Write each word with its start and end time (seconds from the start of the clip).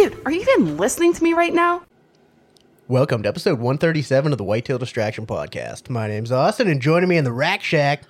Dude, 0.00 0.18
are 0.24 0.32
you 0.32 0.40
even 0.40 0.78
listening 0.78 1.12
to 1.12 1.22
me 1.22 1.34
right 1.34 1.52
now? 1.52 1.82
Welcome 2.88 3.22
to 3.24 3.28
episode 3.28 3.58
137 3.58 4.32
of 4.32 4.38
the 4.38 4.44
Whitetail 4.44 4.78
Distraction 4.78 5.26
Podcast. 5.26 5.90
My 5.90 6.08
name's 6.08 6.32
Austin, 6.32 6.68
and 6.68 6.80
joining 6.80 7.06
me 7.10 7.18
in 7.18 7.24
the 7.24 7.32
Rack 7.34 7.62
Shack, 7.62 8.04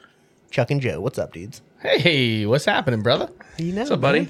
Chuck 0.53 0.70
and 0.70 0.81
Joe. 0.81 1.00
What's 1.00 1.19
up, 1.19 1.32
dudes? 1.32 1.62
Hey, 1.81 2.47
what's 2.47 2.65
happening, 2.65 3.03
brother? 3.03 3.28
You 3.59 3.72
know, 3.72 3.81
What's 3.81 3.91
up, 3.91 4.00
buddy? 4.00 4.20
man. 4.20 4.28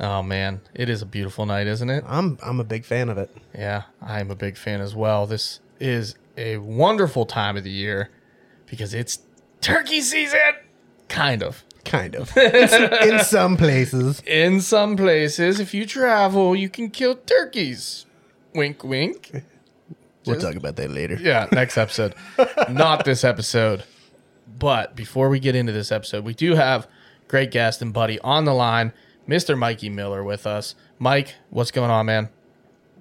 Oh 0.00 0.22
man, 0.22 0.62
it 0.72 0.88
is 0.88 1.02
a 1.02 1.06
beautiful 1.06 1.44
night, 1.44 1.66
isn't 1.66 1.90
it? 1.90 2.04
I'm 2.08 2.38
I'm 2.42 2.58
a 2.58 2.64
big 2.64 2.86
fan 2.86 3.10
of 3.10 3.18
it. 3.18 3.30
Yeah, 3.54 3.82
I'm 4.00 4.30
a 4.30 4.34
big 4.34 4.56
fan 4.56 4.80
as 4.80 4.94
well. 4.94 5.26
This 5.26 5.60
is 5.78 6.14
a 6.38 6.56
wonderful 6.56 7.26
time 7.26 7.58
of 7.58 7.64
the 7.64 7.70
year 7.70 8.08
because 8.64 8.94
it's 8.94 9.18
turkey 9.60 10.00
season. 10.00 10.40
Kind 11.08 11.42
of. 11.42 11.64
Kind 11.84 12.14
of. 12.16 12.36
in 12.36 13.18
some 13.20 13.56
places. 13.56 14.22
In 14.26 14.60
some 14.60 14.96
places, 14.96 15.60
if 15.60 15.74
you 15.74 15.86
travel, 15.86 16.56
you 16.56 16.68
can 16.68 16.90
kill 16.90 17.16
turkeys. 17.16 18.06
Wink, 18.54 18.82
wink. 18.84 19.42
We'll 20.26 20.40
talk 20.40 20.54
about 20.54 20.76
that 20.76 20.90
later. 20.90 21.18
Yeah, 21.20 21.46
next 21.52 21.76
episode. 21.76 22.14
Not 22.70 23.04
this 23.04 23.24
episode. 23.24 23.84
But 24.58 24.96
before 24.96 25.28
we 25.28 25.40
get 25.40 25.54
into 25.54 25.72
this 25.72 25.92
episode, 25.92 26.24
we 26.24 26.34
do 26.34 26.54
have 26.54 26.86
great 27.28 27.50
guest 27.50 27.82
and 27.82 27.92
buddy 27.92 28.18
on 28.20 28.44
the 28.44 28.54
line, 28.54 28.92
Mr. 29.28 29.58
Mikey 29.58 29.90
Miller 29.90 30.22
with 30.22 30.46
us. 30.46 30.74
Mike, 30.98 31.34
what's 31.50 31.70
going 31.70 31.90
on, 31.90 32.06
man? 32.06 32.28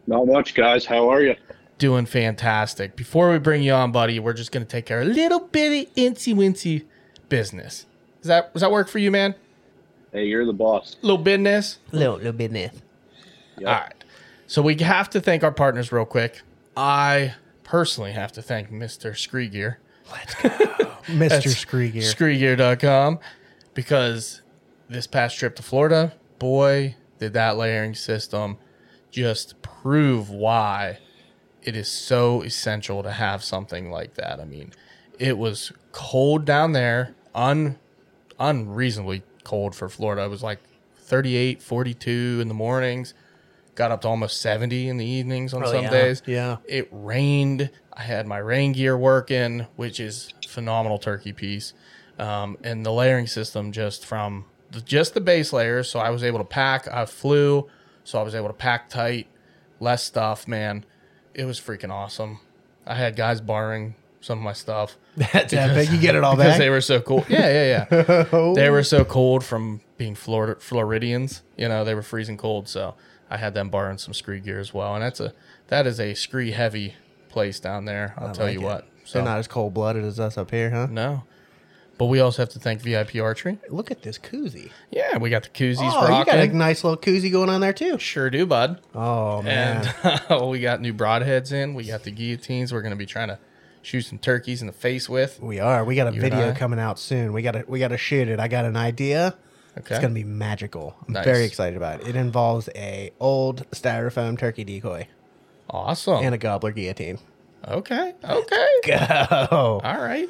Not 0.08 0.28
much, 0.28 0.54
guys. 0.54 0.86
How 0.86 1.10
are 1.10 1.22
you? 1.22 1.36
Doing 1.78 2.06
fantastic. 2.06 2.96
Before 2.96 3.32
we 3.32 3.40
bring 3.40 3.64
you 3.64 3.74
on, 3.74 3.92
buddy, 3.92 4.20
we're 4.20 4.34
just 4.34 4.52
going 4.52 4.66
to 4.66 4.70
take 4.70 4.86
care 4.86 5.02
of 5.02 5.08
a 5.08 5.12
little 5.12 5.40
bitty 5.40 5.90
incy 5.96 6.34
wincy 6.34 6.86
business. 7.30 7.86
Does 8.24 8.30
that, 8.30 8.54
does 8.54 8.62
that 8.62 8.72
work 8.72 8.88
for 8.88 9.00
you, 9.00 9.12
man? 9.12 9.36
Hey, 10.14 10.28
you're 10.28 10.46
the 10.46 10.54
boss. 10.54 10.96
Little 11.02 11.18
business? 11.18 11.80
Little, 11.92 12.16
little 12.16 12.32
business. 12.32 12.74
Yep. 13.58 13.68
All 13.68 13.74
right. 13.74 14.04
So 14.48 14.62
we 14.62 14.76
have 14.78 15.10
to 15.10 15.20
thank 15.20 15.44
our 15.44 15.52
partners 15.52 15.92
real 15.92 16.06
quick. 16.06 16.42
I 16.78 17.36
personally 17.64 18.14
have 18.14 18.32
to 18.32 18.42
thank 18.42 18.72
Mr. 18.72 19.12
Skre 19.12 19.52
Gear. 19.52 19.80
Let's 20.10 20.36
go. 20.36 20.50
Mr. 21.08 21.50
Screegear. 21.50 21.98
SkreGear.com 21.98 23.20
because 23.74 24.42
this 24.88 25.06
past 25.06 25.38
trip 25.38 25.58
to 25.58 25.64
Florida, 25.64 26.14
boy, 26.40 26.96
did 27.20 27.34
that 27.34 27.58
layering 27.58 27.94
system 27.94 28.58
just 29.12 29.62
prove 29.62 30.30
why 30.30 30.98
it 31.62 31.76
is 31.76 31.90
so 31.90 32.42
essential 32.42 33.04
to 33.04 33.12
have 33.12 33.44
something 33.44 33.92
like 33.92 34.14
that. 34.16 34.40
I 34.40 34.46
mean, 34.46 34.72
it 35.20 35.38
was 35.38 35.74
cold 35.92 36.46
down 36.46 36.72
there, 36.72 37.16
un 37.36 37.78
unreasonably 38.40 39.24
cold 39.44 39.76
for 39.76 39.90
Florida. 39.90 40.24
It 40.24 40.30
was 40.30 40.44
like 40.44 40.60
38, 40.98 41.62
42 41.62 42.40
in 42.42 42.48
the 42.48 42.54
mornings. 42.54 43.14
Got 43.76 43.92
up 43.92 44.02
to 44.02 44.08
almost 44.08 44.40
70 44.42 44.88
in 44.88 44.98
the 44.98 45.06
evenings 45.06 45.54
on 45.54 45.64
Oh, 45.64 45.72
some 45.72 45.84
yeah. 45.86 45.90
days. 45.90 46.22
Yeah. 46.26 46.58
It 46.68 46.88
rained. 46.92 47.72
I 47.92 48.04
had 48.04 48.28
my 48.28 48.38
rain 48.38 48.72
gear 48.72 48.96
working, 48.98 49.66
which 49.76 50.00
is 50.00 50.34
phenomenal 50.48 51.00
turkey 51.00 51.34
piece. 51.34 51.74
Um, 52.20 52.58
and 52.64 52.86
the 52.86 52.92
layering 52.92 53.26
system 53.26 53.72
just 53.72 54.06
from 54.06 54.46
the, 54.70 54.82
just 54.82 55.16
the 55.16 55.22
base 55.22 55.52
layers. 55.52 55.90
So 55.90 56.00
I 56.00 56.12
was 56.12 56.24
able 56.24 56.38
to 56.40 56.46
pack. 56.46 56.88
I 56.88 57.06
flew, 57.06 57.68
so 58.04 58.20
I 58.20 58.24
was 58.24 58.36
able 58.36 58.48
to 58.48 58.54
pack 58.54 58.90
tight, 58.90 59.26
less 59.80 60.04
stuff. 60.04 60.48
Man, 60.48 60.86
it 61.34 61.46
was 61.46 61.60
freaking 61.60 61.90
awesome. 61.92 62.40
I 62.86 62.94
had 62.96 63.16
guys 63.16 63.42
borrowing 63.42 63.96
some 64.24 64.40
of 64.40 64.44
my 64.44 64.54
stuff 64.54 64.96
That's 65.18 65.54
epic. 65.54 65.92
You 65.92 66.00
get 66.00 66.16
it 66.16 66.24
all 66.24 66.36
because 66.38 66.54
back. 66.54 66.58
they 66.60 66.70
were 66.70 66.82
so 66.82 67.02
cool. 67.02 67.26
Yeah, 67.30 67.50
yeah, 67.50 67.86
yeah. 67.92 68.54
they 68.56 68.70
were 68.70 68.84
so 68.84 69.04
cold 69.06 69.44
from 69.44 69.82
being 69.98 70.16
Florida 70.16 70.60
Floridians. 70.60 71.44
You 71.58 71.68
know, 71.68 71.84
they 71.84 71.94
were 71.94 72.02
freezing 72.02 72.38
cold, 72.38 72.68
so 72.68 72.96
I 73.30 73.38
had 73.38 73.54
them 73.54 73.70
borrowing 73.70 73.98
some 73.98 74.14
Skre 74.14 74.44
Gear 74.44 74.60
as 74.60 74.74
well. 74.74 74.96
And 74.96 75.04
that's 75.04 75.20
a 75.20 75.34
that 75.68 75.86
is 75.86 76.00
a 76.00 76.14
Skre 76.14 76.54
heavy 76.54 76.96
place 77.30 77.60
down 77.60 77.86
there. 77.86 78.14
I'll 78.18 78.32
tell 78.32 78.46
like 78.46 78.54
you 78.54 78.62
it. 78.62 78.64
what. 78.64 78.88
So 79.04 79.20
They're 79.20 79.26
not 79.28 79.38
as 79.40 79.48
cold 79.48 79.74
blooded 79.74 80.06
as 80.06 80.20
us 80.20 80.38
up 80.38 80.50
here, 80.52 80.70
huh? 80.70 80.88
no, 80.90 81.24
but 81.98 82.06
we 82.06 82.22
also 82.22 82.42
have 82.42 82.50
to 82.50 82.60
thank 82.60 82.82
VIP 82.82 83.18
Archery. 83.22 83.60
Look 83.70 83.92
at 83.92 84.02
this 84.02 84.18
koozie. 84.18 84.72
Yeah, 84.92 85.18
we 85.18 85.30
got 85.30 85.44
the 85.44 85.50
koozies 85.50 85.80
Oh, 85.82 86.20
you 86.20 86.26
got 86.26 86.40
a 86.40 86.48
nice 86.48 86.84
little 86.86 86.98
koozie 86.98 87.30
going 87.32 87.50
on 87.50 87.60
there 87.60 87.74
too. 87.74 88.00
Sure 88.00 88.30
do, 88.30 88.46
bud. 88.46 88.80
Oh 88.96 89.42
man. 89.42 89.94
And 90.30 90.50
we 90.50 90.62
got 90.62 90.80
new 90.80 90.94
broadheads 90.94 91.52
in. 91.52 91.74
We 91.74 91.84
got 91.84 92.04
the 92.04 92.12
guillotines. 92.12 92.72
We're 92.74 92.82
going 92.82 92.92
to 92.94 92.98
be 92.98 93.06
trying 93.06 93.28
to 93.28 93.38
shoot 93.84 94.02
some 94.02 94.18
turkeys 94.18 94.62
in 94.62 94.68
the 94.68 94.74
face 94.74 95.08
with. 95.08 95.40
we 95.42 95.60
are. 95.60 95.84
We 95.86 95.96
got 95.96 96.08
a 96.08 96.16
You 96.16 96.22
and 96.22 96.32
video 96.32 96.50
I? 96.50 96.54
coming 96.54 96.80
out 96.80 96.98
soon. 96.98 97.32
We 97.34 97.42
gotta 97.44 97.64
we 97.68 97.78
gotta 97.80 97.98
shoot 97.98 98.28
it. 98.28 98.40
I 98.40 98.48
got 98.48 98.66
an 98.66 98.76
idea. 98.76 99.36
Okay. 99.78 99.96
It's 99.96 100.02
gonna 100.02 100.14
be 100.14 100.24
magical. 100.24 100.96
I'm 101.08 101.14
Nice. 101.14 101.26
very 101.26 101.46
excited 101.46 101.78
about 101.78 102.02
it. 102.02 102.08
It 102.08 102.16
involves 102.16 102.70
a 102.76 103.12
old 103.20 103.70
styrofoam 103.72 104.38
turkey 104.40 104.64
decoy 104.64 105.08
Awesome. 105.70 106.24
and 106.24 106.34
a 106.34 106.38
gobbler 106.38 106.72
guillotine. 106.72 107.20
okay. 107.68 108.14
Okay. 108.24 108.68
Go. 108.86 109.48
All 109.84 110.02
right. 110.02 110.28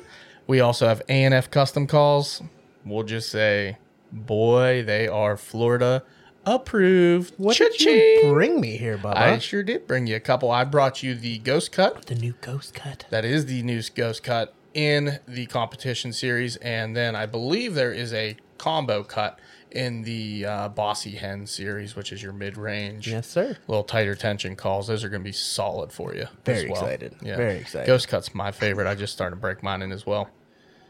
We 0.47 0.59
also 0.59 0.87
have 0.87 1.01
ANF 1.07 1.49
custom 1.51 1.87
calls. 1.87 2.41
We'll 2.85 3.03
just 3.03 3.29
say, 3.29 3.77
boy, 4.11 4.83
they 4.85 5.07
are 5.07 5.37
Florida 5.37 6.03
approved. 6.45 7.33
What 7.37 7.57
did 7.57 7.79
you 7.79 7.85
Cha-ching. 7.85 8.33
bring 8.33 8.61
me 8.61 8.77
here, 8.77 8.97
Bubba? 8.97 9.15
I 9.15 9.37
sure 9.39 9.63
did 9.63 9.87
bring 9.87 10.07
you 10.07 10.15
a 10.15 10.19
couple. 10.19 10.51
I 10.51 10.63
brought 10.63 11.03
you 11.03 11.15
the 11.15 11.39
Ghost 11.39 11.71
Cut. 11.71 12.05
the 12.05 12.15
new 12.15 12.33
ghost 12.41 12.73
cut. 12.73 13.05
That 13.09 13.25
is 13.25 13.45
the 13.45 13.61
new 13.63 13.81
Ghost 13.95 14.23
Cut 14.23 14.53
in 14.73 15.19
the 15.27 15.45
competition 15.47 16.13
series. 16.13 16.55
And 16.57 16.95
then 16.95 17.15
I 17.15 17.25
believe 17.25 17.75
there 17.75 17.93
is 17.93 18.13
a 18.13 18.35
combo 18.57 19.03
cut 19.03 19.39
in 19.71 20.03
the 20.03 20.45
uh, 20.45 20.69
Bossy 20.69 21.11
Hen 21.15 21.47
series, 21.47 21.95
which 21.95 22.11
is 22.11 22.21
your 22.21 22.31
mid 22.33 22.57
range. 22.57 23.07
Yes, 23.09 23.27
sir. 23.27 23.57
Little 23.67 23.83
tighter 23.83 24.13
tension 24.15 24.55
calls. 24.55 24.87
Those 24.87 25.03
are 25.03 25.09
going 25.09 25.21
to 25.21 25.27
be 25.27 25.31
solid 25.31 25.91
for 25.91 26.13
you. 26.13 26.27
Very 26.45 26.65
as 26.65 26.69
well. 26.69 26.81
excited. 26.85 27.15
Very 27.21 27.57
excited. 27.57 27.87
Ghost 27.87 28.07
Cut's 28.07 28.35
my 28.35 28.51
favorite. 28.51 28.87
I 28.87 28.95
just 28.95 29.13
started 29.13 29.35
to 29.37 29.41
break 29.41 29.63
mine 29.63 29.81
in 29.81 29.91
as 29.91 30.05
well. 30.05 30.29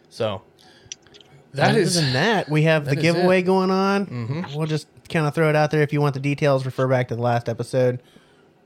So 0.09 0.41
that 1.53 1.71
Other 1.71 1.79
is 1.79 1.95
than 1.95 2.13
that, 2.13 2.49
we 2.49 2.63
have 2.63 2.83
the 2.85 2.91
that 2.95 2.97
is 2.97 3.01
giveaway 3.03 3.41
going 3.41 3.71
on. 3.71 4.45
We'll 4.53 4.67
just 4.67 4.87
kind 5.09 5.25
of 5.25 5.33
throw 5.35 5.49
it 5.49 5.55
out 5.55 5.71
there. 5.71 5.81
If 5.81 5.93
you 5.93 6.01
want 6.01 6.13
the 6.13 6.19
details, 6.19 6.65
refer 6.65 6.87
back 6.87 7.07
to 7.09 7.15
the 7.15 7.21
last 7.21 7.49
episode. 7.49 8.01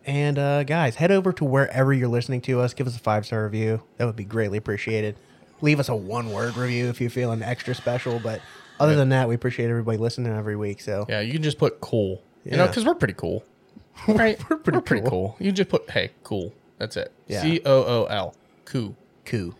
And 0.05 0.39
uh, 0.39 0.63
guys, 0.63 0.95
head 0.95 1.11
over 1.11 1.33
to 1.33 1.43
wherever 1.43 1.91
you're 1.93 2.07
listening 2.07 2.41
to 2.41 2.61
us. 2.61 2.73
Give 2.73 2.87
us 2.87 2.95
a 2.95 2.99
five 2.99 3.25
star 3.25 3.43
review. 3.43 3.83
That 3.97 4.05
would 4.05 4.15
be 4.15 4.23
greatly 4.23 4.57
appreciated. 4.57 5.17
Leave 5.61 5.79
us 5.79 5.89
a 5.89 5.95
one 5.95 6.31
word 6.31 6.55
review 6.55 6.87
if 6.87 7.01
you're 7.01 7.09
feeling 7.09 7.41
extra 7.43 7.75
special. 7.75 8.19
But 8.19 8.41
other 8.79 8.95
than 8.95 9.09
that, 9.09 9.27
we 9.27 9.35
appreciate 9.35 9.69
everybody 9.69 9.97
listening 9.97 10.31
every 10.33 10.55
week. 10.55 10.81
So 10.81 11.05
Yeah, 11.09 11.19
you 11.19 11.33
can 11.33 11.43
just 11.43 11.57
put 11.57 11.81
cool. 11.81 12.21
You 12.45 12.55
know, 12.55 12.67
because 12.67 12.85
we're 12.85 12.95
pretty 12.95 13.15
cool. 13.15 13.43
Right? 14.07 14.39
we're 14.47 14.57
pretty, 14.57 15.01
cool. 15.09 15.35
You 15.39 15.51
just 15.51 15.69
put, 15.69 15.89
hey, 15.89 16.11
cool. 16.23 16.53
That's 16.77 16.95
it. 16.97 17.11
Yeah. 17.25 17.41
C 17.41 17.61
O 17.65 17.83
O 17.83 18.05
L. 18.05 18.35
Cool. 18.65 18.95
cool. 19.25 19.55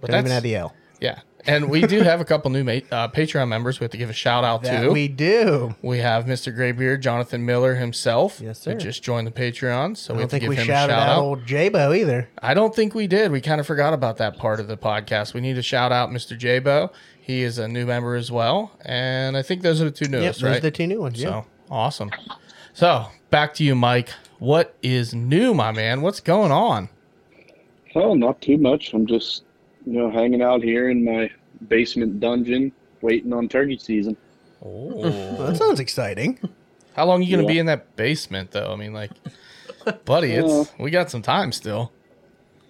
But 0.00 0.10
Don't 0.10 0.20
even 0.20 0.30
have 0.30 0.42
the 0.42 0.56
L. 0.56 0.74
Yeah. 1.00 1.20
And 1.46 1.68
we 1.68 1.82
do 1.86 2.00
have 2.02 2.20
a 2.20 2.24
couple 2.24 2.50
new 2.50 2.62
ma- 2.62 2.80
uh, 2.90 3.08
Patreon 3.08 3.48
members 3.48 3.80
we 3.80 3.84
have 3.84 3.90
to 3.90 3.96
give 3.98 4.10
a 4.10 4.12
shout 4.14 4.44
out 4.44 4.62
That 4.62 4.82
to. 4.82 4.90
we 4.92 5.08
do. 5.08 5.74
We 5.82 5.98
have 5.98 6.24
Mr. 6.26 6.54
Graybeard, 6.54 7.02
Jonathan 7.02 7.44
Miller 7.44 7.74
himself. 7.74 8.40
Yes, 8.40 8.60
sir. 8.60 8.72
who 8.72 8.78
just 8.78 9.02
joined 9.02 9.26
the 9.26 9.32
Patreon. 9.32 9.96
So 9.96 10.14
I 10.14 10.16
we 10.16 10.20
don't 10.22 10.22
have 10.22 10.28
to 10.28 10.28
think 10.30 10.40
give 10.42 10.48
we 10.50 10.56
him 10.56 10.62
a 10.62 10.64
shouted 10.66 10.92
shout 10.92 11.02
out, 11.08 11.16
out. 11.18 11.22
old 11.22 11.46
J-Bo 11.46 11.92
either. 11.92 12.28
I 12.40 12.54
don't 12.54 12.74
think 12.74 12.94
we 12.94 13.06
did. 13.06 13.32
We 13.32 13.40
kind 13.40 13.60
of 13.60 13.66
forgot 13.66 13.92
about 13.92 14.18
that 14.18 14.36
part 14.36 14.60
of 14.60 14.68
the 14.68 14.76
podcast. 14.76 15.34
We 15.34 15.40
need 15.40 15.54
to 15.54 15.62
shout 15.62 15.90
out 15.92 16.10
Mr. 16.10 16.38
Jabo. 16.38 16.90
He 17.20 17.42
is 17.42 17.58
a 17.58 17.66
new 17.68 17.86
member 17.86 18.14
as 18.16 18.30
well. 18.32 18.72
And 18.84 19.36
I 19.36 19.42
think 19.42 19.62
those 19.62 19.80
are 19.80 19.84
the 19.84 19.90
two 19.90 20.04
Yep, 20.06 20.10
newest, 20.12 20.40
those 20.40 20.56
are 20.58 20.60
the 20.60 20.70
two 20.70 20.86
new 20.86 21.00
ones. 21.00 21.20
Yeah. 21.22 21.28
So 21.42 21.46
awesome. 21.70 22.10
So 22.72 23.06
back 23.30 23.54
to 23.54 23.64
you, 23.64 23.74
Mike. 23.74 24.10
What 24.38 24.74
is 24.82 25.14
new, 25.14 25.54
my 25.54 25.70
man? 25.72 26.02
What's 26.02 26.20
going 26.20 26.50
on? 26.50 26.88
Oh, 27.94 28.14
not 28.14 28.40
too 28.40 28.56
much. 28.58 28.92
I'm 28.94 29.06
just, 29.06 29.44
you 29.86 29.92
know, 29.98 30.10
hanging 30.10 30.42
out 30.42 30.62
here 30.62 30.90
in 30.90 31.04
my 31.04 31.30
basement 31.68 32.20
dungeon, 32.20 32.72
waiting 33.00 33.32
on 33.32 33.48
turkey 33.48 33.78
season. 33.78 34.16
Oh. 34.64 35.10
that 35.46 35.56
sounds 35.56 35.80
exciting. 35.80 36.38
How 36.94 37.06
long 37.06 37.20
are 37.20 37.24
you 37.24 37.30
gonna 37.36 37.48
Yeah. 37.48 37.54
be 37.54 37.58
in 37.58 37.66
that 37.66 37.96
basement 37.96 38.50
though? 38.52 38.72
I 38.72 38.76
mean, 38.76 38.92
like, 38.92 39.10
buddy, 40.04 40.32
it's 40.32 40.70
we 40.78 40.90
got 40.90 41.10
some 41.10 41.22
time 41.22 41.52
still. 41.52 41.92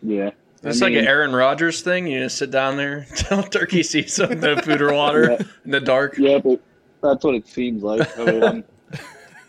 Yeah. 0.03 0.31
It's 0.63 0.81
I 0.81 0.87
like 0.87 0.95
an 0.95 1.07
Aaron 1.07 1.35
Rodgers 1.35 1.83
thing. 1.83 2.07
You 2.07 2.21
just 2.21 2.39
sit 2.39 2.51
down 2.53 2.77
there 2.77 3.05
till 3.17 3.43
turkey 3.43 3.83
season, 3.83 4.41
no 4.41 4.57
food 4.57 4.81
or 4.81 4.93
water 4.95 5.33
Yeah. 5.39 5.47
in 5.65 5.71
the 5.73 5.81
dark. 5.81 6.17
Yeah, 6.19 6.39
but 6.39 6.61
that's 7.03 7.25
what 7.25 7.35
it 7.35 7.47
seems 7.49 7.83
like. 7.83 8.17
I 8.19 8.25
mean, 8.25 8.43
I'm 8.45 8.65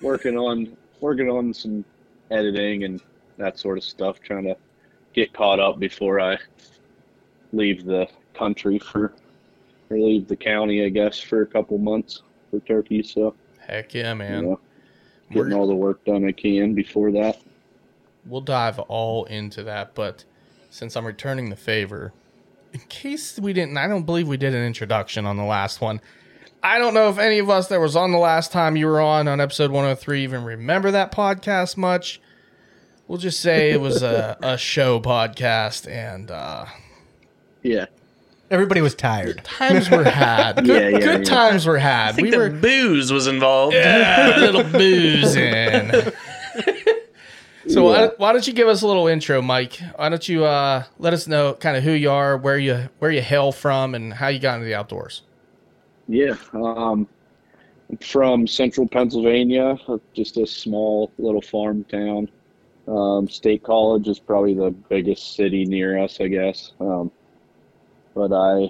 working 0.01 0.37
on 0.37 0.75
working 1.01 1.29
on 1.29 1.53
some 1.53 1.85
editing 2.31 2.83
and 2.83 2.99
that 3.37 3.59
sort 3.59 3.77
of 3.77 3.83
stuff, 3.83 4.19
trying 4.21 4.45
to 4.45 4.55
get 5.13 5.33
caught 5.33 5.59
up 5.59 5.79
before 5.79 6.19
I 6.19 6.37
leave 7.53 7.85
the 7.85 8.07
country 8.33 8.79
for 8.79 9.13
or 9.89 9.97
leave 9.97 10.27
the 10.27 10.35
county, 10.35 10.83
I 10.85 10.89
guess, 10.89 11.19
for 11.19 11.41
a 11.43 11.47
couple 11.47 11.77
months 11.77 12.21
for 12.51 12.59
turkey. 12.61 13.03
So, 13.03 13.35
Heck 13.65 13.93
yeah, 13.93 14.11
you 14.11 14.17
man. 14.17 14.43
know, 14.43 14.59
We're- 15.31 15.45
getting 15.45 15.53
all 15.53 15.67
the 15.67 15.75
work 15.75 16.03
done 16.05 16.25
I 16.25 16.31
can 16.33 16.73
before 16.73 17.11
that. 17.13 17.37
we'll 18.25 18.41
dive 18.41 18.79
all 18.79 19.25
into 19.25 19.63
that, 19.63 19.93
but 19.95 20.25
since 20.69 20.95
I'm 20.95 21.05
returning 21.05 21.49
the 21.49 21.55
favor, 21.55 22.13
in 22.73 22.79
case 22.89 23.37
we 23.39 23.53
didn't, 23.53 23.77
I 23.77 23.87
don't 23.87 24.05
believe 24.05 24.27
we 24.27 24.37
did 24.37 24.55
an 24.55 24.65
introduction 24.65 25.25
on 25.25 25.37
the 25.37 25.43
last 25.43 25.79
one. 25.81 26.01
I 26.63 26.79
don't 26.79 26.93
know 26.93 27.09
if 27.09 27.19
any 27.19 27.39
of 27.39 27.49
us 27.49 27.67
that 27.67 27.79
was 27.79 27.95
on 27.95 28.11
the 28.11 28.17
last 28.17 28.51
time 28.53 28.75
you 28.77 28.87
were 28.87 29.01
on 29.01 29.27
on 29.27 29.39
episode 29.41 29.69
103 29.71 30.23
even 30.23 30.43
remember 30.45 30.89
that 30.91 31.11
podcast 31.11 31.75
much. 31.77 32.21
We'll 33.07 33.17
just 33.19 33.41
say 33.41 33.71
it 33.71 33.81
was 33.81 34.01
a, 34.01 34.37
a 34.41 34.57
show 34.57 34.99
podcast 35.01 35.91
and 35.91 36.31
uh, 36.31 36.65
Yeah. 37.63 37.85
Everybody 38.51 38.81
was 38.81 38.93
tired. 38.93 39.43
times 39.43 39.89
were 39.89 40.03
had. 40.03 40.57
Good, 40.65 40.67
Yeah, 40.67 40.99
yeah, 40.99 41.05
good 41.05 41.19
yeah. 41.19 41.23
times 41.35 41.65
were 41.65 41.79
had. 41.79 42.09
I 42.09 42.11
think 42.11 42.25
we 42.25 42.31
the 42.31 42.37
were 42.37 42.49
booze 42.51 43.11
was 43.11 43.25
involved. 43.25 43.75
a 43.75 44.35
little 44.39 44.63
boozing. 44.63 45.91
So 47.65 47.85
why, 47.85 48.09
why 48.17 48.33
don't 48.33 48.45
you 48.45 48.51
give 48.51 48.67
us 48.67 48.81
a 48.81 48.87
little 48.87 49.07
intro, 49.07 49.41
Mike? 49.41 49.79
Why 49.95 50.09
don't 50.09 50.27
you 50.27 50.43
uh, 50.43 50.83
let 50.99 51.13
us 51.13 51.27
know 51.29 51.53
kind 51.53 51.77
of 51.77 51.83
who 51.83 51.91
you 51.91 52.11
are, 52.11 52.35
where 52.37 52.57
you 52.59 52.89
where 52.99 53.09
you 53.09 53.21
hail 53.21 53.53
from, 53.53 53.95
and 53.95 54.13
how 54.13 54.27
you 54.27 54.39
got 54.39 54.55
into 54.55 54.65
the 54.65 54.75
outdoors? 54.75 55.21
Yeah, 56.09 56.35
um, 56.51 57.07
I'm 57.89 57.97
from 58.01 58.47
central 58.47 58.85
Pennsylvania, 58.85 59.77
uh, 59.87 59.97
just 60.13 60.35
a 60.35 60.45
small 60.45 61.13
little 61.17 61.41
farm 61.41 61.85
town. 61.85 62.29
Um, 62.85 63.29
State 63.29 63.63
College 63.63 64.09
is 64.09 64.19
probably 64.19 64.53
the 64.55 64.71
biggest 64.71 65.35
city 65.37 65.63
near 65.63 65.97
us, 65.97 66.19
I 66.19 66.27
guess. 66.27 66.73
Um, 66.81 67.11
but 68.13 68.31
I 68.33 68.69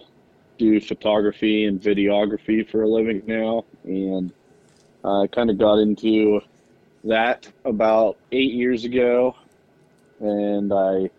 do 0.58 0.80
photography 0.80 1.66
and 1.66 1.82
videography 1.82 2.70
for 2.70 2.84
a 2.84 2.88
living 2.88 3.24
now, 3.26 3.66
and 3.84 4.32
I 5.04 5.28
kind 5.32 5.50
of 5.50 5.58
got 5.58 5.80
into 5.80 6.42
that 7.04 7.52
about 7.66 8.18
eight 8.32 8.54
years 8.54 8.86
ago, 8.86 9.36
and 10.20 10.72
I 10.72 11.10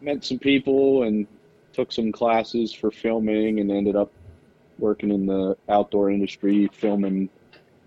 met 0.00 0.24
some 0.24 0.38
people 0.38 1.04
and 1.04 1.26
took 1.72 1.92
some 1.92 2.12
classes 2.12 2.72
for 2.72 2.90
filming, 2.90 3.60
and 3.60 3.70
ended 3.70 3.96
up 3.96 4.12
working 4.78 5.10
in 5.10 5.26
the 5.26 5.56
outdoor 5.68 6.10
industry, 6.10 6.68
filming 6.72 7.30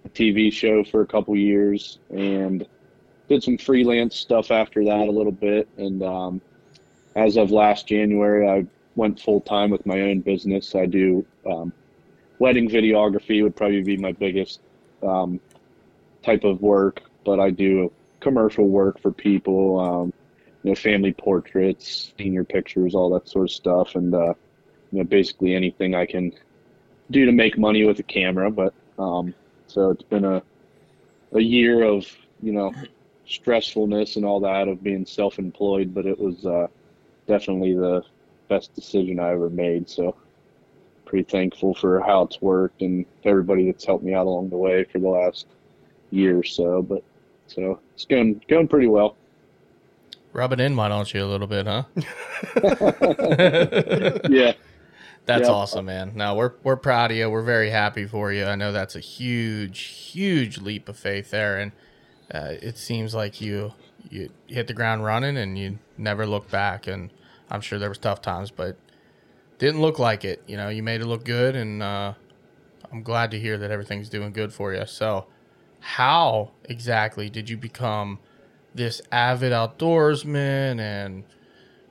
a 0.06 0.09
TV 0.09 0.51
show 0.51 0.83
for 0.83 1.01
a 1.01 1.06
couple 1.06 1.36
years, 1.36 2.00
and 2.09 2.65
did 3.27 3.44
some 3.44 3.57
freelance 3.57 4.15
stuff 4.15 4.51
after 4.51 4.83
that 4.86 5.07
a 5.07 5.12
little 5.12 5.31
bit. 5.31 5.68
And 5.77 6.01
um, 6.03 6.41
as 7.15 7.38
of 7.38 7.51
last 7.51 7.88
January, 7.88 8.48
I 8.48 8.65
went 8.95 9.19
full 9.19 9.42
time 9.42 9.69
with 9.69 9.86
my 9.86 10.01
own 10.01 10.21
business. 10.21 10.75
I 10.75 10.86
do 10.86 11.25
um, 11.45 11.74
wedding 12.39 12.69
videography 12.69 13.44
would 13.44 13.56
probably 13.56 13.83
be 13.83 13.97
my 13.97 14.12
biggest 14.12 14.62
um, 15.03 15.39
type 16.24 16.44
of 16.44 16.62
work, 16.62 17.01
but 17.24 17.39
I 17.39 17.50
do 17.50 17.92
commercial 18.19 18.68
work 18.68 19.00
for 19.00 19.12
people, 19.12 19.80
um, 19.80 20.13
you 20.63 20.71
know, 20.71 20.75
family 20.75 21.13
portraits, 21.13 22.13
senior 22.18 22.44
pictures, 22.44 22.95
all 22.95 23.09
that 23.12 23.27
sort 23.27 23.45
of 23.45 23.51
stuff, 23.51 23.95
and 23.95 24.13
uh, 24.13 24.33
you 24.92 25.00
know, 25.00 25.03
basically 25.03 25.53
anything 25.53 25.94
I 25.94 26.06
can 26.06 26.31
do 27.12 27.25
to 27.25 27.31
make 27.31 27.57
money 27.57 27.86
with 27.86 28.00
a 28.00 28.03
camera. 28.03 28.50
But 28.50 28.74
um, 28.98 29.33
so 29.68 29.91
it's 29.91 30.03
been 30.03 30.25
a 30.25 30.41
a 31.33 31.41
year 31.41 31.83
of 31.83 32.07
you 32.41 32.53
know 32.53 32.74
stressfulness 33.27 34.15
and 34.15 34.25
all 34.25 34.39
that 34.39 34.67
of 34.67 34.84
being 34.84 35.05
self-employed, 35.05 35.93
but 35.93 36.05
it 36.05 36.17
was 36.20 36.46
uh, 36.46 36.67
definitely 37.27 37.74
the 37.74 38.03
best 38.50 38.74
decision 38.75 39.20
I 39.20 39.32
ever 39.32 39.50
made. 39.50 39.90
So 39.90 40.16
pretty 41.06 41.30
thankful 41.30 41.74
for 41.75 42.02
how 42.02 42.24
it's 42.24 42.42
worked 42.42 42.82
and 42.82 43.06
everybody 43.24 43.72
that's 43.72 43.86
helped 43.86 44.04
me 44.04 44.14
out 44.14 44.25
along 44.28 44.50
the 44.50 44.58
way 44.58 44.84
for 44.86 45.00
the 45.00 45.08
last 45.10 45.46
year 46.12 46.40
or 46.40 46.44
so. 46.44 46.82
But 46.82 47.04
so 47.48 47.80
it's 47.94 48.06
going 48.06 48.42
going 48.50 48.68
pretty 48.68 48.88
well. 48.88 49.16
Rub 50.34 50.52
it 50.52 50.60
in, 50.60 50.75
why 50.75 50.90
don't 50.90 51.14
you, 51.14 51.24
a 51.24 51.28
little 51.28 51.48
bit, 51.48 51.66
huh? 51.66 51.84
Yeah. 54.28 54.54
That's 55.25 55.48
Yep. 55.48 55.50
awesome, 55.50 55.86
man. 55.86 56.12
No, 56.16 56.36
we're 56.36 56.54
we're 56.64 56.75
proud 56.75 57.12
of 57.12 57.18
you. 57.18 57.30
We're 57.30 57.42
very 57.44 57.72
happy 57.72 58.06
for 58.06 58.32
you. 58.32 58.46
I 58.46 58.56
know 58.56 58.72
that's 58.72 58.96
a 58.96 59.00
huge, 59.00 59.80
huge 59.82 60.60
leap 60.60 60.88
of 60.88 60.98
faith 60.98 61.32
there, 61.32 61.58
and 61.58 61.72
uh, 62.34 62.54
it 62.62 62.78
seems 62.78 63.16
like 63.16 63.42
you 63.42 63.74
you 64.10 64.30
hit 64.48 64.68
the 64.68 64.74
ground 64.74 65.04
running 65.04 65.36
and 65.38 65.58
you 65.58 65.80
never 65.98 66.28
look 66.28 66.52
back. 66.52 66.86
And 66.86 67.10
I'm 67.50 67.62
sure 67.62 67.80
there 67.80 67.90
was 67.90 67.98
tough 67.98 68.22
times, 68.22 68.52
but 68.52 68.78
didn't 69.60 69.82
look 69.82 70.00
like 70.00 70.25
it. 70.25 70.44
You 70.48 70.58
know, 70.58 70.70
you 70.70 70.84
made 70.84 71.02
it 71.02 71.06
look 71.06 71.24
good, 71.25 71.56
and 71.56 71.82
uh, 71.84 72.14
I'm 72.92 73.04
glad 73.04 73.32
to 73.32 73.40
hear 73.40 73.58
that 73.58 73.72
everything's 73.72 74.10
doing 74.10 74.32
good 74.34 74.54
for 74.54 74.74
you. 74.74 74.86
So, 74.86 75.28
how 75.80 76.52
exactly 76.66 77.30
did 77.30 77.50
you 77.50 77.58
become 77.58 78.20
this 78.74 79.02
avid 79.12 79.52
outdoorsman 79.54 80.80
and 80.80 81.24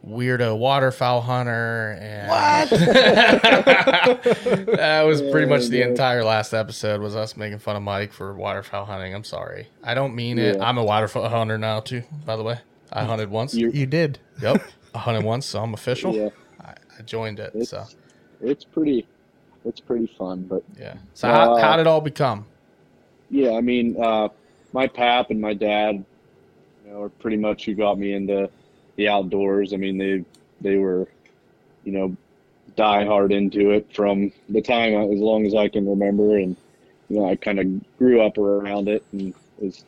weirdo 0.07 0.59
waterfowl 0.59 1.23
hunter 1.23 1.97
and 2.01 2.29
what? 2.29 2.71
that 4.77 5.03
was 5.07 5.23
pretty 5.23 5.47
much 5.47 5.67
the 5.69 5.83
entire 5.83 6.25
last 6.25 6.53
episode 6.53 7.01
was 7.01 7.17
us 7.17 7.37
making 7.37 7.59
fun 7.59 7.77
of 7.77 7.83
Mike 7.83 8.13
for 8.13 8.35
waterfowl 8.35 8.85
hunting. 8.85 9.15
I'm 9.15 9.25
sorry. 9.25 9.69
I 9.83 9.95
don't 9.95 10.15
mean 10.15 10.39
it. 10.39 10.61
I'm 10.61 10.79
a 10.79 10.85
waterfowl 10.85 11.29
hunter 11.29 11.59
now 11.59 11.81
too, 11.81 12.03
by 12.27 12.37
the 12.37 12.43
way. 12.43 12.59
I 12.93 13.05
hunted 13.05 13.31
once. 13.31 13.55
You- 13.55 13.71
You 13.71 13.87
did. 13.87 14.19
Yep. 14.43 14.63
I 14.95 14.99
hunted 14.99 15.25
once, 15.25 15.47
so 15.47 15.63
I'm 15.63 15.75
official. 15.75 16.15
Yeah. 16.15 16.29
I, 16.61 16.75
I 16.99 17.03
joined 17.03 17.41
it. 17.41 17.53
It's 17.55 17.71
So 17.71 17.85
it's 18.41 18.65
pretty 18.65 19.07
it's 19.65 19.81
pretty 19.81 20.07
fun, 20.19 20.43
but 20.43 20.63
yeah. 20.79 20.97
So 21.15 21.29
how, 21.29 21.55
Uh, 21.55 21.61
how 21.61 21.77
did 21.77 21.83
it 21.83 21.87
all 21.87 22.01
become? 22.01 22.47
Yeah, 23.31 23.53
I 23.53 23.61
mean, 23.61 23.97
uh, 24.01 24.29
my 24.73 24.87
pap 24.87 25.31
and 25.31 25.41
my 25.41 25.55
dad, 25.55 26.05
you 26.85 26.91
know, 26.93 27.03
are 27.03 27.09
pretty 27.09 27.37
much 27.39 27.65
who 27.65 27.75
got 27.75 27.99
me 27.99 28.13
into 28.13 28.51
the 28.97 29.09
outdoors. 29.09 29.73
I 29.73 29.77
mean, 29.77 29.99
they 29.99 30.25
they 30.61 30.77
were, 30.77 31.09
you 31.85 31.93
know, 31.93 32.17
die 32.77 33.05
hard 33.05 33.33
into 33.33 33.71
it 33.71 33.93
from 33.95 34.33
the 34.49 34.61
time 34.63 34.95
I- 34.97 35.05
as 35.13 35.19
long 35.19 35.47
as 35.47 35.55
I 35.55 35.69
can 35.69 35.89
remember, 35.89 36.37
and 36.39 36.57
you 37.09 37.17
you 37.17 37.21
know, 37.21 37.29
I 37.29 37.37
kind 37.37 37.59
of 37.59 37.99
grew 37.99 38.21
up 38.23 38.39
around 38.39 38.89
it 38.89 39.05
and 39.13 39.35
as 39.65 39.85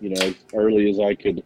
you 0.00 0.10
know, 0.10 0.20
as 0.22 0.34
early 0.54 0.88
as 0.90 1.00
I 1.00 1.14
could, 1.14 1.42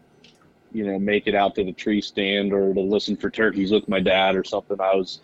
you 0.72 0.86
know, 0.86 0.98
make 0.98 1.26
it 1.26 1.34
out 1.34 1.54
to 1.56 1.64
the 1.64 1.72
tree 1.72 2.00
stand 2.00 2.52
or 2.52 2.72
to 2.72 2.80
listen 2.80 3.16
for 3.16 3.30
turkeys 3.30 3.70
with 3.70 3.88
my 3.88 4.00
dad 4.00 4.36
or 4.36 4.44
something. 4.44 4.80
I 4.80 4.94
was, 4.94 5.20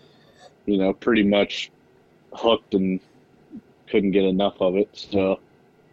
you 0.66 0.78
know, 0.78 0.92
pretty 0.92 1.22
much 1.22 1.70
hooked 2.32 2.74
and 2.74 3.00
couldn't 3.88 4.10
get 4.10 4.24
enough 4.24 4.60
of 4.60 4.76
it. 4.76 4.88
So 4.92 5.40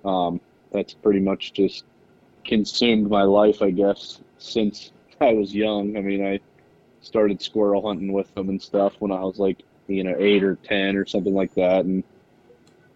um, 0.03 0.41
that's 0.71 0.93
pretty 0.93 1.19
much 1.19 1.53
just 1.53 1.85
consumed 2.43 3.09
my 3.09 3.23
life, 3.23 3.61
I 3.61 3.71
guess, 3.71 4.19
since 4.37 4.91
I 5.21 5.33
was 5.33 5.53
young. 5.53 5.97
I 5.97 6.01
mean, 6.01 6.25
I 6.25 6.39
started 7.01 7.41
squirrel 7.41 7.87
hunting 7.87 8.11
with 8.11 8.33
them 8.35 8.49
and 8.49 8.61
stuff 8.61 8.95
when 8.99 9.11
I 9.11 9.23
was 9.23 9.39
like, 9.39 9.63
you 9.87 10.03
know, 10.03 10.15
eight 10.17 10.43
or 10.43 10.55
10 10.55 10.97
or 10.97 11.05
something 11.05 11.33
like 11.33 11.53
that. 11.55 11.85
And 11.85 12.03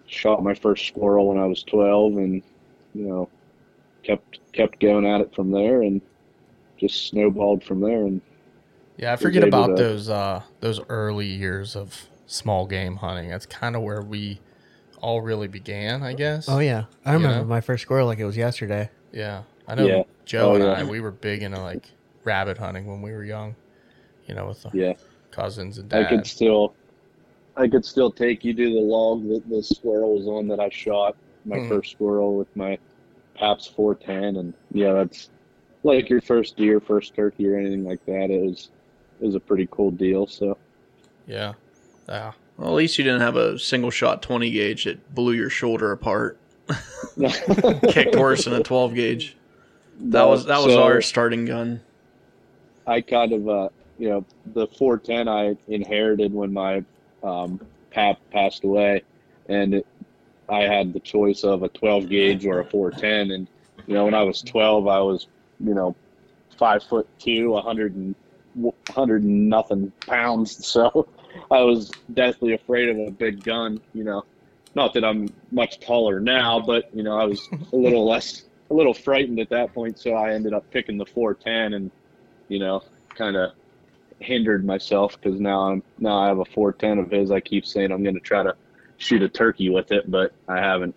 shot 0.08 0.44
my 0.44 0.54
first 0.54 0.88
squirrel 0.88 1.28
when 1.28 1.38
I 1.38 1.46
was 1.46 1.64
12 1.64 2.18
and, 2.18 2.44
you 2.94 3.08
know, 3.08 3.30
kept, 4.04 4.40
kept 4.54 4.80
going 4.80 5.06
at 5.06 5.22
it 5.22 5.34
from 5.34 5.52
there 5.52 5.84
and 5.84 6.02
just 6.80 7.08
snowballed 7.08 7.64
from 7.64 7.82
there. 7.82 8.06
And 8.06 8.22
Yeah, 8.98 9.14
I 9.14 9.16
forget 9.18 9.44
about 9.44 9.76
to- 9.78 9.84
those 9.84 10.10
uh 10.10 10.42
those 10.62 10.80
early 10.90 11.28
years 11.28 11.76
of 11.76 12.08
small 12.26 12.66
game 12.66 12.96
hunting. 12.98 13.30
That's 13.30 13.46
kind 13.46 13.76
of 13.76 13.82
where 13.84 14.02
we 14.02 14.40
all 15.02 15.22
really 15.22 15.48
began, 15.48 16.04
I 16.04 16.14
guess. 16.14 16.48
Oh 16.50 16.60
yeah, 16.60 16.86
I 17.06 17.12
You 17.12 17.18
remember 17.18 17.40
know? 17.40 17.46
my 17.46 17.62
first 17.62 17.84
squirrel 17.84 18.08
like 18.08 18.20
it 18.20 18.26
was 18.26 18.38
yesterday. 18.38 18.90
Yeah, 19.12 19.44
I 19.68 19.76
know. 19.76 19.86
Yeah. 19.86 20.04
Joe 20.26 20.52
Oh, 20.52 20.56
and 20.56 20.64
yeah. 20.64 20.72
I, 20.74 20.84
we 20.84 21.00
were 21.00 21.12
big 21.12 21.42
into 21.44 21.60
like 21.62 21.90
rabbit 22.24 22.58
hunting 22.58 22.86
when 22.86 23.02
we 23.02 23.12
were 23.12 23.24
young. 23.24 23.56
You 24.28 24.36
know, 24.36 24.48
with 24.48 24.62
the 24.62 24.70
yeah. 24.74 24.94
cousins 25.32 25.80
and 25.80 25.90
dad. 25.90 26.06
I 26.06 26.10
could 26.10 26.28
still, 26.28 26.76
I 27.58 27.68
could 27.68 27.84
still 27.84 28.12
take 28.12 28.44
you 28.46 28.54
to 28.54 28.64
the 28.74 28.80
log 28.80 29.28
that 29.30 29.42
the 29.50 29.64
squirrel 29.64 30.16
was 30.20 30.28
on 30.28 30.48
that 30.50 30.60
I 30.60 30.70
shot 30.70 31.16
my 31.46 31.58
Mhm. 31.58 31.68
first 31.70 31.92
squirrel 31.94 32.38
with 32.38 32.56
my 32.56 32.78
Paps 33.34 33.66
410, 33.66 34.36
and 34.36 34.54
yeah, 34.72 34.94
that's 34.94 35.32
like 35.84 36.10
your 36.10 36.22
first 36.22 36.58
deer, 36.58 36.80
first 36.80 37.16
turkey, 37.16 37.48
or 37.48 37.58
anything 37.58 37.84
like 37.86 38.04
that. 38.06 38.30
It 38.30 38.42
was, 38.42 38.70
it 39.22 39.26
was 39.26 39.36
a 39.36 39.40
pretty 39.40 39.68
cool 39.72 39.92
deal. 39.92 40.28
So 40.28 40.58
Yeah, 41.28 41.54
yeah. 42.08 42.34
Well, 42.58 42.70
at 42.70 42.76
least 42.76 42.98
you 42.98 43.04
didn't 43.06 43.22
have 43.22 43.38
a 43.38 43.58
single 43.58 43.92
shot 43.92 44.22
20 44.22 44.52
gauge 44.52 44.84
that 44.84 45.14
blew 45.16 45.34
your 45.34 45.50
shoulder 45.50 45.92
apart. 45.92 46.38
Kicked 47.90 48.16
worse 48.16 48.46
than 48.46 48.54
a 48.54 48.64
12 48.64 48.94
gauge. 48.96 49.36
That 50.02 50.28
was 50.28 50.46
that 50.46 50.60
was 50.64 50.74
So- 50.74 50.84
our 50.84 51.02
starting 51.02 51.46
gun. 51.46 51.82
I 52.88 53.02
kind 53.02 53.34
of, 53.34 53.48
uh, 53.48 53.70
you 54.00 54.10
know, 54.10 54.26
the 54.54 54.66
410 54.66 55.28
I 55.28 55.56
inherited 55.68 56.34
when 56.34 56.52
my 56.52 56.84
um, 57.22 57.60
pap 57.92 58.18
passed 58.32 58.64
away, 58.64 59.04
and 59.48 59.76
it, 59.76 59.88
I 60.48 60.62
had 60.62 60.94
the 60.94 61.00
choice 61.00 61.44
of 61.44 61.62
a 61.62 61.70
12 61.70 62.10
gauge 62.10 62.46
or 62.48 62.62
a 62.62 62.66
410. 62.66 63.32
And 63.32 63.48
you 63.86 63.94
know, 63.94 64.06
when 64.06 64.16
I 64.16 64.24
was 64.24 64.42
12, 64.42 64.88
I 64.88 65.00
was, 65.02 65.28
you 65.60 65.74
know, 65.74 65.96
five 66.58 66.84
foot 66.84 67.08
two, 67.20 67.52
100 67.52 67.96
and 67.96 68.16
100 68.56 69.24
and 69.24 69.50
nothing 69.50 69.92
pounds. 70.06 70.66
So 70.70 71.08
I 71.52 71.62
was 71.62 71.92
deathly 72.14 72.54
afraid 72.54 72.90
of 72.90 72.98
a 72.98 73.12
big 73.12 73.44
gun. 73.44 73.80
You 73.94 74.04
know, 74.04 74.26
not 74.76 74.94
that 74.94 75.04
I'm 75.04 75.30
much 75.52 75.80
taller 75.80 76.20
now, 76.20 76.60
but 76.60 76.94
you 76.94 77.04
know, 77.04 77.18
I 77.18 77.26
was 77.26 77.48
a 77.72 77.76
little 77.76 78.06
less, 78.10 78.46
a 78.70 78.74
little 78.74 78.94
frightened 78.94 79.40
at 79.40 79.50
that 79.50 79.74
point. 79.74 80.00
So 80.00 80.14
I 80.14 80.34
ended 80.34 80.54
up 80.54 80.70
picking 80.72 80.98
the 80.98 81.06
410 81.06 81.74
and 81.74 81.92
you 82.48 82.60
know, 82.60 82.84
kind 83.16 83.36
of 83.36 83.54
hindered 84.20 84.66
myself 84.66 85.18
because 85.20 85.40
now 85.40 85.70
I'm 85.70 85.84
now 85.98 86.18
I 86.18 86.28
have 86.28 86.40
a 86.40 86.46
410 86.46 87.00
of 87.00 87.12
his. 87.12 87.32
I 87.32 87.40
keep 87.40 87.66
saying 87.66 87.92
I'm 87.92 88.04
going 88.04 88.16
to 88.16 88.22
try 88.22 88.44
to 88.44 88.56
shoot 88.98 89.22
a 89.22 89.30
turkey 89.30 89.70
with 89.70 89.92
it, 89.92 90.10
but 90.10 90.34
I 90.48 90.58
haven't 90.58 90.96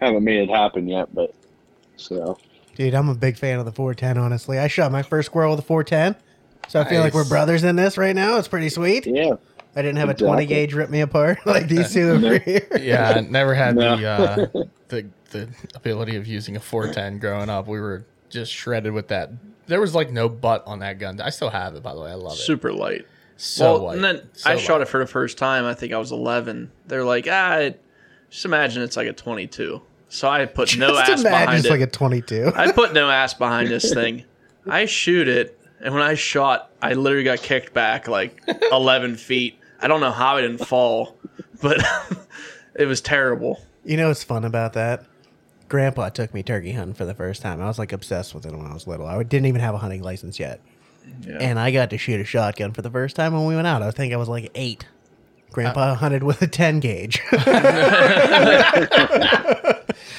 haven't 0.00 0.24
made 0.24 0.48
it 0.48 0.50
happen 0.50 0.86
yet. 0.86 1.14
But 1.14 1.34
so 1.96 2.38
Dude, 2.76 2.94
I'm 2.94 3.08
a 3.08 3.14
big 3.14 3.36
fan 3.38 3.58
of 3.58 3.64
the 3.64 3.72
410. 3.72 4.18
Honestly, 4.22 4.58
I 4.58 4.68
shot 4.68 4.92
my 4.92 5.02
first 5.02 5.26
squirrel 5.26 5.50
with 5.52 5.60
a 5.60 5.66
410, 5.66 6.14
so 6.68 6.80
I 6.80 6.84
feel 6.84 7.00
like 7.00 7.14
we're 7.14 7.28
brothers 7.28 7.64
in 7.64 7.74
this 7.76 7.96
right 7.98 8.14
now. 8.14 8.36
It's 8.38 8.48
pretty 8.48 8.68
sweet. 8.68 9.06
yeah, 9.06 9.34
I 9.74 9.82
didn't 9.82 9.96
have 9.96 10.10
a 10.10 10.14
20 10.14 10.44
gauge 10.46 10.74
rip 10.74 10.90
me 10.90 11.00
apart 11.00 11.38
like 11.46 11.68
these 11.68 11.92
two 11.92 12.10
over 12.10 12.38
here. 12.38 12.66
Yeah, 12.80 13.14
I 13.16 13.20
never 13.20 13.54
had 13.54 13.76
No. 13.76 13.96
the 13.96 14.06
uh, 14.06 14.64
the 14.88 15.06
the 15.30 15.48
ability 15.74 16.16
of 16.16 16.26
using 16.26 16.54
a 16.56 16.60
410 16.60 17.18
growing 17.18 17.48
up. 17.50 17.66
We 17.66 17.80
were 17.80 18.04
just 18.28 18.52
shredded 18.52 18.92
with 18.92 19.08
that. 19.08 19.30
There 19.66 19.80
was 19.80 19.94
like 19.94 20.10
no 20.12 20.28
butt 20.28 20.62
on 20.66 20.78
that 20.80 20.98
gun. 20.98 21.20
I 21.20 21.30
still 21.30 21.50
have 21.50 21.74
it, 21.74 21.82
by 21.82 21.94
the 21.94 22.00
way. 22.00 22.10
I 22.10 22.14
love 22.14 22.34
it. 22.34 22.36
Super 22.42 22.72
light. 22.72 23.06
So 23.38 23.72
well, 23.72 23.82
light. 23.86 23.94
and 23.96 24.04
then 24.04 24.28
So 24.34 24.50
I 24.50 24.56
shot 24.56 24.74
light. 24.74 24.82
it 24.82 24.88
for 24.88 25.00
the 25.00 25.06
first 25.06 25.38
time. 25.38 25.64
I 25.64 25.74
think 25.74 25.92
I 25.92 25.98
was 25.98 26.12
11. 26.12 26.70
They're 26.86 27.04
like, 27.04 27.26
ah, 27.30 27.56
it, 27.56 27.82
just 28.30 28.44
imagine 28.44 28.82
it's 28.82 28.96
like 28.96 29.08
a 29.08 29.12
22. 29.12 29.82
So 30.08 30.28
I 30.28 30.44
put 30.46 30.76
no 30.78 30.88
Just 30.88 31.00
ass 31.00 31.20
imagine 31.20 31.30
behind 31.30 31.58
it's 31.58 31.66
it. 31.66 31.70
like 31.70 31.80
a 31.80 31.86
22. 31.86 32.52
I 32.54 32.72
put 32.72 32.92
no 32.92 33.10
ass 33.10 33.34
behind 33.34 33.68
this 33.68 33.92
thing. 33.92 34.24
I 34.68 34.86
shoot 34.86 35.28
it, 35.28 35.58
and 35.80 35.94
when 35.94 36.02
I 36.02 36.14
shot, 36.14 36.70
I 36.80 36.94
literally 36.94 37.24
got 37.24 37.40
kicked 37.40 37.74
back 37.74 38.08
like 38.08 38.42
11 38.72 39.16
feet. 39.16 39.58
I 39.80 39.88
don't 39.88 40.00
know 40.00 40.10
how 40.10 40.36
I 40.36 40.40
didn't 40.42 40.64
fall, 40.64 41.16
but 41.60 41.82
it 42.74 42.86
was 42.86 43.00
terrible. 43.00 43.60
You 43.84 43.96
know 43.96 44.08
what's 44.08 44.24
fun 44.24 44.44
about 44.44 44.72
that? 44.74 45.04
Grandpa 45.68 46.08
took 46.10 46.32
me 46.32 46.42
turkey 46.42 46.72
hunting 46.72 46.94
for 46.94 47.04
the 47.04 47.14
first 47.14 47.42
time. 47.42 47.60
I 47.60 47.66
was 47.66 47.78
like 47.78 47.92
obsessed 47.92 48.34
with 48.34 48.46
it 48.46 48.52
when 48.52 48.66
I 48.66 48.74
was 48.74 48.86
little. 48.86 49.06
I 49.06 49.20
didn't 49.22 49.46
even 49.46 49.60
have 49.60 49.74
a 49.74 49.78
hunting 49.78 50.02
license 50.02 50.38
yet. 50.38 50.60
Yeah. 51.22 51.38
And 51.40 51.58
I 51.58 51.70
got 51.70 51.90
to 51.90 51.98
shoot 51.98 52.20
a 52.20 52.24
shotgun 52.24 52.72
for 52.72 52.82
the 52.82 52.90
first 52.90 53.16
time 53.16 53.32
when 53.32 53.46
we 53.46 53.54
went 53.54 53.66
out. 53.66 53.82
I 53.82 53.90
think 53.90 54.12
I 54.12 54.16
was 54.16 54.28
like 54.28 54.50
eight. 54.54 54.86
Grandpa 55.52 55.92
uh. 55.92 55.94
hunted 55.94 56.22
with 56.22 56.42
a 56.42 56.46
10 56.46 56.80
gauge. 56.80 57.20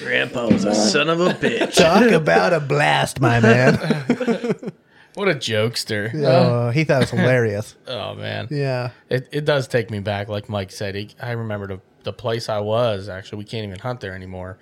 Grandpa 0.07 0.47
was 0.47 0.63
a 0.63 0.73
son 0.73 1.09
of 1.09 1.19
a 1.19 1.33
bitch. 1.33 1.75
Talk 1.75 2.09
about 2.11 2.53
a 2.53 2.61
blast, 2.61 3.19
my 3.19 3.41
man. 3.41 3.75
what 5.15 5.27
a 5.27 5.33
jokester. 5.35 6.13
Oh, 6.23 6.69
he 6.69 6.85
thought 6.85 7.01
it 7.01 7.11
was 7.11 7.19
hilarious. 7.19 7.75
Oh 7.87 8.15
man. 8.15 8.47
Yeah. 8.49 8.91
It, 9.09 9.27
it 9.33 9.43
does 9.43 9.67
take 9.67 9.91
me 9.91 9.99
back, 9.99 10.29
like 10.29 10.47
Mike 10.47 10.71
said. 10.71 10.95
He, 10.95 11.09
I 11.21 11.31
remember 11.31 11.67
the, 11.67 11.81
the 12.03 12.13
place 12.13 12.47
I 12.47 12.59
was. 12.59 13.09
Actually, 13.09 13.39
we 13.39 13.43
can't 13.43 13.67
even 13.67 13.79
hunt 13.79 13.99
there 13.99 14.15
anymore. 14.15 14.57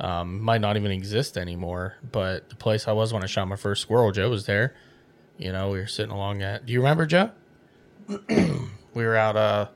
Um, 0.00 0.40
might 0.42 0.60
not 0.60 0.76
even 0.76 0.90
exist 0.90 1.38
anymore. 1.38 1.94
But 2.10 2.48
the 2.48 2.56
place 2.56 2.88
I 2.88 2.92
was 2.92 3.12
when 3.12 3.22
I 3.22 3.26
shot 3.26 3.46
my 3.46 3.54
first 3.54 3.82
squirrel, 3.82 4.10
Joe 4.10 4.30
was 4.30 4.46
there. 4.46 4.74
You 5.36 5.52
know, 5.52 5.70
we 5.70 5.78
were 5.78 5.86
sitting 5.86 6.10
along 6.10 6.38
that. 6.38 6.66
Do 6.66 6.72
you 6.72 6.80
remember, 6.80 7.06
Joe? 7.06 7.30
we 8.28 8.58
were 8.94 9.14
out. 9.14 9.36
Uh, 9.36 9.68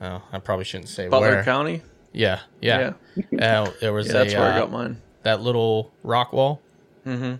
oh, 0.00 0.22
I 0.32 0.38
probably 0.38 0.64
shouldn't 0.64 0.88
say 0.88 1.08
Butler 1.08 1.28
where. 1.28 1.44
County? 1.44 1.82
Yeah, 2.12 2.40
yeah. 2.60 2.92
Uh, 3.40 3.70
there 3.80 3.92
was 3.92 4.06
Yeah, 4.12 4.12
a, 4.12 4.14
that's 4.24 4.34
where 4.34 4.42
I 4.52 4.56
uh, 4.56 4.60
got 4.60 4.70
mine. 4.72 5.00
that 5.22 5.40
little 5.40 5.92
rock 6.02 6.32
wall. 6.32 6.60
Mm-hmm. 7.06 7.34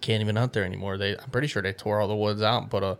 Can't 0.00 0.20
even 0.20 0.36
hunt 0.36 0.52
there 0.52 0.64
anymore. 0.64 0.98
They, 0.98 1.16
I'm 1.16 1.30
pretty 1.30 1.46
sure 1.48 1.62
they 1.62 1.72
tore 1.72 2.00
all 2.00 2.08
the 2.08 2.14
woods 2.16 2.42
out 2.42 2.62
and 2.62 2.70
put 2.70 2.82
a 2.82 2.98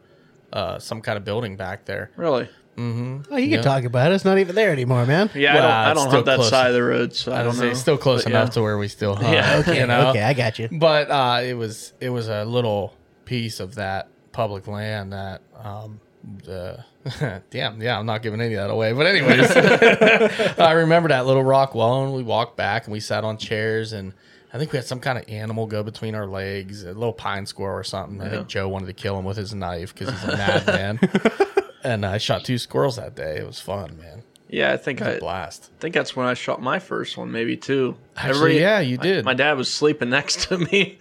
uh, 0.53 0.79
some 0.79 1.01
kind 1.03 1.19
of 1.19 1.25
building 1.25 1.57
back 1.57 1.85
there. 1.85 2.11
Really? 2.17 2.49
Mm-hmm. 2.77 3.33
Oh, 3.33 3.37
you 3.37 3.51
can 3.55 3.63
talk 3.63 3.85
about 3.85 4.11
it. 4.11 4.15
It's 4.15 4.25
not 4.25 4.39
even 4.39 4.55
there 4.55 4.71
anymore, 4.73 5.05
man. 5.07 5.31
Yeah, 5.35 5.55
Well, 5.55 5.65
I 5.69 5.89
don't, 5.95 5.99
I 5.99 6.05
don't 6.05 6.11
hunt 6.13 6.27
that 6.27 6.37
close. 6.37 6.51
side 6.51 6.69
of 6.69 6.75
the 6.75 6.83
road, 6.83 7.13
so 7.15 7.31
I, 7.33 7.41
I 7.41 7.43
don't 7.45 7.55
don't 7.55 7.65
know. 7.67 7.71
it's 7.71 7.81
still 7.81 7.99
close 7.99 8.25
But 8.25 8.31
enough 8.33 8.49
yeah. 8.49 8.53
to 8.55 8.63
where 8.63 8.79
we 8.79 8.89
still 8.89 9.15
hunt. 9.15 9.33
Yeah, 9.33 9.59
Okay, 9.59 9.81
you 9.81 9.87
know? 9.87 10.09
okay, 10.11 10.23
I 10.23 10.33
got 10.33 10.59
you. 10.59 10.69
But 10.73 11.11
uh, 11.11 11.41
it 11.45 11.55
was 11.55 11.93
it 12.01 12.11
was 12.11 12.29
a 12.29 12.45
little 12.45 12.95
piece 13.27 13.61
of 13.61 13.77
that 13.77 14.09
public 14.33 14.67
land 14.67 15.13
that 15.13 15.43
um, 15.63 16.01
the 16.45 16.85
uh, 17.21 17.41
damn 17.51 17.81
yeah 17.83 17.99
I'm 17.99 18.07
not 18.07 18.23
giving 18.23 18.41
any 18.41 18.55
of 18.55 18.67
that 18.67 18.73
away. 18.73 18.93
But 18.93 19.07
anyways, 19.07 19.51
I 20.59 20.73
remember 20.73 21.09
that 21.11 21.27
little 21.27 21.45
rock 21.45 21.75
wall 21.75 22.05
and 22.05 22.15
we 22.15 22.23
walked 22.23 22.57
back 22.57 22.85
and 22.85 22.93
we 22.93 23.01
sat 23.01 23.25
on 23.25 23.37
chairs 23.39 23.93
and 23.93 24.13
I 24.53 24.59
think 24.59 24.73
we 24.73 24.77
had 24.79 24.87
some 24.87 25.01
kind 25.01 25.19
of 25.19 25.25
animal 25.29 25.67
go 25.67 25.83
between 25.83 26.15
our 26.15 26.27
legs, 26.27 26.85
a 26.85 26.93
little 26.93 27.13
pine 27.13 27.45
squirrel 27.45 27.77
or 27.77 27.83
something. 27.83 28.21
I 28.21 28.29
think 28.31 28.47
Joe 28.47 28.69
wanted 28.69 28.87
to 28.87 28.93
kill 28.93 29.19
him 29.19 29.25
with 29.25 29.37
his 29.37 29.53
knife 29.53 29.93
because 29.93 30.11
he's 30.11 30.33
a 30.33 30.37
madman. 30.37 31.01
and 31.83 32.07
I 32.07 32.19
shot 32.19 32.45
two 32.45 32.59
squirrels 32.59 32.95
that 32.95 33.17
day. 33.17 33.39
It 33.39 33.47
was 33.47 33.61
fun, 33.61 33.99
man. 33.99 34.23
Yeah, 34.49 34.73
I 34.73 34.77
think 34.77 35.01
It 35.01 35.21
was 35.21 35.71
I 35.75 35.81
think 35.81 35.95
that's 35.95 36.15
when 36.15 36.29
I 36.29 36.35
shot 36.35 36.63
my 36.63 36.79
first 36.79 37.17
one, 37.17 37.33
maybe 37.33 37.57
two. 37.57 37.97
Actually, 38.17 38.61
yeah, 38.61 38.79
you 38.79 38.97
my- 38.99 39.03
did. 39.03 39.25
My, 39.25 39.35
dad 39.35 39.57
was 39.57 39.73
sleeping 39.73 40.11
next 40.11 40.49
to 40.49 40.59
me. 40.59 41.01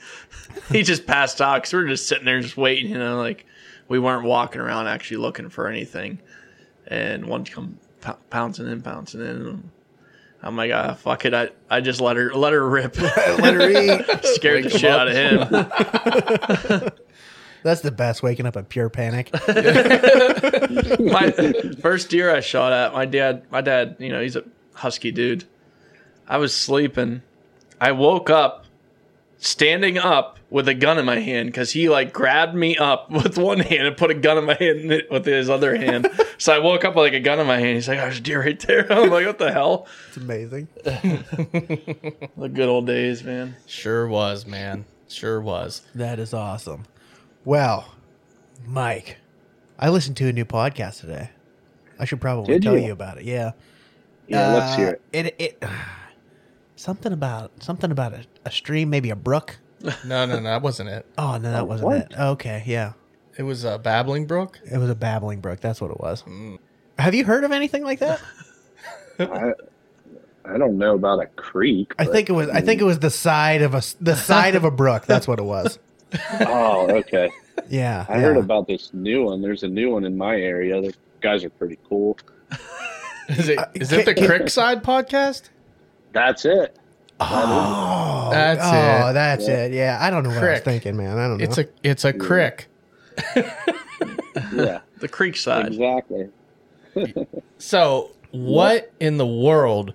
he 0.71 0.81
just 0.81 1.05
passed 1.05 1.39
out 1.39 1.57
because 1.57 1.73
we 1.73 1.79
were 1.83 1.87
just 1.89 2.07
sitting 2.07 2.25
there, 2.25 2.41
just 2.41 2.57
waiting. 2.57 2.89
You 2.89 2.97
know, 2.97 3.19
like 3.19 3.45
we 3.93 3.99
weren't 3.99 4.25
walking 4.25 4.59
around 4.59 4.87
actually 4.87 5.17
looking 5.17 5.49
for 5.49 5.67
anything. 5.67 6.19
And 6.87 7.27
one 7.27 7.45
come 7.45 7.77
pou- 8.01 8.17
pouncing 8.31 8.67
in, 8.67 8.81
pouncing 8.81 9.21
in. 9.21 9.69
I'm 10.41 10.57
like, 10.57 10.71
ah, 10.73 10.95
fuck 10.95 11.25
it. 11.25 11.33
I, 11.35 11.49
I 11.69 11.79
just 11.79 12.01
let 12.01 12.17
her 12.17 12.33
let 12.33 12.53
her 12.53 12.67
rip. 12.67 12.97
Let 12.99 13.53
her 13.53 13.69
eat. 13.69 14.03
Scared 14.25 14.63
the 14.63 14.69
Wake 14.69 14.73
him 14.73 14.79
shit 14.79 14.89
up. 14.89 15.01
out 15.01 15.07
of 15.09 15.15
him. 16.81 16.89
That's 17.63 17.81
the 17.81 17.91
best. 17.91 18.23
Waking 18.23 18.47
up 18.47 18.57
in 18.57 18.65
pure 18.65 18.89
panic. 18.89 19.29
my 19.31 19.39
first 21.79 22.09
deer 22.09 22.35
I 22.35 22.39
shot 22.39 22.73
at, 22.73 22.93
my 22.93 23.05
dad, 23.05 23.43
my 23.51 23.61
dad, 23.61 23.97
you 23.99 24.09
know, 24.09 24.23
he's 24.23 24.35
a 24.35 24.43
husky 24.73 25.11
dude. 25.11 25.43
I 26.27 26.37
was 26.37 26.57
sleeping. 26.57 27.21
I 27.79 27.91
woke 27.91 28.31
up, 28.31 28.65
standing 29.45 29.97
up 29.97 30.39
with 30.49 30.67
a 30.69 30.73
gun 30.73 30.97
in 30.97 31.03
my 31.05 31.19
hand 31.19 31.49
because 31.49 31.71
he 31.73 31.89
like 31.89 32.13
grabbed 32.13 32.55
me 32.55 32.77
up 32.77 33.11
with 33.11 33.37
one 33.37 33.59
hand 33.59 33.87
and 33.87 33.97
put 33.97 34.09
a 34.09 34.13
gun 34.13 34.37
in 34.37 34.45
my 34.45 34.53
hand 34.55 35.03
with 35.11 35.25
his 35.25 35.49
other 35.49 35.75
hand. 35.75 36.07
so 36.37 36.53
I 36.53 36.59
woke 36.59 36.85
up 36.85 36.95
with 36.95 37.03
like 37.03 37.13
a 37.13 37.19
gun 37.19 37.39
in 37.39 37.47
my 37.47 37.57
hand. 37.59 37.75
He's 37.75 37.87
like, 37.87 37.99
"Oh, 37.99 38.03
there's 38.03 38.19
a 38.19 38.21
deer 38.21 38.41
right 38.41 38.59
there." 38.61 38.85
I'm 38.91 39.09
like, 39.09 39.25
"What 39.25 39.37
the 39.39 39.51
hell?" 39.51 39.87
It's 40.07 40.17
amazing. 40.17 40.67
The 40.83 42.49
good 42.53 42.69
old 42.69 42.87
days, 42.87 43.23
man. 43.23 43.55
Sure 43.67 44.07
was, 44.07 44.45
man. 44.45 44.85
Sure 45.07 45.41
was. 45.41 45.81
That 45.93 46.19
is 46.19 46.33
awesome. 46.33 46.85
Well, 47.45 47.93
Mike, 48.65 49.17
I 49.77 49.89
listened 49.89 50.17
to 50.17 50.27
a 50.27 50.33
new 50.33 50.45
podcast 50.45 51.01
today. 51.01 51.29
I 51.99 52.05
should 52.05 52.21
probably 52.21 52.53
Did 52.53 52.63
tell 52.63 52.77
you? 52.77 52.87
you? 52.87 52.91
about 52.93 53.17
it. 53.17 53.25
Yeah. 53.25 53.51
Yeah, 54.27 54.53
let's 54.53 54.75
hear 54.75 54.87
Uh, 54.87 54.91
it. 55.11 55.25
It 55.25 55.35
it 55.61 55.63
something 56.83 57.13
about 57.13 57.63
something 57.63 57.91
about 57.91 58.13
a, 58.13 58.25
a 58.45 58.51
stream, 58.51 58.89
maybe 58.89 59.09
a 59.09 59.15
brook. 59.15 59.57
No, 60.05 60.25
no, 60.25 60.35
no, 60.37 60.43
that 60.43 60.61
wasn't 60.61 60.89
it. 60.89 61.05
Oh 61.17 61.37
no, 61.37 61.51
that 61.51 61.67
wasn't 61.67 61.85
what? 61.87 61.97
it. 62.11 62.17
Okay, 62.17 62.63
yeah, 62.65 62.93
It 63.37 63.43
was 63.43 63.65
a 63.65 63.77
Babbling 63.77 64.27
Brook. 64.27 64.59
it 64.71 64.77
was 64.77 64.89
a 64.89 64.95
babbling 64.95 65.41
brook. 65.41 65.59
That's 65.59 65.81
what 65.81 65.91
it 65.91 65.99
was. 65.99 66.23
Have 66.97 67.13
you 67.13 67.25
heard 67.25 67.43
of 67.43 67.51
anything 67.51 67.83
like 67.83 67.99
that? 67.99 68.21
I, 69.19 69.51
I 70.45 70.57
don't 70.57 70.77
know 70.77 70.95
about 70.95 71.19
a 71.21 71.25
creek. 71.25 71.93
I 71.99 72.05
think 72.05 72.29
it 72.29 72.33
was. 72.33 72.47
I 72.49 72.61
think 72.61 72.79
it 72.79 72.85
was 72.85 72.99
the 72.99 73.09
side 73.09 73.61
of 73.61 73.73
a 73.73 73.77
s- 73.77 73.95
the 73.99 74.15
side 74.15 74.55
of 74.55 74.63
a 74.63 74.71
brook. 74.71 75.05
That's 75.05 75.27
what 75.27 75.39
it 75.39 75.43
was. 75.45 75.79
Oh, 76.41 76.87
okay. 76.99 77.31
Yeah, 77.69 78.05
I 78.07 78.19
heard 78.19 78.37
about 78.37 78.67
this 78.67 78.93
new 78.93 79.23
one. 79.25 79.41
There's 79.41 79.63
a 79.63 79.67
new 79.67 79.89
one 79.91 80.05
in 80.05 80.15
my 80.15 80.35
area. 80.35 80.79
The 80.79 80.93
guys 81.21 81.43
are 81.43 81.49
pretty 81.49 81.79
cool. 81.89 82.17
Is 83.29 83.49
it? 83.49 83.57
Uh, 83.57 83.65
it 83.73 84.05
the 84.05 84.13
can- 84.13 84.27
Crickside 84.27 84.83
podcast? 84.83 85.49
That's 86.13 86.45
it. 86.45 86.77
Oh, 87.19 88.29
That's 88.31 88.61
oh, 88.63 89.09
it. 89.09 89.13
that's 89.13 89.47
Yeah. 89.47 89.63
it. 89.65 89.73
Yeah, 89.73 89.97
I 90.01 90.09
don't 90.09 90.23
know 90.23 90.29
what 90.29 90.43
I 90.43 90.51
was 90.53 90.59
thinking, 90.61 90.95
man. 90.97 91.17
I 91.17 91.27
don't 91.27 91.37
know. 91.37 91.43
It's 91.43 91.57
a 91.57 91.67
it's 91.83 92.05
a 92.05 92.13
crick. 92.13 92.67
Yeah, 93.35 94.79
The 94.99 95.07
creek 95.09 95.35
side. 95.37 95.67
exactly. 95.67 96.29
So, 97.57 98.11
what 98.31 98.91
in 98.99 99.17
the 99.17 99.25
world 99.25 99.93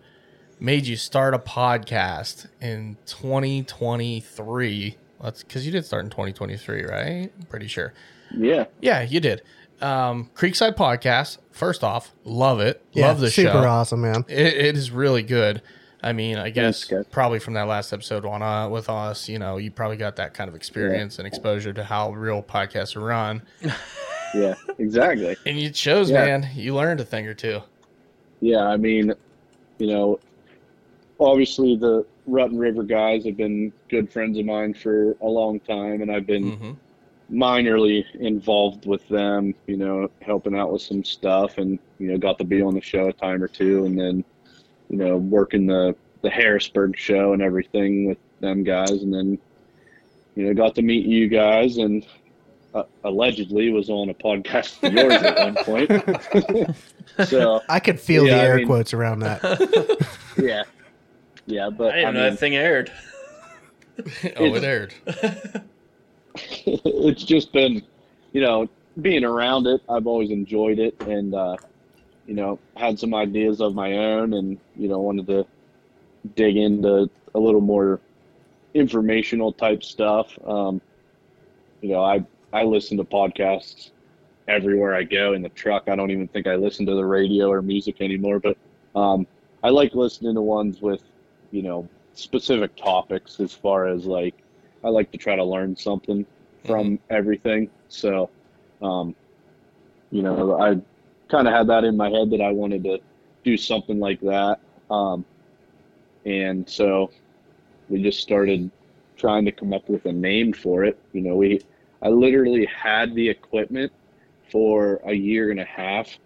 made 0.59 0.87
you 0.87 0.97
start 0.97 1.35
a 1.35 1.39
podcast 1.39 2.47
in 2.63 2.97
2023? 3.07 4.97
That's 5.23 5.43
because 5.43 5.67
you 5.67 5.73
did 5.73 5.85
start 5.85 6.05
in 6.05 6.11
2023, 6.11 6.85
right? 6.85 7.31
I'm 7.39 7.47
pretty 7.51 7.67
sure. 7.67 7.93
Yeah. 8.35 8.65
Yeah, 8.81 9.03
you 9.03 9.21
did. 9.21 9.43
Um, 9.83 10.31
Creekside 10.35 10.77
Podcast. 10.77 11.39
First 11.53 11.85
off, 11.85 12.13
love 12.25 12.61
it. 12.61 12.83
yeah, 12.93 13.09
love 13.09 13.21
the 13.21 13.31
super 13.31 13.49
show. 13.49 13.53
Super 13.55 13.67
awesome, 13.69 14.01
man. 14.01 14.25
It, 14.29 14.47
it 14.55 14.77
is 14.77 14.91
really 14.91 15.23
good. 15.23 15.61
I 16.03 16.13
mean, 16.13 16.39
I 16.39 16.51
guess 16.51 16.93
probably 17.11 17.41
from 17.41 17.55
that 17.55 17.63
last 17.67 17.93
episode 17.93 18.25
on 18.25 18.43
uh, 18.43 18.69
with 18.69 18.89
us, 18.89 19.29
you 19.29 19.39
know, 19.39 19.57
you 19.57 19.71
probably 19.71 19.97
got 19.97 20.17
that 20.17 20.35
kind 20.35 20.49
of 20.49 20.55
experience 20.55 21.19
and 21.19 21.27
exposure 21.27 21.73
to 21.73 21.85
how 21.85 22.13
real 22.13 22.43
podcasts 22.43 22.95
are 22.97 23.01
run, 23.01 23.43
Yeah, 24.35 24.55
exactly. 24.79 25.37
and 25.47 25.59
you 25.59 25.73
shows, 25.73 26.11
Yeah. 26.11 26.25
man. 26.27 26.49
You 26.55 26.75
learned 26.75 27.01
a 27.01 27.05
thing 27.05 27.27
or 27.27 27.35
two. 27.35 27.63
Yeah, 28.41 28.67
I 28.67 28.77
mean, 28.77 29.13
you 29.79 29.87
know, 29.87 30.21
obviously 31.21 31.77
the 31.77 32.07
Rutten 32.29 32.59
River 32.59 32.83
guys 32.83 33.25
have 33.25 33.37
been 33.37 33.73
good 33.89 34.13
friends 34.13 34.39
of 34.39 34.45
mine 34.45 34.75
for 34.75 35.17
a 35.21 35.27
long 35.27 35.61
time, 35.61 36.03
and 36.03 36.11
I've 36.11 36.27
been 36.27 36.55
hmm 36.59 36.73
minorly 37.33 38.05
involved 38.21 38.87
with 38.87 39.07
them, 39.09 39.55
you 39.67 39.77
know, 39.77 40.11
helping 40.23 40.57
out 40.57 40.73
with 40.73 40.83
some 40.83 41.05
stuff 41.05 41.59
and, 41.59 41.79
you 41.99 42.11
know, 42.13 42.19
got 42.19 42.39
to 42.39 42.45
be 42.45 42.63
on 42.63 42.75
the 42.75 42.81
show 42.81 43.09
a 43.09 43.13
time 43.13 43.43
or 43.43 43.49
two 43.49 43.85
and 43.87 43.99
then, 43.99 44.25
you 44.89 44.97
know, 44.97 45.17
working 45.17 45.67
the, 45.67 45.95
the 46.23 46.31
Harrisburg 46.31 46.97
show 46.99 47.33
and 47.33 47.43
everything 47.43 48.07
with 48.07 48.19
them 48.41 48.65
guys. 48.65 48.91
And 48.91 49.13
then, 49.13 49.39
you 50.35 50.47
know, 50.47 50.55
got 50.55 50.75
to 50.77 50.83
meet 50.83 51.07
you 51.07 51.29
guys 51.29 51.79
and 51.79 52.07
uh, 52.75 52.83
allegedly 53.05 53.71
was 53.71 53.89
on 53.91 54.09
a 54.11 54.15
podcast 54.15 54.83
of 54.87 54.93
yours 54.93 55.13
at 55.15 55.55
one 55.55 55.65
point. 55.65 56.77
so, 57.29 57.61
I 57.69 57.81
could 57.81 57.99
feel 58.01 58.27
Yeah, 58.27 58.37
the 58.37 58.43
I 58.43 58.47
air 58.47 58.57
mean- 58.57 58.67
quotes 58.67 58.93
around 58.95 59.21
that. 59.21 60.09
yeah. 60.43 60.65
Yeah, 61.47 61.71
but 61.71 61.93
I 61.93 61.97
didn't 61.97 62.09
I 62.09 62.11
know 62.13 62.21
mean, 62.25 62.31
that 62.31 62.39
thing 62.39 62.57
aired. 62.57 62.93
oh, 64.37 64.55
it 64.55 64.65
aired. 64.65 64.95
it's 66.67 67.25
just 67.25 67.53
been, 67.53 67.83
you 68.33 68.41
know, 68.43 68.69
being 69.01 69.25
around 69.25 69.67
it. 69.67 69.81
I've 69.89 70.07
always 70.07 70.31
enjoyed 70.31 70.79
it, 70.79 71.01
and 71.05 71.35
uh, 71.35 71.57
you 72.29 72.35
know, 72.35 72.59
had 72.77 72.99
some 72.99 73.15
ideas 73.15 73.63
of 73.63 73.75
my 73.75 73.95
own, 73.95 74.35
and 74.35 74.59
you 74.77 74.87
know, 74.87 75.01
wanted 75.01 75.27
to 75.29 75.47
dig 76.37 76.59
into 76.59 77.11
a 77.35 77.39
little 77.41 77.63
more 77.63 78.01
informational 78.75 79.51
type 79.51 79.83
stuff. 79.83 80.39
Um, 80.47 80.81
you 81.81 81.89
know, 81.89 82.05
I 82.05 82.23
I 82.53 82.65
listen 82.65 82.99
to 82.99 83.05
podcasts 83.05 83.93
everywhere 84.47 84.95
I 84.95 85.05
go 85.05 85.33
in 85.33 85.41
the 85.41 85.49
truck. 85.49 85.89
I 85.89 85.97
don't 85.97 86.11
even 86.11 86.29
think 86.29 86.47
I 86.47 86.57
listen 86.57 86.85
to 86.87 86.95
the 86.95 87.05
radio 87.05 87.51
or 87.51 87.63
music 87.63 88.03
anymore, 88.03 88.41
but 88.41 88.59
um, 88.95 89.27
I 89.63 89.71
like 89.71 89.95
listening 89.95 90.35
to 90.35 90.43
ones 90.43 90.83
with, 90.83 91.03
you 91.51 91.63
know, 91.63 91.89
specific 92.13 92.77
topics 92.77 93.41
as 93.41 93.55
far 93.55 93.87
as 93.87 94.05
like 94.05 94.35
I 94.85 94.89
like 94.89 95.11
to 95.13 95.19
try 95.19 95.35
to 95.35 95.45
learn 95.45 95.77
something 95.77 96.27
from 96.67 96.99
everything. 97.09 97.71
So, 97.89 98.29
um, 98.83 99.15
you 100.11 100.23
know, 100.23 100.61
I 100.61 100.79
kind 101.29 101.47
of 101.47 101.55
had 101.55 101.67
that 101.69 101.85
in 101.85 101.97
my 101.97 102.11
head 102.11 102.31
that 102.31 102.41
I 102.41 102.53
wanted 102.53 102.85
to 102.85 102.99
do 103.45 103.57
something 103.57 103.99
like 103.99 104.21
that. 104.21 104.61
Um, 104.91 105.25
and 106.25 106.69
so 106.69 107.11
we 107.89 108.03
just 108.03 108.21
started 108.21 108.71
trying 109.17 109.45
to 109.45 109.53
come 109.53 109.73
up 109.73 109.89
with 109.89 110.07
a 110.07 110.13
name 110.13 110.53
for 110.53 110.85
it. 110.85 110.99
You 111.13 111.23
know, 111.23 111.37
we, 111.37 111.61
I 112.03 112.09
literally 112.09 112.67
had 112.67 113.15
the 113.15 113.29
equipment 113.29 113.93
for 114.51 115.01
a 115.05 115.13
year 115.13 115.51
and 115.51 115.61
a 115.61 115.65
half 115.65 116.19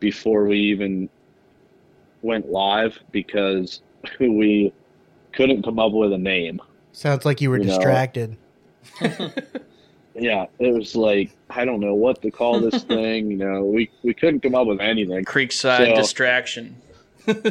before 0.00 0.44
we 0.44 0.58
even 0.58 1.08
went 2.22 2.50
live 2.50 2.98
because 3.12 3.82
we 4.20 4.72
couldn't 5.32 5.62
come 5.62 5.78
up 5.78 5.92
with 5.92 6.12
a 6.12 6.18
name. 6.18 6.60
Sounds 6.92 7.24
like 7.24 7.40
you 7.40 7.50
were 7.50 7.58
You 7.58 7.64
distracted. 7.64 8.36
Yeah, 10.18 10.46
it 10.58 10.72
was 10.72 10.96
like 10.96 11.30
I 11.50 11.64
don't 11.64 11.80
know 11.80 11.94
what 11.94 12.22
to 12.22 12.30
call 12.30 12.60
this 12.60 12.82
thing. 12.84 13.30
You 13.30 13.36
know, 13.36 13.64
we 13.64 13.90
we 14.02 14.14
couldn't 14.14 14.40
come 14.40 14.54
up 14.54 14.66
with 14.66 14.80
anything. 14.80 15.24
Creekside 15.24 15.88
So- 15.88 15.94
distraction. 15.94 16.76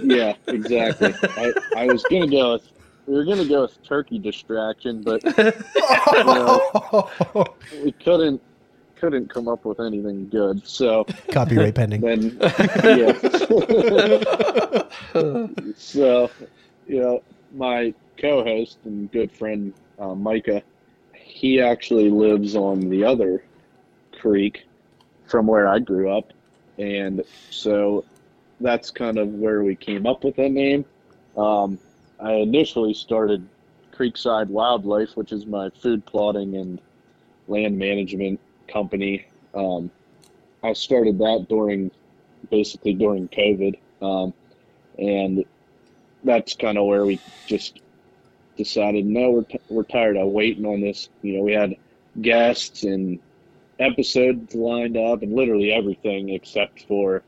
Yeah, 0.03 0.35
exactly. 0.47 1.13
I, 1.23 1.53
I 1.75 1.85
was 1.87 2.01
gonna 2.03 2.27
go 2.27 2.53
with 2.53 2.67
we 3.07 3.13
were 3.13 3.25
gonna 3.25 3.45
go 3.45 3.63
with 3.63 3.83
turkey 3.83 4.17
distraction, 4.19 5.01
but 5.03 5.21
we 7.83 7.91
couldn't 7.91 8.41
couldn't 8.95 9.29
come 9.29 9.47
up 9.49 9.65
with 9.65 9.79
anything 9.81 10.29
good. 10.29 10.65
So 10.65 11.03
Copyright 11.29 11.75
pending. 11.75 11.99
then, 12.01 12.37
yeah. 12.83 13.11
so, 15.75 16.31
you 16.87 17.01
know, 17.01 17.21
my 17.53 17.93
co-host 18.17 18.77
and 18.85 19.11
good 19.11 19.29
friend 19.31 19.73
uh, 19.99 20.15
Micah, 20.15 20.63
he 21.35 21.59
actually 21.59 22.09
lives 22.09 22.55
on 22.55 22.89
the 22.89 23.03
other 23.03 23.43
creek 24.17 24.65
from 25.27 25.45
where 25.45 25.67
I 25.67 25.79
grew 25.79 26.09
up, 26.09 26.31
and 26.77 27.23
so 27.49 28.05
that's 28.61 28.89
kind 28.89 29.17
of 29.17 29.33
where 29.33 29.61
we 29.61 29.75
came 29.75 30.07
up 30.07 30.23
with 30.23 30.37
that 30.37 30.51
name. 30.51 30.85
Um, 31.35 31.77
I 32.21 32.35
initially 32.35 32.93
started 32.93 33.45
Creekside 33.93 34.47
Wildlife, 34.47 35.17
which 35.17 35.33
is 35.33 35.45
my 35.45 35.69
food 35.71 36.05
plotting 36.05 36.55
and 36.55 36.79
land 37.49 37.77
management 37.77 38.39
company. 38.69 39.25
Um, 39.53 39.91
I 40.63 40.71
started 40.71 41.17
that 41.17 41.47
during 41.49 41.91
basically 42.49 42.93
during 42.93 43.27
COVID, 43.27 43.77
um, 44.01 44.33
and 44.97 45.43
that's 46.23 46.55
kind 46.55 46.77
of 46.77 46.85
where 46.85 47.05
we 47.05 47.19
just 47.45 47.81
decided 48.57 49.05
no, 49.05 49.31
we're 49.31 49.43
t- 49.43 49.59
we're 49.69 49.83
tired 49.83 50.17
of 50.17 50.29
waiting 50.29 50.65
on 50.65 50.81
this. 50.81 51.09
You 51.21 51.37
know, 51.37 51.43
we 51.43 51.53
had 51.53 51.75
guests 52.21 52.83
and 52.83 53.19
episodes 53.79 54.55
lined 54.55 54.97
up, 54.97 55.21
and 55.21 55.33
literally 55.33 55.71
everything 55.71 56.29
except 56.29 56.85
for 56.87 57.23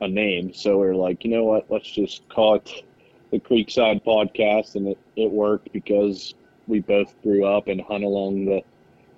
a 0.00 0.08
name. 0.08 0.52
So 0.54 0.78
we're 0.78 0.94
like, 0.94 1.24
you 1.24 1.30
know 1.30 1.44
what? 1.44 1.66
Let's 1.70 1.90
just 1.90 2.28
call 2.28 2.56
it 2.56 2.84
the 3.30 3.38
Creekside 3.38 4.02
Podcast, 4.04 4.74
and 4.76 4.88
it, 4.88 4.98
it 5.16 5.30
worked 5.30 5.72
because 5.72 6.34
we 6.66 6.80
both 6.80 7.14
grew 7.22 7.44
up 7.44 7.68
and 7.68 7.80
hunt 7.80 8.04
along 8.04 8.44
the 8.44 8.62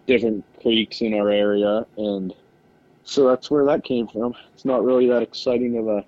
different 0.07 0.45
creeks 0.61 1.01
in 1.03 1.14
our 1.14 1.31
area, 1.31 1.87
and 1.97 2.35
so 3.05 3.29
that's 3.29 3.51
where 3.51 3.64
that 3.66 3.85
came 3.85 4.07
from. 4.07 4.35
It's 4.55 4.64
not 4.64 4.85
really 4.85 5.09
that 5.09 5.23
exciting 5.23 5.79
of 5.79 5.88
a 5.88 6.05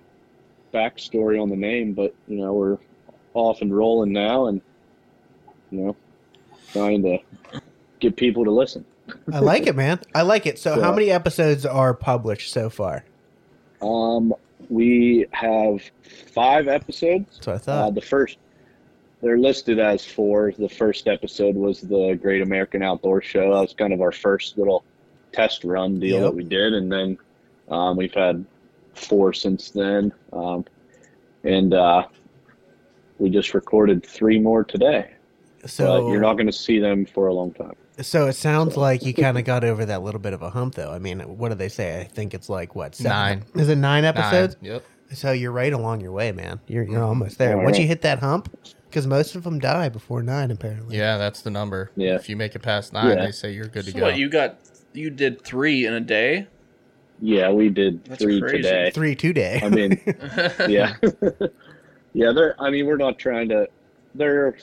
backstory 0.73 1.41
on 1.41 1.49
the 1.49 1.55
name, 1.55 1.93
but 1.93 2.13
you 2.27 2.37
know 2.37 2.53
we're 2.53 2.77
off 3.33 3.61
and 3.61 3.75
rolling 3.75 4.11
now, 4.11 4.47
and 4.47 4.61
you 5.73 5.81
know 5.81 5.95
trying 6.71 7.01
to 7.03 7.17
get 7.99 8.15
people 8.15 8.45
to 8.45 8.51
listen. 8.51 8.85
I 9.31 9.39
like 9.39 9.67
it, 9.67 9.75
man. 9.75 9.99
I 10.15 10.21
like 10.21 10.45
it. 10.45 10.57
So, 10.59 10.79
how 10.81 10.93
many 10.93 11.11
episodes 11.11 11.65
are 11.65 11.93
published 11.93 12.51
so 12.51 12.69
far? 12.69 13.03
Um, 13.81 14.33
we 14.69 15.25
have 15.31 15.81
five 16.33 16.67
episodes. 16.67 17.39
That's 17.43 17.47
what 17.47 17.53
I 17.53 17.55
Uh, 17.55 17.59
thought. 17.85 17.95
the 17.95 18.01
first, 18.01 18.37
they're 19.21 19.37
listed 19.37 19.77
as 19.79 20.05
four. 20.05 20.53
The 20.57 20.69
first 20.69 21.07
episode 21.07 21.55
was 21.55 21.81
the 21.81 22.17
Great 22.21 22.41
American 22.41 22.81
Outdoor 22.81 23.21
Show. 23.21 23.53
That 23.53 23.59
was 23.61 23.73
kind 23.73 23.91
of 23.93 24.01
our 24.01 24.11
first 24.13 24.57
little 24.57 24.83
test 25.33 25.63
run 25.65 25.99
deal 25.99 26.15
Yep. 26.15 26.21
that 26.23 26.35
we 26.35 26.43
did, 26.43 26.73
and 26.73 26.91
then 26.91 27.17
um, 27.69 27.97
we've 27.97 28.13
had 28.13 28.45
four 28.93 29.33
since 29.33 29.69
then. 29.69 30.13
Um, 30.31 30.63
and 31.43 31.73
uh, 31.73 32.03
we 33.19 33.29
just 33.29 33.53
recorded 33.53 34.05
three 34.05 34.39
more 34.39 34.63
today. 34.63 35.11
So 35.65 36.01
but 36.03 36.09
you're 36.09 36.21
not 36.21 36.33
going 36.33 36.47
to 36.47 36.51
see 36.53 36.79
them 36.79 37.05
for 37.05 37.27
a 37.27 37.33
long 37.33 37.51
time. 37.53 37.73
So 38.01 38.27
it 38.27 38.33
sounds 38.33 38.75
like 38.75 39.03
you 39.03 39.13
kind 39.13 39.37
of 39.37 39.45
got 39.45 39.63
over 39.63 39.85
that 39.85 40.01
little 40.01 40.19
bit 40.19 40.33
of 40.33 40.41
a 40.41 40.49
hump, 40.49 40.75
though. 40.75 40.91
I 40.91 40.99
mean, 40.99 41.19
what 41.21 41.49
do 41.49 41.55
they 41.55 41.69
say? 41.69 42.01
I 42.01 42.03
think 42.05 42.33
it's 42.33 42.49
like 42.49 42.75
what 42.75 42.95
seven? 42.95 43.11
Nine. 43.11 43.43
Is 43.55 43.69
it 43.69 43.75
nine 43.77 44.03
episodes? 44.03 44.57
Nine. 44.61 44.71
Yep. 44.73 44.85
So 45.13 45.31
you're 45.31 45.51
right 45.51 45.71
along 45.71 46.01
your 46.01 46.11
way, 46.11 46.31
man. 46.31 46.59
You're 46.67 46.83
you're 46.83 47.03
almost 47.03 47.37
there. 47.37 47.55
All 47.57 47.63
Once 47.63 47.77
you 47.77 47.85
hit 47.85 48.01
that 48.01 48.19
hump, 48.19 48.51
because 48.89 49.05
most 49.05 49.35
of 49.35 49.43
them 49.43 49.59
die 49.59 49.89
before 49.89 50.23
nine, 50.23 50.49
apparently. 50.49 50.97
Yeah, 50.97 51.17
that's 51.17 51.41
the 51.41 51.51
number. 51.51 51.91
Yeah. 51.95 52.15
If 52.15 52.27
you 52.29 52.35
make 52.35 52.55
it 52.55 52.63
past 52.63 52.93
nine, 52.93 53.15
Yeah. 53.17 53.25
they 53.25 53.31
say 53.31 53.51
you're 53.53 53.67
good 53.67 53.85
to 53.85 53.91
go. 53.91 54.01
what 54.01 54.17
you 54.17 54.27
got? 54.29 54.57
You 54.93 55.11
did 55.11 55.41
three 55.43 55.85
in 55.85 55.93
a 55.93 55.99
day. 55.99 56.47
Yeah, 57.21 57.51
we 57.51 57.69
did 57.69 58.03
That's 58.05 58.21
three 58.23 58.41
crazy. 58.41 58.57
today. 58.63 58.91
Three 58.91 59.15
today. 59.15 59.61
I 59.63 59.69
mean, 59.69 60.01
yeah, 60.67 60.95
yeah. 62.13 62.31
They're. 62.31 62.55
I 62.59 62.71
mean, 62.71 62.87
we're 62.87 62.97
not 62.97 63.19
trying 63.19 63.49
to. 63.49 63.69
They're 64.15 64.57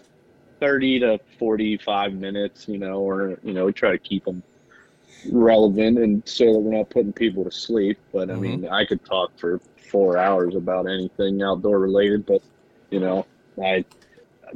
thirty 0.61 1.01
to 1.01 1.19
forty-five 1.39 2.13
minutes. 2.13 2.69
You 2.69 2.79
know, 2.79 3.01
or 3.01 3.39
you 3.43 3.53
know, 3.53 3.67
we 3.67 3.73
try 3.73 3.91
to 3.93 3.99
keep 3.99 4.25
them 4.25 4.43
relevant 5.31 5.99
and 5.99 6.27
so 6.27 6.53
that 6.53 6.59
we're 6.59 6.77
not 6.79 6.89
putting 6.91 7.13
people 7.13 7.45
to 7.45 7.51
sleep. 7.51 7.99
But 8.13 8.31
I 8.31 8.35
mean, 8.35 8.63
mm-hmm. 8.63 8.73
I 8.73 8.85
could 8.85 9.05
talk 9.05 9.39
for 9.39 9.61
four 9.91 10.17
hours 10.17 10.55
about 10.55 10.87
anything 10.87 11.43
outdoor 11.43 11.79
related. 11.79 12.27
But 12.27 12.43
you 12.91 13.01
know, 13.01 13.27
I 13.63 13.85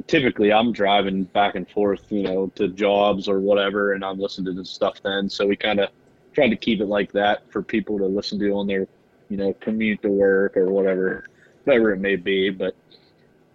typically 0.07 0.53
I'm 0.53 0.71
driving 0.71 1.23
back 1.23 1.55
and 1.55 1.69
forth. 1.69 2.11
You 2.11 2.23
know, 2.23 2.51
to 2.55 2.69
jobs 2.69 3.27
or 3.27 3.39
whatever, 3.39 3.93
and 3.93 4.03
I'm 4.03 4.19
listening 4.19 4.53
to 4.53 4.61
this 4.61 4.69
stuff 4.69 5.01
then. 5.03 5.29
So 5.29 5.45
we 5.45 5.55
kind 5.55 5.79
of 5.79 5.89
tried 6.33 6.49
to 6.49 6.57
keep 6.57 6.81
it 6.81 6.87
like 6.87 7.11
that 7.13 7.49
for 7.51 7.61
people 7.61 7.97
to 7.97 8.05
listen 8.05 8.39
to 8.39 8.51
on 8.51 8.67
their 8.67 8.87
you 9.29 9.37
know, 9.37 9.53
commute 9.53 10.01
to 10.01 10.09
work 10.09 10.55
or 10.57 10.67
whatever, 10.67 11.25
whatever 11.63 11.93
it 11.93 11.99
may 11.99 12.15
be. 12.15 12.49
But 12.49 12.75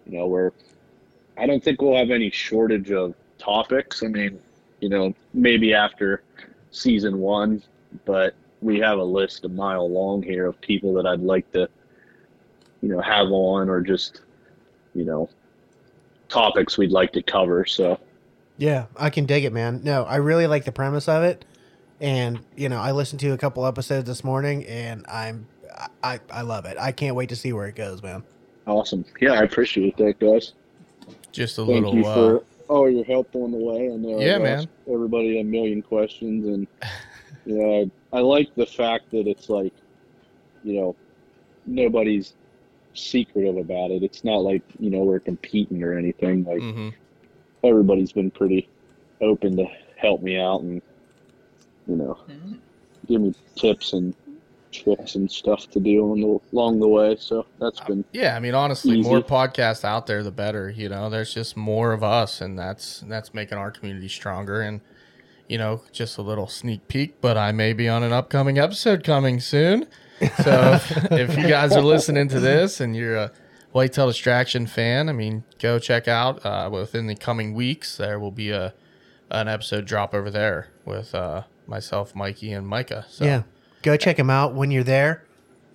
you 0.06 0.18
know, 0.18 0.26
we're 0.26 0.52
I 1.40 1.46
don't 1.46 1.64
think 1.64 1.80
we'll 1.80 1.96
have 1.96 2.10
any 2.10 2.30
shortage 2.30 2.90
of 2.90 3.14
topics. 3.38 4.02
I 4.02 4.08
mean, 4.08 4.38
you 4.80 4.90
know, 4.90 5.14
maybe 5.32 5.72
after 5.72 6.22
season 6.70 7.18
one, 7.18 7.62
but 8.04 8.34
we 8.60 8.78
have 8.80 8.98
a 8.98 9.02
list 9.02 9.46
a 9.46 9.48
mile 9.48 9.90
long 9.90 10.22
here 10.22 10.46
of 10.46 10.60
people 10.60 10.92
that 10.94 11.06
I'd 11.06 11.20
like 11.20 11.50
to, 11.52 11.66
you 12.82 12.90
know, 12.90 13.00
have 13.00 13.28
on 13.28 13.70
or 13.70 13.80
just, 13.80 14.20
you 14.94 15.04
know, 15.04 15.30
topics 16.28 16.76
we'd 16.76 16.92
like 16.92 17.12
to 17.12 17.22
cover. 17.22 17.64
So 17.64 17.98
Yeah, 18.58 18.86
I 18.94 19.08
can 19.08 19.24
dig 19.24 19.44
it, 19.44 19.52
man. 19.52 19.80
No, 19.82 20.04
I 20.04 20.16
really 20.16 20.46
like 20.46 20.66
the 20.66 20.72
premise 20.72 21.08
of 21.08 21.22
it, 21.22 21.46
and 22.00 22.40
you 22.54 22.68
know, 22.68 22.78
I 22.78 22.92
listened 22.92 23.20
to 23.20 23.32
a 23.32 23.38
couple 23.38 23.66
episodes 23.66 24.06
this 24.06 24.22
morning, 24.22 24.66
and 24.66 25.06
I'm, 25.08 25.46
I, 26.02 26.20
I 26.30 26.42
love 26.42 26.66
it. 26.66 26.76
I 26.78 26.92
can't 26.92 27.16
wait 27.16 27.30
to 27.30 27.36
see 27.36 27.54
where 27.54 27.66
it 27.66 27.76
goes, 27.76 28.02
man. 28.02 28.22
awesome. 28.66 29.06
Yeah, 29.22 29.32
I 29.32 29.42
appreciate 29.42 29.96
that, 29.96 30.20
guys. 30.20 30.52
Just 31.32 31.58
a 31.58 31.64
Thank 31.64 31.86
little. 31.86 31.94
you 31.96 32.06
uh, 32.06 32.40
all 32.68 32.90
your 32.90 33.04
help 33.04 33.34
on 33.34 33.52
the 33.52 33.58
way. 33.58 33.90
I 33.92 33.96
know 33.96 34.20
Yeah, 34.20 34.36
I've 34.36 34.42
man. 34.42 34.58
asked 34.58 34.68
everybody 34.90 35.40
a 35.40 35.44
million 35.44 35.82
questions, 35.82 36.46
and 36.46 36.66
you 37.46 37.58
know, 37.58 37.90
I, 38.12 38.18
I 38.18 38.20
like 38.20 38.54
the 38.54 38.66
fact 38.66 39.10
that 39.12 39.26
it's 39.26 39.48
like, 39.48 39.72
you 40.64 40.74
know, 40.74 40.96
nobody's 41.66 42.34
secretive 42.94 43.56
about 43.56 43.90
it. 43.90 44.02
It's 44.02 44.24
not 44.24 44.38
like 44.38 44.62
you 44.78 44.90
know 44.90 45.00
we're 45.00 45.20
competing 45.20 45.82
or 45.82 45.96
anything. 45.96 46.44
Like 46.44 46.60
mhm. 46.60 46.92
everybody's 47.62 48.12
been 48.12 48.30
pretty 48.30 48.68
open 49.20 49.56
to 49.56 49.66
help 49.96 50.22
me 50.22 50.38
out 50.38 50.62
and 50.62 50.80
you 51.86 51.96
know 51.96 52.18
give 53.06 53.20
me 53.20 53.34
tips 53.54 53.92
and 53.92 54.14
tricks 54.70 55.14
and 55.14 55.30
stuff 55.30 55.68
to 55.70 55.80
do 55.80 56.10
on 56.10 56.20
the, 56.20 56.40
along 56.52 56.80
the 56.80 56.88
way. 56.88 57.16
So 57.18 57.46
that's 57.58 57.80
been 57.80 58.04
Yeah, 58.12 58.36
I 58.36 58.40
mean, 58.40 58.54
honestly, 58.54 58.98
Easy. 58.98 59.08
more 59.08 59.20
podcasts 59.20 59.84
out 59.84 60.06
there, 60.06 60.22
the 60.22 60.30
better. 60.30 60.70
You 60.70 60.88
know, 60.88 61.10
there's 61.10 61.34
just 61.34 61.56
more 61.56 61.92
of 61.92 62.02
us, 62.02 62.40
and 62.40 62.58
that's 62.58 63.00
that's 63.00 63.34
making 63.34 63.58
our 63.58 63.70
community 63.70 64.08
stronger. 64.08 64.60
And 64.60 64.80
you 65.48 65.58
know, 65.58 65.82
just 65.92 66.16
a 66.16 66.22
little 66.22 66.46
sneak 66.46 66.86
peek, 66.88 67.20
but 67.20 67.36
I 67.36 67.50
may 67.52 67.72
be 67.72 67.88
on 67.88 68.02
an 68.02 68.12
upcoming 68.12 68.58
episode 68.58 69.04
coming 69.04 69.40
soon. 69.40 69.86
So 70.44 70.74
if, 70.74 71.12
if 71.12 71.38
you 71.38 71.48
guys 71.48 71.74
are 71.74 71.80
listening 71.80 72.28
to 72.28 72.40
this 72.40 72.78
and 72.78 72.94
you're 72.94 73.16
a 73.16 73.32
Whitetail 73.72 74.06
Distraction 74.08 74.66
fan, 74.66 75.08
I 75.08 75.12
mean, 75.12 75.44
go 75.58 75.78
check 75.78 76.08
out 76.08 76.44
uh, 76.44 76.68
within 76.70 77.06
the 77.06 77.14
coming 77.14 77.54
weeks. 77.54 77.96
There 77.96 78.20
will 78.20 78.30
be 78.30 78.50
a 78.50 78.74
an 79.30 79.48
episode 79.48 79.86
drop 79.86 80.12
over 80.12 80.30
there 80.30 80.68
with 80.84 81.14
uh, 81.14 81.44
myself, 81.66 82.14
Mikey, 82.14 82.52
and 82.52 82.66
Micah. 82.66 83.06
So 83.08 83.24
Yeah, 83.24 83.42
go 83.82 83.96
check 83.96 84.18
him 84.18 84.30
out 84.30 84.54
when 84.54 84.70
you're 84.70 84.84
there. 84.84 85.24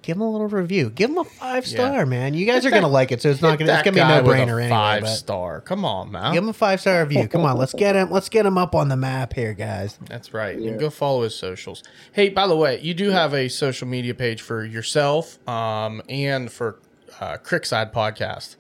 Give 0.05 0.17
him 0.17 0.21
a 0.21 0.29
little 0.29 0.47
review. 0.47 0.91
Give 0.91 1.09
him 1.09 1.17
a 1.17 1.23
five 1.23 1.65
star, 1.65 2.05
man. 2.05 2.35
You 2.35 2.45
guys 2.45 2.63
are 2.63 2.69
gonna 2.69 2.87
like 2.87 3.11
it, 3.11 3.23
so 3.23 3.29
it's 3.29 3.41
not 3.41 3.57
gonna. 3.57 3.71
It's 3.71 3.79
That 3.79 3.85
gonna 3.85 3.95
be 3.95 3.99
guy 4.01 4.21
no 4.21 4.27
with 4.27 4.35
a 4.35 4.39
brainer 4.39 4.61
anyway. 4.61 4.69
Five 4.69 5.01
But 5.01 5.09
star. 5.09 5.61
Come 5.61 5.83
on, 5.83 6.11
man. 6.11 6.31
give 6.31 6.43
him 6.43 6.49
a 6.49 6.53
five 6.53 6.79
star 6.79 7.01
review. 7.01 7.27
Come 7.27 7.43
on, 7.43 7.57
let's 7.57 7.73
get 7.73 7.95
him. 7.95 8.11
Let's 8.11 8.29
get 8.29 8.45
him 8.45 8.55
up 8.55 8.75
on 8.75 8.87
the 8.89 8.95
map 8.95 9.33
here, 9.33 9.55
guys. 9.55 9.97
That's 10.07 10.31
right. 10.31 10.55
And 10.59 10.79
go 10.79 10.91
follow 10.91 11.23
his 11.23 11.33
socials. 11.33 11.81
Hey, 12.11 12.29
by 12.29 12.45
the 12.45 12.55
way, 12.55 12.79
you 12.81 12.93
do 12.93 13.09
have 13.09 13.33
a 13.33 13.49
social 13.49 13.87
media 13.87 14.13
page 14.13 14.43
for 14.43 14.63
yourself 14.63 15.39
um, 15.49 16.03
and 16.07 16.51
for 16.51 16.79
uh, 17.19 17.37
Crickside 17.37 17.91
Podcast, 17.91 18.57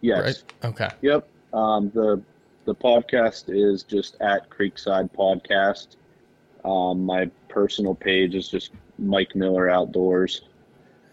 yes. 0.00 0.42
right? 0.62 0.70
Okay. 0.70 0.88
Yep. 1.02 1.28
Um, 1.52 1.92
the 1.94 2.20
the 2.64 2.74
podcast 2.74 3.44
is 3.46 3.84
just 3.84 4.16
at 4.20 4.50
Creekside 4.50 5.10
Podcast. 5.12 5.96
Um, 6.64 7.04
my 7.04 7.30
personal 7.50 7.94
page 7.94 8.34
is 8.34 8.48
just 8.48 8.70
Mike 8.98 9.34
Miller 9.34 9.68
Outdoors. 9.68 10.42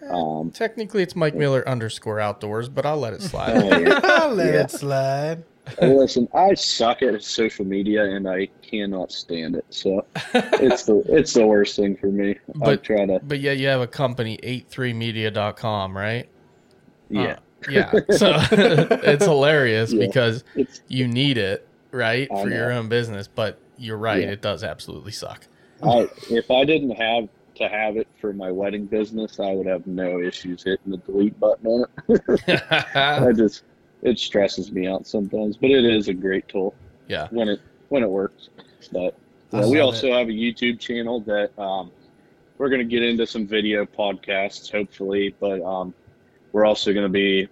Um, 0.09 0.51
Technically, 0.51 1.03
it's 1.03 1.15
Mike 1.15 1.35
Miller 1.35 1.67
underscore 1.67 2.19
outdoors, 2.19 2.69
but 2.69 2.85
I'll 2.85 2.99
let 2.99 3.13
it 3.13 3.21
slide. 3.21 3.57
oh, 3.57 3.77
yeah. 3.79 4.25
Let 4.31 4.53
Yeah. 4.53 4.61
it 4.61 4.71
slide. 4.71 5.43
Listen, 5.81 6.29
I 6.33 6.53
suck 6.53 7.01
at 7.01 7.21
social 7.21 7.65
media 7.65 8.05
and 8.05 8.25
I 8.29 8.47
cannot 8.61 9.11
stand 9.11 9.55
it. 9.57 9.65
So 9.69 10.05
it's 10.33 10.85
the 10.85 11.03
it's 11.09 11.33
the 11.33 11.45
worst 11.45 11.75
thing 11.75 11.97
for 11.97 12.07
me. 12.07 12.31
I 12.31 12.37
But- 12.55 12.83
try 12.83 13.05
to 13.05 13.19
but 13.21 13.39
yeah, 13.41 13.51
you 13.51 13.67
have 13.67 13.81
a 13.81 13.87
company, 13.87 14.37
83media.com, 14.43 15.97
right? 15.97 16.29
yeah. 17.09 17.39
Yeah. 17.69 17.91
So 18.11 18.33
it's 18.51 19.25
hilarious 19.25 19.91
Yeah. 19.91 20.05
because 20.07 20.43
It's 20.55 20.81
you 20.87 21.05
need 21.07 21.37
it, 21.37 21.67
right, 21.91 22.29
I 22.31 22.43
for 22.43 22.49
your 22.49 22.71
own 22.71 22.87
business. 22.87 23.27
But 23.27 23.59
you're 23.77 23.97
right, 23.97 24.21
Yeah. 24.21 24.31
it 24.31 24.41
does 24.41 24.63
absolutely 24.63 25.11
suck. 25.11 25.47
I 25.83 26.07
if 26.29 26.49
I 26.51 26.65
didn't 26.65 26.91
have 26.91 27.29
to 27.55 27.67
have 27.67 27.97
it 27.97 28.07
for 28.19 28.33
my 28.33 28.51
wedding 28.51 28.85
business, 28.85 29.39
I 29.39 29.51
would 29.51 29.67
have 29.67 29.87
no 29.87 30.19
issues 30.19 30.63
hitting 30.63 30.91
the 30.91 30.97
delete 30.97 31.39
button 31.39 31.67
on 31.67 31.85
it. 32.07 32.63
I 32.95 33.31
just 33.33 33.63
it 34.01 34.19
stresses 34.19 34.71
me 34.71 34.87
out 34.87 35.07
sometimes, 35.07 35.57
but 35.57 35.71
it 35.71 35.85
is 35.85 36.07
a 36.07 36.13
great 36.13 36.47
tool 36.47 36.75
yeah. 37.07 37.27
when 37.31 37.49
it 37.49 37.61
when 37.89 38.03
it 38.03 38.09
works. 38.09 38.49
But 38.91 39.17
uh, 39.53 39.67
we 39.69 39.79
also 39.79 40.11
have 40.13 40.27
a 40.27 40.31
YouTube 40.31 40.79
channel 40.79 41.21
that 41.21 41.57
um, 41.59 41.91
we're 42.57 42.69
going 42.69 42.79
to 42.79 42.85
get 42.85 43.03
into 43.03 43.25
some 43.25 43.47
video 43.47 43.85
podcasts, 43.85 44.71
hopefully. 44.71 45.35
But 45.39 45.61
um, 45.61 45.93
we're 46.51 46.65
also 46.65 46.93
going 46.93 47.05
to 47.05 47.09
be 47.09 47.47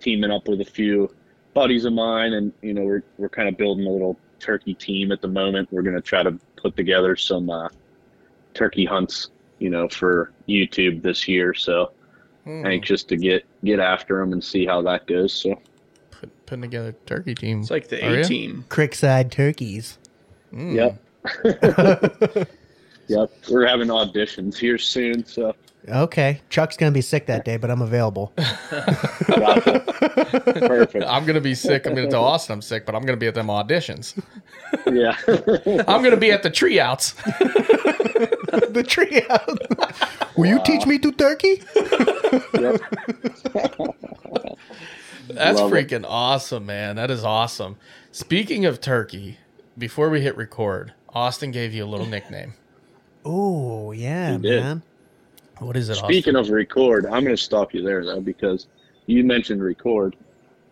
teaming 0.00 0.30
up 0.30 0.48
with 0.48 0.60
a 0.60 0.64
few 0.64 1.12
buddies 1.54 1.84
of 1.84 1.92
mine, 1.92 2.34
and 2.34 2.52
you 2.62 2.74
know 2.74 2.82
we're 2.82 3.02
we're 3.16 3.28
kind 3.28 3.48
of 3.48 3.56
building 3.56 3.86
a 3.86 3.90
little 3.90 4.18
turkey 4.38 4.74
team 4.74 5.12
at 5.12 5.20
the 5.20 5.28
moment. 5.28 5.68
We're 5.70 5.82
going 5.82 5.96
to 5.96 6.02
try 6.02 6.22
to 6.22 6.38
put 6.56 6.76
together 6.76 7.16
some 7.16 7.50
uh, 7.50 7.68
turkey 8.54 8.84
hunts, 8.84 9.30
you 9.58 9.70
know, 9.70 9.88
for 9.88 10.32
YouTube 10.48 11.02
this 11.02 11.28
year. 11.28 11.54
So 11.54 11.92
Hmm. 12.44 12.64
anxious 12.64 13.02
to 13.04 13.16
get 13.16 13.44
get 13.62 13.78
after 13.78 14.18
them 14.20 14.32
and 14.32 14.42
see 14.42 14.64
how 14.64 14.80
that 14.82 15.06
goes. 15.06 15.34
So 15.34 15.60
Put, 16.10 16.30
putting 16.46 16.62
together 16.62 16.94
turkey 17.04 17.34
team. 17.34 17.60
It's 17.60 17.70
like 17.70 17.88
the 17.88 17.96
A 18.04 18.24
team. 18.24 18.64
Crickside 18.70 19.30
turkeys. 19.30 19.98
Mm. 20.52 20.74
yep. 20.74 22.48
Yep, 23.08 23.30
we're 23.50 23.66
having 23.66 23.88
auditions 23.88 24.58
here 24.58 24.76
soon, 24.76 25.24
so 25.24 25.54
Okay, 25.88 26.40
Chuck's 26.50 26.76
gonna 26.76 26.92
be 26.92 27.00
sick 27.00 27.26
that 27.26 27.44
day, 27.44 27.56
but 27.56 27.70
I'm 27.70 27.82
available. 27.82 28.32
gotcha. 28.36 29.80
perfect. 30.66 31.04
I'm 31.06 31.24
gonna 31.24 31.40
be 31.40 31.54
sick. 31.54 31.86
I'm 31.86 31.94
gonna 31.94 32.10
tell 32.10 32.24
Austin 32.24 32.54
I'm 32.54 32.62
sick, 32.62 32.84
but 32.86 32.94
I'm 32.94 33.02
gonna 33.02 33.16
be 33.16 33.26
at 33.26 33.34
them 33.34 33.46
auditions. 33.48 34.14
Yeah, 34.86 35.16
I'm 35.88 36.02
gonna 36.02 36.16
be 36.16 36.30
at 36.32 36.42
the 36.42 36.50
tree 36.50 36.78
outs. 36.80 37.12
the 38.72 38.84
tree 38.86 39.22
out. 39.30 40.36
Will 40.36 40.46
you 40.46 40.60
teach 40.64 40.86
me 40.86 40.98
to 40.98 41.12
turkey? 41.12 41.62
yep. 42.54 42.80
That's 45.30 45.58
Love 45.60 45.72
it. 45.72 45.88
freaking 45.88 46.04
awesome, 46.08 46.66
man. 46.66 46.96
That 46.96 47.10
is 47.10 47.22
awesome. 47.24 47.76
Speaking 48.12 48.64
of 48.64 48.80
turkey, 48.80 49.38
before 49.76 50.08
we 50.08 50.20
hit 50.22 50.36
record, 50.36 50.94
Austin 51.10 51.50
gave 51.50 51.74
you 51.74 51.84
a 51.84 51.86
little 51.86 52.06
nickname. 52.06 52.54
Oh 53.24 53.92
yeah, 53.92 54.32
He 54.32 54.38
did. 54.38 54.62
man. 54.62 54.82
What 55.60 55.76
is 55.76 55.88
it? 55.88 55.96
Speaking 55.96 56.36
of 56.36 56.50
record, 56.50 57.06
I'm 57.06 57.24
going 57.24 57.36
to 57.36 57.42
stop 57.42 57.74
you 57.74 57.82
there 57.82 58.04
though 58.04 58.20
because 58.20 58.66
you 59.06 59.24
mentioned 59.24 59.62
record. 59.62 60.16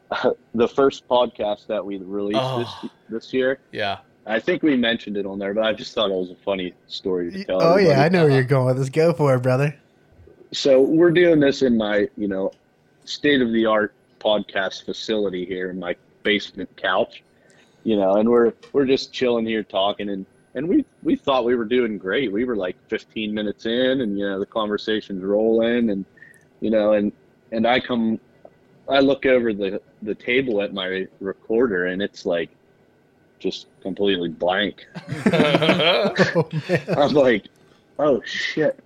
the 0.55 0.69
first 0.69 1.09
podcast 1.09 1.67
that 1.67 1.85
we 1.85 1.99
released 1.99 2.39
Oh. 2.41 2.59
this 2.61 2.91
this 3.09 3.33
year. 3.33 3.59
Yeah. 3.73 3.99
I 4.25 4.41
think 4.41 4.63
we 4.63 4.77
mentioned 4.77 5.17
it 5.17 5.27
on 5.27 5.39
there, 5.39 5.55
but 5.55 5.65
I 5.65 5.73
just 5.73 5.95
thought 5.95 6.11
it 6.11 6.15
was 6.15 6.31
a 6.31 6.37
funny 6.37 6.75
story 6.87 7.33
to 7.33 7.45
tell. 7.45 7.63
Oh 7.63 7.77
yeah. 7.77 8.03
I 8.03 8.09
know 8.09 8.23
where 8.25 8.31
you're 8.31 8.41
uh-huh. 8.41 8.49
going 8.49 8.67
with 8.67 8.79
this. 8.79 8.89
Go 8.89 9.13
for 9.13 9.35
it, 9.35 9.41
brother. 9.41 9.75
So 10.53 10.81
we're 10.81 11.11
doing 11.11 11.41
this 11.41 11.63
in 11.63 11.77
my, 11.77 12.09
you 12.17 12.29
know, 12.29 12.53
state 13.05 13.43
of 13.43 13.53
the 13.53 13.67
art 13.67 13.95
podcast 14.21 14.85
facility 14.85 15.45
here 15.45 15.71
in 15.71 15.79
my 15.79 15.97
basement 16.23 16.75
couch, 16.77 17.23
you 17.85 17.97
know, 17.97 18.17
and 18.17 18.29
we're 18.29 18.53
we're 18.73 18.87
just 18.87 19.13
chilling 19.13 19.47
here 19.47 19.63
talking 19.63 20.09
and 20.09 20.27
and 20.57 20.67
we 20.67 20.85
we 21.03 21.15
thought 21.15 21.45
we 21.45 21.55
were 21.55 21.67
doing 21.67 21.99
great. 21.99 22.33
We 22.33 22.45
were 22.45 22.57
like 22.57 22.77
15 22.89 23.33
minutes 23.33 23.67
in 23.67 24.01
and 24.01 24.19
you 24.19 24.27
know 24.29 24.41
the 24.41 24.47
conversation's 24.47 25.23
rolling 25.23 25.91
and 25.91 26.05
you 26.61 26.71
know 26.71 26.95
and 26.95 27.13
and 27.53 27.67
I 27.67 27.79
come 27.79 28.19
I 28.89 28.99
look 29.01 29.27
over 29.27 29.53
the 29.53 29.81
the 30.03 30.15
table 30.15 30.63
at 30.63 30.73
my 30.73 31.07
recorder 31.21 31.87
and 31.87 32.03
it's 32.03 32.27
like 32.27 32.51
just 33.39 33.69
completely 33.83 34.31
blank. 34.31 34.87
Oh. 35.33 36.49
I'm 36.97 37.13
like, 37.13 37.47
oh 37.99 38.23
shit, 38.25 38.79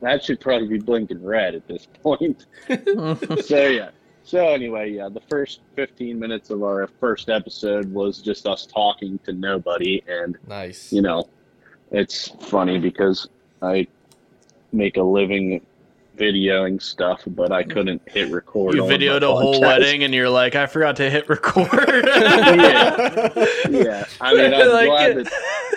that 0.00 0.24
should 0.24 0.40
probably 0.40 0.68
be 0.68 0.78
blinking 0.78 1.22
red 1.22 1.54
at 1.54 1.66
this 1.68 1.86
point. 2.02 2.46
so 3.44 3.66
yeah. 3.66 3.90
So 4.28 4.46
anyway, 4.46 4.90
yeah, 4.90 5.08
the 5.08 5.22
first 5.22 5.60
15 5.74 6.18
minutes 6.18 6.50
of 6.50 6.62
our 6.62 6.86
first 7.00 7.30
episode 7.30 7.90
was 7.90 8.20
just 8.20 8.46
us 8.46 8.66
talking 8.66 9.18
to 9.24 9.32
nobody, 9.32 10.02
and 10.06 10.36
nice. 10.46 10.92
you 10.92 11.00
know, 11.00 11.26
it's 11.92 12.28
funny 12.28 12.78
because 12.78 13.26
I 13.62 13.86
make 14.70 14.98
a 14.98 15.02
living 15.02 15.64
videoing 16.18 16.82
stuff, 16.82 17.22
but 17.28 17.52
I 17.52 17.62
couldn't 17.62 18.02
hit 18.06 18.30
record. 18.30 18.74
You 18.74 18.82
videoed 18.82 19.22
a 19.22 19.34
whole 19.34 19.62
wedding 19.62 20.04
and 20.04 20.12
you're 20.12 20.28
like, 20.28 20.54
I 20.54 20.66
forgot 20.66 20.96
to 20.96 21.08
hit 21.08 21.26
record. 21.30 21.66
yeah, 22.04 23.46
yeah. 23.70 24.04
I 24.20 24.34
mean, 24.34 24.52
I'm 24.52 24.68
Like 24.68 24.88
glad 24.88 25.10
it. 25.16 25.24
that. 25.24 25.68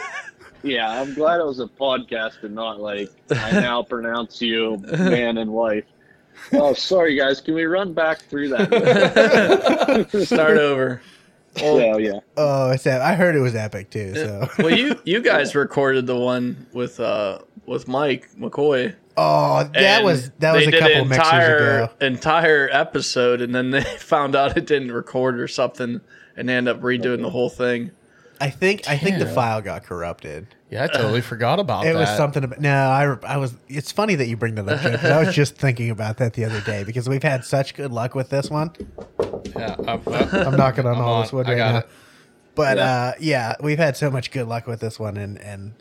Yeah, 0.64 0.90
I'm 0.90 1.14
glad 1.14 1.40
it 1.40 1.46
was 1.46 1.62
a 1.62 1.68
podcast 1.68 2.44
and 2.44 2.54
not 2.54 2.82
like 2.82 3.10
I 3.30 3.52
now 3.54 3.82
pronounce 3.82 4.42
you 4.42 4.76
man 4.92 5.38
and 5.38 5.52
wife. 5.54 5.86
Oh, 6.54 6.74
sorry 6.74 7.15
guys. 7.15 7.39
Can 7.41 7.54
we 7.56 7.65
run 7.65 7.94
back 7.94 8.20
through 8.24 8.50
that? 8.50 10.10
Start 10.26 10.58
over. 10.58 11.02
So 11.58 11.98
yeah, 11.98 12.20
Oh, 12.38 12.72
it's 12.72 12.88
ep- 12.88 13.02
I 13.02 13.13
heard 13.15 13.36
it 13.36 13.39
was 13.41 13.56
epic 13.56 13.89
too. 13.89 14.13
So 14.15 14.48
Well, 14.60 14.72
you 14.78 15.00
you 15.04 15.22
guys 15.22 15.54
recorded 15.56 16.08
the 16.08 16.15
one 16.17 16.65
with 16.74 17.00
uh 17.00 17.39
with 17.65 17.88
Mike 17.88 18.30
McCoy. 18.39 18.96
oh, 19.17 19.63
that 19.74 20.04
was 20.04 20.32
that 20.39 20.54
was 20.56 20.67
a 20.67 20.72
couple 20.72 20.88
an 21.02 21.10
mixers 21.10 21.26
entire 21.28 21.58
ago. 21.84 21.89
entire 22.00 22.70
episode, 22.72 23.41
and 23.41 23.54
then 23.54 23.72
they 23.72 23.82
found 24.00 24.36
out 24.36 24.56
it 24.58 24.65
didn't 24.65 24.91
record 24.94 25.39
or 25.39 25.48
something, 25.50 26.00
and 26.38 26.48
they 26.48 26.56
end 26.56 26.70
up 26.70 26.80
redoing 26.80 27.22
the 27.22 27.30
whole 27.30 27.50
thing. 27.50 27.91
I 28.39 28.50
think 28.50 28.88
I 28.88 28.98
think 28.98 29.20
the 29.20 29.28
file 29.28 29.62
got 29.62 29.84
corrupted. 29.84 30.48
Yeah, 30.71 30.86
I 30.86 30.88
totally 30.88 31.21
forgot 31.34 31.60
about 31.60 31.84
that. 31.84 31.89
It 31.91 31.93
that. 31.93 31.99
was 31.99 32.10
something 32.17 32.43
about 32.43 32.60
no. 32.62 32.73
I 32.73 33.15
I 33.34 33.38
was. 33.38 33.53
It's 33.67 33.91
funny 33.91 34.15
that 34.15 34.27
you 34.27 34.38
bring 34.38 34.55
that 34.55 34.67
up 34.67 34.79
Joe, 34.81 34.97
'cause 34.97 35.12
I 35.12 35.23
was 35.23 35.36
just 35.36 35.55
thinking 35.57 35.89
about 35.89 36.17
that 36.17 36.34
the 36.34 36.45
other 36.45 36.62
day 36.62 36.84
because 36.86 37.07
we've 37.10 37.21
had 37.23 37.43
such 37.45 37.75
good 37.75 37.91
luck 37.91 38.15
with 38.15 38.29
this 38.29 38.49
one. 38.49 38.71
Yeah, 39.55 39.75
I'm, 39.86 40.03
well, 40.05 40.29
I'm 40.47 40.55
knocking 40.55 40.86
on 40.88 40.95
I'm 40.95 41.01
all 41.01 41.15
on. 41.15 41.21
this 41.23 41.34
wood 41.34 41.45
I 41.47 41.51
right 41.51 41.57
got 41.57 41.71
now. 41.73 41.77
it. 41.79 41.89
But 42.55 42.77
Yeah. 42.77 42.84
uh, 42.86 43.13
yeah, 43.19 43.55
we've 43.62 43.77
had 43.77 43.97
so 43.97 44.10
much 44.10 44.31
good 44.31 44.47
luck 44.47 44.65
with 44.65 44.79
this 44.79 44.97
one, 44.99 45.17
and 45.17 45.38
and 45.41 45.73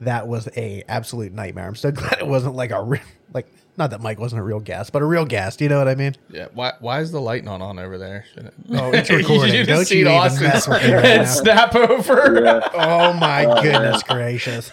that 0.00 0.28
was 0.28 0.48
a 0.56 0.84
absolute 0.88 1.32
nightmare. 1.32 1.66
I'm 1.66 1.74
so 1.76 1.90
glad 1.92 2.18
it 2.18 2.26
wasn't 2.26 2.54
like 2.54 2.70
a 2.70 2.82
re- 2.82 3.00
like 3.32 3.46
not 3.76 3.90
that 3.90 4.00
Mike 4.00 4.18
wasn't 4.18 4.40
a 4.40 4.44
real 4.44 4.58
guest, 4.60 4.92
but 4.92 5.02
a 5.02 5.04
real 5.04 5.24
guest. 5.24 5.60
You 5.60 5.68
know 5.68 5.78
what 5.78 5.86
I 5.88 5.94
mean? 5.94 6.16
Yeah. 6.30 6.48
Why? 6.52 6.72
Why 6.80 7.00
is 7.00 7.12
the 7.12 7.20
light 7.20 7.44
not 7.44 7.60
on 7.60 7.78
over 7.78 7.96
there? 7.98 8.24
Should 8.34 8.46
it- 8.46 8.54
Oh, 8.70 8.90
it's 8.92 9.08
recording. 9.10 9.54
you 9.54 9.64
Don't 9.64 9.78
just 9.78 9.90
you 9.92 9.96
see 9.96 10.00
even 10.00 10.12
Austin 10.12 10.48
mess 10.48 10.66
with 10.68 10.82
me 10.84 10.92
right 10.94 11.04
and 11.04 11.22
now. 11.22 11.28
snap 11.30 11.74
over. 11.76 12.42
yeah, 12.42 12.68
Oh 12.74 13.12
my 13.12 13.44
Oh, 13.44 13.62
goodness 13.62 14.02
gracious! 14.02 14.70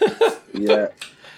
yeah. 0.53 0.87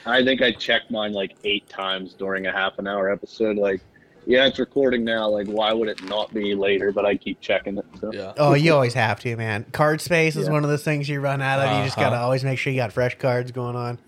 I 0.05 0.23
think 0.23 0.41
I 0.41 0.53
checked 0.53 0.89
mine 0.89 1.11
like 1.11 1.35
eight 1.43 1.67
times 1.67 2.13
during 2.13 2.47
a 2.47 2.51
half 2.53 2.79
an 2.79 2.87
hour 2.87 3.11
episode. 3.11 3.57
Like, 3.57 3.81
yeah, 4.27 4.45
it's 4.45 4.59
recording 4.59 5.03
now. 5.03 5.27
Like, 5.29 5.47
why 5.47 5.71
would 5.73 5.87
it 5.89 6.03
not 6.03 6.33
be 6.33 6.53
later? 6.53 6.91
But 6.91 7.05
I 7.05 7.15
keep 7.15 7.39
checking 7.41 7.77
it. 7.77 7.85
So. 7.99 8.11
Yeah. 8.13 8.33
Oh, 8.37 8.53
you 8.53 8.73
always 8.73 8.93
have 8.93 9.19
to, 9.21 9.35
man. 9.37 9.65
Card 9.71 10.01
space 10.01 10.35
is 10.35 10.47
Yeah. 10.47 10.53
one 10.53 10.63
of 10.63 10.69
those 10.69 10.83
things 10.83 11.07
you 11.09 11.19
run 11.19 11.41
out 11.41 11.59
of. 11.59 11.77
You 11.77 11.85
just 11.85 11.97
Uh-huh. 11.97 12.09
gotta 12.09 12.21
always 12.21 12.43
make 12.43 12.59
sure 12.59 12.71
you 12.73 12.79
got 12.79 12.91
fresh 12.93 13.17
cards 13.17 13.51
going 13.51 13.75
on. 13.75 13.99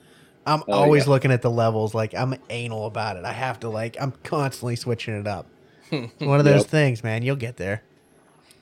I'm 0.46 0.64
Oh, 0.68 0.74
always 0.74 1.06
yeah. 1.06 1.10
looking 1.12 1.32
at 1.32 1.42
the 1.42 1.50
levels. 1.52 1.94
Like 1.96 2.14
I'm 2.14 2.36
anal 2.50 2.86
about 2.86 3.18
it. 3.18 3.26
I 3.26 3.34
have 3.34 3.60
to 3.62 3.70
like. 3.70 3.98
I'm 4.00 4.14
constantly 4.24 4.76
switching 4.76 5.14
it 5.20 5.28
up. 5.28 5.46
one 5.90 6.40
of 6.40 6.46
those 6.46 6.62
Yep. 6.62 6.68
things, 6.68 7.04
man. 7.04 7.24
You'll 7.24 7.36
get 7.36 7.58
there. 7.58 7.82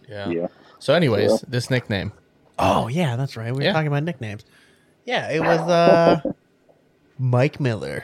Yeah. 0.07 0.29
Yeah. 0.29 0.47
So, 0.79 0.93
anyways, 0.93 1.31
Yeah. 1.31 1.37
this 1.47 1.69
nickname. 1.69 2.11
Oh 2.59 2.87
yeah, 2.87 3.15
that's 3.15 3.35
right. 3.35 3.51
We 3.51 3.57
were 3.59 3.63
Yeah. 3.63 3.73
talking 3.73 3.87
about 3.87 4.03
nicknames. 4.03 4.45
Yeah, 5.05 5.29
it 5.31 5.39
was 5.41 5.59
uh 5.59 6.21
Mike 7.19 7.59
Miller, 7.59 8.03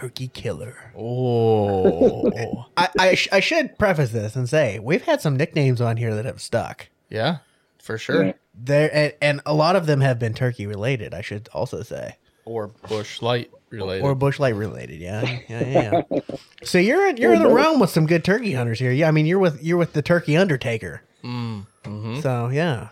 Turkey 0.00 0.28
Killer. 0.28 0.92
Oh. 0.96 2.64
I 2.76 2.88
I, 2.98 3.14
sh- 3.14 3.28
I 3.32 3.40
should 3.40 3.78
preface 3.78 4.10
this 4.10 4.34
and 4.36 4.48
say 4.48 4.78
we've 4.78 5.02
had 5.02 5.20
some 5.20 5.36
nicknames 5.36 5.80
on 5.80 5.96
here 5.96 6.14
that 6.14 6.24
have 6.24 6.40
stuck. 6.40 6.88
yeah, 7.08 7.38
for 7.82 7.98
sure. 7.98 8.24
Yeah. 8.26 8.32
There 8.54 8.90
and, 8.94 9.12
and 9.22 9.40
a 9.46 9.54
lot 9.54 9.76
of 9.76 9.86
them 9.86 10.00
have 10.00 10.18
been 10.18 10.34
turkey 10.34 10.66
related. 10.66 11.14
I 11.14 11.20
should 11.22 11.48
also 11.52 11.82
say. 11.82 12.16
Or 12.46 12.68
Busch 12.88 13.22
Light 13.22 13.50
related. 13.70 14.02
or 14.04 14.14
Busch 14.14 14.38
Light 14.40 14.54
related. 14.54 15.00
Yeah, 15.00 15.22
yeah, 15.48 15.68
yeah. 15.68 16.02
yeah. 16.10 16.20
so 16.64 16.78
you're 16.78 17.06
in, 17.08 17.16
you're 17.18 17.32
in 17.34 17.42
the 17.42 17.48
realm 17.50 17.78
with 17.80 17.90
some 17.90 18.06
good 18.06 18.24
turkey 18.24 18.54
hunters 18.54 18.78
here. 18.78 18.90
Yeah, 18.92 19.08
I 19.08 19.10
mean 19.12 19.26
you're 19.26 19.38
with 19.38 19.62
you're 19.62 19.76
with 19.78 19.92
the 19.92 20.02
turkey 20.02 20.36
undertaker. 20.36 21.02
mm, 21.22 21.66
hmm 21.84 22.20
So 22.20 22.48
yeah, 22.48 22.88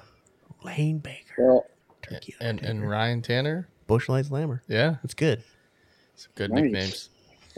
Lane 0.62 0.98
Baker, 0.98 1.34
Well, 1.38 1.66
turkey 2.02 2.34
and 2.40 2.50
undertaker, 2.60 2.70
and 2.70 2.88
Ryan 2.90 3.22
Tanner. 3.22 3.68
Busch 3.86 4.08
Light 4.08 4.26
slammer. 4.26 4.62
Yeah, 4.68 4.96
That's 5.02 5.14
good. 5.14 5.42
Some 6.18 6.32
good 6.34 6.50
Nice. 6.50 6.62
nicknames. 6.62 7.08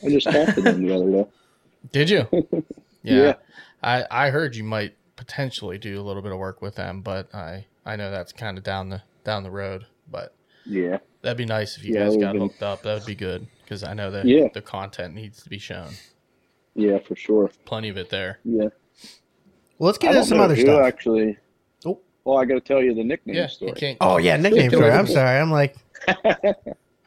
I 0.04 0.08
just 0.08 0.30
talked 0.30 0.54
to 0.54 0.62
them 0.62 0.86
the 0.86 0.94
other 0.94 1.10
day. 1.10 1.26
Did 1.92 2.10
you? 2.10 2.26
Yeah. 3.02 3.14
Yeah. 3.22 3.34
I 3.82 4.04
I 4.10 4.28
heard 4.30 4.54
you 4.54 4.62
might 4.64 4.94
potentially 5.16 5.78
do 5.78 5.98
a 5.98 6.02
little 6.02 6.20
bit 6.20 6.32
of 6.32 6.38
work 6.38 6.60
with 6.60 6.74
them, 6.74 7.00
but 7.00 7.34
I 7.34 7.64
I 7.86 7.96
know 7.96 8.10
that's 8.10 8.30
kind 8.32 8.58
of 8.58 8.64
down 8.64 8.90
the 8.90 9.00
down 9.24 9.42
the 9.42 9.50
road. 9.50 9.86
But 10.10 10.34
Yeah. 10.66 10.98
that'd 11.22 11.38
be 11.38 11.46
nice 11.46 11.78
if 11.78 11.84
you 11.84 11.94
Yeah, 11.94 12.04
guys 12.04 12.18
got 12.18 12.32
been- 12.34 12.42
hooked 12.42 12.62
up. 12.62 12.82
That 12.82 12.92
would 12.98 13.06
be 13.06 13.14
good 13.14 13.46
because 13.64 13.82
I 13.82 13.94
know 13.94 14.10
that 14.10 14.26
Yeah. 14.26 14.48
the 14.52 14.60
content 14.60 15.14
needs 15.14 15.42
to 15.44 15.48
be 15.48 15.56
shown. 15.58 15.88
Yeah, 16.74 16.98
for 16.98 17.16
sure. 17.16 17.50
Plenty 17.64 17.88
of 17.88 17.96
it 17.96 18.10
there. 18.10 18.38
Yeah. 18.44 18.68
Well, 19.78 19.86
let's 19.86 19.96
get 19.98 20.14
into 20.14 20.26
some 20.26 20.40
other 20.40 20.56
stuff. 20.56 20.82
actually. 20.84 21.38
Oh. 21.86 21.98
Well, 22.24 22.36
I 22.36 22.44
got 22.44 22.54
to 22.56 22.60
tell 22.60 22.82
you 22.82 22.92
the 22.94 23.02
nickname 23.02 23.36
Yeah, 23.36 23.46
story. 23.46 23.96
Oh 24.02 24.18
yeah, 24.18 24.36
nickname 24.36 24.68
story. 24.72 24.90
I'm 24.90 25.06
sorry. 25.06 25.40
I'm 25.40 25.50
like 25.50 25.74
I'm 26.06 26.54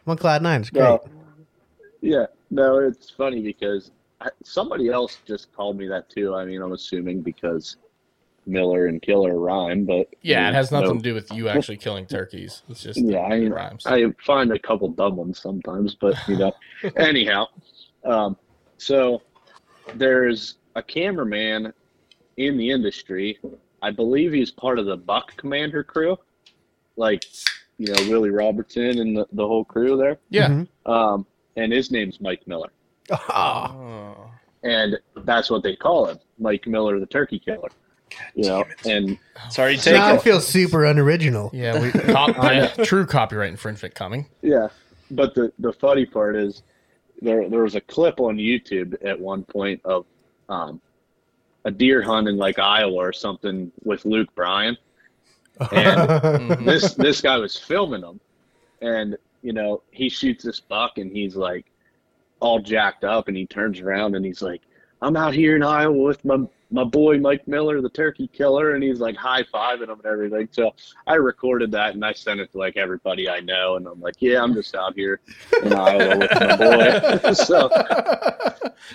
on 0.07 0.17
cloud 0.17 0.41
nine. 0.41 0.61
It's 0.61 0.71
great. 0.71 0.81
No. 0.81 1.03
Yeah, 2.03 2.25
no, 2.51 2.79
it's 2.79 3.09
funny 3.09 3.41
because 3.41 3.91
I, 4.21 4.29
somebody 4.43 4.89
else 4.89 5.17
just 5.25 5.53
called 5.53 5.77
me 5.77 5.87
that 5.87 6.09
too. 6.09 6.35
I 6.35 6.45
mean, 6.45 6.61
I'm 6.61 6.73
assuming 6.73 7.21
because 7.21 7.77
Miller 8.45 8.87
and 8.87 9.01
Killer 9.01 9.39
rhyme, 9.39 9.85
but 9.85 10.07
Yeah, 10.21 10.49
it 10.49 10.53
has 10.53 10.69
nothing 10.71 10.89
no- 10.89 10.95
to 10.95 11.01
do 11.01 11.13
with 11.13 11.31
you 11.31 11.47
actually 11.47 11.77
killing 11.77 12.05
turkeys. 12.05 12.61
It's 12.67 12.83
just 12.83 12.99
Yeah, 12.99 13.21
I 13.21 13.39
mean, 13.39 13.51
rhymes. 13.53 13.85
I 13.85 14.05
find 14.25 14.51
a 14.51 14.59
couple 14.59 14.89
dumb 14.89 15.15
ones 15.15 15.39
sometimes, 15.39 15.95
but 15.95 16.15
you 16.27 16.37
know. 16.37 16.51
Anyhow, 16.97 17.47
um, 18.03 18.35
so 18.77 19.21
there's 19.95 20.55
a 20.75 20.83
cameraman 20.83 21.71
in 22.37 22.57
the 22.57 22.69
industry. 22.69 23.39
I 23.81 23.91
believe 23.91 24.33
he's 24.33 24.51
part 24.51 24.77
of 24.79 24.85
the 24.85 24.97
Buck 24.97 25.35
Commander 25.37 25.83
crew, 25.83 26.17
like 26.97 27.23
you 27.77 27.87
know 27.87 28.09
Willie 28.09 28.29
Robertson 28.29 28.99
and 28.99 29.15
the, 29.17 29.25
the 29.31 29.47
whole 29.47 29.63
crew 29.63 29.95
there. 29.95 30.17
yeah. 30.29 30.49
Mhm. 30.49 30.67
Um, 30.85 31.25
and 31.55 31.71
his 31.71 31.91
name's 31.91 32.19
Mike 32.21 32.47
Miller, 32.47 32.71
Ah, 33.11 33.73
Oh. 33.75 34.31
and 34.63 34.97
that's 35.23 35.49
what 35.49 35.63
they 35.63 35.75
call 35.75 36.05
him, 36.07 36.17
Mike 36.39 36.67
Miller, 36.67 36.99
the 36.99 37.05
Turkey 37.05 37.39
Killer. 37.39 37.69
You 38.35 38.43
know, 38.43 38.63
and 38.85 39.17
Sorry, 39.49 39.75
so 39.77 39.91
take 39.91 39.99
I 39.99 40.17
feel 40.19 40.39
super 40.39 40.85
unoriginal. 40.85 41.49
Yeah, 41.51 41.81
we 41.81 41.91
cop, 41.91 42.29
yeah, 42.43 42.67
true 42.83 43.05
copyright 43.07 43.49
infringement 43.49 43.95
coming. 43.95 44.27
Yeah, 44.43 44.67
but 45.09 45.33
the 45.33 45.51
the 45.59 45.73
funny 45.73 46.05
part 46.05 46.35
is 46.35 46.61
there 47.21 47.49
there 47.49 47.63
was 47.63 47.73
a 47.75 47.81
clip 47.81 48.19
on 48.19 48.37
YouTube 48.37 48.95
at 49.03 49.19
one 49.19 49.43
point 49.43 49.81
of 49.83 50.05
um, 50.47 50.79
a 51.65 51.71
deer 51.71 52.03
hunt 52.03 52.27
in 52.27 52.37
like 52.37 52.59
Iowa 52.59 52.93
or 52.93 53.13
something 53.13 53.71
with 53.83 54.05
Luke 54.05 54.29
Bryan, 54.35 54.77
and 55.71 56.09
Mhm. 56.09 56.65
this 56.65 56.93
this 56.93 57.19
guy 57.19 57.37
was 57.37 57.57
filming 57.57 58.01
them, 58.01 58.19
and 58.81 59.17
you 59.43 59.53
know 59.53 59.83
he 59.91 60.09
shoots 60.09 60.43
this 60.43 60.59
buck 60.59 60.97
and 60.97 61.11
he's 61.11 61.35
like 61.35 61.65
all 62.39 62.59
jacked 62.59 63.03
up 63.03 63.27
and 63.27 63.37
he 63.37 63.45
turns 63.45 63.79
around 63.79 64.15
and 64.15 64.25
he's 64.25 64.41
like, 64.41 64.61
I'm 65.01 65.15
out 65.15 65.33
here 65.33 65.55
in 65.55 65.63
Iowa 65.63 65.91
with 65.95 66.23
my 66.25 66.37
my 66.71 66.83
boy 66.83 67.19
Mike 67.19 67.47
Miller, 67.47 67.81
the 67.81 67.89
turkey 67.89 68.27
killer, 68.27 68.73
and 68.73 68.83
he's 68.83 68.99
like 68.99 69.15
high 69.15 69.43
fiving 69.43 69.83
him 69.83 69.91
and 69.91 70.05
everything. 70.07 70.49
So 70.51 70.73
I 71.05 71.15
recorded 71.15 71.71
that 71.73 71.93
and 71.93 72.03
I 72.03 72.13
sent 72.13 72.39
it 72.39 72.51
to 72.53 72.57
like 72.57 72.77
everybody 72.77 73.29
I 73.29 73.41
know, 73.41 73.75
and 73.75 73.85
I'm 73.85 74.01
like, 74.01 74.15
yeah, 74.19 74.41
I'm 74.41 74.55
just 74.55 74.73
out 74.73 74.95
here 74.95 75.19
in 75.61 75.71
Iowa 75.73 76.17
with 76.17 76.31
my 76.33 76.55
boy. 76.57 77.33
so 77.33 77.69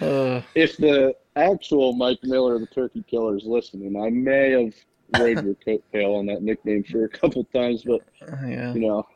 Uh, 0.01 0.43
if 0.55 0.77
the 0.77 1.15
actual 1.37 1.93
Mike 1.93 2.19
Miller, 2.23 2.59
the 2.59 2.67
Turkey 2.67 3.05
Killer, 3.09 3.37
is 3.37 3.45
listening, 3.45 4.01
I 4.01 4.11
may 4.11 4.51
have 4.51 4.75
rode 5.19 5.45
your 5.45 5.55
coattail 5.55 6.19
on 6.19 6.27
that 6.27 6.43
nickname 6.43 6.85
for 6.85 7.05
a 7.05 7.09
couple 7.09 7.45
times, 7.45 7.85
but 7.85 8.01
Yeah. 8.47 8.73
you 8.75 8.81
know, 8.81 9.07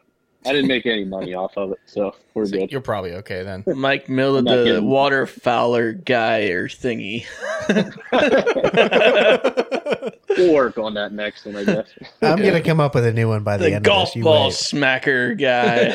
I 0.44 0.52
didn't 0.52 0.66
make 0.68 0.86
any 0.86 1.04
money 1.04 1.34
off 1.34 1.56
of 1.56 1.70
it, 1.72 1.78
so 1.86 2.14
we're 2.34 2.46
So 2.46 2.58
good. 2.58 2.72
you're 2.72 2.80
probably 2.80 3.12
okay 3.14 3.42
then. 3.44 3.62
Mike 3.76 4.08
Miller, 4.08 4.42
Not 4.42 4.56
the 4.56 4.64
getting- 4.64 4.84
waterfowler 4.84 6.04
guy 6.04 6.48
or 6.48 6.68
thingy. 6.68 7.24
We'll 10.38 10.54
work 10.54 10.78
on 10.78 10.94
that 10.94 11.12
next 11.12 11.44
one, 11.44 11.56
I 11.56 11.64
guess. 11.64 11.86
I'm 12.22 12.38
gonna 12.38 12.62
come 12.62 12.80
up 12.80 12.94
with 12.94 13.04
a 13.04 13.12
new 13.12 13.28
one 13.28 13.42
by 13.44 13.58
the, 13.58 13.64
The 13.66 13.74
end 13.74 13.84
golf 13.84 14.08
of 14.08 14.08
this. 14.08 14.16
You 14.16 14.24
ball 14.24 14.44
wait. 14.46 14.54
smacker 14.54 15.38
guy. 15.38 15.88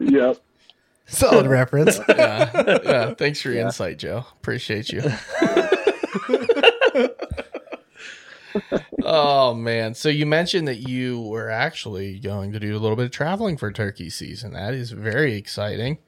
yeah. 0.10 0.10
yep. 0.20 0.38
Solid 1.06 1.46
reference. 1.46 2.00
yeah, 2.08 2.80
yeah. 2.84 3.14
Thanks 3.14 3.40
for 3.40 3.50
your 3.50 3.58
Yeah. 3.58 3.66
insight, 3.66 3.98
Joe. 4.00 4.24
Appreciate 4.40 4.88
you. 4.88 5.02
Oh 9.02 9.54
man! 9.54 9.94
So 9.94 10.08
you 10.08 10.26
mentioned 10.26 10.68
that 10.68 10.88
you 10.88 11.20
were 11.20 11.50
actually 11.50 12.18
going 12.18 12.52
to 12.52 12.60
do 12.60 12.76
a 12.76 12.80
little 12.80 12.96
bit 12.96 13.06
of 13.06 13.10
traveling 13.10 13.56
for 13.56 13.70
turkey 13.72 14.10
season. 14.10 14.52
That 14.52 14.74
is 14.74 14.90
very 14.90 15.34
exciting. 15.34 15.98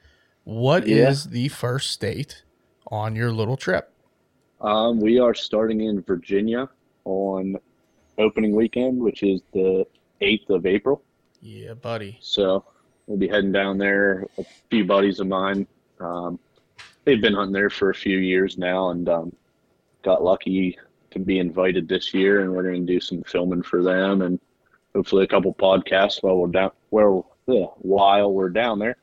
What 0.44 0.86
is 0.88 1.26
Yeah. 1.26 1.32
the 1.32 1.48
first 1.48 1.90
state 1.90 2.42
on 2.88 3.14
your 3.14 3.30
little 3.32 3.56
trip? 3.56 3.92
Um, 4.60 4.98
we 5.00 5.18
are 5.20 5.34
starting 5.34 5.82
in 5.82 6.02
Virginia 6.02 6.68
on 7.04 7.56
opening 8.18 8.54
weekend, 8.56 9.00
which 9.00 9.22
is 9.22 9.40
the 9.52 9.86
8th 10.20 10.50
of 10.50 10.66
April. 10.66 11.02
Yeah, 11.40 11.74
buddy. 11.74 12.18
So 12.20 12.64
we'll 13.06 13.18
be 13.18 13.28
heading 13.28 13.52
down 13.52 13.78
there. 13.78 14.26
A 14.38 14.44
few 14.70 14.84
buddies 14.84 15.20
of 15.20 15.28
mine, 15.28 15.66
um, 16.00 16.38
they've 17.04 17.20
been 17.22 17.34
hunting 17.34 17.52
there 17.52 17.70
for 17.70 17.90
a 17.90 17.94
few 17.94 18.18
years 18.18 18.58
now, 18.58 18.90
and 18.90 19.08
um, 19.08 19.32
got 20.02 20.24
lucky 20.24 20.76
to 21.20 21.24
be 21.24 21.38
invited 21.38 21.88
this 21.88 22.12
year. 22.14 22.40
And 22.42 22.52
we're 22.52 22.62
going 22.62 22.86
to 22.86 22.92
do 22.92 23.00
some 23.00 23.22
filming 23.22 23.62
for 23.62 23.82
them, 23.82 24.22
and 24.22 24.38
hopefully 24.94 25.24
a 25.24 25.26
couple 25.28 25.54
podcasts 25.54 26.22
while 26.22 26.36
we're 26.36 26.48
down. 26.48 26.70
Well, 26.90 27.26
while 27.46 28.32
we're 28.32 28.50
down 28.50 28.78
there, 28.78 28.96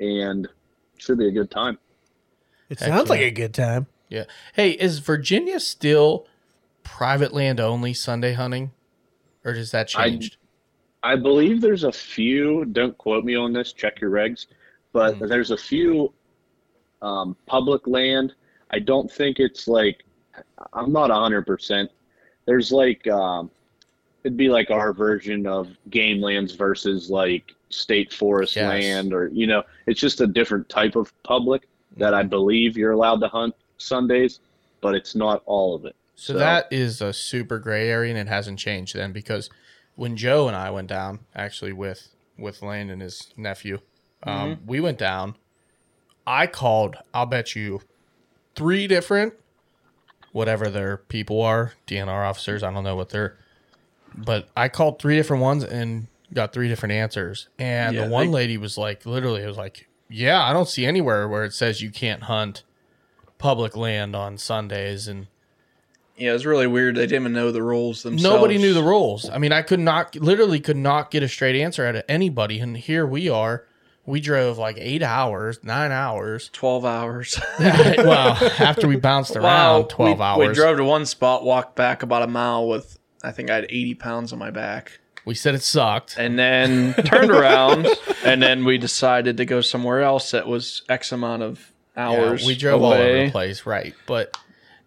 and 0.00 0.48
should 0.98 1.18
be 1.18 1.28
a 1.28 1.32
good 1.32 1.50
time. 1.50 1.78
It 2.68 2.78
Heck 2.80 2.88
sounds 2.88 3.10
like 3.10 3.20
a 3.20 3.30
good 3.30 3.54
time. 3.54 3.86
Yeah. 4.08 4.24
Hey, 4.54 4.70
is 4.72 4.98
Virginia 4.98 5.60
still 5.60 6.26
private 6.82 7.32
land 7.32 7.60
only 7.60 7.94
Sunday 7.94 8.32
hunting, 8.32 8.72
or 9.44 9.52
does 9.52 9.70
that 9.70 9.92
I- 9.96 10.10
changed? 10.10 10.36
I 11.02 11.16
believe 11.16 11.60
there's 11.62 11.84
a 11.84 11.92
few. 11.92 12.66
Don't 12.66 12.96
quote 12.98 13.24
me 13.24 13.34
on 13.34 13.52
this. 13.54 13.72
Check 13.72 14.00
your 14.02 14.10
regs, 14.10 14.46
but 14.92 15.14
Mm. 15.18 15.28
there's 15.28 15.50
a 15.50 15.56
few 15.56 16.12
um, 17.02 17.34
public 17.46 17.86
land. 17.86 18.34
I 18.70 18.80
don't 18.80 19.10
think 19.10 19.38
it's 19.40 19.66
like. 19.66 20.04
I'm 20.72 20.92
not 20.92 21.10
hundred 21.10 21.46
percent. 21.46 21.90
There's 22.46 22.72
like 22.72 23.06
um, 23.08 23.50
it'd 24.24 24.36
be 24.36 24.48
like 24.48 24.70
our 24.70 24.92
version 24.92 25.46
of 25.46 25.68
game 25.90 26.20
lands 26.20 26.54
versus 26.54 27.10
like 27.10 27.52
state 27.70 28.12
forest 28.12 28.56
Yes. 28.56 28.66
land, 28.66 29.12
or 29.12 29.28
you 29.28 29.46
know, 29.46 29.62
it's 29.86 30.00
just 30.00 30.20
a 30.20 30.26
different 30.26 30.68
type 30.68 30.96
of 30.96 31.12
public 31.22 31.68
that 31.96 32.14
I 32.14 32.22
believe 32.22 32.76
you're 32.76 32.92
allowed 32.92 33.20
to 33.20 33.28
hunt 33.28 33.54
Sundays, 33.78 34.40
but 34.80 34.94
it's 34.94 35.14
not 35.14 35.42
all 35.46 35.74
of 35.74 35.84
it. 35.84 35.94
So, 36.16 36.34
So- 36.34 36.38
that 36.38 36.66
is 36.70 37.00
a 37.00 37.12
super 37.12 37.58
gray 37.58 37.88
area, 37.88 38.10
and 38.10 38.18
it 38.18 38.28
hasn't 38.30 38.58
changed 38.58 38.94
then 38.94 39.12
because 39.12 39.48
when 39.96 40.16
Joe 40.16 40.46
and 40.48 40.56
I 40.56 40.70
went 40.70 40.88
down, 40.88 41.20
actually 41.34 41.72
with 41.72 42.08
with 42.38 42.62
Lane 42.62 42.88
and 42.90 43.02
his 43.02 43.32
nephew, 43.36 43.78
um, 44.22 44.60
we 44.66 44.80
went 44.80 44.98
down. 44.98 45.36
I 46.26 46.46
called. 46.46 46.96
I'll 47.12 47.26
bet 47.26 47.54
you 47.56 47.80
three 48.54 48.86
different, 48.86 49.34
whatever 50.32 50.68
their 50.68 50.96
people 50.96 51.42
are, 51.42 51.72
DNR 51.86 52.28
officers. 52.28 52.62
I 52.62 52.72
don't 52.72 52.84
know 52.84 52.96
what 52.96 53.10
they're, 53.10 53.36
but 54.14 54.48
I 54.56 54.68
called 54.68 55.00
three 55.00 55.16
different 55.16 55.42
ones 55.42 55.64
and 55.64 56.06
got 56.32 56.52
three 56.52 56.68
different 56.68 56.92
answers. 56.92 57.48
And 57.58 57.94
Yeah, 57.96 58.04
the 58.04 58.10
one 58.10 58.26
they- 58.26 58.32
lady 58.32 58.56
was 58.58 58.78
like, 58.78 59.04
literally, 59.06 59.42
it 59.42 59.46
was 59.46 59.56
like, 59.56 59.88
"Yeah, 60.08 60.42
I 60.42 60.52
don't 60.52 60.68
see 60.68 60.86
anywhere 60.86 61.26
where 61.28 61.44
it 61.44 61.52
says 61.52 61.82
you 61.82 61.90
can't 61.90 62.24
hunt 62.24 62.62
public 63.38 63.76
land 63.76 64.14
on 64.14 64.38
Sundays." 64.38 65.08
And 65.08 65.26
yeah, 66.16 66.30
it 66.30 66.34
was 66.34 66.46
really 66.46 66.66
weird. 66.66 66.94
They 66.96 67.02
didn't 67.06 67.22
even 67.22 67.32
know 67.32 67.50
the 67.50 67.62
rules 67.62 68.02
themselves. 68.02 68.22
Nobody 68.22 68.58
knew 68.58 68.74
the 68.74 68.82
rules. 68.82 69.28
I 69.30 69.38
mean, 69.38 69.52
I 69.52 69.62
could 69.62 69.80
not, 69.80 70.14
literally 70.16 70.60
could 70.60 70.76
not 70.76 71.10
get 71.10 71.22
a 71.22 71.28
straight 71.28 71.56
answer 71.60 71.84
out 71.86 71.96
of 71.96 72.02
anybody. 72.08 72.60
And 72.60 72.76
here 72.76 73.06
we 73.06 73.28
are. 73.28 73.64
We 74.06 74.20
drove 74.20 74.58
like 74.58 74.76
eight 74.78 75.02
hours, 75.02 75.60
nine 75.62 75.92
hours. 75.92 76.48
12 76.52 76.84
hours. 76.84 77.40
well, 77.60 78.36
after 78.58 78.88
we 78.88 78.96
bounced 78.96 79.36
around 79.36 79.82
Wow, 79.82 79.86
12 79.88 80.18
we, 80.18 80.24
hours, 80.24 80.48
We 80.48 80.54
drove 80.54 80.78
to 80.78 80.84
one 80.84 81.06
spot, 81.06 81.44
walked 81.44 81.76
back 81.76 82.02
about 82.02 82.22
a 82.22 82.26
mile 82.26 82.66
with, 82.66 82.98
I 83.22 83.30
think 83.30 83.50
I 83.50 83.56
had 83.56 83.66
80 83.68 83.94
pounds 83.96 84.32
on 84.32 84.38
my 84.38 84.50
back. 84.50 84.98
we 85.24 85.34
said 85.34 85.54
it 85.54 85.62
sucked. 85.62 86.16
And 86.18 86.38
then 86.38 86.94
turned 87.04 87.30
around, 87.30 87.86
and 88.24 88.42
then 88.42 88.64
we 88.64 88.78
decided 88.78 89.36
to 89.36 89.44
go 89.44 89.60
somewhere 89.60 90.00
else 90.00 90.30
that 90.30 90.46
was 90.46 90.82
X 90.88 91.12
amount 91.12 91.42
of 91.42 91.72
hours. 91.96 92.40
Yeah, 92.42 92.46
we 92.46 92.56
drove 92.56 92.82
all 92.82 92.92
over 92.94 93.24
the 93.26 93.30
place, 93.30 93.66
right? 93.66 93.94
But 94.06 94.36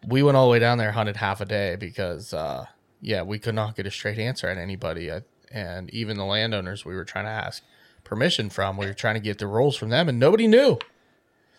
we 0.05 0.23
went 0.23 0.35
all 0.35 0.47
the 0.47 0.51
way 0.51 0.59
down 0.59 0.79
there, 0.79 0.91
hunted 0.91 1.15
half 1.17 1.39
a 1.39 1.45
day 1.45 1.75
because, 1.75 2.33
uh, 2.33 2.65
yeah, 2.99 3.21
we 3.21 3.37
could 3.39 3.55
not 3.55 3.75
get 3.75 3.85
a 3.85 3.91
straight 3.91 4.17
answer 4.19 4.47
at 4.47 4.57
anybody. 4.57 5.11
And 5.51 5.89
even 5.91 6.17
the 6.17 6.25
landowners 6.25 6.83
we 6.83 6.95
were 6.95 7.05
trying 7.05 7.25
to 7.25 7.31
ask 7.31 7.63
permission 8.03 8.49
from, 8.49 8.77
we 8.77 8.85
were 8.85 8.93
trying 8.93 9.15
to 9.15 9.19
get 9.21 9.37
the 9.37 9.47
roles 9.47 9.75
from 9.75 9.89
them, 9.89 10.09
and 10.09 10.19
nobody 10.19 10.47
knew. 10.47 10.77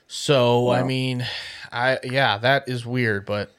So, 0.06 0.70
I 0.70 0.82
mean, 0.82 1.26
I 1.72 1.98
yeah, 2.04 2.38
that 2.38 2.68
is 2.68 2.84
weird, 2.84 3.24
but 3.24 3.50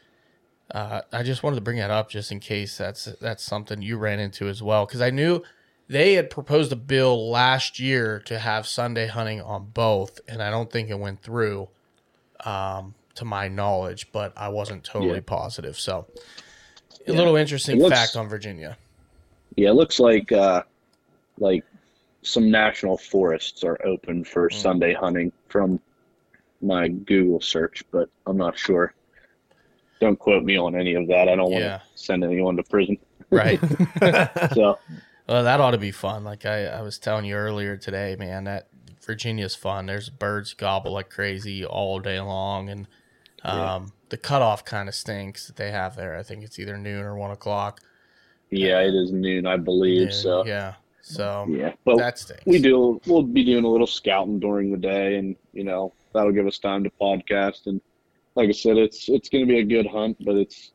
uh, 0.72 1.02
I 1.12 1.24
just 1.24 1.44
wanted 1.44 1.56
to 1.56 1.62
bring 1.62 1.78
that 1.78 1.92
up 1.92 2.10
just 2.10 2.32
in 2.32 2.40
case 2.40 2.78
that's 2.78 3.06
that's 3.20 3.44
something 3.44 3.82
you 3.82 3.98
ran 3.98 4.20
into 4.20 4.48
as 4.48 4.62
well, 4.62 4.86
because 4.86 5.02
I 5.02 5.10
knew 5.10 5.42
they 5.88 6.14
had 6.14 6.30
proposed 6.30 6.72
a 6.72 6.76
bill 6.76 7.30
last 7.30 7.80
year 7.80 8.20
to 8.26 8.40
have 8.40 8.68
Sunday 8.68 9.08
hunting 9.08 9.42
on 9.42 9.66
both, 9.74 10.20
and 10.28 10.42
I 10.42 10.50
don't 10.50 10.72
think 10.72 10.90
it 10.90 11.00
went 11.00 11.22
through, 11.22 11.68
um, 12.44 12.96
to 13.16 13.26
my 13.26 13.48
knowledge, 13.48 14.12
but 14.12 14.34
I 14.36 14.50
wasn't 14.50 14.84
totally 14.84 15.16
Yeah. 15.16 15.22
positive. 15.26 15.80
So, 15.80 16.08
a 17.08 17.12
little 17.12 17.36
interesting 17.36 17.80
looks- 17.80 17.96
fact 17.96 18.16
on 18.16 18.28
Virginia. 18.28 18.78
Yeah, 19.56 19.70
it 19.70 19.74
looks 19.74 20.00
like 20.00 20.32
uh, 20.32 20.64
like 21.40 21.64
some 22.26 22.50
national 22.52 22.98
forests 22.98 23.64
are 23.64 23.78
open 23.86 24.24
for 24.24 24.50
Hmm. 24.50 24.56
Sunday 24.58 24.94
hunting 24.94 25.32
from 25.48 25.80
my 26.62 26.88
Google 26.88 27.40
search, 27.42 27.84
but 27.92 28.10
I'm 28.26 28.38
not 28.38 28.58
sure. 28.58 28.94
Don't 30.00 30.18
quote 30.20 30.44
me 30.44 30.58
on 30.58 30.76
any 30.76 30.96
of 30.96 31.08
that. 31.08 31.30
I 31.30 31.36
don't 31.36 31.52
want 31.52 31.64
Yeah. 31.64 31.78
to 31.78 31.84
send 31.96 32.24
anyone 32.24 32.58
to 32.58 32.64
prison. 32.64 32.98
Right. 33.30 33.60
So 34.54 34.78
Well, 35.28 35.44
that 35.44 35.60
ought 35.60 35.72
to 35.72 35.78
be 35.78 35.92
fun. 35.92 36.24
Like 36.24 36.46
I, 36.46 36.66
I 36.66 36.82
was 36.82 37.00
telling 37.00 37.26
you 37.26 37.36
earlier 37.36 37.78
today, 37.78 38.16
man, 38.18 38.44
that 38.44 38.68
Virginia's 39.06 39.56
fun. 39.56 39.86
There's 39.86 40.10
birds 40.10 40.54
gobble 40.54 40.92
like 40.92 41.10
crazy 41.10 41.66
all 41.66 42.00
day 42.00 42.20
long, 42.20 42.70
and 42.70 42.88
um, 43.44 43.94
the 44.10 44.18
cutoff 44.18 44.66
kind 44.66 44.88
of 44.90 44.96
stinks 44.96 45.48
that 45.48 45.56
they 45.56 45.72
have 45.72 45.96
there. 45.96 46.16
I 46.16 46.24
think 46.24 46.44
it's 46.44 46.60
either 46.60 46.78
noon 46.78 47.04
or 47.04 47.16
one 47.16 47.32
o'clock. 47.32 47.82
yeah, 48.50 48.80
it 48.82 48.94
is 48.94 49.12
noon, 49.12 49.46
I 49.46 49.58
believe. 49.58 50.02
Noon, 50.10 50.12
so 50.12 50.46
yeah, 50.46 50.76
so 51.08 51.46
yeah, 51.48 51.74
but 51.84 51.98
that 51.98 52.18
stinks. 52.18 52.44
we 52.48 52.60
do. 52.60 53.00
We'll 53.06 53.22
be 53.22 53.46
doing 53.46 53.64
a 53.64 53.68
little 53.68 53.86
scouting 53.86 54.40
during 54.40 54.72
the 54.72 54.78
day, 54.78 55.18
and 55.18 55.36
you 55.54 55.64
know 55.64 55.94
that'll 56.14 56.32
give 56.32 56.48
us 56.48 56.58
time 56.58 56.84
to 56.84 56.90
podcast. 57.00 57.68
And 57.68 57.80
like 58.34 58.50
I 58.50 58.54
said, 58.54 58.78
it's 58.78 59.08
it's 59.08 59.30
going 59.30 59.46
to 59.46 59.48
be 59.48 59.60
a 59.60 59.64
good 59.64 59.86
hunt, 59.86 60.18
but 60.26 60.36
it's 60.36 60.72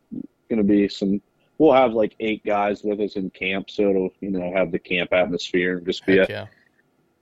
going 0.48 0.58
to 0.58 0.62
be 0.62 0.88
some. 0.88 1.20
We'll 1.58 1.72
have 1.72 1.94
like 1.94 2.14
eight 2.20 2.44
guys 2.44 2.84
with 2.84 3.00
us 3.00 3.16
in 3.16 3.30
camp, 3.30 3.70
so 3.70 3.90
it'll 3.90 4.10
you 4.20 4.30
know 4.30 4.52
have 4.54 4.70
the 4.70 4.78
camp 4.78 5.12
atmosphere 5.12 5.78
and 5.78 5.86
just 5.86 6.06
be 6.06 6.18
Heck 6.18 6.28
a 6.28 6.32
yeah, 6.32 6.46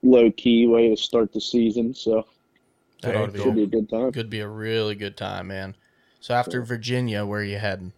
low 0.03 0.31
key 0.31 0.67
way 0.67 0.91
to 0.91 0.97
start 0.97 1.33
the 1.33 1.41
season. 1.41 1.95
So 1.95 2.27
that 3.01 3.17
ought 3.17 3.27
to 3.27 3.33
be 3.33 3.39
should 3.39 3.55
be 3.55 3.63
a 3.63 3.67
good 3.69 3.89
time. 3.89 4.13
could 4.13 4.29
be 4.29 4.41
a 4.41 4.49
really 4.49 4.95
good 4.95 5.17
time, 5.17 5.47
man. 5.47 5.75
So 6.21 6.35
after 6.35 6.61
Virginia, 6.61 7.25
where 7.25 7.41
are 7.41 7.45
you 7.45 7.57
heading? 7.57 7.95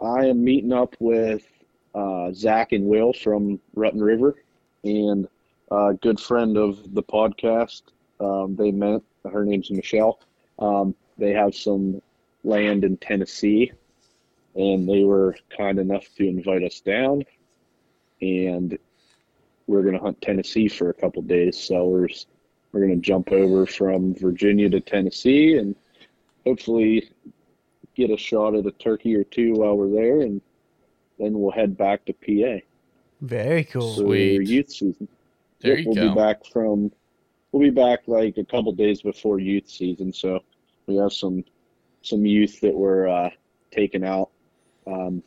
I 0.00 0.26
am 0.26 0.42
meeting 0.42 0.72
up 0.72 0.96
with 0.98 1.46
uh, 1.94 2.32
Zach 2.32 2.72
and 2.72 2.86
Will 2.86 3.12
from 3.12 3.60
Rutten 3.76 4.02
River, 4.02 4.36
and 4.84 5.28
a 5.70 5.94
good 5.94 6.20
friend 6.20 6.56
of 6.56 6.94
the 6.94 7.02
podcast. 7.02 7.82
Um, 8.20 8.56
they 8.56 8.70
met. 8.70 9.02
Her 9.30 9.44
name's 9.44 9.70
Michelle. 9.70 10.20
Um, 10.58 10.94
they 11.18 11.32
have 11.32 11.54
some 11.54 12.00
land 12.44 12.84
in 12.84 12.96
Tennessee, 12.96 13.72
and 14.54 14.88
they 14.88 15.04
were 15.04 15.36
kind 15.56 15.78
enough 15.78 16.06
to 16.16 16.28
invite 16.28 16.62
us 16.62 16.80
down. 16.80 17.24
And 18.22 18.78
we're 19.66 19.82
to 19.90 19.98
hunt 19.98 20.20
Tennessee 20.20 20.68
for 20.68 20.90
a 20.90 20.94
couple 20.94 21.22
days. 21.22 21.58
So 21.58 21.86
we're 21.86 22.08
we're 22.72 22.86
to 22.86 22.96
jump 22.96 23.32
over 23.32 23.66
from 23.66 24.14
Virginia 24.14 24.68
to 24.70 24.80
Tennessee, 24.80 25.56
and 25.56 25.74
hopefully 26.46 27.10
get 27.94 28.10
a 28.10 28.16
shot 28.16 28.54
at 28.54 28.66
a 28.66 28.70
turkey 28.72 29.14
or 29.16 29.24
two 29.24 29.54
while 29.54 29.76
we're 29.76 29.90
there, 29.90 30.20
and 30.20 30.40
then 31.20 31.38
we'll 31.38 31.50
head 31.52 31.76
back 31.76 32.04
to 32.06 32.12
PA 32.12 32.64
Very 33.20 33.64
cool. 33.64 33.94
for 33.94 34.00
Sweet. 34.02 34.48
youth 34.48 34.70
season. 34.72 35.08
There 35.60 35.76
Yep, 35.76 35.78
you 35.78 35.84
we'll 35.86 35.94
go. 35.94 36.08
be 36.14 36.14
back 36.14 36.44
from 36.52 36.90
we'll 37.52 37.62
be 37.62 37.70
back 37.70 38.00
like 38.06 38.36
a 38.38 38.44
couple 38.44 38.72
days 38.72 39.02
before 39.02 39.38
youth 39.38 39.68
season, 39.68 40.12
so 40.12 40.40
we 40.86 40.96
have 40.96 41.12
some 41.12 41.44
some 42.02 42.24
youth 42.24 42.60
that 42.62 42.74
were 42.74 43.08
uh, 43.08 43.30
taken 43.70 44.04
out 44.04 44.30
um, 44.86 45.22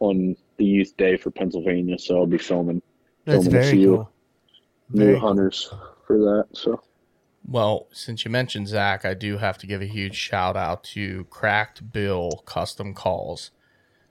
on 0.00 0.36
the 0.56 0.64
youth 0.64 0.96
day 0.96 1.16
for 1.16 1.30
Pennsylvania. 1.30 1.96
So 1.98 2.16
I'll 2.18 2.26
be 2.26 2.38
filming 2.38 2.82
That's 3.24 3.44
filming 3.44 3.60
a 3.60 3.62
very 3.62 3.70
few 3.76 3.96
cool. 3.96 4.10
new 4.90 5.04
Very 5.04 5.20
cool. 5.20 5.28
hunters 5.28 5.72
for 6.06 6.18
that. 6.18 6.46
So 6.52 6.82
Well, 7.46 7.86
since 7.92 8.24
you 8.24 8.30
mentioned 8.32 8.66
Zach, 8.66 9.04
I 9.04 9.14
do 9.14 9.38
have 9.38 9.58
to 9.58 9.66
give 9.68 9.80
a 9.80 9.86
huge 9.86 10.16
shout 10.16 10.56
out 10.56 10.82
to 10.94 11.24
Cracked 11.30 11.92
Bill 11.92 12.42
Custom 12.46 12.94
Calls. 12.94 13.52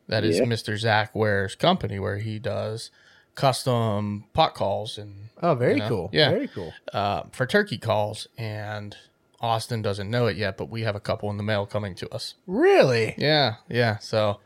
That 0.07 0.23
is 0.23 0.37
Yeah. 0.39 0.45
Mr. 0.45 0.77
Zach 0.77 1.15
Ware's 1.15 1.55
company 1.55 1.99
where 1.99 2.17
he 2.17 2.39
does 2.39 2.91
custom 3.35 4.25
pot 4.33 4.53
calls 4.55 4.97
and 4.97 5.29
Oh, 5.41 5.55
very 5.55 5.73
you 5.73 5.79
know, 5.79 5.87
cool. 5.87 6.09
Yeah. 6.13 6.29
Very 6.29 6.47
cool. 6.47 6.73
uh, 6.93 7.23
for 7.31 7.45
turkey 7.45 7.77
calls. 7.77 8.27
And 8.37 8.95
Austin 9.39 9.81
doesn't 9.81 10.09
know 10.09 10.27
it 10.27 10.37
yet, 10.37 10.55
but 10.57 10.69
we 10.69 10.81
have 10.83 10.95
a 10.95 10.99
couple 10.99 11.29
in 11.31 11.37
the 11.37 11.43
mail 11.43 11.65
coming 11.65 11.95
to 11.95 12.13
us. 12.13 12.35
Really? 12.45 13.15
Yeah, 13.17 13.55
yeah. 13.67 13.97
So 13.97 14.39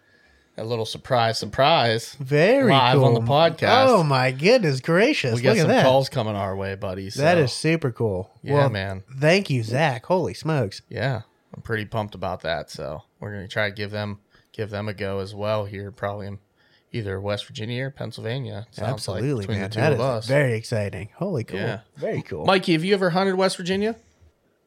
a 0.58 0.64
little 0.64 0.86
surprise, 0.86 1.38
surprise. 1.38 2.16
Very 2.18 2.72
Live 2.72 2.96
cool. 2.96 3.06
on 3.06 3.14
the 3.14 3.20
podcast. 3.20 3.88
Oh 3.90 4.04
my 4.04 4.32
goodness 4.32 4.80
gracious. 4.80 5.36
We 5.36 5.42
got 5.42 5.50
Look 5.50 5.58
at 5.58 5.62
some 5.64 5.70
that. 5.72 5.84
calls 5.84 6.08
coming 6.08 6.36
our 6.36 6.56
way, 6.56 6.76
buddy. 6.76 7.10
So, 7.10 7.22
That 7.24 7.38
is 7.38 7.52
super 7.52 7.92
cool. 7.92 8.32
Yeah, 8.42 8.54
well, 8.54 8.70
man. 8.70 9.04
Thank 9.20 9.50
you, 9.50 9.64
Zach. 9.64 10.06
Holy 10.06 10.34
smokes. 10.34 10.82
Yeah, 10.88 11.24
I'm 11.54 11.62
pretty 11.62 11.84
pumped 11.86 12.16
about 12.16 12.42
that. 12.44 12.70
So 12.72 13.02
we're 13.20 13.32
gonna 13.34 13.50
try 13.50 13.70
to 13.70 13.76
give 13.76 13.92
them 13.92 14.20
give 14.56 14.70
them 14.70 14.88
a 14.88 14.94
go 14.94 15.20
as 15.20 15.36
well 15.36 15.66
here, 15.66 15.92
probably 15.92 16.28
in 16.28 16.40
either 16.92 17.20
West 17.20 17.46
Virginia 17.46 17.86
or 17.86 17.92
Pennsylvania. 17.92 18.66
Absolutely, 18.78 19.46
like 19.46 19.50
man. 19.50 19.62
the 19.64 19.70
two 19.76 19.82
That 19.82 19.94
of 19.94 20.00
is 20.00 20.06
us. 20.06 20.28
very 20.28 20.54
exciting. 20.54 21.10
Holy 21.16 21.44
cool. 21.44 21.60
Yeah. 21.60 21.80
Very 21.98 22.22
cool. 22.22 22.46
Mikey, 22.46 22.74
have 22.74 22.84
you 22.84 22.94
ever 22.94 23.10
hunted 23.10 23.36
West 23.36 23.58
Virginia? 23.58 23.96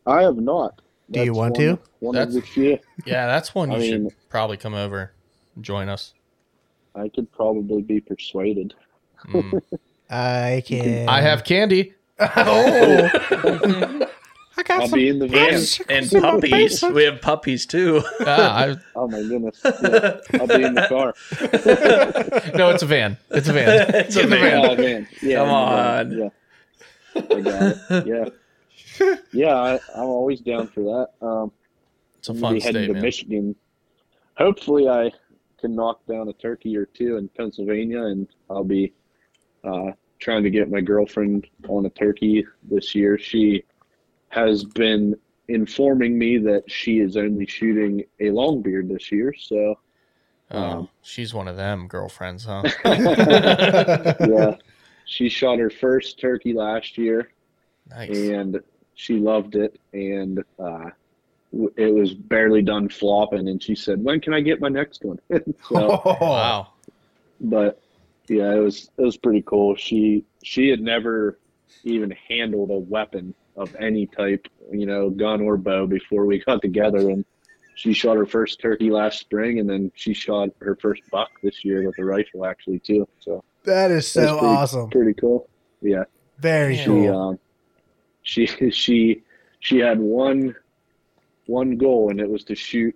I 0.07 0.22
have 0.22 0.36
not. 0.36 0.80
Do 1.11 1.24
you 1.24 1.32
want 1.32 1.57
one, 1.57 1.61
to? 1.76 1.78
One 2.01 2.14
That's- 2.14 2.36
of 2.36 2.45
the. 2.55 2.80
Yeah, 3.07 3.26
that's 3.26 3.55
one 3.55 3.70
you 3.72 3.76
I 3.78 3.86
should 3.89 4.03
mean- 4.03 4.11
probably 4.28 4.59
come 4.59 4.74
over 4.74 5.12
and 5.57 5.64
join 5.64 5.89
us. 5.89 6.12
I 6.95 7.09
could 7.09 7.30
probably 7.32 7.80
be 7.82 8.01
persuaded. 8.01 8.74
Mm. 9.26 9.61
I 10.11 10.62
can. 10.66 11.09
I 11.09 11.20
have 11.22 11.45
candy. 11.45 11.95
Oh. 12.20 14.09
I 14.59 14.62
got 14.64 14.80
I'll 14.82 14.88
some. 14.88 14.98
be 14.98 15.09
in 15.09 15.20
the 15.20 15.28
van. 15.28 15.54
And, 15.88 16.12
and 16.12 16.22
puppies. 16.22 16.82
We 16.82 17.04
have 17.04 17.20
puppies 17.22 17.64
too. 17.64 18.02
Ah, 18.20 18.74
Oh 18.96 19.06
my 19.06 19.22
goodness. 19.22 19.61
Yeah, 19.64 20.16
I'll 20.40 20.46
be 20.48 20.64
in 20.64 20.74
the 20.74 20.86
car. 20.88 21.14
No, 22.56 22.70
it's 22.70 22.82
a 22.82 22.86
van. 22.86 23.16
It's 23.30 23.48
a 23.48 23.52
van. 23.52 23.94
It's 23.94 24.16
a 24.16 24.22
In 24.22 24.30
the 24.30 24.36
van. 24.36 24.66
Oh 24.66 24.76
man. 24.76 25.09
Yeah, 25.22 25.36
Come 25.36 25.48
on. 25.50 26.11
van. 26.11 26.18
Yeah. 26.18 27.22
I 27.36 27.40
got 27.40 27.76
it. 27.90 28.06
Yeah. 29.00 29.14
Yeah, 29.32 29.54
I, 29.54 29.74
I'm 29.94 30.06
always 30.06 30.40
down 30.40 30.66
for 30.66 30.80
that. 30.82 31.24
Um, 31.26 31.52
It's 32.18 32.28
a 32.28 32.32
I'm 32.32 32.38
fun 32.40 32.54
be 32.54 32.61
heading 32.61 32.80
state, 32.82 32.86
to 32.88 32.92
man. 32.94 33.02
Michigan. 33.02 33.56
Hopefully, 34.36 34.88
I 34.88 35.12
can 35.61 35.74
knock 35.76 36.04
down 36.06 36.28
a 36.28 36.32
turkey 36.32 36.76
or 36.76 36.86
two 36.86 37.16
in 37.16 37.28
Pennsylvania, 37.28 38.02
and 38.06 38.26
I'll 38.50 38.64
be 38.64 38.92
uh, 39.62 39.92
trying 40.18 40.42
to 40.42 40.50
get 40.50 40.68
my 40.68 40.80
girlfriend 40.80 41.46
on 41.68 41.86
a 41.86 41.90
turkey 41.90 42.44
this 42.68 42.94
year. 42.94 43.18
She 43.18 43.62
has 44.31 44.64
been 44.64 45.14
informing 45.49 46.18
me 46.18 46.37
that 46.39 46.62
she 46.70 46.99
is 47.01 47.16
only 47.16 47.47
shooting 47.47 48.05
a 48.20 48.24
longbeard 48.24 48.89
this 48.89 49.11
year, 49.12 49.35
so 49.39 49.79
Oh, 50.51 50.59
Um, 50.62 50.89
she's 51.03 51.35
one 51.35 51.47
of 51.47 51.57
them 51.57 51.89
girlfriends, 51.89 52.45
huh? 52.47 52.62
yeah, 52.85 54.55
she 55.05 55.29
shot 55.29 55.59
her 55.59 55.68
first 55.70 56.18
turkey 56.18 56.53
last 56.55 56.97
year. 56.97 57.31
nice. 57.91 58.09
and 58.16 58.59
she 58.95 59.14
loved 59.14 59.55
it 59.57 59.79
and 59.93 60.43
uh, 60.59 60.91
it 61.76 61.95
was 61.95 62.12
barely 62.14 62.62
done 62.62 62.89
flopping 62.89 63.49
and 63.49 63.62
she 63.62 63.74
said 63.74 64.03
when 64.03 64.20
can 64.20 64.35
i 64.35 64.41
get 64.41 64.61
my 64.61 64.68
next 64.68 65.05
one 65.05 65.18
so, 65.68 66.03
Wow. 66.20 66.72
but 67.41 67.81
yeah 68.29 68.53
it 68.55 68.59
was 68.59 68.91
it 68.99 69.03
was 69.03 69.16
pretty 69.16 69.41
cool 69.43 69.74
she 69.76 70.24
she 70.43 70.68
had 70.68 70.81
never 70.81 71.39
even 71.85 72.11
handled 72.29 72.70
a 72.70 72.79
weapon 72.79 73.33
of 73.59 73.74
any 73.78 74.06
type 74.06 74.46
you 74.72 74.86
know 74.86 75.11
gun 75.11 75.40
or 75.42 75.56
bow 75.56 75.86
before 75.86 76.24
we 76.26 76.38
got 76.38 76.62
together. 76.62 77.11
And 77.11 77.24
she 77.74 77.92
shot 77.92 78.16
her 78.16 78.26
first 78.26 78.61
turkey 78.61 78.90
last 78.90 79.20
spring 79.20 79.59
and 79.61 79.68
then 79.68 79.92
she 79.94 80.12
shot 80.14 80.48
her 80.61 80.74
first 80.76 81.02
buck 81.12 81.30
this 81.42 81.64
year 81.64 81.86
with 81.86 81.98
a 81.98 82.04
rifle 82.04 82.44
actually 82.46 82.78
too. 82.80 83.06
So 83.20 83.44
That 83.64 83.90
is 83.90 84.06
so 84.11 84.38
pretty- 84.38 84.46
awesome. 84.54 84.90
pretty 84.90 85.14
cool. 85.14 85.48
Yeah. 85.80 86.04
Very 86.38 86.76
she 86.76 86.84
cool. 86.86 87.16
um 87.16 87.38
she 88.22 88.46
she 88.70 89.22
she 89.61 89.78
had 89.78 89.98
one 90.00 90.54
one 91.46 91.76
goal 91.76 92.11
and 92.11 92.20
it 92.20 92.28
was 92.28 92.44
to 92.44 92.54
shoot 92.54 92.94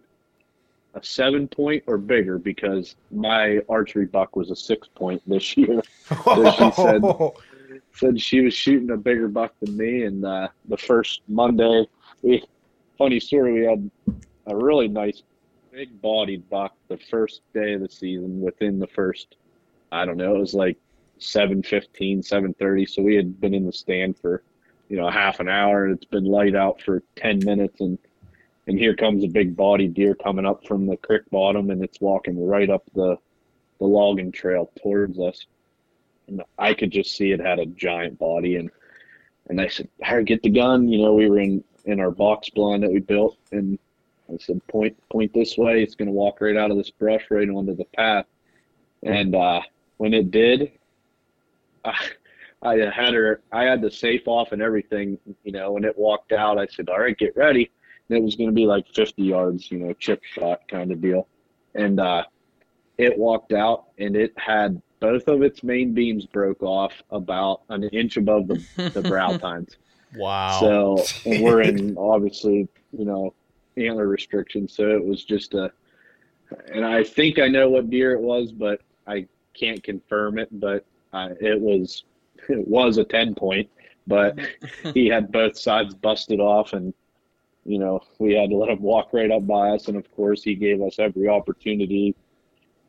a 0.95 1.03
seven 1.03 1.49
point 1.49 1.83
or 1.87 1.97
bigger 1.97 2.37
because 2.39 2.97
my 3.11 3.61
archery 3.69 4.05
buck 4.05 4.37
was 4.37 4.51
a 4.51 4.57
six 4.57 4.89
point 4.89 5.23
this 5.27 5.57
year. 5.57 5.81
So 6.25 6.51
she 6.53 6.71
said 6.73 7.03
said 7.95 8.21
she 8.21 8.41
was 8.41 8.55
shooting 8.55 8.91
a 8.91 8.97
bigger 8.97 9.29
buck 9.29 9.55
than 9.61 9.77
me 9.77 10.05
and 10.05 10.25
uh 10.25 10.49
the 10.69 10.77
first 10.77 11.23
monday 11.29 11.87
we 12.23 12.43
funny 12.99 13.21
story 13.21 13.53
we 13.53 13.67
had 13.67 13.91
a 14.47 14.57
really 14.57 14.89
nice 14.89 15.23
big 15.73 16.01
bodied 16.03 16.49
buck 16.51 16.75
the 16.89 16.99
first 17.11 17.43
day 17.55 17.75
of 17.75 17.81
the 17.81 17.89
season 17.89 18.41
within 18.41 18.79
the 18.79 18.87
first 18.89 19.37
i 19.91 20.05
don't 20.05 20.17
know 20.17 20.37
it 20.37 20.41
was 20.41 20.55
like 20.55 20.77
7.15 21.19 22.19
7.30 22.19 22.89
so 22.89 23.03
we 23.03 23.15
had 23.15 23.41
been 23.41 23.55
in 23.55 23.65
the 23.65 23.73
stand 23.73 24.19
for 24.19 24.43
you 24.93 24.99
know 24.99 25.09
half 25.09 25.41
an 25.41 25.49
hour. 25.49 25.89
It's 25.89 26.05
been 26.05 26.27
light 26.27 26.55
out 26.55 26.83
for 26.83 27.03
10 27.17 27.39
minutes 27.39 27.81
and 27.81 27.99
and 28.67 28.79
here 28.79 28.95
comes 28.95 29.25
a 29.25 29.29
big 29.29 29.57
body 29.57 29.89
deer 29.89 30.15
coming 30.15 30.45
up 30.45 30.67
from 30.67 30.87
the 30.87 30.99
creek 30.99 31.23
bottom 31.31 31.71
and 31.71 31.83
it's 31.83 31.99
walking 32.01 32.47
right 32.47 32.69
up 32.69 32.85
the 32.95 33.17
the 33.79 33.87
logging 33.87 34.31
trail 34.31 34.71
towards 34.83 35.19
us 35.19 35.47
and 36.29 36.43
i 36.59 36.73
could 36.75 36.91
just 36.91 37.17
see 37.17 37.33
it 37.33 37.41
had 37.41 37.59
a 37.59 37.67
giant 37.67 38.19
body. 38.19 38.57
And 38.57 38.71
and 39.49 39.61
i 39.61 39.69
said 39.69 39.89
harry 40.01 40.25
get 40.25 40.43
the 40.43 40.51
gun. 40.51 40.89
You 40.89 41.03
know 41.03 41.15
we 41.15 41.29
were 41.29 41.41
in 41.41 41.65
in 41.85 42.01
our 42.01 42.11
box 42.11 42.51
blind 42.51 42.83
that 42.83 42.93
we 42.93 43.01
built. 43.01 43.37
And 43.51 43.79
i 44.33 44.37
said 44.39 44.67
point 44.69 44.97
point 45.11 45.33
this 45.35 45.57
way. 45.59 45.83
It's 45.83 45.95
going 45.95 46.07
to 46.09 46.13
walk 46.13 46.41
right 46.41 46.57
out 46.57 46.71
of 46.71 46.77
this 46.77 46.91
brush 46.91 47.25
right 47.31 47.49
onto 47.49 47.75
the 47.75 47.87
path. 47.97 48.27
And 49.03 49.35
uh 49.35 49.61
when 49.99 50.15
it 50.15 50.31
did 50.31 50.73
I, 51.85 51.95
I 52.63 52.77
had 52.77 53.15
her 53.15 53.43
I 53.51 53.65
had 53.65 53.83
the 53.83 53.91
safe 53.91 54.23
off 54.27 54.53
and 54.53 54.63
everything, 54.63 55.19
you 55.43 55.53
know, 55.53 55.73
when 55.73 55.85
it 55.85 55.99
walked 55.99 56.33
out, 56.33 56.59
I 56.59 56.67
said, 56.67 56.89
All 56.89 57.01
right, 57.01 57.17
get 57.19 57.37
ready. 57.37 57.71
And 58.09 58.19
it 58.19 58.23
was 58.23 58.37
gonna 58.37 58.53
be 58.53 58.67
like 58.67 58.87
fifty 58.95 59.25
yards, 59.25 59.71
you 59.71 59.79
know, 59.79 59.93
chip 59.95 60.23
shot 60.25 60.61
kind 60.69 60.93
of 60.93 61.01
deal. 61.01 61.27
And 61.75 61.99
uh 61.99 62.25
it 62.99 63.19
walked 63.19 63.53
out 63.53 63.87
and 63.99 64.15
it 64.15 64.33
had 64.37 64.81
both 65.03 65.27
of 65.27 65.43
its 65.43 65.65
main 65.65 65.93
beams 65.93 66.27
broke 66.27 66.63
off 66.63 66.93
about 67.11 67.63
an 67.71 67.83
inch 67.85 68.17
above 68.17 68.47
the, 68.47 68.65
the 68.95 69.03
brow 69.03 69.37
tines. 69.37 69.77
Wow. 70.17 70.61
So 70.61 71.05
and 71.27 71.43
we're 71.43 71.63
in 71.63 71.99
obviously, 71.99 72.69
you 72.97 73.05
know, 73.05 73.35
antler 73.77 74.07
restrictions. 74.07 74.73
So 74.73 74.91
it 74.91 75.05
was 75.05 75.25
just 75.25 75.55
a 75.55 75.73
and 76.73 76.85
I 76.85 77.03
think 77.03 77.39
I 77.39 77.49
know 77.49 77.69
what 77.69 77.91
deer 77.91 78.13
it 78.13 78.21
was, 78.21 78.53
but 78.53 78.81
I 79.07 79.27
can't 79.55 79.83
confirm 79.83 80.39
it. 80.39 80.49
But 80.53 80.87
uh, 81.13 81.31
it 81.41 81.61
was 81.61 82.05
it 82.49 82.67
was 82.69 82.99
a 82.99 83.05
ten 83.05 83.35
point, 83.35 83.69
but 84.07 84.39
he 84.95 85.09
had 85.09 85.33
both 85.33 85.59
sides 85.59 85.95
busted 85.95 86.39
off, 86.39 86.75
and 86.75 86.95
you 87.65 87.79
know 87.79 88.01
we 88.21 88.35
had 88.35 88.51
to 88.51 88.57
let 88.57 88.71
him 88.71 88.83
walk 88.83 89.13
right 89.13 89.31
up 89.31 89.47
by 89.47 89.71
us, 89.71 89.89
and 89.89 89.97
of 89.97 90.11
course 90.15 90.45
he 90.45 90.55
gave 90.55 90.81
us 90.81 90.97
every 90.99 91.29
opportunity. 91.29 92.15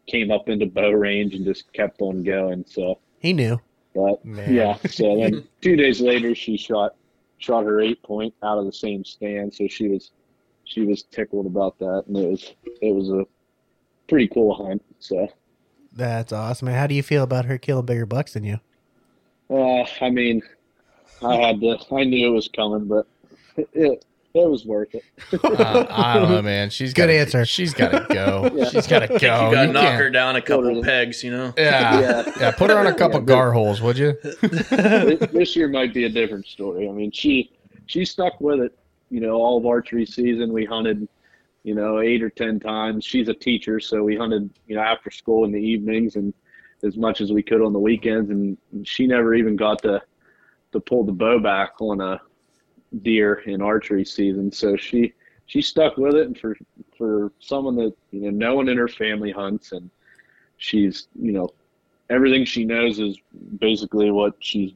Came 0.08 0.32
up 0.32 0.50
into 0.50 0.66
bow 0.66 0.92
range 0.92 1.34
and 1.34 1.46
just 1.46 1.72
kept 1.74 2.02
on 2.02 2.24
going. 2.24 2.66
So, 2.68 3.00
he 3.20 3.34
knew. 3.34 3.60
but 3.96 4.24
Man. 4.26 4.54
yeah. 4.54 4.78
So 4.90 5.18
then 5.18 5.48
two 5.62 5.76
days 5.76 6.02
later, 6.02 6.36
she 6.36 6.58
shot 6.58 6.96
shot 7.38 7.66
her 7.66 7.82
eight 7.82 8.02
point 8.04 8.34
out 8.44 8.58
of 8.58 8.66
the 8.66 8.74
same 8.74 9.04
stand. 9.06 9.54
So 9.54 9.68
she 9.68 9.88
was 9.88 10.12
she 10.66 10.82
was 10.82 11.04
tickled 11.04 11.46
about 11.46 11.78
that, 11.80 12.04
and 12.08 12.18
it 12.18 12.30
was 12.30 12.54
it 12.82 12.94
was 12.94 13.10
a 13.10 13.26
pretty 14.08 14.28
cool 14.28 14.54
hunt. 14.54 14.84
So. 15.00 15.28
That's 15.96 16.34
awesome. 16.34 16.70
How 16.70 16.88
do 16.88 16.96
you 16.96 17.04
feel 17.04 17.22
about 17.22 17.46
her 17.46 17.60
killing 17.60 17.86
bigger 17.86 18.08
bucks 18.08 18.34
than 18.34 18.44
you? 18.44 18.60
Uh, 19.48 19.86
I 20.02 20.10
mean, 20.10 20.42
I 21.22 21.36
had 21.36 21.62
to. 21.62 21.78
I 21.92 22.04
knew 22.04 22.28
it 22.28 22.32
was 22.32 22.48
coming, 22.48 22.86
but 22.86 23.06
it 23.74 24.04
it 24.36 24.50
was 24.50 24.66
worth 24.66 24.96
it. 24.96 25.04
Uh, 25.44 25.86
I 25.90 26.16
don't 26.20 26.30
know, 26.30 26.42
man. 26.42 26.70
She's 26.72 26.92
Good 26.94 27.04
gotta, 27.04 27.20
answer. 27.20 27.46
She's 27.46 27.74
got 27.74 27.90
to 28.08 28.14
go. 28.14 28.50
Yeah. 28.56 28.70
She's 28.70 28.88
got 28.88 29.00
to 29.00 29.08
go. 29.08 29.16
you 29.16 29.20
gotta 29.56 29.72
knock 29.72 29.84
can't- 29.84 30.02
her 30.02 30.10
down 30.10 30.36
a 30.36 30.42
couple 30.42 30.64
Totally. 30.64 30.84
pegs, 30.84 31.24
you 31.24 31.32
know. 31.32 31.54
Yeah. 31.58 32.00
yeah. 32.00 32.32
Yeah. 32.40 32.52
Put 32.52 32.70
her 32.72 32.78
on 32.78 32.88
a 32.88 32.94
couple 32.94 33.20
Yeah, 33.20 33.26
gar 33.26 33.52
holes, 33.52 33.82
would 33.82 33.98
you? 33.98 34.14
this, 34.42 35.20
this 35.32 35.56
year 35.56 35.68
might 35.68 35.94
be 35.94 36.06
a 36.06 36.10
different 36.10 36.48
story. 36.48 36.90
I 36.90 36.92
mean, 36.92 37.12
she 37.12 37.52
she 37.86 38.06
stuck 38.06 38.40
with 38.42 38.60
it. 38.60 38.78
You 39.10 39.20
know, 39.22 39.34
all 39.36 39.58
of 39.58 39.66
archery 39.66 40.06
season 40.06 40.52
we 40.52 40.66
hunted. 40.66 41.08
You 41.64 41.76
know, 41.76 42.02
eight 42.02 42.22
or 42.24 42.30
ten 42.30 42.60
times. 42.60 43.06
She's 43.06 43.30
a 43.30 43.34
teacher, 43.34 43.80
so 43.80 44.04
we 44.04 44.16
hunted. 44.18 44.50
You 44.68 44.76
know, 44.76 44.82
after 44.82 45.12
school 45.12 45.46
in 45.46 45.52
the 45.52 45.60
evenings 45.62 46.16
and 46.16 46.34
as 46.84 46.98
much 46.98 47.22
as 47.22 47.32
we 47.32 47.42
could 47.44 47.62
on 47.62 47.72
the 47.72 47.80
weekends. 47.80 48.30
And 48.32 48.58
she 48.84 49.06
never 49.08 49.34
even 49.36 49.56
got 49.56 49.82
to 49.84 50.02
to 50.74 50.80
pull 50.80 51.04
the 51.04 51.12
bow 51.12 51.40
back 51.40 51.74
on 51.80 52.02
a 52.02 52.20
deer 53.02 53.36
in 53.46 53.62
archery 53.62 54.06
season. 54.06 54.52
So 54.52 54.76
she 54.76 55.14
she 55.48 55.62
stuck 55.62 55.98
with 55.98 56.16
it, 56.16 56.28
and 56.28 56.38
for 56.38 56.56
for 56.98 57.32
someone 57.40 57.76
that 57.78 57.94
you 58.12 58.22
know, 58.22 58.30
no 58.30 58.56
one 58.56 58.70
in 58.70 58.78
her 58.78 58.88
family 58.88 59.32
hunts, 59.32 59.72
and 59.72 59.90
she's 60.58 61.08
you 61.20 61.32
know 61.32 61.50
everything 62.10 62.46
she 62.46 62.66
knows 62.66 63.00
is 63.00 63.18
basically 63.60 64.12
what 64.12 64.36
she's 64.40 64.72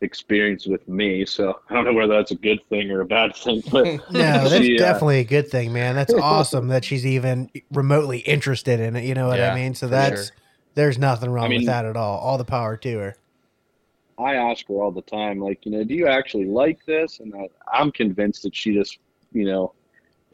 experienced 0.00 0.68
with 0.68 0.88
me. 0.88 1.24
So 1.24 1.60
I 1.70 1.74
don't 1.74 1.84
know 1.84 1.92
whether 1.92 2.14
that's 2.14 2.32
a 2.32 2.36
good 2.36 2.60
thing 2.68 2.90
or 2.90 3.02
a 3.02 3.06
bad 3.06 3.36
thing, 3.36 3.62
but 3.70 3.84
No, 4.10 4.48
that's 4.48 4.54
she, 4.64 4.76
uh, 4.76 4.78
definitely 4.78 5.20
a 5.20 5.24
good 5.24 5.48
thing, 5.50 5.72
man. 5.72 5.94
That's 5.94 6.12
awesome 6.20 6.68
that 6.68 6.84
she's 6.84 7.06
even 7.06 7.50
remotely 7.70 8.18
interested 8.18 8.80
in 8.80 8.96
it. 8.96 9.04
You 9.04 9.14
know 9.14 9.28
what 9.28 9.38
Yeah, 9.38 9.52
I 9.52 9.54
mean? 9.54 9.74
So 9.74 9.86
that's 9.88 10.26
sure. 10.28 10.36
there's 10.74 10.98
nothing 10.98 11.30
wrong 11.30 11.44
I 11.46 11.48
mean- 11.48 11.58
with 11.60 11.66
that 11.66 11.84
at 11.84 11.96
all. 11.96 12.18
All 12.18 12.38
the 12.38 12.44
power 12.44 12.76
to 12.78 12.98
her. 12.98 13.16
I 14.22 14.34
ask 14.36 14.66
her 14.68 14.74
all 14.74 14.90
the 14.90 15.02
time, 15.02 15.38
like, 15.38 15.64
you 15.64 15.72
know, 15.72 15.84
do 15.84 15.94
you 15.94 16.06
actually 16.06 16.46
like 16.46 16.84
this? 16.86 17.20
And 17.20 17.34
I, 17.34 17.48
I'm 17.72 17.92
convinced 17.92 18.42
that 18.44 18.54
she 18.54 18.74
just, 18.74 18.98
you 19.32 19.44
know, 19.44 19.74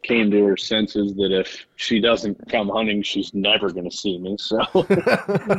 came 0.03 0.31
to 0.31 0.43
her 0.45 0.57
senses 0.57 1.13
that 1.15 1.31
if 1.31 1.65
she 1.75 1.99
doesn't 1.99 2.49
come 2.49 2.69
hunting, 2.69 3.03
she's 3.03 3.33
never 3.33 3.71
going 3.71 3.89
to 3.89 3.95
see 3.95 4.17
me. 4.17 4.37
So 4.39 4.59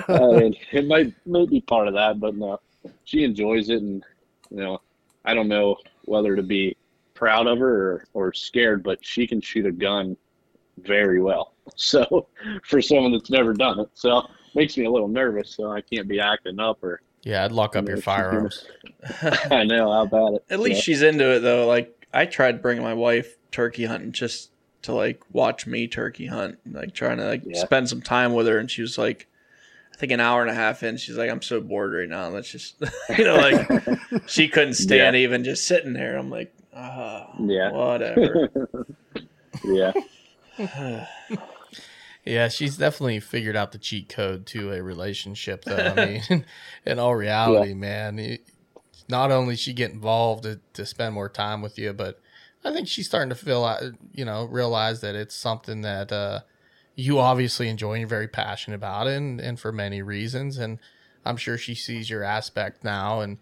I 0.08 0.26
mean, 0.38 0.56
it 0.72 0.86
might 0.86 1.14
may 1.26 1.46
be 1.46 1.60
part 1.60 1.88
of 1.88 1.94
that, 1.94 2.20
but 2.20 2.34
no, 2.34 2.60
she 3.04 3.24
enjoys 3.24 3.68
it, 3.68 3.82
and 3.82 4.04
you 4.50 4.58
know, 4.58 4.80
I 5.24 5.34
don't 5.34 5.48
know 5.48 5.76
whether 6.04 6.36
to 6.36 6.42
be 6.42 6.76
proud 7.14 7.46
of 7.46 7.58
her 7.58 7.92
or, 7.92 8.04
or 8.14 8.32
scared, 8.32 8.82
but 8.82 9.04
she 9.04 9.26
can 9.26 9.40
shoot 9.40 9.66
a 9.66 9.72
gun 9.72 10.16
very 10.78 11.20
well. 11.20 11.54
So 11.76 12.26
for 12.64 12.82
someone 12.82 13.12
that's 13.12 13.30
never 13.30 13.54
done 13.54 13.78
it, 13.78 13.90
so 13.94 14.28
makes 14.56 14.76
me 14.76 14.86
a 14.86 14.90
little 14.90 15.06
nervous. 15.06 15.54
So 15.54 15.70
I 15.70 15.80
can't 15.80 16.08
be 16.08 16.18
acting 16.18 16.58
up 16.58 16.82
or 16.82 17.00
Yeah, 17.22 17.44
I'd 17.44 17.52
lock 17.52 17.76
up 17.76 17.86
your 17.88 17.98
firearms. 17.98 18.64
I 19.50 19.64
know 19.64 19.92
how 19.92 20.02
about 20.02 20.34
it. 20.34 20.44
At 20.50 20.60
least 20.60 20.78
So, 20.80 20.82
she's 20.84 21.02
into 21.02 21.30
it 21.36 21.40
though. 21.40 21.66
Like 21.66 22.06
I 22.12 22.24
tried 22.26 22.62
bringing 22.62 22.82
my 22.82 22.94
wife 22.94 23.36
turkey 23.50 23.84
hunting 23.84 24.12
just 24.12 24.50
to 24.82 24.94
like 24.94 25.22
watch 25.32 25.66
me 25.66 25.86
turkey 25.86 26.26
hunt, 26.26 26.58
like 26.70 26.94
trying 26.94 27.18
to 27.18 27.26
like 27.26 27.42
Yeah. 27.44 27.60
spend 27.60 27.88
some 27.88 28.00
time 28.00 28.32
with 28.32 28.46
her, 28.46 28.58
and 28.58 28.70
she 28.70 28.80
was 28.82 28.96
like, 28.96 29.26
I 29.92 29.96
think 29.98 30.12
an 30.12 30.20
hour 30.20 30.40
and 30.40 30.50
a 30.50 30.54
half 30.54 30.82
in, 30.82 30.96
she's 30.96 31.18
like, 31.18 31.30
I'm 31.30 31.42
so 31.42 31.60
bored 31.60 31.92
right 31.92 32.08
now. 32.08 32.28
Let's 32.30 32.50
just, 32.50 32.76
you 33.18 33.24
know, 33.24 33.36
like 33.36 33.68
she 34.26 34.48
couldn't 34.48 34.74
stand 34.74 35.14
even 35.16 35.44
just 35.44 35.66
sitting 35.66 35.92
there. 35.92 36.16
I'm 36.16 36.30
like, 36.30 36.54
ah, 36.74 37.34
Yeah. 37.38 37.70
whatever. 37.70 38.48
yeah. 39.64 39.92
Yeah, 42.24 42.48
she's 42.48 42.76
definitely 42.76 43.20
figured 43.20 43.56
out 43.56 43.72
the 43.72 43.78
cheat 43.78 44.08
code 44.08 44.46
to 44.48 44.72
a 44.72 44.82
relationship, 44.82 45.64
though. 45.64 45.76
I 45.76 45.94
mean, 46.28 46.44
in 46.86 46.98
all 46.98 47.14
reality, 47.16 47.72
man, 47.74 48.18
it- 48.18 48.46
not 49.08 49.32
only 49.32 49.56
she 49.56 49.72
get 49.72 49.90
involved 49.90 50.44
to, 50.44 50.60
to 50.74 50.86
spend 50.86 51.14
more 51.14 51.28
time 51.28 51.62
with 51.62 51.76
you, 51.78 51.92
but 51.92 52.20
I 52.64 52.72
think 52.72 52.86
she's 52.86 53.06
starting 53.06 53.30
to 53.30 53.34
feel, 53.34 53.64
out- 53.64 53.82
you 54.12 54.24
know, 54.24 54.44
realize 54.44 55.00
that 55.00 55.14
it's 55.16 55.34
something 55.34 55.80
that 55.80 56.12
uh, 56.12 56.40
you 56.94 57.18
obviously 57.18 57.68
enjoy 57.68 57.92
and 57.94 58.00
you're 58.02 58.08
very 58.08 58.28
passionate 58.28 58.76
about, 58.76 59.06
it 59.08 59.16
and 59.16 59.40
and 59.40 59.58
for 59.58 59.72
many 59.72 60.00
reasons. 60.02 60.58
And 60.58 60.78
I'm 61.24 61.36
sure 61.36 61.58
she 61.58 61.74
sees 61.74 62.08
your 62.10 62.22
aspect 62.22 62.84
now 62.84 63.20
and 63.20 63.38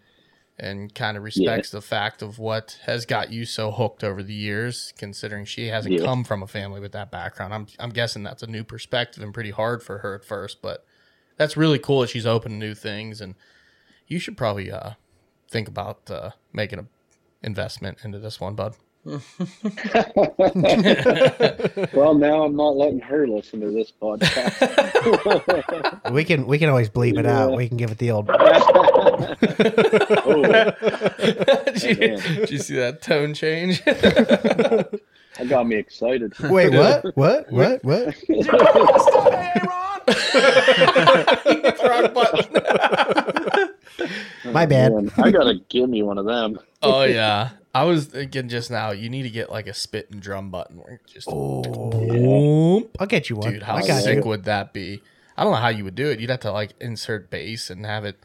and 0.59 0.93
kind 0.93 1.15
of 1.17 1.23
respects 1.23 1.71
the 1.71 1.81
fact 1.81 2.21
of 2.21 2.37
what 2.39 2.77
has 2.85 3.05
got 3.05 3.31
you 3.31 3.45
so 3.45 3.71
hooked 3.71 4.03
over 4.03 4.21
the 4.23 4.33
years, 4.33 4.93
considering 4.97 5.45
she 5.45 5.67
hasn't 5.67 5.95
Yeah. 5.99 6.05
come 6.05 6.23
from 6.23 6.43
a 6.43 6.47
family 6.47 6.79
with 6.79 6.91
that 6.93 7.09
background. 7.11 7.53
I'm 7.53 7.67
I'm 7.79 7.89
guessing 7.91 8.23
that's 8.23 8.43
a 8.43 8.47
new 8.47 8.63
perspective 8.63 9.23
and 9.23 9.33
pretty 9.33 9.51
hard 9.51 9.81
for 9.83 9.99
her 9.99 10.15
at 10.15 10.25
first, 10.25 10.61
but 10.61 10.85
that's 11.37 11.55
really 11.57 11.79
cool 11.79 12.01
that 12.01 12.09
she's 12.09 12.25
open 12.25 12.51
to 12.51 12.57
new 12.57 12.75
things, 12.75 13.21
and 13.21 13.35
you 14.07 14.19
should 14.19 14.35
probably 14.37 14.71
uh, 14.71 14.91
think 15.49 15.67
about 15.67 16.09
uh, 16.11 16.31
making 16.51 16.79
an 16.79 16.89
investment 17.41 17.99
into 18.03 18.19
this 18.19 18.39
one, 18.39 18.55
bud. 18.55 18.75
Well, 19.05 19.21
now 22.15 22.43
I'm 22.43 22.55
not 22.55 22.75
letting 22.75 22.99
her 22.99 23.27
listen 23.27 23.61
to 23.61 23.71
this 23.71 23.91
podcast. 24.01 25.99
We 26.11 26.23
can 26.23 26.47
we 26.47 26.57
can 26.57 26.69
always 26.69 26.89
bleep 26.89 27.17
it 27.19 27.25
out. 27.25 27.55
We 27.55 27.67
can 27.67 27.77
give 27.77 27.91
it 27.91 27.97
the 27.99 28.11
old. 28.11 28.29
oh, 28.29 29.35
did, 31.73 31.83
you, 31.83 32.13
oh, 32.13 32.19
did 32.19 32.51
you 32.51 32.57
see 32.57 32.75
that 32.75 33.01
tone 33.01 33.33
change? 33.33 33.83
that 33.85 34.99
got 35.47 35.67
me 35.67 35.75
excited. 35.75 36.33
Wait, 36.39 36.73
what? 36.73 37.05
What? 37.15 37.51
What? 37.51 37.83
What? 37.83 38.15
Wrong 41.83 42.13
button. 42.13 42.63
My 44.51 44.65
bad. 44.65 44.93
Man, 44.93 45.11
I 45.17 45.31
gotta 45.31 45.55
give 45.69 45.89
me 45.89 46.01
one 46.01 46.17
of 46.17 46.25
them. 46.25 46.59
oh 46.81 47.03
yeah, 47.03 47.49
I 47.73 47.83
was 47.83 48.07
thinking 48.07 48.49
just 48.49 48.71
now. 48.71 48.91
You 48.91 49.09
need 49.09 49.23
to 49.23 49.29
get 49.29 49.51
like 49.51 49.67
a 49.67 49.73
spit 49.73 50.09
and 50.11 50.21
drum 50.21 50.49
button 50.49 50.77
where 50.77 50.99
just 51.05 51.27
Oh, 51.29 52.89
I'll 52.99 53.05
get 53.07 53.29
you 53.29 53.35
one. 53.35 53.53
Dude, 53.53 53.63
how 53.63 53.75
I 53.75 53.81
sick 53.81 54.17
you. 54.17 54.23
would 54.29 54.45
that 54.45 54.73
be? 54.73 55.01
I 55.37 55.43
don't 55.43 55.53
know 55.53 55.59
how 55.59 55.69
you 55.69 55.83
would 55.83 55.95
do 55.95 56.09
it. 56.09 56.19
You'd 56.19 56.31
have 56.31 56.39
to 56.41 56.51
like 56.51 56.71
insert 56.81 57.29
bass 57.29 57.69
and 57.69 57.85
have 57.85 58.05
it. 58.05 58.17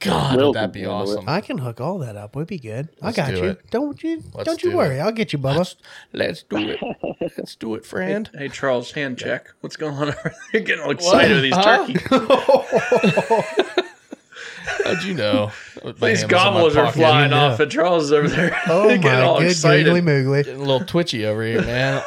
God, 0.00 0.36
Will 0.36 0.46
would 0.48 0.56
that 0.56 0.72
be 0.72 0.84
awesome? 0.84 1.28
I 1.28 1.40
can 1.40 1.58
hook 1.58 1.80
all 1.80 1.98
that 1.98 2.16
up. 2.16 2.34
We'd 2.34 2.48
be 2.48 2.58
good. 2.58 2.88
Let's 3.00 3.16
I 3.18 3.22
got 3.22 3.30
do 3.34 3.36
you. 3.38 3.44
it. 3.50 3.70
Don't 3.70 4.02
you? 4.02 4.22
Let's 4.34 4.46
don't 4.48 4.60
you 4.62 4.70
do 4.72 4.76
worry. 4.76 4.96
it. 4.96 5.00
I'll 5.00 5.12
get 5.12 5.32
you, 5.32 5.38
Bubba. 5.38 5.76
Let's 6.12 6.42
do 6.42 6.56
it. 6.70 6.80
Let's 7.20 7.54
do 7.54 7.74
it, 7.76 7.84
friend. 7.92 8.28
hey 8.36 8.48
Charles, 8.48 8.90
hand 8.92 9.16
check. 9.18 9.52
What's 9.60 9.76
going 9.76 9.94
on 9.94 10.08
over? 10.08 10.34
You're 10.52 10.62
getting 10.64 10.82
all 10.84 10.90
excited 10.90 11.34
with 11.34 11.42
these 11.42 11.54
Huh? 11.54 11.86
turkey. 11.86 13.82
How'd 14.84 15.02
you 15.02 15.14
know? 15.14 15.52
These 15.84 15.84
hand 15.84 16.00
was 16.00 16.22
in 16.22 16.28
my 16.28 16.30
gobblers 16.30 16.76
are 16.76 16.92
flying 16.92 17.30
know. 17.30 17.48
off, 17.48 17.60
and 17.60 17.70
Charles 17.70 18.04
is 18.04 18.12
over 18.12 18.28
there. 18.28 18.56
Oh 18.68 18.88
getting 18.88 19.02
my 19.02 19.22
all 19.22 19.40
good 19.40 19.50
excited. 19.50 19.84
googly 19.84 20.00
moogly. 20.00 20.44
Getting 20.44 20.60
a 20.60 20.64
little 20.64 20.86
twitchy 20.86 21.26
over 21.26 21.44
here, 21.44 21.62
man. 21.62 22.02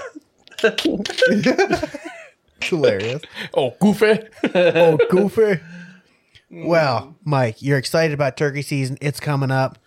Hilarious. 2.62 3.22
Oh, 3.54 3.76
goofy. 3.80 4.20
Oh, 4.56 4.98
goofy. 5.10 5.62
Well, 6.50 7.16
Mike, 7.24 7.62
you're 7.62 7.78
excited 7.78 8.14
about 8.14 8.38
turkey 8.38 8.62
season. 8.62 8.98
It's 9.02 9.20
coming 9.20 9.52
up. 9.52 9.78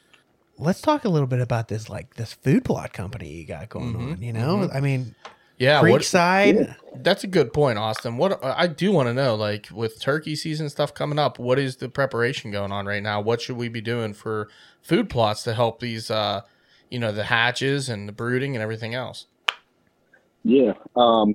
Let's 0.58 0.80
talk 0.80 1.04
a 1.04 1.08
little 1.08 1.28
bit 1.28 1.40
about 1.40 1.68
this, 1.68 1.88
like 1.88 2.14
this 2.14 2.32
food 2.32 2.64
plot 2.64 2.92
company 2.92 3.32
you 3.32 3.46
got 3.46 3.68
going 3.68 3.94
mm-hmm. 3.94 4.12
on. 4.12 4.22
You 4.22 4.32
know, 4.32 4.58
mm-hmm. 4.58 4.76
I 4.76 4.80
mean, 4.80 5.14
Yeah, 5.58 5.82
what, 5.82 6.02
Creekside. 6.02 6.76
that's 6.94 7.24
a 7.24 7.26
good 7.26 7.52
point, 7.52 7.78
Austin. 7.78 8.16
What 8.16 8.42
I 8.44 8.68
do 8.68 8.92
want 8.92 9.08
to 9.08 9.14
know, 9.14 9.34
like 9.34 9.68
with 9.72 10.00
turkey 10.00 10.36
season 10.36 10.68
stuff 10.68 10.94
coming 10.94 11.18
up, 11.18 11.38
what 11.38 11.58
is 11.58 11.76
the 11.76 11.88
preparation 11.88 12.52
going 12.52 12.70
on 12.70 12.86
right 12.86 13.02
now? 13.02 13.20
What 13.20 13.40
should 13.40 13.56
we 13.56 13.68
be 13.68 13.80
doing 13.80 14.14
for 14.14 14.48
food 14.82 15.10
plots 15.10 15.42
to 15.44 15.54
help 15.54 15.80
these, 15.80 16.10
uh, 16.12 16.42
you 16.90 17.00
know, 17.00 17.10
the 17.10 17.24
hatches 17.24 17.88
and 17.88 18.08
the 18.08 18.12
brooding 18.12 18.54
and 18.54 18.62
everything 18.62 18.94
else? 18.94 19.26
Yeah. 20.44 20.74
Um, 20.94 21.34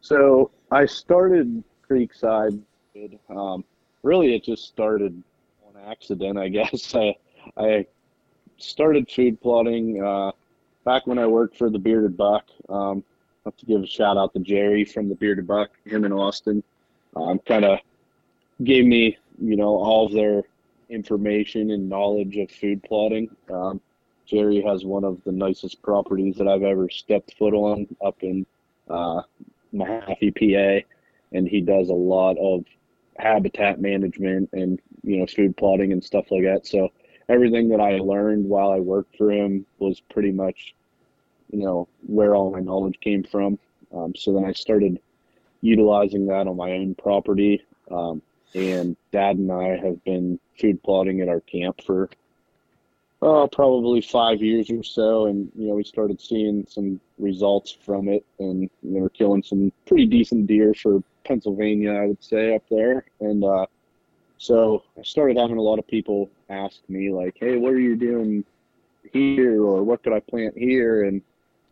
so 0.00 0.52
I 0.70 0.86
started 0.86 1.64
Creekside. 1.88 2.62
Um, 3.28 3.64
really, 4.04 4.36
it 4.36 4.44
just 4.44 4.66
started 4.66 5.20
on 5.66 5.90
accident, 5.90 6.38
I 6.38 6.48
guess. 6.48 6.94
I, 6.94 7.16
I 7.56 7.86
started 8.58 9.10
food 9.10 9.40
plotting 9.40 10.00
uh, 10.00 10.30
back 10.84 11.08
when 11.08 11.18
I 11.18 11.26
worked 11.26 11.56
for 11.56 11.70
the 11.70 11.78
Bearded 11.78 12.16
Buck. 12.16 12.44
Um, 12.68 13.02
I 13.02 13.11
have 13.44 13.56
to 13.56 13.66
give 13.66 13.82
a 13.82 13.86
shout 13.86 14.16
out 14.16 14.32
to 14.34 14.40
Jerry 14.40 14.84
from 14.84 15.08
the 15.08 15.14
Bearded 15.14 15.46
Buck, 15.46 15.70
him 15.84 16.04
in 16.04 16.12
Austin. 16.12 16.62
Um, 17.16 17.40
kind 17.40 17.64
of 17.64 17.78
gave 18.64 18.86
me, 18.86 19.18
you 19.40 19.56
know, 19.56 19.76
all 19.76 20.06
of 20.06 20.12
their 20.12 20.42
information 20.88 21.70
and 21.70 21.88
knowledge 21.88 22.36
of 22.36 22.50
food 22.50 22.82
plotting. 22.82 23.34
Um, 23.52 23.80
Jerry 24.26 24.62
has 24.62 24.84
one 24.84 25.04
of 25.04 25.22
the 25.24 25.32
nicest 25.32 25.82
properties 25.82 26.36
that 26.36 26.48
I've 26.48 26.62
ever 26.62 26.88
stepped 26.88 27.34
foot 27.36 27.54
on 27.54 27.86
up 28.04 28.22
in 28.22 28.46
uh, 28.88 29.22
Mahaffey, 29.74 30.32
PA, 30.34 30.86
and 31.32 31.48
he 31.48 31.60
does 31.60 31.88
a 31.88 31.94
lot 31.94 32.36
of 32.38 32.64
habitat 33.18 33.80
management 33.80 34.48
and 34.52 34.80
you 35.02 35.18
know 35.18 35.26
food 35.26 35.56
plotting 35.56 35.92
and 35.92 36.02
stuff 36.02 36.26
like 36.30 36.44
that. 36.44 36.66
So 36.66 36.88
everything 37.28 37.68
that 37.70 37.80
I 37.80 37.98
learned 37.98 38.48
while 38.48 38.70
I 38.70 38.78
worked 38.78 39.16
for 39.16 39.30
him 39.30 39.66
was 39.78 40.00
pretty 40.00 40.32
much 40.32 40.74
you 41.52 41.60
know 41.60 41.88
where 42.06 42.34
all 42.34 42.50
my 42.50 42.60
knowledge 42.60 42.98
came 43.00 43.22
from. 43.22 43.58
Um, 43.94 44.14
so 44.16 44.32
then 44.32 44.44
I 44.44 44.52
started 44.52 44.98
utilizing 45.60 46.26
that 46.26 46.48
on 46.48 46.56
my 46.56 46.72
own 46.72 46.94
property. 46.96 47.62
Um, 47.90 48.22
and 48.54 48.96
Dad 49.12 49.36
and 49.36 49.52
I 49.52 49.76
have 49.76 50.02
been 50.04 50.38
food 50.58 50.82
plotting 50.82 51.20
at 51.20 51.28
our 51.28 51.40
camp 51.40 51.80
for 51.84 52.10
oh, 53.22 53.46
probably 53.46 54.00
five 54.00 54.42
years 54.42 54.70
or 54.70 54.82
so, 54.82 55.26
and 55.26 55.50
you 55.56 55.68
know 55.68 55.74
we 55.74 55.84
started 55.84 56.20
seeing 56.20 56.66
some 56.68 57.00
results 57.18 57.70
from 57.70 58.08
it, 58.08 58.24
and 58.38 58.68
know, 58.82 59.00
we're 59.00 59.08
killing 59.08 59.42
some 59.42 59.72
pretty 59.86 60.06
decent 60.06 60.46
deer 60.46 60.74
for 60.74 61.02
Pennsylvania, 61.24 61.92
I 61.92 62.06
would 62.06 62.22
say 62.22 62.54
up 62.54 62.64
there, 62.70 63.04
and 63.20 63.44
uh, 63.44 63.66
so 64.38 64.82
I 64.98 65.02
started 65.02 65.38
having 65.38 65.56
a 65.56 65.62
lot 65.62 65.78
of 65.78 65.86
people 65.86 66.30
ask 66.50 66.80
me 66.88 67.12
like, 67.12 67.36
"Hey, 67.38 67.56
what 67.56 67.72
are 67.72 67.80
you 67.80 67.96
doing 67.96 68.44
here?" 69.12 69.62
or 69.62 69.82
"What 69.84 70.02
could 70.02 70.12
I 70.12 70.20
plant 70.20 70.58
here?" 70.58 71.04
and 71.04 71.22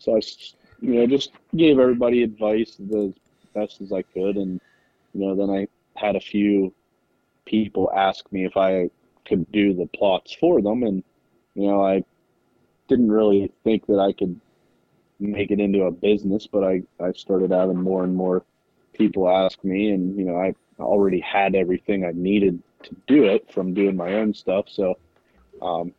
so 0.00 0.16
I, 0.16 0.20
you 0.80 0.94
know, 0.94 1.06
just 1.06 1.30
gave 1.54 1.78
everybody 1.78 2.24
advice 2.24 2.76
as 2.80 3.12
best 3.54 3.80
as 3.80 3.92
I 3.92 4.02
could, 4.02 4.36
and 4.36 4.60
you 5.14 5.20
know, 5.20 5.36
then 5.36 5.50
I 5.50 5.68
had 5.94 6.16
a 6.16 6.20
few 6.20 6.74
people 7.44 7.90
ask 7.94 8.30
me 8.32 8.44
if 8.44 8.56
I 8.56 8.90
could 9.26 9.50
do 9.52 9.74
the 9.74 9.86
plots 9.86 10.34
for 10.34 10.60
them, 10.60 10.82
and 10.82 11.04
you 11.54 11.68
know, 11.68 11.84
I 11.84 12.02
didn't 12.88 13.12
really 13.12 13.52
think 13.62 13.86
that 13.86 14.00
I 14.00 14.12
could 14.12 14.40
make 15.20 15.50
it 15.50 15.60
into 15.60 15.82
a 15.82 15.90
business, 15.90 16.46
but 16.46 16.64
I, 16.64 16.82
I 17.00 17.12
started 17.12 17.50
having 17.50 17.80
more 17.80 18.04
and 18.04 18.14
more 18.14 18.44
people 18.94 19.28
ask 19.28 19.62
me 19.62 19.90
and, 19.90 20.18
you 20.18 20.24
know, 20.24 20.36
I 20.36 20.54
already 20.80 21.20
had 21.20 21.54
everything 21.54 22.04
I 22.04 22.12
needed 22.12 22.60
to 22.82 22.96
do 23.06 23.24
it 23.24 23.52
from 23.52 23.74
doing 23.74 23.96
my 23.96 24.14
own 24.14 24.32
stuff. 24.34 24.64
So, 24.68 24.98
um, 25.62 25.92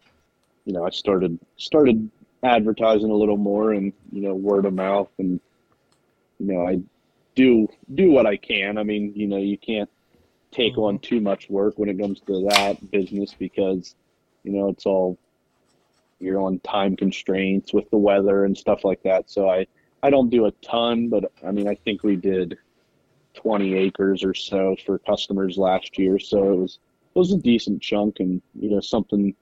you 0.65 0.73
know, 0.73 0.85
I 0.85 0.89
started, 0.89 1.39
started 1.57 2.09
advertising 2.43 3.11
a 3.11 3.15
little 3.15 3.37
more 3.37 3.73
and, 3.73 3.93
you 4.11 4.21
know, 4.21 4.33
word 4.33 4.65
of 4.65 4.73
mouth 4.73 5.09
and, 5.19 5.39
you 6.39 6.53
know, 6.53 6.67
I 6.67 6.81
do, 7.35 7.67
do 7.93 8.11
what 8.11 8.25
I 8.25 8.37
can. 8.37 8.77
I 8.77 8.83
mean, 8.83 9.13
you 9.15 9.27
know, 9.27 9.37
you 9.37 9.57
can't 9.57 9.89
take 10.51 10.73
mm-hmm. 10.73 10.81
on 10.81 10.99
too 10.99 11.21
much 11.21 11.49
work 11.49 11.77
when 11.77 11.89
it 11.89 11.99
comes 11.99 12.19
to 12.21 12.47
that 12.49 12.91
business 12.91 13.33
because, 13.37 13.95
you 14.43 14.51
know, 14.51 14.69
it's 14.69 14.85
all 14.85 15.17
you're 16.19 16.41
on 16.41 16.59
time 16.59 16.95
constraints 16.95 17.73
with 17.73 17.89
the 17.89 17.97
weather 17.97 18.45
and 18.45 18.57
stuff 18.57 18.83
like 18.83 19.01
that. 19.03 19.29
So 19.29 19.49
I, 19.49 19.65
I 20.03 20.09
don't 20.09 20.29
do 20.29 20.45
a 20.45 20.51
ton, 20.51 21.09
but 21.09 21.31
I 21.45 21.51
mean, 21.51 21.67
I 21.67 21.75
think 21.75 22.03
we 22.03 22.15
did 22.15 22.57
20 23.33 23.75
acres 23.75 24.23
or 24.23 24.33
so 24.33 24.75
for 24.85 24.99
customers 24.99 25.57
last 25.57 25.97
year. 25.97 26.19
So 26.19 26.53
it 26.53 26.57
was, 26.57 26.79
it 27.15 27.19
was 27.19 27.31
a 27.33 27.37
decent 27.37 27.81
chunk 27.81 28.19
and, 28.19 28.41
you 28.59 28.69
know, 28.69 28.81
something 28.81 29.35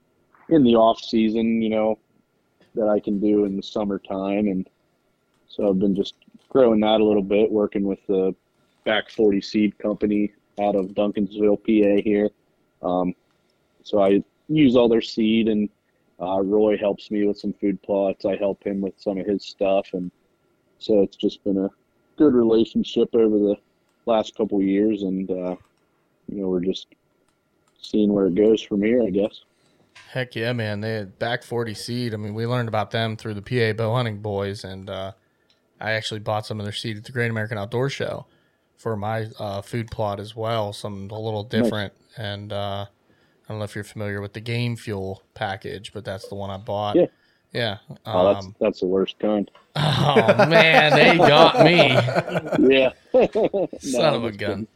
in 0.48 0.64
the 0.64 0.74
off 0.74 1.00
season, 1.00 1.62
you 1.62 1.68
know, 1.68 1.98
that 2.74 2.88
I 2.88 3.00
can 3.00 3.18
do 3.20 3.44
in 3.44 3.56
the 3.56 3.62
summertime. 3.62 4.48
And 4.48 4.68
so 5.48 5.68
I've 5.68 5.78
been 5.78 5.96
just 5.96 6.14
growing 6.48 6.80
that 6.80 7.00
a 7.00 7.04
little 7.04 7.22
bit, 7.22 7.50
working 7.50 7.84
with 7.84 8.04
the 8.06 8.34
back 8.84 9.10
40 9.10 9.40
seed 9.40 9.78
company 9.78 10.32
out 10.60 10.76
of 10.76 10.86
Duncansville, 10.88 11.58
PA 11.58 12.02
here. 12.02 12.30
Um, 12.82 13.14
so 13.82 14.02
I 14.02 14.22
use 14.48 14.76
all 14.76 14.88
their 14.88 15.00
seed 15.00 15.48
and 15.48 15.68
uh, 16.20 16.42
Roy 16.42 16.76
helps 16.76 17.10
me 17.10 17.26
with 17.26 17.38
some 17.38 17.54
food 17.54 17.80
plots. 17.82 18.24
I 18.24 18.36
help 18.36 18.62
him 18.64 18.80
with 18.80 18.94
some 18.98 19.18
of 19.18 19.26
his 19.26 19.44
stuff, 19.44 19.88
and 19.94 20.10
so 20.78 21.00
it's 21.00 21.16
just 21.16 21.42
been 21.44 21.56
a 21.56 21.70
good 22.16 22.34
relationship 22.34 23.08
over 23.14 23.38
the 23.38 23.56
last 24.04 24.34
couple 24.36 24.60
years, 24.60 25.02
and 25.02 25.30
uh, 25.30 25.56
you 26.28 26.42
know 26.42 26.48
we're 26.48 26.60
just 26.60 26.88
seeing 27.80 28.12
where 28.12 28.26
it 28.26 28.34
goes 28.34 28.60
from 28.60 28.82
here, 28.82 29.02
I 29.02 29.08
guess. 29.08 29.44
Heck 30.12 30.34
yeah, 30.34 30.52
man! 30.52 30.80
They 30.80 30.94
had 30.94 31.18
back 31.18 31.42
forty 31.42 31.74
seed. 31.74 32.14
I 32.14 32.16
mean, 32.16 32.34
we 32.34 32.46
learned 32.46 32.68
about 32.68 32.90
them 32.90 33.16
through 33.16 33.34
the 33.34 33.42
PA 33.42 33.76
bow 33.76 33.94
hunting 33.94 34.18
boys, 34.18 34.64
and 34.64 34.90
uh, 34.90 35.12
I 35.80 35.92
actually 35.92 36.20
bought 36.20 36.46
some 36.46 36.58
of 36.58 36.66
their 36.66 36.72
seed 36.72 36.96
at 36.96 37.04
the 37.04 37.12
Great 37.12 37.30
American 37.30 37.58
Outdoor 37.58 37.88
Show 37.90 38.26
for 38.76 38.96
my 38.96 39.26
uh, 39.38 39.62
food 39.62 39.90
plot 39.90 40.18
as 40.18 40.34
well. 40.34 40.72
Some 40.72 41.10
a 41.10 41.18
little 41.18 41.44
different, 41.44 41.92
and 42.16 42.52
uh, 42.52 42.86
I 42.88 43.48
don't 43.48 43.58
know 43.58 43.64
if 43.64 43.74
you're 43.76 43.84
familiar 43.84 44.20
with 44.20 44.32
the 44.32 44.40
Game 44.40 44.74
Fuel 44.76 45.22
package, 45.34 45.92
but 45.92 46.04
that's 46.04 46.28
the 46.28 46.34
one 46.34 46.50
I 46.50 46.56
bought. 46.56 46.96
Yeah. 46.96 47.06
Yeah. 47.52 47.78
Oh, 48.06 48.32
that's 48.32 48.46
Um, 48.46 48.54
that's 48.60 48.80
the 48.80 48.86
worst 48.86 49.18
kind. 49.18 49.50
oh 49.76 50.46
man, 50.46 50.92
they 50.92 51.16
got 51.16 51.64
me. 51.64 51.90
Yeah. 52.76 52.92
Son 53.80 54.02
No, 54.02 54.14
of 54.14 54.24
a 54.24 54.32
gun. 54.32 54.66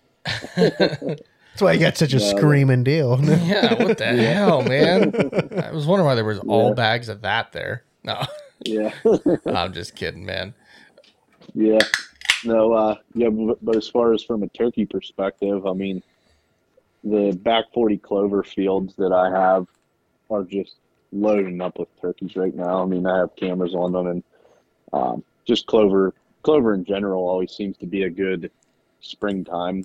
That's 1.55 1.63
why 1.63 1.73
you 1.75 1.79
got 1.79 1.97
such 1.97 2.13
a 2.15 2.19
No, 2.19 2.31
no. 2.33 2.37
screaming 2.37 2.83
deal. 2.83 3.21
Yeah, 3.23 3.75
what 3.81 3.97
the 3.99 4.07
hell, 4.07 4.63
man? 4.63 5.15
I 5.65 5.71
was 5.71 5.87
wondering 5.87 6.07
why 6.07 6.17
there 6.17 6.25
was 6.25 6.41
all 6.41 6.71
Yeah. 6.71 6.75
bags 6.75 7.09
of 7.09 7.23
that 7.23 7.53
there. 7.53 7.85
No, 8.03 8.21
Yeah. 8.65 8.93
I'm 9.47 9.73
just 9.73 9.95
kidding, 9.95 10.25
man. 10.27 10.53
Yeah. 11.55 11.79
No, 12.45 12.73
uh, 12.73 12.97
yeah, 13.15 13.29
but, 13.29 13.65
but 13.65 13.77
as 13.77 13.89
far 13.89 14.13
as 14.13 14.25
from 14.25 14.43
a 14.43 14.49
turkey 14.49 14.85
perspective, 14.85 15.65
I 15.65 15.73
mean, 15.75 16.03
the 17.05 17.39
back 17.43 17.67
40 17.73 17.99
clover 17.99 18.43
fields 18.43 18.97
that 18.97 19.13
I 19.13 19.31
have 19.31 19.67
are 20.31 20.43
just 20.43 20.75
loading 21.13 21.61
up 21.61 21.79
with 21.79 21.89
turkeys 22.01 22.35
right 22.35 22.55
now. 22.55 22.83
I 22.83 22.87
mean, 22.87 23.07
I 23.07 23.19
have 23.19 23.37
cameras 23.37 23.75
on 23.77 23.93
them 23.93 24.07
and 24.09 24.23
um, 24.93 25.25
just 25.47 25.67
clover, 25.67 26.15
clover 26.43 26.75
in 26.75 26.85
general 26.85 27.29
always 27.29 27.53
seems 27.53 27.77
to 27.79 27.87
be 27.87 28.03
a 28.03 28.11
good 28.11 28.51
springtime 29.01 29.85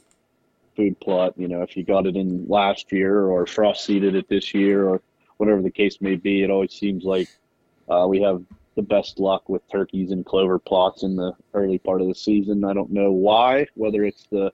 food 0.80 0.98
plot. 1.02 1.34
You 1.36 1.50
know, 1.50 1.62
if 1.62 1.76
you 1.76 1.84
got 1.84 2.08
it 2.08 2.16
in 2.16 2.48
last 2.48 2.90
year 2.94 3.26
or 3.26 3.46
frost 3.46 3.84
seeded 3.84 4.16
it 4.16 4.30
this 4.30 4.54
year 4.54 4.88
or 4.88 5.02
whatever 5.36 5.62
the 5.62 5.70
case 5.70 5.98
may 6.00 6.16
be, 6.16 6.42
it 6.42 6.50
always 6.50 6.72
seems 6.72 7.04
like 7.04 7.28
uh, 7.90 8.06
we 8.08 8.22
have 8.22 8.42
the 8.76 8.82
best 8.82 9.20
luck 9.20 9.50
with 9.50 9.62
turkeys 9.70 10.12
and 10.12 10.26
clover 10.26 10.58
plots 10.58 11.04
in 11.04 11.18
the 11.18 11.34
early 11.54 11.80
part 11.80 12.02
of 12.02 12.08
the 12.08 12.16
season. 12.16 12.64
I 12.64 12.72
don't 12.72 12.92
know 12.92 13.12
why, 13.12 13.68
whether 13.76 14.06
it's 14.06 14.26
the 14.32 14.54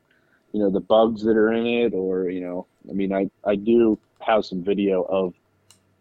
you 0.51 0.61
know 0.61 0.71
the 0.71 0.80
bugs 0.80 1.21
that 1.23 1.38
are 1.38 1.53
in 1.53 1.67
it 1.67 1.93
or 1.93 2.30
you 2.30 2.41
know 2.41 2.65
I 2.89 2.93
mean 2.93 3.13
I 3.13 3.30
I 3.43 3.55
do 3.55 3.99
have 4.19 4.45
some 4.45 4.63
video 4.63 5.03
of 5.03 5.36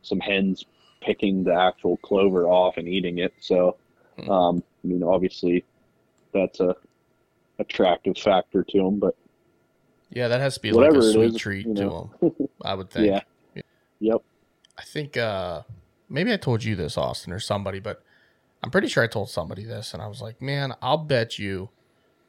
some 0.00 0.20
hens 0.20 0.64
picking 1.02 1.44
the 1.44 1.52
actual 1.54 1.98
clover 1.98 2.46
off 2.46 2.78
and 2.78 2.88
eating 2.88 3.18
it. 3.18 3.34
So 3.40 3.76
um, 4.28 4.62
I 4.84 4.86
mean 4.86 5.02
obviously 5.02 5.64
that's 6.32 6.60
a 6.60 6.76
attractive 7.58 8.16
factor 8.16 8.64
to 8.64 8.78
them, 8.78 8.98
but 8.98 9.16
Yeah, 10.10 10.28
that 10.28 10.40
has 10.40 10.54
to 10.54 10.60
be 10.60 10.72
Whatever 10.72 11.00
like 11.00 11.08
a 11.08 11.12
sweet 11.12 11.34
is, 11.34 11.36
treat 11.36 11.66
you 11.66 11.74
to 11.74 12.08
them. 12.20 12.48
I 12.62 12.74
would 12.74 12.90
think. 12.90 13.06
yeah, 13.54 13.62
yep, 13.98 14.22
I 14.78 14.82
think 14.82 15.16
uh, 15.16 15.62
maybe 16.08 16.32
I 16.32 16.36
told 16.36 16.62
you 16.62 16.76
this, 16.76 16.96
Austin, 16.96 17.32
or 17.32 17.40
somebody, 17.40 17.80
but 17.80 18.02
I'm 18.62 18.70
pretty 18.70 18.88
sure 18.88 19.02
I 19.02 19.08
told 19.08 19.30
somebody 19.30 19.64
this, 19.64 19.92
and 19.92 20.02
I 20.02 20.06
was 20.06 20.22
like, 20.22 20.40
man, 20.40 20.74
I'll 20.80 20.98
bet 20.98 21.38
you 21.38 21.70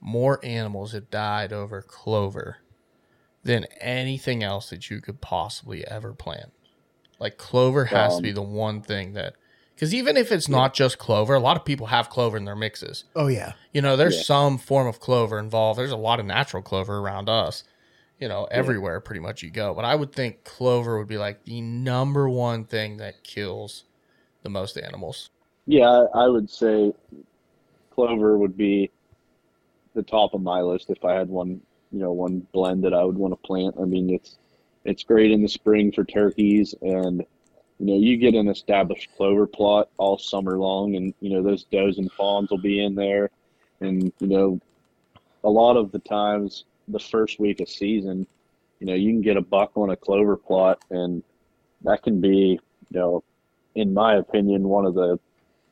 more 0.01 0.39
animals 0.43 0.91
have 0.93 1.09
died 1.09 1.53
over 1.53 1.82
clover 1.82 2.57
than 3.43 3.65
anything 3.80 4.43
else 4.43 4.69
that 4.69 4.89
you 4.89 5.01
could 5.01 5.21
possibly 5.21 5.86
ever 5.88 6.13
plant. 6.13 6.51
Like 7.19 7.38
clover 7.38 7.86
has 7.86 8.17
to 8.17 8.21
be 8.21 8.30
Um, 8.30 8.36
the 8.36 8.41
one 8.41 8.82
thing 8.82 9.13
that, 9.13 9.36
because 9.76 9.93
even 9.93 10.17
if 10.17 10.32
it's 10.32 10.47
not 10.49 10.73
just 10.73 10.97
clover, 10.97 11.34
a 11.36 11.39
lot 11.39 11.57
of 11.57 11.65
people 11.65 11.88
have 11.88 12.09
clover 12.09 12.38
in 12.38 12.45
their 12.45 12.55
mixes. 12.55 13.03
oh 13.15 13.28
yeah. 13.28 13.53
You 13.73 13.82
know, 13.82 13.95
there's 13.95 14.15
Yeah. 14.15 14.23
some 14.23 14.57
form 14.57 14.88
of 14.88 14.99
clover 14.99 15.38
involved. 15.38 15.78
There's 15.80 15.91
a 15.91 15.97
lot 15.97 16.19
of 16.19 16.26
natural 16.26 16.63
clover 16.63 16.97
around 16.97 17.30
us. 17.30 17.63
You 18.19 18.30
know, 18.30 18.47
everywhere 18.49 19.01
pretty 19.01 19.19
much 19.19 19.43
you 19.43 19.49
go. 19.51 19.73
But 19.73 19.84
I 19.84 19.93
would 19.93 20.13
think 20.13 20.45
clover 20.45 20.97
would 20.97 21.07
be 21.09 21.17
like 21.17 21.43
the 21.43 21.59
number 21.61 22.30
one 22.30 22.63
thing 22.63 22.95
that 22.97 23.23
kills 23.26 23.84
the 24.43 24.49
most 24.49 24.78
animals. 24.78 25.30
yeah. 25.65 25.89
I, 26.13 26.23
I 26.23 26.28
would 26.30 26.49
say 26.49 26.93
clover 27.91 28.38
would 28.38 28.55
be 28.57 28.91
the 29.93 30.03
top 30.03 30.34
of 30.34 30.41
my 30.41 30.61
list 30.61 30.89
if 30.89 31.03
I 31.03 31.13
had 31.13 31.30
one, 31.30 31.61
you 31.91 31.99
know, 31.99 32.11
one 32.11 32.45
blend 32.53 32.84
that 32.84 32.93
I 32.93 33.03
would 33.03 33.17
want 33.17 33.32
to 33.34 33.47
plant. 33.47 33.76
I 33.80 33.86
mean, 33.86 34.09
it's 34.09 34.38
it's 34.86 35.03
great 35.03 35.32
in 35.32 35.41
the 35.41 35.47
spring 35.49 35.91
for 35.91 36.03
turkeys, 36.05 36.76
and 36.82 37.26
you 37.80 37.86
know, 37.88 37.95
you 37.95 38.17
get 38.17 38.36
an 38.36 38.47
established 38.47 39.09
clover 39.17 39.45
plot 39.47 39.89
all 39.97 40.17
summer 40.17 40.57
long, 40.57 40.95
and 40.95 41.13
you 41.19 41.30
know 41.30 41.43
those 41.43 41.65
does 41.65 41.97
and 41.97 42.11
fawns 42.11 42.49
will 42.49 42.57
be 42.57 42.84
in 42.84 42.95
there, 42.95 43.30
and 43.82 44.11
you 44.19 44.28
know, 44.28 44.59
a 45.43 45.49
lot 45.49 45.76
of 45.76 45.91
the 45.91 45.99
times 45.99 46.65
the 46.88 46.99
first 46.99 47.39
week 47.39 47.59
of 47.59 47.69
season, 47.69 48.26
you 48.80 48.88
know, 48.88 48.93
you 48.93 49.11
can 49.11 49.21
get 49.21 49.38
a 49.38 49.41
buck 49.41 49.71
on 49.76 49.89
a 49.89 49.95
clover 49.95 50.38
plot, 50.38 50.84
and 50.89 51.23
that 51.84 52.03
can 52.03 52.21
be, 52.21 52.59
you 52.89 52.99
know, 52.99 53.23
in 53.76 53.93
my 53.93 54.15
opinion, 54.15 54.67
one 54.67 54.86
of 54.86 54.93
the 54.93 55.19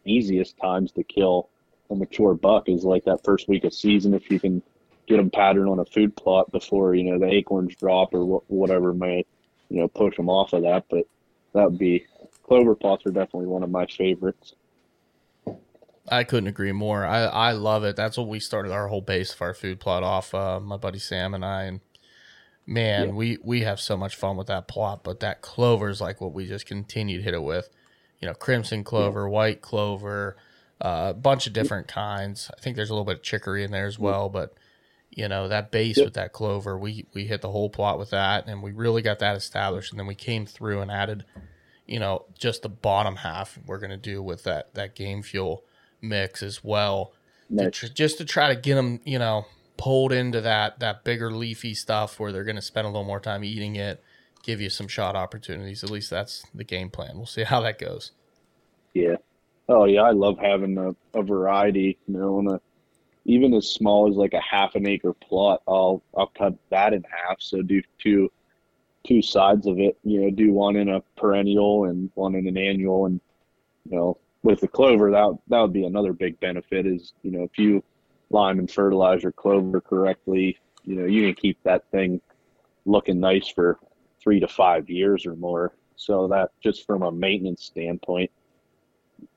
easiest 0.05 0.57
times 0.57 0.91
to 0.91 1.03
kill 1.03 1.49
a 1.89 1.95
mature 1.95 2.33
buck 2.33 2.67
is 2.67 2.83
like 2.83 3.05
that 3.05 3.23
first 3.23 3.47
week 3.47 3.63
of 3.63 3.73
season 3.73 4.13
if 4.13 4.29
you 4.29 4.39
can 4.39 4.61
get 5.07 5.17
them 5.17 5.29
patterned 5.29 5.69
on 5.69 5.79
a 5.79 5.85
food 5.85 6.15
plot 6.15 6.51
before 6.51 6.95
you 6.95 7.03
know 7.03 7.19
the 7.19 7.31
acorns 7.31 7.75
drop 7.75 8.13
or 8.13 8.39
wh- 8.39 8.51
whatever 8.51 8.93
may 8.93 9.25
you 9.69 9.79
know 9.79 9.87
push 9.87 10.15
them 10.15 10.29
off 10.29 10.53
of 10.53 10.63
that. 10.63 10.85
But 10.89 11.05
that 11.53 11.63
would 11.69 11.77
be 11.79 12.05
clover 12.43 12.75
plots 12.75 13.05
are 13.05 13.11
definitely 13.11 13.47
one 13.47 13.63
of 13.63 13.69
my 13.69 13.85
favorites 13.85 14.53
I 16.09 16.25
couldn't 16.25 16.47
agree 16.49 16.73
more. 16.73 17.05
I, 17.05 17.21
I 17.23 17.51
love 17.53 17.85
it. 17.85 17.95
That's 17.95 18.17
what 18.17 18.27
we 18.27 18.39
started 18.41 18.73
our 18.73 18.89
whole 18.89 18.99
base 19.01 19.33
of 19.33 19.41
our 19.41 19.53
food 19.53 19.79
plot 19.79 20.03
off. 20.03 20.33
Uh, 20.33 20.59
my 20.59 20.75
buddy 20.75 20.99
Sam 20.99 21.33
and 21.33 21.45
I, 21.45 21.63
and 21.63 21.79
man, 22.67 23.07
Yeah. 23.07 23.13
we 23.13 23.37
we 23.41 23.61
have 23.61 23.79
so 23.79 23.95
much 23.95 24.17
fun 24.17 24.35
with 24.35 24.47
that 24.47 24.67
plot. 24.67 25.05
But 25.05 25.21
that 25.21 25.41
clover 25.41 25.87
is 25.89 26.01
like 26.01 26.19
what 26.19 26.33
we 26.33 26.45
just 26.45 26.65
continued 26.65 27.19
to 27.19 27.23
hit 27.23 27.33
it 27.33 27.41
with. 27.43 27.69
You 28.19 28.27
know, 28.27 28.33
crimson 28.33 28.83
clover, 28.83 29.29
white 29.29 29.61
clover, 29.61 30.35
uh, 30.81 31.07
a 31.11 31.13
bunch 31.13 31.47
of 31.47 31.53
different 31.53 31.87
kinds. 31.87 32.51
I 32.55 32.59
think 32.59 32.75
there's 32.75 32.89
a 32.89 32.93
little 32.93 33.05
bit 33.05 33.17
of 33.17 33.23
chicory 33.23 33.63
in 33.63 33.71
there 33.71 33.87
as 33.87 33.97
well. 33.97 34.27
But 34.27 34.53
you 35.16 35.28
know, 35.28 35.47
that 35.47 35.72
base 35.72 35.97
Yep. 35.97 36.05
with 36.05 36.14
that 36.16 36.34
clover, 36.34 36.78
we 36.78 37.05
we 37.14 37.26
hit 37.26 37.41
the 37.41 37.51
whole 37.51 37.70
plot 37.70 37.99
with 37.99 38.09
that, 38.11 38.47
and 38.47 38.64
we 38.64 38.72
really 38.72 39.01
got 39.01 39.20
that 39.20 39.36
established. 39.36 39.91
And 39.91 39.99
then 39.99 40.07
we 40.07 40.16
came 40.16 40.45
through 40.45 40.82
and 40.82 40.89
added, 40.91 41.24
you 41.86 41.99
know, 41.99 42.26
just 42.38 42.61
the 42.64 42.70
bottom 42.70 43.18
half. 43.18 43.57
We're 43.66 43.80
gonna 43.80 43.97
do 43.97 44.22
with 44.24 44.43
that 44.43 44.74
that 44.74 44.95
game 44.95 45.22
fuel 45.22 45.64
mix 46.01 46.41
as 46.43 46.64
well, 46.64 47.14
to 47.57 47.72
tr- 47.72 47.88
just 47.88 48.18
to 48.18 48.26
try 48.26 48.53
to 48.53 48.59
get 48.59 48.76
them, 48.76 48.99
you 49.05 49.20
know, 49.20 49.45
pulled 49.78 50.11
into 50.11 50.41
that 50.41 50.80
that 50.80 51.03
bigger 51.03 51.32
leafy 51.32 51.74
stuff 51.74 52.20
where 52.20 52.32
they're 52.32 52.43
going 52.43 52.55
to 52.55 52.61
spend 52.61 52.86
a 52.86 52.89
little 52.89 53.03
more 53.05 53.20
time 53.20 53.43
eating 53.43 53.76
it, 53.76 54.01
give 54.43 54.59
you 54.61 54.70
some 54.70 54.88
shot 54.88 55.16
opportunities. 55.16 55.84
At 55.84 55.89
least 55.89 56.09
that's 56.09 56.45
the 56.53 56.64
game 56.64 56.89
plan. 56.89 57.16
We'll 57.18 57.26
see 57.26 57.43
how 57.43 57.61
that 57.61 57.80
goes. 57.80 58.11
yeah 58.93 59.16
oh 59.70 59.86
yeah 59.86 60.01
i 60.01 60.11
love 60.11 60.38
having 60.39 60.78
a, 60.78 60.93
a 61.18 61.24
variety 61.24 61.97
you 62.05 62.14
know 62.18 62.38
on 62.38 62.47
a 62.47 62.59
even 63.26 63.53
as 63.53 63.69
small 63.69 64.09
as 64.09 64.15
like 64.15 64.34
a 64.34 64.41
half 64.41 64.76
an 64.76 64.88
acre 64.88 65.13
plot 65.13 65.61
i'll 65.67 66.01
i'll 66.17 66.28
cut 66.28 66.53
that 66.69 66.93
in 66.93 67.03
half 67.03 67.38
so 67.39 67.61
do 67.61 67.82
two 67.99 68.32
two 69.05 69.21
sides 69.21 69.67
of 69.67 69.80
it 69.80 69.97
you 70.03 70.21
know 70.21 70.30
do 70.30 70.51
one 70.51 70.76
in 70.76 70.89
a 70.89 71.01
perennial 71.17 71.86
and 71.86 72.09
one 72.15 72.36
in 72.36 72.47
an 72.47 72.57
annual 72.57 73.05
and 73.05 73.19
you 73.89 73.97
know 73.97 74.17
with 74.43 74.59
the 74.59 74.67
clover, 74.67 75.09
that 75.11 75.38
that 75.47 75.61
would 75.61 75.74
be 75.74 75.86
another 75.86 76.13
big 76.13 76.39
benefit. 76.39 76.86
Is 76.86 77.13
you 77.24 77.32
know 77.32 77.43
if 77.43 77.57
you 77.57 77.84
lime 78.30 78.59
and 78.59 78.69
fertilize 78.69 79.24
your 79.24 79.32
clover 79.32 79.82
correctly, 79.82 80.59
you 80.84 80.95
know 80.95 81.05
you 81.05 81.26
can 81.26 81.34
keep 81.34 81.57
that 81.63 81.89
thing 81.91 82.21
looking 82.86 83.19
nice 83.19 83.47
for 83.47 83.80
three 84.21 84.39
to 84.39 84.47
five 84.47 84.89
years 84.89 85.26
or 85.26 85.36
more. 85.36 85.74
So 85.95 86.28
that 86.28 86.51
just 86.61 86.86
from 86.86 87.01
a 87.03 87.11
maintenance 87.11 87.63
standpoint, 87.63 88.30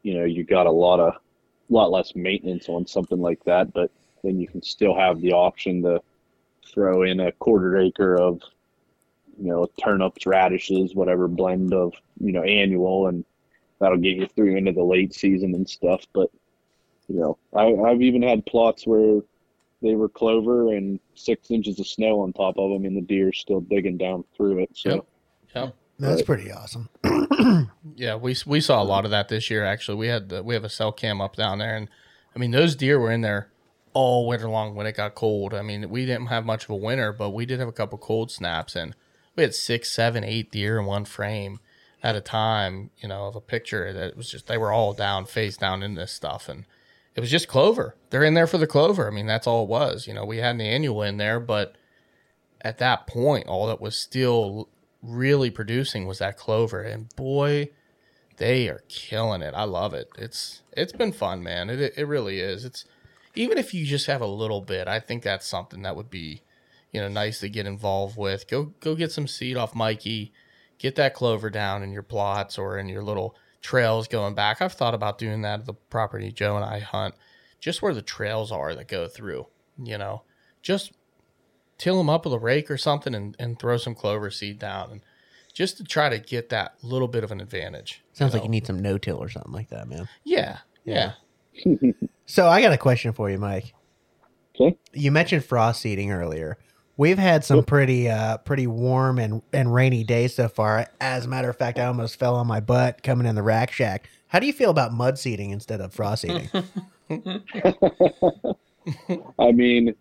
you 0.02 0.18
know 0.18 0.24
you 0.24 0.44
got 0.44 0.66
a 0.66 0.70
lot 0.70 1.00
of 1.00 1.14
lot 1.68 1.90
less 1.90 2.14
maintenance 2.14 2.68
on 2.68 2.86
something 2.86 3.20
like 3.20 3.42
that, 3.44 3.72
but 3.72 3.90
then 4.22 4.38
you 4.40 4.48
can 4.48 4.62
still 4.62 4.96
have 4.96 5.20
the 5.20 5.32
option 5.32 5.82
to 5.82 6.00
throw 6.66 7.02
in 7.02 7.20
a 7.20 7.32
quarter 7.32 7.78
acre 7.78 8.16
of 8.16 8.40
you 9.38 9.48
know 9.48 9.68
turnips, 9.82 10.26
radishes, 10.26 10.94
whatever 10.94 11.28
blend 11.28 11.72
of 11.72 11.92
you 12.20 12.32
know 12.32 12.42
annual, 12.42 13.08
and 13.08 13.24
that'll 13.78 13.98
get 13.98 14.16
you 14.16 14.26
through 14.26 14.56
into 14.56 14.72
the 14.72 14.82
late 14.82 15.14
season 15.14 15.54
and 15.54 15.68
stuff. 15.68 16.06
But 16.12 16.30
you 17.08 17.20
know, 17.20 17.38
I, 17.54 17.72
I've 17.88 18.02
even 18.02 18.22
had 18.22 18.46
plots 18.46 18.86
where 18.86 19.20
they 19.82 19.94
were 19.94 20.08
clover 20.08 20.74
and 20.74 20.98
six 21.14 21.50
inches 21.50 21.78
of 21.78 21.86
snow 21.86 22.20
on 22.20 22.32
top 22.32 22.58
of 22.58 22.70
them, 22.70 22.84
and 22.84 22.96
the 22.96 23.02
deer 23.02 23.32
still 23.32 23.60
digging 23.60 23.96
down 23.96 24.24
through 24.36 24.60
it. 24.60 24.70
So. 24.74 24.90
Yep. 24.90 25.06
Yep. 25.54 25.76
That's 25.98 26.22
pretty 26.22 26.52
awesome. 26.52 26.88
Yeah, 27.94 28.16
we 28.16 28.36
we 28.44 28.60
saw 28.60 28.82
a 28.82 28.84
lot 28.84 29.06
of 29.06 29.10
that 29.12 29.28
this 29.28 29.50
year. 29.50 29.64
Actually, 29.64 29.96
we 29.96 30.08
had 30.08 30.28
the, 30.28 30.42
we 30.42 30.54
have 30.54 30.64
a 30.64 30.68
cell 30.68 30.92
cam 30.92 31.20
up 31.20 31.34
down 31.36 31.58
there, 31.58 31.74
and 31.74 31.88
I 32.34 32.38
mean 32.38 32.50
those 32.50 32.76
deer 32.76 32.98
were 32.98 33.10
in 33.10 33.22
there 33.22 33.48
all 33.94 34.26
winter 34.26 34.50
long 34.50 34.74
when 34.74 34.86
it 34.86 34.96
got 34.96 35.14
cold. 35.14 35.54
I 35.54 35.62
mean 35.62 35.88
we 35.88 36.04
didn't 36.04 36.26
have 36.26 36.44
much 36.44 36.64
of 36.64 36.70
a 36.70 36.76
winter, 36.76 37.12
but 37.12 37.30
we 37.30 37.46
did 37.46 37.58
have 37.58 37.68
a 37.68 37.72
couple 37.72 37.96
cold 37.96 38.30
snaps, 38.30 38.76
and 38.76 38.94
we 39.34 39.42
had 39.42 39.54
six, 39.54 39.90
seven, 39.90 40.24
eight 40.24 40.50
deer 40.50 40.78
in 40.78 40.84
one 40.84 41.06
frame 41.06 41.60
at 42.02 42.16
a 42.16 42.20
time. 42.20 42.90
You 42.98 43.08
know, 43.08 43.26
of 43.26 43.36
a 43.36 43.40
picture 43.40 43.92
that 43.92 44.16
was 44.16 44.30
just 44.30 44.46
they 44.46 44.58
were 44.58 44.72
all 44.72 44.92
down, 44.92 45.24
face 45.24 45.56
down 45.56 45.82
in 45.82 45.94
this 45.94 46.12
stuff, 46.12 46.48
and 46.48 46.66
it 47.14 47.20
was 47.20 47.30
just 47.30 47.48
clover. 47.48 47.94
They're 48.10 48.24
in 48.24 48.34
there 48.34 48.46
for 48.46 48.58
the 48.58 48.66
clover. 48.66 49.06
I 49.06 49.10
mean 49.10 49.26
that's 49.26 49.46
all 49.46 49.62
it 49.62 49.70
was. 49.70 50.06
You 50.06 50.12
know, 50.12 50.24
we 50.26 50.38
had 50.38 50.56
an 50.56 50.60
annual 50.60 51.02
in 51.02 51.16
there, 51.16 51.40
but 51.40 51.76
at 52.60 52.78
that 52.78 53.06
point, 53.06 53.46
all 53.46 53.68
that 53.68 53.80
was 53.80 53.96
still 53.96 54.68
really 55.06 55.50
producing 55.50 56.06
was 56.06 56.18
that 56.18 56.36
clover, 56.36 56.82
and 56.82 57.14
boy 57.16 57.70
they 58.36 58.68
are 58.68 58.82
killing 58.88 59.42
it. 59.42 59.54
I 59.54 59.64
love 59.64 59.94
it. 59.94 60.08
It's 60.18 60.62
it's 60.72 60.92
been 60.92 61.12
fun, 61.12 61.42
man. 61.42 61.70
It 61.70 61.94
it 61.96 62.06
really 62.06 62.40
is. 62.40 62.64
It's 62.64 62.84
even 63.34 63.58
if 63.58 63.74
you 63.74 63.84
just 63.84 64.06
have 64.06 64.20
a 64.20 64.26
little 64.26 64.60
bit, 64.60 64.88
I 64.88 65.00
think 65.00 65.22
that's 65.22 65.46
something 65.46 65.82
that 65.82 65.96
would 65.96 66.10
be, 66.10 66.42
you 66.92 67.00
know, 67.00 67.08
nice 67.08 67.40
to 67.40 67.48
get 67.48 67.66
involved 67.66 68.16
with. 68.16 68.48
Go 68.48 68.74
go 68.80 68.94
get 68.94 69.12
some 69.12 69.26
seed 69.26 69.56
off 69.56 69.74
Mikey, 69.74 70.32
get 70.78 70.96
that 70.96 71.14
clover 71.14 71.50
down 71.50 71.82
in 71.82 71.92
your 71.92 72.02
plots 72.02 72.58
or 72.58 72.78
in 72.78 72.88
your 72.88 73.02
little 73.02 73.36
trails 73.60 74.08
going 74.08 74.34
back. 74.34 74.60
I've 74.60 74.72
thought 74.72 74.94
about 74.94 75.18
doing 75.18 75.42
that 75.42 75.60
at 75.60 75.66
the 75.66 75.74
property 75.74 76.32
Joe 76.32 76.56
and 76.56 76.64
I 76.64 76.80
hunt, 76.80 77.14
just 77.60 77.82
where 77.82 77.94
the 77.94 78.02
trails 78.02 78.52
are 78.52 78.74
that 78.74 78.88
go 78.88 79.08
through. 79.08 79.46
You 79.78 79.98
know, 79.98 80.22
just 80.62 80.92
till 81.78 81.98
them 81.98 82.10
up 82.10 82.24
with 82.24 82.34
a 82.34 82.38
rake 82.38 82.70
or 82.70 82.76
something 82.76 83.14
and, 83.14 83.36
and 83.38 83.58
throw 83.58 83.76
some 83.76 83.94
clover 83.94 84.30
seed 84.30 84.58
down 84.58 84.90
and 84.90 85.00
just 85.54 85.78
to 85.78 85.84
try 85.84 86.08
to 86.08 86.18
get 86.18 86.50
that 86.50 86.74
little 86.82 87.08
bit 87.08 87.24
of 87.24 87.32
an 87.32 87.40
advantage. 87.40 88.02
Sounds 88.12 88.34
like 88.34 88.42
you 88.42 88.48
need 88.48 88.66
some 88.66 88.78
no 88.78 88.98
till 88.98 89.16
or 89.16 89.30
something 89.30 89.52
like 89.52 89.70
that, 89.70 89.88
man. 89.88 90.08
Yeah, 90.24 90.58
yeah. 90.84 91.12
So 92.26 92.48
I 92.48 92.60
got 92.60 92.72
a 92.72 92.76
question 92.76 93.12
for 93.12 93.30
you, 93.30 93.38
Mike. 93.38 93.72
Okay. 94.60 94.76
You 94.92 95.12
mentioned 95.12 95.44
frost 95.44 95.80
seeding 95.80 96.10
earlier. 96.10 96.58
We've 96.96 97.18
had 97.18 97.44
some 97.44 97.62
pretty 97.62 98.08
uh 98.08 98.38
pretty 98.38 98.66
warm 98.66 99.18
and, 99.18 99.42
and 99.52 99.72
rainy 99.72 100.02
days 100.02 100.34
so 100.34 100.48
far. 100.48 100.88
As 101.00 101.26
a 101.26 101.28
matter 101.28 101.48
of 101.48 101.56
fact, 101.56 101.78
I 101.78 101.84
almost 101.84 102.18
fell 102.18 102.34
on 102.34 102.46
my 102.46 102.60
butt 102.60 103.02
coming 103.02 103.26
in 103.26 103.36
the 103.36 103.42
rack 103.42 103.70
shack. 103.70 104.08
How 104.26 104.40
do 104.40 104.46
you 104.46 104.52
feel 104.52 104.70
about 104.70 104.92
mud 104.92 105.18
seeding 105.18 105.50
instead 105.50 105.80
of 105.80 105.94
frost 105.94 106.22
seeding? 106.22 106.48
I 109.38 109.52
mean, 109.52 109.94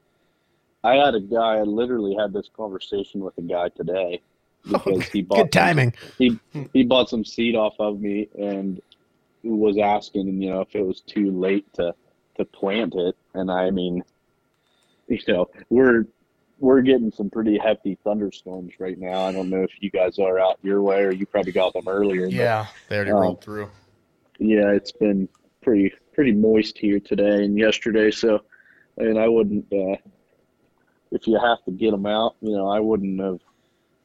I 0.85 0.95
had 0.95 1.15
a 1.15 1.19
guy. 1.19 1.55
I 1.57 1.61
literally 1.63 2.15
had 2.15 2.31
this 2.31 2.49
conversation 2.55 3.21
with 3.21 3.37
a 3.37 3.41
guy 3.41 3.69
today 3.69 4.21
because 4.71 5.03
he 5.09 5.21
bought 5.21 5.37
Good 5.37 5.51
timing. 5.51 5.93
he 6.17 6.39
he 6.73 6.83
bought 6.83 7.09
some 7.09 7.25
seed 7.25 7.55
off 7.55 7.73
of 7.79 7.99
me 7.99 8.29
and 8.37 8.81
was 9.43 9.77
asking, 9.77 10.41
you 10.41 10.49
know, 10.49 10.61
if 10.61 10.75
it 10.75 10.83
was 10.85 11.01
too 11.01 11.31
late 11.31 11.71
to 11.73 11.93
to 12.37 12.45
plant 12.45 12.93
it. 12.95 13.15
And 13.33 13.51
I 13.51 13.71
mean, 13.71 14.03
you 15.07 15.19
know, 15.27 15.49
we're 15.69 16.05
we're 16.59 16.81
getting 16.81 17.11
some 17.11 17.29
pretty 17.29 17.57
hefty 17.57 17.97
thunderstorms 18.03 18.73
right 18.79 18.97
now. 18.97 19.25
I 19.25 19.31
don't 19.31 19.49
know 19.49 19.63
if 19.63 19.71
you 19.81 19.89
guys 19.91 20.19
are 20.19 20.39
out 20.39 20.57
your 20.63 20.81
way 20.81 21.01
or 21.03 21.11
you 21.11 21.25
probably 21.25 21.51
got 21.51 21.73
them 21.73 21.87
earlier. 21.87 22.25
but, 22.25 22.33
Yeah, 22.33 22.67
they 22.89 22.95
already 22.95 23.11
um, 23.11 23.17
rolled 23.17 23.41
through. 23.41 23.69
yeah, 24.39 24.69
it's 24.71 24.91
been 24.91 25.27
pretty 25.61 25.93
pretty 26.13 26.31
moist 26.31 26.77
here 26.77 26.99
today 26.99 27.43
and 27.43 27.57
yesterday. 27.57 28.09
So, 28.11 28.41
I 28.99 29.03
mean, 29.03 29.17
I 29.17 29.27
wouldn't 29.27 29.65
uh, 29.73 29.97
if 31.11 31.27
you 31.27 31.39
have 31.39 31.63
to 31.65 31.71
get 31.71 31.91
them 31.91 32.05
out. 32.05 32.35
You 32.41 32.57
know, 32.57 32.67
I 32.67 32.79
wouldn't 32.79 33.19
have 33.21 33.39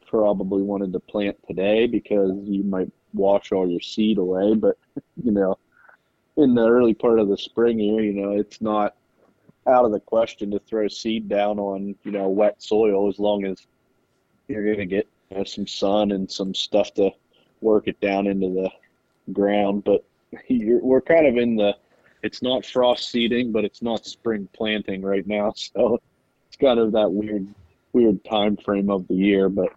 probably 0.07 0.63
wanted 0.63 0.93
to 0.93 1.01
plant 1.01 1.37
today 1.47 1.87
because 1.87 2.33
you 2.45 2.65
might 2.65 2.91
wash 3.15 3.53
all 3.53 3.69
your 3.69 3.81
seed 3.81 4.19
away. 4.19 4.55
But 4.55 4.77
you 5.23 5.33
know, 5.33 5.59
in 6.37 6.55
the 6.55 6.69
early 6.69 6.95
part 6.95 7.19
of 7.19 7.29
the 7.29 7.39
spring 7.39 7.79
here, 7.79 8.01
you 8.01 8.13
know, 8.13 8.33
it's 8.33 8.61
not 8.61 8.97
out 9.67 9.85
of 9.85 9.93
the 9.93 10.01
question 10.01 10.51
to 10.51 10.59
throw 10.59 10.89
seed 10.89 11.29
down 11.29 11.59
on 11.59 11.95
you 12.05 12.11
know 12.11 12.29
wet 12.29 12.63
soil 12.63 13.09
as 13.09 13.19
long 13.19 13.45
as 13.45 13.67
you're 14.49 14.65
going 14.65 14.79
to 14.79 14.87
get 14.87 15.07
you 15.31 15.39
know, 15.39 15.45
some 15.45 15.67
sun 15.67 16.13
and 16.13 16.31
some 16.31 16.55
stuff 16.55 16.93
to 16.95 17.11
work 17.61 17.87
it 17.87 18.01
down 18.01 18.27
into 18.27 18.49
the 18.49 18.71
ground. 19.33 19.85
But 19.85 20.05
we're 20.51 21.01
kind 21.01 21.27
of 21.27 21.37
in 21.37 21.57
the 21.57 21.77
it's 22.23 22.43
not 22.43 22.67
frost 22.67 23.11
seeding, 23.11 23.51
but 23.51 23.65
it's 23.65 23.81
not 23.83 24.05
spring 24.05 24.49
planting 24.53 25.03
right 25.03 25.27
now. 25.27 25.53
So 25.75 26.01
kind 26.61 26.79
of 26.79 26.93
that 26.93 27.11
weird 27.13 27.47
weird 27.93 28.25
time 28.25 28.57
frame 28.57 28.91
of 28.91 29.09
the 29.09 29.15
year. 29.15 29.49
But 29.49 29.69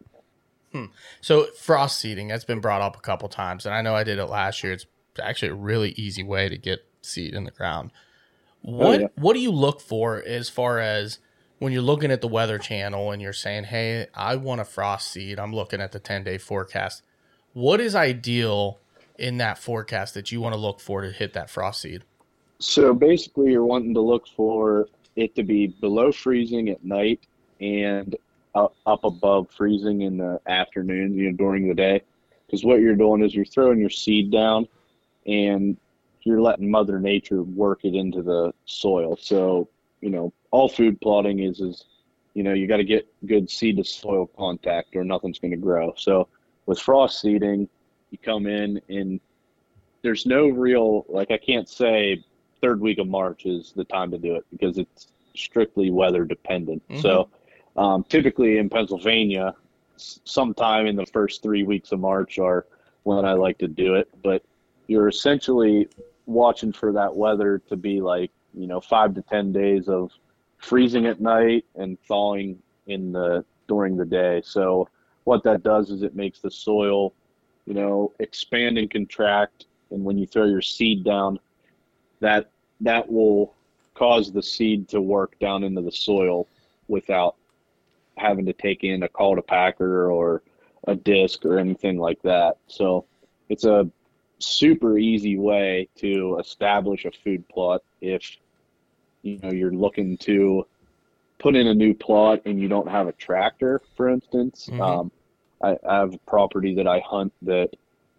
hmm. 0.72 0.86
So 1.22 1.46
frost 1.58 2.00
seeding 2.00 2.28
that's 2.28 2.46
been 2.46 2.60
brought 2.60 2.82
up 2.82 2.98
a 2.98 3.02
couple 3.02 3.30
times, 3.30 3.66
and 3.66 3.74
I 3.74 3.82
know 3.82 3.96
I 3.96 4.04
did 4.04 4.20
it 4.20 4.26
last 4.26 4.64
year. 4.64 4.74
It's 4.74 4.86
actually 5.22 5.50
a 5.50 5.56
really 5.56 5.92
easy 5.92 6.24
way 6.24 6.50
to 6.50 6.58
get 6.58 6.86
seed 7.02 7.34
in 7.34 7.44
the 7.44 7.52
ground. 7.52 7.92
Oh, 8.66 8.72
what 8.72 9.02
yeah. 9.02 9.08
what 9.16 9.34
do 9.34 9.40
you 9.40 9.52
look 9.52 9.82
for 9.82 10.22
as 10.24 10.50
far 10.50 10.80
as 10.80 11.20
when 11.60 11.74
you're 11.74 11.82
looking 11.82 12.12
at 12.12 12.22
the 12.22 12.28
weather 12.28 12.58
channel 12.58 13.12
and 13.12 13.22
you're 13.22 13.34
saying, 13.34 13.66
"Hey, 13.66 14.08
I 14.14 14.36
want 14.36 14.62
a 14.62 14.66
frost 14.66 15.12
seed." 15.12 15.40
I'm 15.40 15.54
looking 15.54 15.82
at 15.82 15.92
the 15.92 16.00
10 16.00 16.24
day 16.24 16.38
forecast. 16.38 17.04
What 17.54 17.80
is 17.80 17.96
ideal 17.96 18.80
in 19.18 19.38
that 19.38 19.58
forecast 19.58 20.14
that 20.16 20.32
you 20.32 20.42
want 20.42 20.54
to 20.54 20.60
look 20.60 20.80
for 20.80 21.02
to 21.02 21.12
hit 21.12 21.34
that 21.34 21.50
frost 21.50 21.82
seed? 21.82 22.04
So 22.60 22.94
basically, 22.94 23.52
you're 23.52 23.66
wanting 23.66 23.94
to 23.94 24.02
look 24.02 24.28
for 24.28 24.88
it 25.16 25.36
to 25.36 25.44
be 25.44 25.68
below 25.68 26.12
freezing 26.12 26.70
at 26.70 26.84
night 26.84 27.22
and 27.60 28.16
up, 28.56 28.76
above 28.86 29.50
freezing 29.52 30.02
in 30.02 30.18
the 30.18 30.40
afternoon, 30.48 31.14
you 31.14 31.30
know, 31.32 31.38
during 31.38 31.68
the 31.68 31.74
day. 31.74 32.02
Because 32.46 32.64
what 32.64 32.82
you're 32.82 32.96
doing 32.96 33.24
is 33.24 33.34
you're 33.34 33.46
throwing 33.46 33.80
your 33.80 33.90
seed 33.90 34.32
down 34.32 34.68
and 35.26 35.78
you're 36.22 36.42
letting 36.42 36.70
Mother 36.70 37.00
Nature 37.00 37.44
work 37.44 37.84
it 37.84 37.96
into 37.96 38.22
the 38.22 38.54
soil. 38.66 39.18
So, 39.20 39.68
you 40.02 40.10
know, 40.10 40.32
all 40.52 40.70
food 40.70 41.02
plotting 41.02 41.40
is, 41.40 41.60
is 41.60 41.86
you 42.34 42.44
know, 42.44 42.54
you 42.54 42.68
got 42.68 42.78
to 42.78 42.84
get 42.84 43.08
good 43.26 43.50
seed 43.50 43.78
to 43.78 43.84
soil 43.84 44.30
contact 44.38 44.96
or 44.96 45.04
nothing's 45.04 45.40
going 45.40 45.52
to 45.52 45.58
grow. 45.58 45.94
So 45.98 46.28
with 46.66 46.80
frost 46.80 47.22
seeding, 47.22 47.68
you 48.12 48.18
come 48.18 48.46
in 48.48 48.82
and 48.90 49.20
there's 50.02 50.26
no 50.26 50.48
real, 50.48 51.06
like, 51.10 51.32
I 51.32 51.38
can't 51.38 51.68
say 51.68 52.24
third 52.64 52.80
week 52.80 52.98
of 52.98 53.08
March 53.08 53.46
is 53.46 53.74
the 53.76 53.84
time 53.84 54.10
to 54.10 54.18
do 54.18 54.36
it 54.36 54.46
because 54.50 54.78
it's 54.78 55.08
strictly 55.36 55.92
weather 55.92 56.24
dependent. 56.24 56.82
So 57.02 57.30
um, 57.76 58.06
typically 58.06 58.58
in 58.58 58.70
Pennsylvania, 58.70 59.54
sometime 59.98 60.88
in 60.88 60.96
the 60.96 61.06
first 61.08 61.44
three 61.44 61.64
weeks 61.64 61.92
of 61.92 62.00
March 62.00 62.40
are 62.40 62.66
when 63.04 63.26
I 63.26 63.34
like 63.34 63.58
to 63.58 63.68
do 63.68 63.96
it. 63.96 64.08
But 64.24 64.44
you're 64.88 65.10
essentially 65.10 65.90
watching 66.26 66.72
for 66.72 66.94
that 66.94 67.14
weather 67.14 67.62
to 67.68 67.76
be 67.76 68.00
like, 68.00 68.32
you 68.54 68.68
know, 68.68 68.80
five 68.80 69.14
to 69.16 69.22
10 69.22 69.52
days 69.52 69.90
of 69.90 70.12
freezing 70.58 71.06
at 71.06 71.20
night 71.20 71.66
and 71.76 72.00
thawing 72.08 72.58
in 72.88 73.12
the 73.12 73.44
during 73.68 73.98
the 73.98 74.06
day. 74.06 74.42
So 74.46 74.88
what 75.26 75.44
that 75.44 75.64
does 75.64 75.90
is 75.90 76.02
it 76.02 76.16
makes 76.16 76.40
the 76.40 76.52
soil, 76.52 77.14
you 77.66 77.74
know, 77.74 78.14
expand 78.20 78.78
and 78.78 78.90
contract. 78.90 79.66
And 79.92 80.06
when 80.06 80.18
you 80.18 80.26
throw 80.26 80.46
your 80.46 80.62
seed 80.62 81.04
down, 81.04 81.40
that 82.22 82.53
that 82.84 83.12
will 83.12 83.54
cause 83.96 84.32
the 84.32 84.44
seed 84.44 84.88
to 84.90 85.02
work 85.02 85.38
down 85.40 85.64
into 85.64 85.82
the 85.82 85.92
soil 85.92 86.48
without 86.88 87.36
having 88.18 88.46
to 88.46 88.54
take 88.54 88.84
in 88.84 89.04
a 89.04 89.10
cultipacker 89.10 90.12
or 90.12 90.42
a 90.88 90.96
disc 90.96 91.46
or 91.46 91.58
anything 91.58 91.98
like 91.98 92.22
that. 92.22 92.58
So 92.68 93.06
it's 93.50 93.66
a 93.66 93.90
super 94.40 94.98
easy 94.98 95.38
way 95.38 95.88
to 95.96 96.38
establish 96.40 97.06
a 97.06 97.12
food 97.12 97.48
plot 97.48 97.82
if 98.02 98.38
you 99.22 99.40
know 99.42 99.52
you're 99.52 99.72
looking 99.72 100.18
to 100.18 100.66
put 101.40 101.56
in 101.56 101.68
a 101.68 101.74
new 101.74 101.94
plot 101.94 102.42
and 102.46 102.60
you 102.60 102.68
don't 102.68 102.90
have 102.90 103.08
a 103.08 103.14
tractor, 103.14 103.82
for 103.96 104.10
instance. 104.10 104.70
Mhm. 104.72 104.82
Um, 104.82 105.12
I, 105.62 105.78
I 105.88 105.96
have 106.00 106.14
a 106.14 106.18
property 106.20 106.76
that 106.76 106.88
I 106.88 107.00
hunt 107.00 107.32
that 107.44 107.70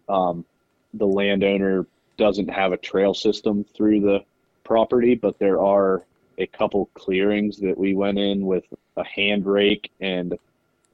um, 0.09 0.45
the 0.93 1.05
landowner 1.05 1.85
doesn't 2.17 2.49
have 2.49 2.71
a 2.71 2.77
trail 2.77 3.13
system 3.13 3.63
through 3.63 3.99
the 4.01 4.23
property, 4.65 5.15
but 5.15 5.39
there 5.39 5.61
are 5.61 6.03
a 6.37 6.47
couple 6.47 6.87
clearings 6.93 7.57
that 7.59 7.77
we 7.77 7.93
went 7.93 8.19
in 8.19 8.45
with 8.45 8.65
a 8.97 9.05
hand 9.05 9.45
rake 9.45 9.91
and 10.01 10.37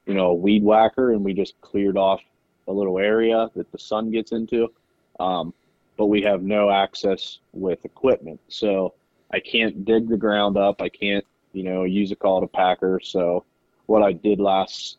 you 0.05 0.13
know 0.13 0.27
a 0.27 0.33
weed 0.33 0.63
whacker, 0.63 1.13
and 1.13 1.23
we 1.23 1.33
just 1.33 1.59
cleared 1.61 1.97
off 1.97 2.21
a 2.67 2.71
little 2.71 2.99
area 2.99 3.49
that 3.55 3.71
the 3.71 3.79
sun 3.79 4.11
gets 4.11 4.31
into. 4.31 4.71
Um, 5.19 5.53
but 5.97 6.05
we 6.05 6.21
have 6.21 6.43
no 6.43 6.69
access 6.69 7.39
with 7.53 7.83
equipment, 7.85 8.39
so 8.47 8.93
I 9.31 9.39
can't 9.39 9.83
dig 9.85 10.07
the 10.07 10.17
ground 10.17 10.57
up. 10.57 10.81
I 10.81 10.89
can't 10.89 11.25
you 11.53 11.63
know 11.63 11.83
use 11.83 12.11
a 12.11 12.15
cultipacker. 12.15 13.03
So 13.03 13.45
what 13.87 14.03
I 14.03 14.11
did 14.11 14.39
last 14.39 14.97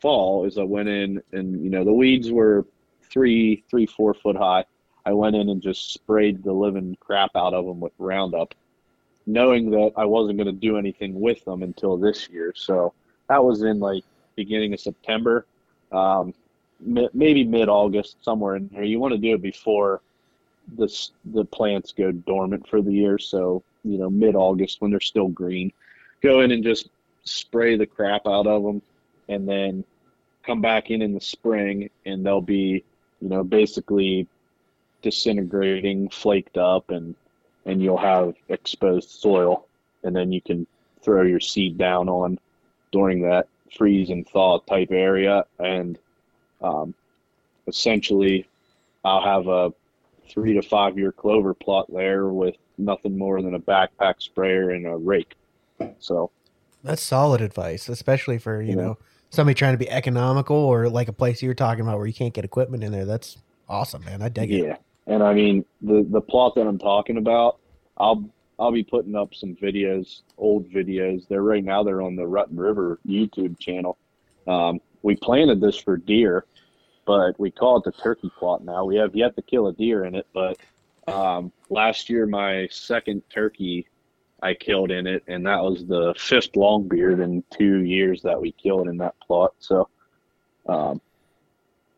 fall 0.00 0.44
is 0.46 0.58
I 0.58 0.62
went 0.62 0.88
in 0.88 1.22
and 1.32 1.62
you 1.62 1.70
know 1.70 1.84
the 1.84 1.92
weeds 1.92 2.30
were 2.30 2.66
three, 3.02 3.64
three, 3.70 3.86
four 3.86 4.14
foot 4.14 4.36
high. 4.36 4.64
I 5.06 5.12
went 5.12 5.36
in 5.36 5.48
and 5.48 5.62
just 5.62 5.92
sprayed 5.92 6.42
the 6.42 6.52
living 6.52 6.96
crap 6.98 7.30
out 7.36 7.54
of 7.54 7.64
them 7.64 7.78
with 7.78 7.92
Roundup, 7.96 8.54
knowing 9.24 9.70
that 9.70 9.92
I 9.96 10.04
wasn't 10.04 10.36
going 10.36 10.52
to 10.52 10.52
do 10.52 10.76
anything 10.76 11.20
with 11.20 11.44
them 11.44 11.62
until 11.62 11.96
this 11.96 12.28
year. 12.28 12.52
So 12.56 12.92
that 13.28 13.42
was 13.42 13.62
in 13.62 13.78
like 13.78 14.02
beginning 14.34 14.74
of 14.74 14.80
September, 14.80 15.46
um, 15.92 16.34
maybe 16.80 17.44
mid 17.44 17.68
August, 17.68 18.16
somewhere 18.20 18.56
in 18.56 18.68
there. 18.72 18.82
You 18.82 18.98
want 18.98 19.12
to 19.12 19.18
do 19.18 19.34
it 19.34 19.42
before 19.42 20.00
the 20.76 20.92
the 21.26 21.44
plants 21.44 21.92
go 21.92 22.10
dormant 22.10 22.68
for 22.68 22.82
the 22.82 22.92
year. 22.92 23.16
So 23.18 23.62
you 23.84 23.98
know 23.98 24.10
mid 24.10 24.34
August 24.34 24.80
when 24.80 24.90
they're 24.90 25.00
still 25.00 25.28
green, 25.28 25.72
go 26.20 26.40
in 26.40 26.50
and 26.50 26.64
just 26.64 26.88
spray 27.22 27.76
the 27.76 27.86
crap 27.86 28.26
out 28.26 28.48
of 28.48 28.64
them, 28.64 28.82
and 29.28 29.48
then 29.48 29.84
come 30.44 30.60
back 30.60 30.90
in 30.90 31.00
in 31.00 31.14
the 31.14 31.20
spring, 31.20 31.90
and 32.04 32.26
they'll 32.26 32.40
be 32.40 32.82
you 33.20 33.28
know 33.28 33.44
basically 33.44 34.26
disintegrating, 35.06 36.08
flaked 36.08 36.58
up, 36.58 36.90
and 36.90 37.14
and 37.64 37.80
you'll 37.80 37.96
have 37.96 38.34
exposed 38.48 39.08
soil, 39.08 39.68
and 40.02 40.16
then 40.16 40.32
you 40.32 40.40
can 40.40 40.66
throw 41.00 41.22
your 41.22 41.38
seed 41.38 41.78
down 41.78 42.08
on 42.08 42.40
during 42.90 43.22
that 43.22 43.46
freeze 43.76 44.10
and 44.10 44.26
thaw 44.28 44.58
type 44.58 44.90
area, 44.90 45.44
and 45.60 45.96
um, 46.60 46.92
essentially, 47.68 48.48
I'll 49.04 49.22
have 49.22 49.46
a 49.46 49.72
three 50.28 50.54
to 50.54 50.62
five 50.62 50.98
year 50.98 51.12
clover 51.12 51.54
plot 51.54 51.86
there 51.92 52.26
with 52.26 52.56
nothing 52.76 53.16
more 53.16 53.40
than 53.40 53.54
a 53.54 53.60
backpack 53.60 54.16
sprayer 54.18 54.70
and 54.70 54.88
a 54.88 54.96
rake. 54.96 55.36
So 56.00 56.32
that's 56.82 57.00
solid 57.02 57.40
advice, 57.40 57.88
especially 57.88 58.38
for 58.38 58.60
you 58.60 58.74
know 58.74 58.98
somebody 59.30 59.54
trying 59.54 59.74
to 59.74 59.78
be 59.78 59.88
economical 59.88 60.56
or 60.56 60.88
like 60.88 61.06
a 61.06 61.12
place 61.12 61.42
you 61.42 61.48
were 61.48 61.54
talking 61.54 61.82
about 61.82 61.98
where 61.98 62.08
you 62.08 62.14
can't 62.14 62.34
get 62.34 62.44
equipment 62.44 62.82
in 62.82 62.90
there. 62.90 63.04
That's 63.04 63.38
awesome, 63.68 64.04
man. 64.04 64.20
I 64.20 64.28
dig 64.28 64.50
yeah. 64.50 64.64
it. 64.64 64.80
And 65.06 65.22
I 65.22 65.34
mean 65.34 65.64
the 65.80 66.06
the 66.08 66.20
plot 66.20 66.54
that 66.56 66.66
I'm 66.66 66.78
talking 66.78 67.16
about, 67.16 67.58
I'll 67.96 68.28
I'll 68.58 68.72
be 68.72 68.82
putting 68.82 69.14
up 69.14 69.34
some 69.34 69.54
videos, 69.54 70.22
old 70.38 70.68
videos. 70.70 71.28
They're 71.28 71.42
right 71.42 71.64
now 71.64 71.82
they're 71.82 72.02
on 72.02 72.16
the 72.16 72.22
Rutten 72.22 72.58
River 72.58 72.98
YouTube 73.06 73.58
channel. 73.58 73.98
Um, 74.46 74.80
we 75.02 75.16
planted 75.16 75.60
this 75.60 75.76
for 75.76 75.96
deer, 75.96 76.44
but 77.04 77.38
we 77.38 77.50
call 77.50 77.78
it 77.78 77.84
the 77.84 77.92
turkey 77.92 78.30
plot 78.38 78.64
now. 78.64 78.84
We 78.84 78.96
have 78.96 79.14
yet 79.14 79.36
to 79.36 79.42
kill 79.42 79.68
a 79.68 79.72
deer 79.72 80.04
in 80.04 80.14
it, 80.14 80.26
but 80.32 80.58
um, 81.06 81.52
last 81.70 82.08
year 82.10 82.26
my 82.26 82.68
second 82.70 83.22
turkey 83.30 83.86
I 84.42 84.54
killed 84.54 84.90
in 84.90 85.06
it, 85.06 85.22
and 85.28 85.46
that 85.46 85.62
was 85.62 85.86
the 85.86 86.14
fifth 86.18 86.52
longbeard 86.52 87.22
in 87.22 87.42
two 87.50 87.84
years 87.84 88.22
that 88.22 88.40
we 88.40 88.52
killed 88.52 88.88
in 88.88 88.98
that 88.98 89.14
plot. 89.20 89.54
So 89.60 89.88
um, 90.68 91.00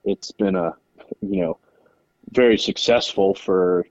it's 0.05 0.31
been 0.33 0.55
a 0.55 0.75
you 1.21 1.43
know 1.43 1.59
very 2.33 2.59
successful 2.59 3.35
for 3.35 3.87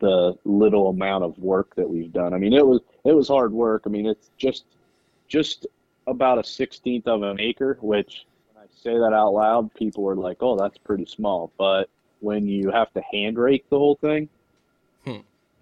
the 0.00 0.36
little 0.44 0.88
amount 0.88 1.24
of 1.24 1.38
work 1.38 1.74
that 1.76 1.88
we've 1.88 2.12
done. 2.12 2.34
I 2.34 2.38
mean, 2.38 2.52
it 2.52 2.66
was 2.66 2.80
it 3.04 3.12
was 3.12 3.28
hard 3.28 3.52
work. 3.52 3.82
I 3.86 3.88
mean, 3.88 4.06
it's 4.06 4.30
just 4.36 4.64
just 5.28 5.66
about 6.06 6.38
a 6.38 6.44
sixteenth 6.44 7.06
of 7.06 7.22
an 7.22 7.40
acre, 7.40 7.78
which 7.80 8.26
when 8.52 8.64
I 8.64 8.66
say 8.74 8.98
that 8.98 9.12
out 9.14 9.32
loud, 9.32 9.72
people 9.74 10.08
are 10.08 10.16
like, 10.16 10.38
"Oh, 10.40 10.56
that's 10.56 10.78
pretty 10.78 11.06
small." 11.06 11.52
But 11.58 11.88
when 12.20 12.46
you 12.46 12.70
have 12.70 12.92
to 12.94 13.02
hand 13.12 13.38
rake 13.38 13.68
the 13.70 13.78
whole 13.78 13.96
thing, 13.96 14.28
hmm. 15.04 15.18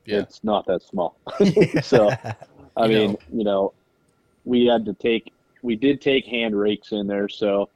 yeah. 0.06 0.20
it's 0.20 0.42
not 0.42 0.66
that 0.66 0.82
small. 0.82 1.16
so, 1.82 2.10
I 2.76 2.86
you 2.86 2.88
mean, 2.88 3.10
know. 3.12 3.18
you 3.32 3.44
know, 3.44 3.72
we 4.44 4.66
had 4.66 4.84
to 4.86 4.94
take 4.94 5.32
we 5.62 5.76
did 5.76 6.00
take 6.00 6.26
hand 6.26 6.58
rakes 6.58 6.92
in 6.92 7.06
there, 7.06 7.28
so 7.28 7.68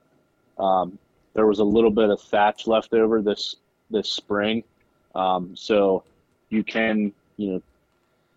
um, 0.59 0.99
there 1.35 1.47
was 1.47 1.59
a 1.59 1.65
little 1.65 1.91
bit 1.91 2.11
of 2.11 2.21
thatch 2.21 2.67
left 2.67 2.93
over 2.93 3.23
this 3.23 3.57
this 3.91 4.09
spring. 4.09 4.65
Um, 5.15 5.57
so 5.57 6.05
you 6.51 6.63
can, 6.63 7.13
you 7.37 7.53
know, 7.53 7.63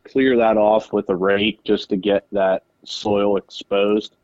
clear 0.05 0.37
that 0.37 0.57
off 0.57 0.93
with 0.93 1.09
a 1.09 1.15
rake 1.15 1.63
just 1.63 1.89
to 1.89 1.97
get 1.97 2.25
that 2.31 2.63
soil 2.83 3.37
exposed. 3.37 4.15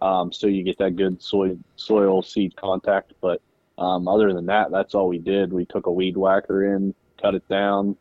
Um, 0.00 0.32
so 0.32 0.46
you 0.46 0.62
get 0.62 0.78
that 0.78 0.96
good 0.96 1.22
soil 1.22 1.58
soil 1.76 2.22
seed 2.22 2.56
contact. 2.56 3.12
But 3.20 3.40
um, 3.78 4.08
other 4.08 4.32
than 4.32 4.46
that, 4.46 4.70
that's 4.70 4.94
all 4.94 5.08
we 5.08 5.18
did. 5.18 5.52
We 5.52 5.64
took 5.64 5.86
a 5.86 5.92
weed 5.92 6.16
whacker 6.16 6.74
in, 6.74 6.94
cut 7.20 7.34
it 7.34 7.46
down 7.48 7.96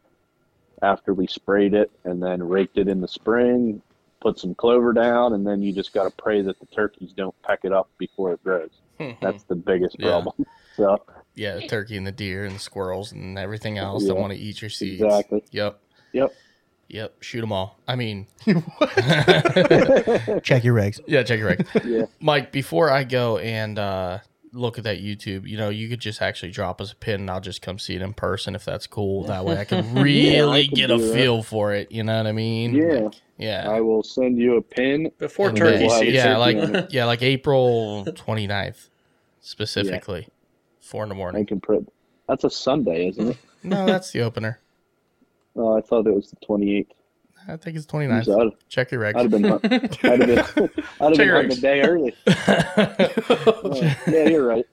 after 0.81 1.13
we 1.13 1.27
sprayed 1.27 1.73
it, 1.73 1.91
and 2.03 2.21
then 2.21 2.41
raked 2.43 2.77
it 2.77 2.87
in 2.87 3.01
the 3.01 3.07
spring. 3.07 3.81
Put 4.19 4.39
some 4.39 4.55
clover 4.55 4.93
down, 4.93 5.33
and 5.33 5.45
then 5.45 5.61
you 5.61 5.71
just 5.73 5.93
got 5.93 6.03
to 6.03 6.11
pray 6.11 6.41
that 6.41 6.59
the 6.59 6.65
turkeys 6.67 7.11
don't 7.13 7.39
peck 7.43 7.59
it 7.63 7.71
up 7.71 7.89
before 7.97 8.33
it 8.33 8.43
grows. 8.43 8.71
that's 9.21 9.43
the 9.43 9.55
biggest 9.55 9.99
problem. 9.99 10.33
Yeah. 10.37 10.45
So 10.77 11.01
yeah, 11.37 11.55
the 11.55 11.67
turkey 11.67 11.95
and 11.97 12.05
the 12.05 12.11
deer 12.11 12.45
and 12.45 12.55
the 12.55 12.59
squirrels 12.59 13.11
and 13.11 13.37
everything 13.37 13.77
else 13.77 14.03
yeah. 14.03 14.09
that 14.09 14.15
want 14.15 14.33
to 14.33 14.39
eat 14.39 14.61
your 14.61 14.69
seeds. 14.69 15.01
Exactly. 15.01 15.43
Yep. 15.51 15.79
Yep. 16.13 16.33
Yep. 16.89 17.21
Shoot 17.21 17.41
them 17.41 17.51
all. 17.51 17.79
I 17.87 17.95
mean, 17.95 18.25
check 18.45 18.55
your 20.63 20.73
regs. 20.73 20.99
Yeah, 21.05 21.21
check 21.23 21.39
your 21.39 21.51
regs. 21.51 21.85
yeah. 21.85 22.05
Mike, 22.19 22.51
before 22.51 22.89
I 22.89 23.03
go 23.03 23.37
and 23.37 23.77
uh, 23.77 24.19
look 24.51 24.79
at 24.79 24.83
that 24.85 24.99
YouTube, 24.99 25.47
you 25.47 25.57
know, 25.57 25.69
you 25.69 25.89
could 25.89 25.99
just 25.99 26.23
actually 26.23 26.51
drop 26.51 26.81
us 26.81 26.91
a 26.91 26.95
pin 26.95 27.21
and 27.21 27.29
I'll 27.29 27.39
just 27.39 27.61
come 27.61 27.77
see 27.77 27.95
it 27.95 28.01
in 28.01 28.13
person 28.13 28.55
if 28.55 28.65
that's 28.65 28.87
cool. 28.87 29.25
That 29.25 29.45
way 29.45 29.59
I 29.59 29.65
can 29.65 29.93
really 29.93 30.37
yeah, 30.37 30.47
I 30.47 30.65
can 30.65 30.73
get 30.73 30.89
a 30.89 30.97
that. 30.97 31.13
feel 31.13 31.43
for 31.43 31.73
it. 31.73 31.91
You 31.91 32.03
know 32.03 32.17
what 32.17 32.25
I 32.25 32.31
mean? 32.31 32.73
Yeah. 32.73 33.01
Like, 33.01 33.13
yeah. 33.37 33.69
I 33.69 33.81
will 33.81 34.01
send 34.01 34.39
you 34.39 34.55
a 34.55 34.61
pin 34.63 35.11
before 35.19 35.51
turkey 35.51 35.87
season. 35.89 36.13
Yeah, 36.15 36.37
like 36.37 36.87
yeah, 36.89 37.05
like 37.05 37.21
April 37.21 38.05
29th 38.07 38.89
specifically. 39.41 40.29
Four 40.87 41.03
in 41.03 41.09
the 41.09 41.15
morning. 41.15 41.45
Can 41.45 41.59
put. 41.59 41.85
That's 42.29 42.45
a 42.45 42.49
Sunday, 42.49 43.09
isn't 43.09 43.31
it? 43.31 43.37
no, 43.63 43.85
that's 43.85 44.11
the 44.11 44.21
opener. 44.21 44.59
Oh, 45.57 45.77
I 45.77 45.81
thought 45.81 46.07
it 46.07 46.15
was 46.15 46.29
the 46.29 46.37
28th. 46.45 46.87
I 47.49 47.57
think 47.57 47.75
it's 47.75 47.85
29th. 47.85 48.25
So 48.25 48.51
Check 48.69 48.91
your 48.91 49.01
regs. 49.01 49.17
I'd 49.17 49.31
have 49.31 49.31
been, 49.31 49.45
I'd 49.51 49.61
have 49.61 50.27
been, 50.27 50.69
I'd 51.01 51.17
have 51.17 51.17
been 51.17 51.51
a 51.51 51.55
day 51.55 51.81
early. 51.81 52.15
uh, 52.27 53.93
yeah, 54.07 54.27
you're 54.29 54.47
right. 54.47 54.65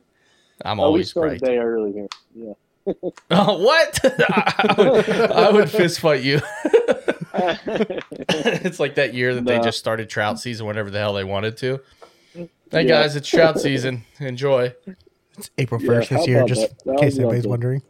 I'm 0.64 0.78
oh, 0.78 0.84
always 0.84 1.16
right. 1.16 1.32
A 1.32 1.38
day 1.38 1.58
early 1.58 1.92
here. 1.92 2.08
Yeah. 2.34 2.52
oh, 3.30 3.62
what? 3.62 4.00
I, 4.04 4.74
would, 4.78 5.10
I 5.10 5.50
would 5.50 5.70
fist 5.70 5.98
fight 6.00 6.22
you. 6.22 6.40
it's 8.28 8.78
like 8.78 8.96
that 8.96 9.14
year 9.14 9.34
that 9.34 9.42
no. 9.42 9.52
they 9.52 9.64
just 9.64 9.78
started 9.78 10.08
trout 10.08 10.38
season 10.38 10.66
whenever 10.66 10.90
the 10.90 10.98
hell 10.98 11.14
they 11.14 11.24
wanted 11.24 11.56
to. 11.58 11.80
Hey 12.34 12.48
yeah. 12.70 12.82
guys, 12.82 13.16
it's 13.16 13.28
trout 13.28 13.58
season. 13.60 14.04
Enjoy. 14.20 14.74
It's 15.36 15.50
April 15.58 15.80
first 15.80 16.10
yeah, 16.10 16.18
this 16.18 16.26
year, 16.28 16.44
just 16.44 16.74
in 16.86 16.96
case 16.96 17.18
anybody's 17.18 17.42
the, 17.42 17.48
wondering. 17.48 17.82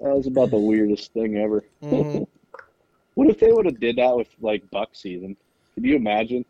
That 0.00 0.14
was 0.14 0.26
about 0.26 0.50
the 0.50 0.58
weirdest 0.58 1.12
thing 1.12 1.38
ever. 1.38 1.64
Mm-hmm. 1.82 2.24
what 3.14 3.30
if 3.30 3.38
they 3.38 3.52
would 3.52 3.66
have 3.66 3.80
did 3.80 3.96
that 3.96 4.14
with 4.14 4.28
like 4.40 4.68
buck 4.70 4.90
season? 4.92 5.36
Could 5.74 5.84
you 5.84 5.96
imagine? 5.96 6.44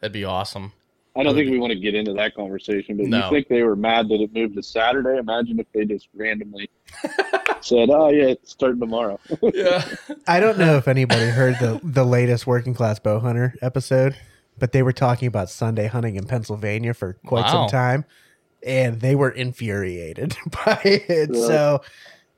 That'd 0.00 0.12
be 0.12 0.24
awesome. 0.24 0.72
I 1.14 1.22
don't 1.22 1.34
think 1.34 1.50
we 1.50 1.58
want 1.58 1.72
to 1.72 1.78
get 1.78 1.94
into 1.94 2.12
that 2.14 2.34
conversation, 2.34 2.98
but 2.98 3.06
no. 3.06 3.24
you 3.24 3.30
think 3.30 3.48
they 3.48 3.62
were 3.62 3.74
mad 3.74 4.08
that 4.10 4.20
it 4.20 4.34
moved 4.34 4.54
to 4.56 4.62
Saturday? 4.62 5.18
Imagine 5.18 5.58
if 5.58 5.66
they 5.72 5.86
just 5.86 6.08
randomly 6.14 6.68
said, 7.62 7.88
"Oh 7.88 8.10
yeah, 8.10 8.26
it's 8.26 8.52
starting 8.52 8.80
tomorrow." 8.80 9.18
yeah. 9.54 9.82
I 10.26 10.40
don't 10.40 10.58
know 10.58 10.76
if 10.76 10.88
anybody 10.88 11.26
heard 11.30 11.54
the 11.58 11.80
the 11.82 12.04
latest 12.04 12.46
Working 12.46 12.74
Class 12.74 12.98
Bow 12.98 13.18
Hunter 13.18 13.54
episode, 13.62 14.14
but 14.58 14.72
they 14.72 14.82
were 14.82 14.92
talking 14.92 15.26
about 15.26 15.48
Sunday 15.48 15.86
hunting 15.86 16.16
in 16.16 16.26
Pennsylvania 16.26 16.92
for 16.92 17.14
quite 17.24 17.44
wow. 17.44 17.50
some 17.50 17.68
time 17.68 18.04
and 18.66 19.00
they 19.00 19.14
were 19.14 19.30
infuriated 19.30 20.36
by 20.66 20.80
it. 20.84 21.30
Yeah. 21.32 21.46
So, 21.46 21.82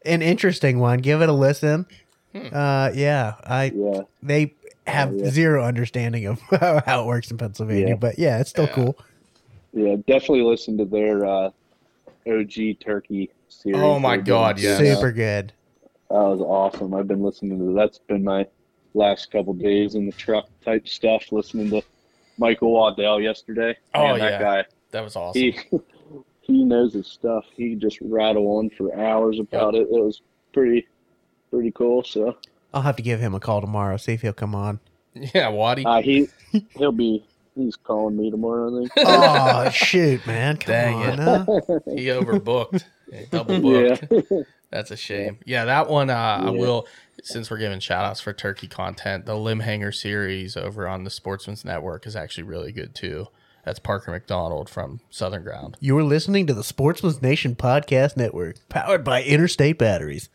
an 0.05 0.23
interesting 0.23 0.79
one. 0.79 1.01
Give 1.01 1.23
it 1.23 1.29
a 1.29 1.33
listen. 1.33 1.87
Hmm. 2.33 2.55
Uh, 2.55 2.91
yeah, 2.95 3.35
I 3.45 3.73
yeah. 3.75 4.01
they 4.23 4.55
have 4.87 5.15
yeah. 5.15 5.31
zero 5.31 5.65
understanding 5.65 6.27
of 6.27 6.41
how 6.85 7.03
it 7.03 7.07
works 7.07 7.31
in 7.31 7.39
Pennsylvania, 7.39 7.97
but 7.97 8.19
yeah, 8.19 8.39
it's 8.39 8.51
still 8.51 8.69
cool. 8.69 8.99
Yeah, 9.73 9.97
definitely 10.07 10.43
listen 10.43 10.79
to 10.79 10.85
their 10.85 11.25
uh, 11.25 11.51
OG 12.29 12.81
Turkey 12.81 13.31
series. 13.49 13.81
Oh 13.81 13.99
my 13.99 14.17
god, 14.19 14.61
yeah, 14.61 14.77
super 14.77 15.13
good. 15.13 15.53
That 16.11 16.17
was 16.17 16.41
awesome. 16.41 16.95
I've 16.95 17.09
been 17.09 17.23
listening 17.23 17.59
to 17.59 17.75
that's 17.75 17.99
been 17.99 18.25
my 18.25 18.47
last 18.95 19.31
couple 19.31 19.55
days 19.55 19.95
in 19.95 20.07
the 20.07 20.13
truck 20.13 20.49
type 20.65 20.87
stuff. 20.89 21.33
Listening 21.33 21.71
to 21.71 21.83
Michael 22.39 22.73
Waddell 22.73 23.21
yesterday. 23.21 23.77
Oh 23.95 24.09
Man, 24.09 24.19
that 24.19 24.33
yeah, 24.33 24.39
guy. 24.41 24.65
That 24.91 25.05
was 25.05 25.17
awesome. 25.17 25.41
He, 25.41 25.59
he 26.49 26.65
knows 26.65 26.95
his 26.95 27.07
stuff. 27.07 27.45
He 27.55 27.75
just 27.77 27.99
rattle 28.01 28.57
on 28.57 28.71
for 28.71 28.99
hours 28.99 29.39
about 29.39 29.75
yep. 29.75 29.85
it. 29.85 29.95
It 29.95 30.03
was 30.03 30.23
pretty 30.53 30.89
pretty 31.51 31.71
cool. 31.71 32.03
So 32.03 32.37
I'll 32.75 32.83
have 32.83 32.97
to 32.97 33.03
give 33.03 33.21
him 33.21 33.35
a 33.35 33.41
call 33.41 33.61
tomorrow. 33.61 33.97
See 33.99 34.15
if 34.15 34.23
he'll 34.23 34.33
come 34.33 34.55
on. 34.55 34.81
Yeah, 35.35 35.49
Waddy. 35.49 35.85
uh, 35.85 36.01
he 36.01 36.29
he'll 36.77 36.93
be 36.93 37.25
he's 37.55 37.77
calling 37.77 38.17
me 38.17 38.31
tomorrow. 38.31 38.77
I 38.77 38.81
think. 38.81 38.93
Oh 39.07 39.71
shoot, 39.71 40.27
man! 40.27 40.57
Come 40.57 40.73
Dang 40.73 40.95
on, 40.95 41.09
it. 41.09 41.17
now. 41.17 41.45
he 41.95 42.07
overbooked. 42.07 42.85
Yeah, 43.11 43.23
double 43.31 43.61
booked. 43.61 44.05
yeah. 44.11 44.41
That's 44.71 44.91
a 44.91 44.97
shame. 44.97 45.39
Yeah, 45.45 45.65
that 45.65 45.89
one 45.89 46.11
uh, 46.11 46.43
I 46.45 46.51
will 46.51 46.87
since 47.23 47.51
we're 47.51 47.59
giving 47.59 47.81
shout 47.81 48.05
outs 48.05 48.21
for 48.21 48.33
turkey 48.33 48.69
content, 48.69 49.27
the 49.27 49.35
limb 49.35 49.61
hanger 49.61 49.93
series 49.93 50.57
over 50.57 50.87
on 50.87 51.05
the 51.05 51.11
Sportsman's 51.11 51.65
Network 51.65 52.07
is 52.07 52.15
actually 52.15 52.45
really 52.45 52.71
good 52.71 52.95
too. 52.95 53.29
That's 53.65 53.79
Parker 53.79 54.11
McDonald 54.11 54.69
from 54.71 55.01
Southern 55.11 55.43
Ground. 55.43 55.77
You're 55.81 56.03
listening 56.03 56.47
to 56.47 56.55
the 56.55 56.65
Sportsman's 56.65 57.21
Nation 57.21 57.55
Podcast 57.55 58.17
Network, 58.17 58.57
powered 58.69 59.05
by 59.05 59.23
Interstate 59.23 59.79
Batteries. 59.79 60.29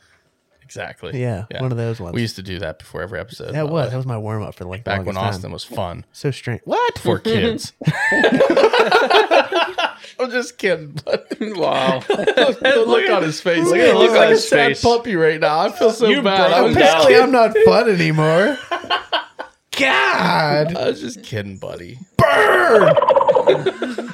Exactly. 0.61 1.19
Yeah, 1.21 1.45
one 1.59 1.71
of 1.71 1.77
those 1.77 1.99
ones. 1.99 2.15
We 2.15 2.21
used 2.21 2.35
to 2.37 2.41
do 2.41 2.57
that 2.59 2.79
before 2.79 3.01
every 3.03 3.19
episode. 3.19 3.53
that 3.53 3.65
was 3.69 3.85
way. 3.85 3.89
that 3.91 3.97
was 3.97 4.05
my 4.07 4.17
warm 4.17 4.41
up 4.43 4.55
for 4.55 4.65
like 4.65 4.83
the 4.83 4.89
back 4.91 5.05
when 5.05 5.17
Austin 5.17 5.43
time. 5.43 5.51
was 5.51 5.63
fun 5.63 6.05
so 6.11 6.31
strange. 6.31 6.61
What? 6.65 6.97
for 6.97 7.19
kids. 7.19 7.73
I'm 10.19 10.31
just 10.31 10.57
kidding. 10.57 10.97
But 11.05 11.27
Wow. 11.39 11.99
the 12.07 12.83
look 12.87 13.09
on 13.09 13.23
his 13.23 13.39
face. 13.41 13.65
Look 13.65 13.77
at 13.77 13.93
the 13.93 13.99
look 13.99 14.11
on 14.11 14.15
like 14.17 14.29
his 14.29 14.45
a 14.45 14.47
sad 14.47 14.67
face. 14.69 14.81
puppy 14.81 15.15
right 15.15 15.39
now. 15.39 15.59
I 15.59 15.71
feel 15.71 15.91
so 15.91 16.07
You 16.07 16.21
bad. 16.21 16.51
I 16.53 16.65
him. 16.65 16.71
Apparently, 16.71 17.15
I'm 17.17 17.31
not 17.31 17.55
fun 17.65 17.89
anymore. 17.89 18.57
God, 19.77 20.75
I 20.75 20.87
was 20.89 21.01
just 21.01 21.23
kidding, 21.23 21.57
buddy. 21.57 21.99
burn! 22.17 22.93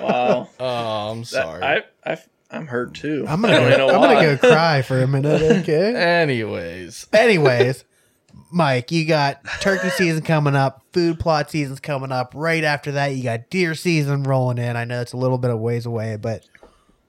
Wow. 0.00 0.48
Oh, 0.60 1.10
I'm 1.10 1.24
sorry. 1.24 1.62
I, 1.62 1.82
I, 2.04 2.18
I'm 2.50 2.66
hurt 2.66 2.94
too. 2.94 3.24
I'm 3.28 3.40
gonna 3.40 3.58
go, 3.76 3.88
I'm 3.88 4.00
gonna 4.02 4.36
go 4.36 4.48
cry 4.48 4.82
for 4.82 5.00
a 5.02 5.06
minute. 5.08 5.40
Okay. 5.62 5.94
Anyways, 5.94 7.06
Anyways, 7.12 7.84
Mike, 8.50 8.92
you 8.92 9.06
got 9.06 9.40
turkey 9.60 9.88
season 9.90 10.22
coming 10.22 10.54
up, 10.54 10.82
food 10.92 11.18
plot 11.18 11.50
season's 11.50 11.80
coming 11.80 12.12
up. 12.12 12.32
Right 12.36 12.62
after 12.64 12.92
that, 12.92 13.08
you 13.08 13.22
got 13.22 13.48
deer 13.50 13.74
season 13.74 14.24
rolling 14.24 14.58
in. 14.58 14.76
I 14.76 14.84
know 14.84 15.00
it's 15.00 15.12
a 15.14 15.16
little 15.16 15.38
bit 15.38 15.50
of 15.50 15.58
ways 15.60 15.86
away, 15.86 16.16
but 16.16 16.44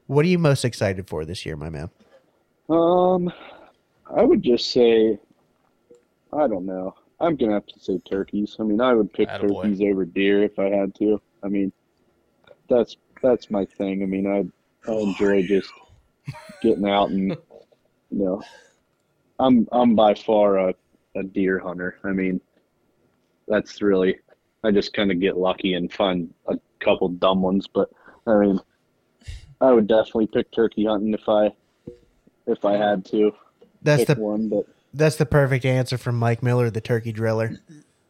what 0.08 0.24
are 0.26 0.30
you 0.30 0.40
most 0.40 0.64
excited 0.64 1.08
for 1.10 1.26
this 1.26 1.46
year, 1.46 1.58
my 1.58 1.70
man? 1.70 1.90
Um, 2.70 3.32
I 4.16 4.24
would 4.24 4.42
just 4.42 4.72
say, 4.72 5.20
I 6.38 6.48
don't 6.48 6.66
know. 6.66 6.96
I'm 7.20 7.36
gonna 7.36 7.54
have 7.54 7.68
to 7.68 7.80
say 7.80 8.00
turkeys. 8.00 8.58
I 8.60 8.64
mean, 8.64 8.82
I 8.82 8.94
would 8.94 9.14
pick 9.14 9.30
Attaboy. 9.30 9.64
turkeys 9.64 9.82
over 9.82 10.06
deer 10.06 10.44
if 10.44 10.60
I 10.60 10.70
had 10.70 10.94
to. 10.96 11.22
I 11.44 11.48
mean, 11.48 11.72
that's 12.70 12.98
that's 13.22 13.50
my 13.50 13.66
thing. 13.66 14.04
I 14.04 14.06
mean, 14.06 14.28
I 14.28 14.40
I 14.90 14.96
oh, 14.96 15.08
enjoy 15.08 15.44
just 15.44 15.72
getting 16.62 16.88
out 16.88 17.10
and 17.10 17.30
you 17.30 17.38
know, 18.12 18.42
I'm 19.40 19.68
I'm 19.72 19.96
by 19.96 20.14
far 20.16 20.58
a, 20.70 20.74
a 21.16 21.24
deer 21.24 21.60
hunter. 21.60 21.98
I 22.04 22.12
mean, 22.12 22.42
that's 23.48 23.82
really 23.82 24.18
I 24.64 24.72
just 24.72 24.94
kind 24.94 25.12
of 25.12 25.20
get 25.20 25.38
lucky 25.38 25.74
and 25.74 25.92
find 25.92 26.34
a 26.48 26.56
couple 26.80 27.10
dumb 27.10 27.42
ones, 27.42 27.68
but 27.68 27.90
I 28.26 28.36
mean, 28.36 28.60
I 29.60 29.72
would 29.72 29.88
definitely 29.88 30.28
pick 30.28 30.52
turkey 30.52 30.86
hunting 30.86 31.14
if 31.14 31.28
I 31.28 31.52
if 32.48 32.66
I 32.66 32.74
had 32.74 33.06
to 33.06 33.34
That's 33.82 34.06
pick 34.06 34.18
the 34.18 34.24
one, 34.24 34.50
but 34.50 34.66
that's 34.94 35.16
the 35.18 35.26
perfect 35.26 35.66
answer 35.66 35.98
from 35.98 36.18
Mike 36.18 36.42
Miller, 36.44 36.70
the 36.70 36.82
turkey 36.82 37.12
driller. 37.12 37.58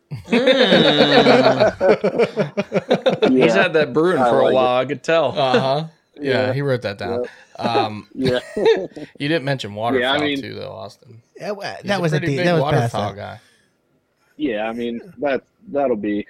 He's 0.10 0.22
yeah, 0.42 1.76
had 3.54 3.74
that 3.74 3.92
brewing 3.94 4.20
I 4.20 4.30
for 4.30 4.40
a 4.42 4.46
like 4.46 4.54
while. 4.54 4.78
I 4.78 4.86
could 4.86 5.04
tell. 5.04 5.38
uh 5.38 5.60
huh. 5.60 5.88
Yeah, 6.16 6.48
Yeah. 6.48 6.54
he 6.54 6.62
wrote 6.62 6.84
that 6.84 7.00
down. 7.00 7.26
Um, 7.58 8.08
yeah, 8.14 8.40
you 8.56 9.28
didn't 9.28 9.44
mention 9.46 9.74
waterfowl 9.74 10.02
Yeah, 10.02 10.12
I 10.14 10.20
mean- 10.20 10.42
too, 10.42 10.54
though, 10.54 10.72
Austin. 10.72 11.22
Yeah, 11.38 11.52
well, 11.52 11.76
He's 11.82 11.88
that 11.90 12.02
was 12.02 12.14
a 12.14 12.20
pretty 12.20 12.34
de- 12.34 12.38
big 12.38 12.46
that 12.46 12.54
was 12.54 12.64
past 12.72 12.94
waterfowl 12.94 13.14
that. 13.16 13.18
guy. 13.18 13.40
yeah. 14.38 14.68
I 14.70 14.74
mean 14.74 15.02
that 15.18 15.44
that'll 15.70 15.96
be 15.98 16.28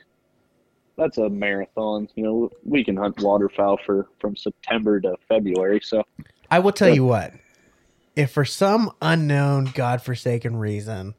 that's 0.95 1.17
a 1.17 1.27
marathon. 1.29 2.07
You 2.15 2.23
know, 2.23 2.51
we 2.63 2.83
can 2.83 2.95
hunt 2.95 3.19
waterfowl 3.21 3.79
for 3.85 4.07
from 4.19 4.35
September 4.37 5.01
to 5.01 5.15
February. 5.27 5.81
So 5.83 6.03
I 6.49 6.59
will 6.59 6.71
tell 6.71 6.93
you 6.93 7.03
what. 7.03 7.33
If 8.15 8.31
for 8.31 8.45
some 8.45 8.91
unknown, 9.01 9.71
godforsaken 9.73 10.55
reason, 10.57 11.15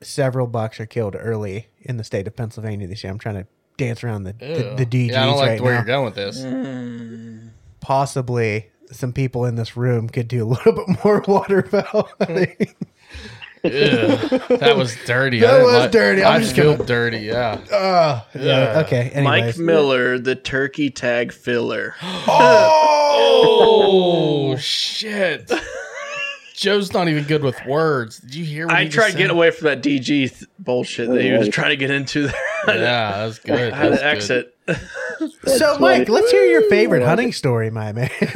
several 0.00 0.46
bucks 0.46 0.78
are 0.80 0.86
killed 0.86 1.16
early 1.18 1.68
in 1.80 1.96
the 1.96 2.04
state 2.04 2.26
of 2.26 2.36
Pennsylvania 2.36 2.86
this 2.86 3.02
year, 3.02 3.12
I'm 3.12 3.18
trying 3.18 3.34
to 3.36 3.46
dance 3.76 4.02
around 4.04 4.24
the 4.24 4.32
the, 4.32 4.46
Ew. 4.46 4.76
the 4.76 4.86
DGs 4.86 5.10
yeah, 5.10 5.22
I 5.22 5.26
don't 5.26 5.36
like 5.36 5.48
right 5.50 5.60
where 5.60 5.72
now. 5.72 5.78
you're 5.78 5.86
going 5.86 6.04
with 6.06 6.14
this. 6.14 6.40
Mm. 6.42 7.50
Possibly, 7.80 8.70
some 8.92 9.12
people 9.12 9.44
in 9.44 9.56
this 9.56 9.76
room 9.76 10.08
could 10.08 10.28
do 10.28 10.44
a 10.44 10.48
little 10.48 10.72
bit 10.72 11.04
more 11.04 11.22
waterfowl. 11.28 12.08
hunting. 12.20 12.56
Ew, 13.64 13.70
that 13.70 14.74
was 14.76 14.96
dirty. 15.06 15.40
That 15.46 15.60
I 15.60 15.62
was 15.64 15.72
like- 15.74 15.90
dirty. 15.90 16.22
I'm 16.22 16.36
I 16.36 16.38
just 16.40 16.54
feel 16.54 16.74
gonna- 16.74 16.84
dirty. 16.86 17.18
Yeah. 17.18 17.60
Ah, 17.72 18.26
yeah. 18.34 18.40
Yeah. 18.74 18.80
Okay. 18.86 19.20
Mike 19.24 19.58
Miller, 19.58 20.18
the 20.20 20.36
turkey 20.36 20.90
tag 20.90 21.32
filler. 21.32 21.94
Oh 23.28 24.56
shit! 24.56 25.50
Joe's 26.56 26.92
not 26.92 27.06
even 27.08 27.24
good 27.24 27.42
with 27.42 27.62
words. 27.66 28.18
Did 28.18 28.34
you 28.34 28.44
hear? 28.44 28.66
What 28.66 28.76
I 28.76 28.84
he 28.84 28.88
tried 28.88 29.10
to 29.12 29.18
get 29.18 29.30
away 29.30 29.50
from 29.50 29.66
that 29.66 29.82
DG 29.82 30.06
th- 30.06 30.44
bullshit 30.58 31.08
that 31.10 31.20
he 31.22 31.30
was 31.32 31.48
trying 31.50 31.70
to 31.70 31.76
get 31.76 31.90
into 31.90 32.22
there. 32.28 32.34
Yeah, 32.66 33.12
that 33.12 33.26
was 33.26 33.38
good. 33.38 33.72
I 33.72 33.76
had 33.76 33.92
That 33.92 33.98
to 34.10 34.16
was 34.16 34.28
good. 34.28 34.46
exit. 34.68 35.58
So, 35.58 35.78
Mike, 35.80 36.08
let's 36.08 36.32
hear 36.32 36.44
your 36.46 36.62
favorite 36.68 37.04
hunting 37.04 37.32
story, 37.32 37.70
my 37.70 37.92
man. 37.92 38.10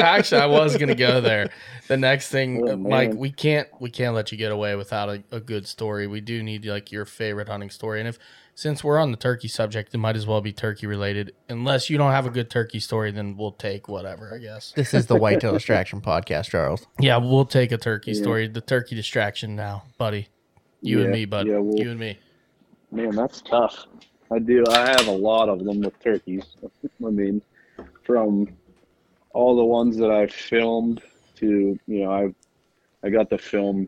Actually, 0.00 0.40
I 0.40 0.46
was 0.46 0.76
gonna 0.78 0.94
go 0.94 1.20
there. 1.20 1.50
The 1.88 1.96
next 1.98 2.28
thing, 2.30 2.66
Oh, 2.66 2.72
uh, 2.72 2.76
Mike, 2.76 3.12
we 3.14 3.30
can't 3.30 3.68
we 3.80 3.90
can't 3.90 4.14
let 4.14 4.32
you 4.32 4.38
get 4.38 4.50
away 4.52 4.76
without 4.76 5.08
a, 5.10 5.22
a 5.30 5.40
good 5.40 5.66
story. 5.66 6.06
We 6.06 6.20
do 6.22 6.42
need 6.42 6.64
like 6.64 6.90
your 6.90 7.04
favorite 7.04 7.48
hunting 7.48 7.70
story. 7.70 8.00
And 8.00 8.08
if 8.08 8.18
since 8.56 8.82
we're 8.82 8.98
on 8.98 9.10
the 9.10 9.18
turkey 9.18 9.48
subject, 9.48 9.94
it 9.94 9.98
might 9.98 10.16
as 10.16 10.26
well 10.26 10.40
be 10.40 10.50
turkey 10.50 10.86
related. 10.86 11.34
Unless 11.50 11.90
you 11.90 11.98
don't 11.98 12.10
have 12.12 12.24
a 12.24 12.30
good 12.30 12.48
turkey 12.48 12.80
story, 12.80 13.10
then 13.12 13.36
we'll 13.36 13.52
take 13.52 13.86
whatever. 13.86 14.34
I 14.34 14.38
guess. 14.38 14.72
this 14.74 14.94
is 14.94 15.04
the 15.06 15.14
Whitetail 15.14 15.52
Distraction 15.52 16.00
Podcast, 16.00 16.46
Charles. 16.50 16.86
Yeah, 16.98 17.18
we'll 17.18 17.44
take 17.44 17.70
a 17.70 17.76
turkey 17.76 18.12
Yeah. 18.12 18.22
story. 18.22 18.48
The 18.48 18.62
turkey 18.62 18.96
distraction 18.96 19.54
now, 19.56 19.84
buddy. 19.98 20.28
You 20.80 21.02
and 21.02 21.10
me, 21.12 21.26
buddy. 21.26 21.50
yeah, 21.50 21.58
we'll- 21.58 21.78
you 21.78 21.90
and 21.90 22.00
me. 22.00 22.18
man, 22.90 23.14
that's 23.14 23.42
tough. 23.42 23.86
I 24.32 24.38
do. 24.38 24.64
I 24.70 24.88
have 24.88 25.06
a 25.06 25.12
lot 25.12 25.48
of 25.50 25.62
them 25.64 25.82
with 25.82 25.98
turkeys. 26.02 26.44
I 27.04 27.10
mean, 27.10 27.42
from 28.04 28.48
all 29.34 29.54
the 29.54 29.64
ones 29.64 29.98
that 29.98 30.10
I've 30.10 30.32
filmed 30.32 31.02
to 31.36 31.78
you 31.86 32.04
know 32.04 32.10
I've 32.10 32.34
I 33.04 33.10
got 33.10 33.28
to 33.30 33.36
film 33.38 33.86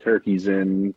turkeys 0.00 0.48
in 0.48 0.94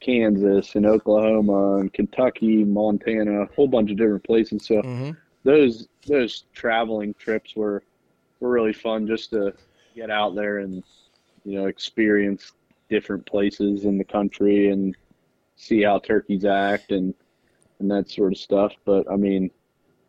Kansas 0.00 0.74
and 0.74 0.86
Oklahoma 0.86 1.76
and 1.76 1.92
Kentucky, 1.92 2.64
Montana, 2.64 3.42
a 3.42 3.46
whole 3.54 3.68
bunch 3.68 3.90
of 3.90 3.96
different 3.96 4.24
places. 4.24 4.66
So 4.66 4.80
hmm 4.80 5.10
those 5.44 5.88
those 6.06 6.44
traveling 6.52 7.14
trips 7.14 7.56
were 7.56 7.82
were 8.40 8.50
really 8.50 8.72
fun 8.72 9.06
just 9.06 9.30
to 9.30 9.52
get 9.94 10.10
out 10.10 10.34
there 10.34 10.58
and 10.58 10.82
you 11.44 11.58
know 11.58 11.66
experience 11.66 12.52
different 12.88 13.24
places 13.26 13.84
in 13.84 13.96
the 13.96 14.04
country 14.04 14.70
and 14.70 14.96
see 15.56 15.82
how 15.82 15.98
turkeys 15.98 16.44
act 16.44 16.92
and 16.92 17.14
and 17.78 17.90
that 17.90 18.10
sort 18.10 18.32
of 18.32 18.38
stuff 18.38 18.72
but 18.84 19.10
i 19.10 19.16
mean 19.16 19.50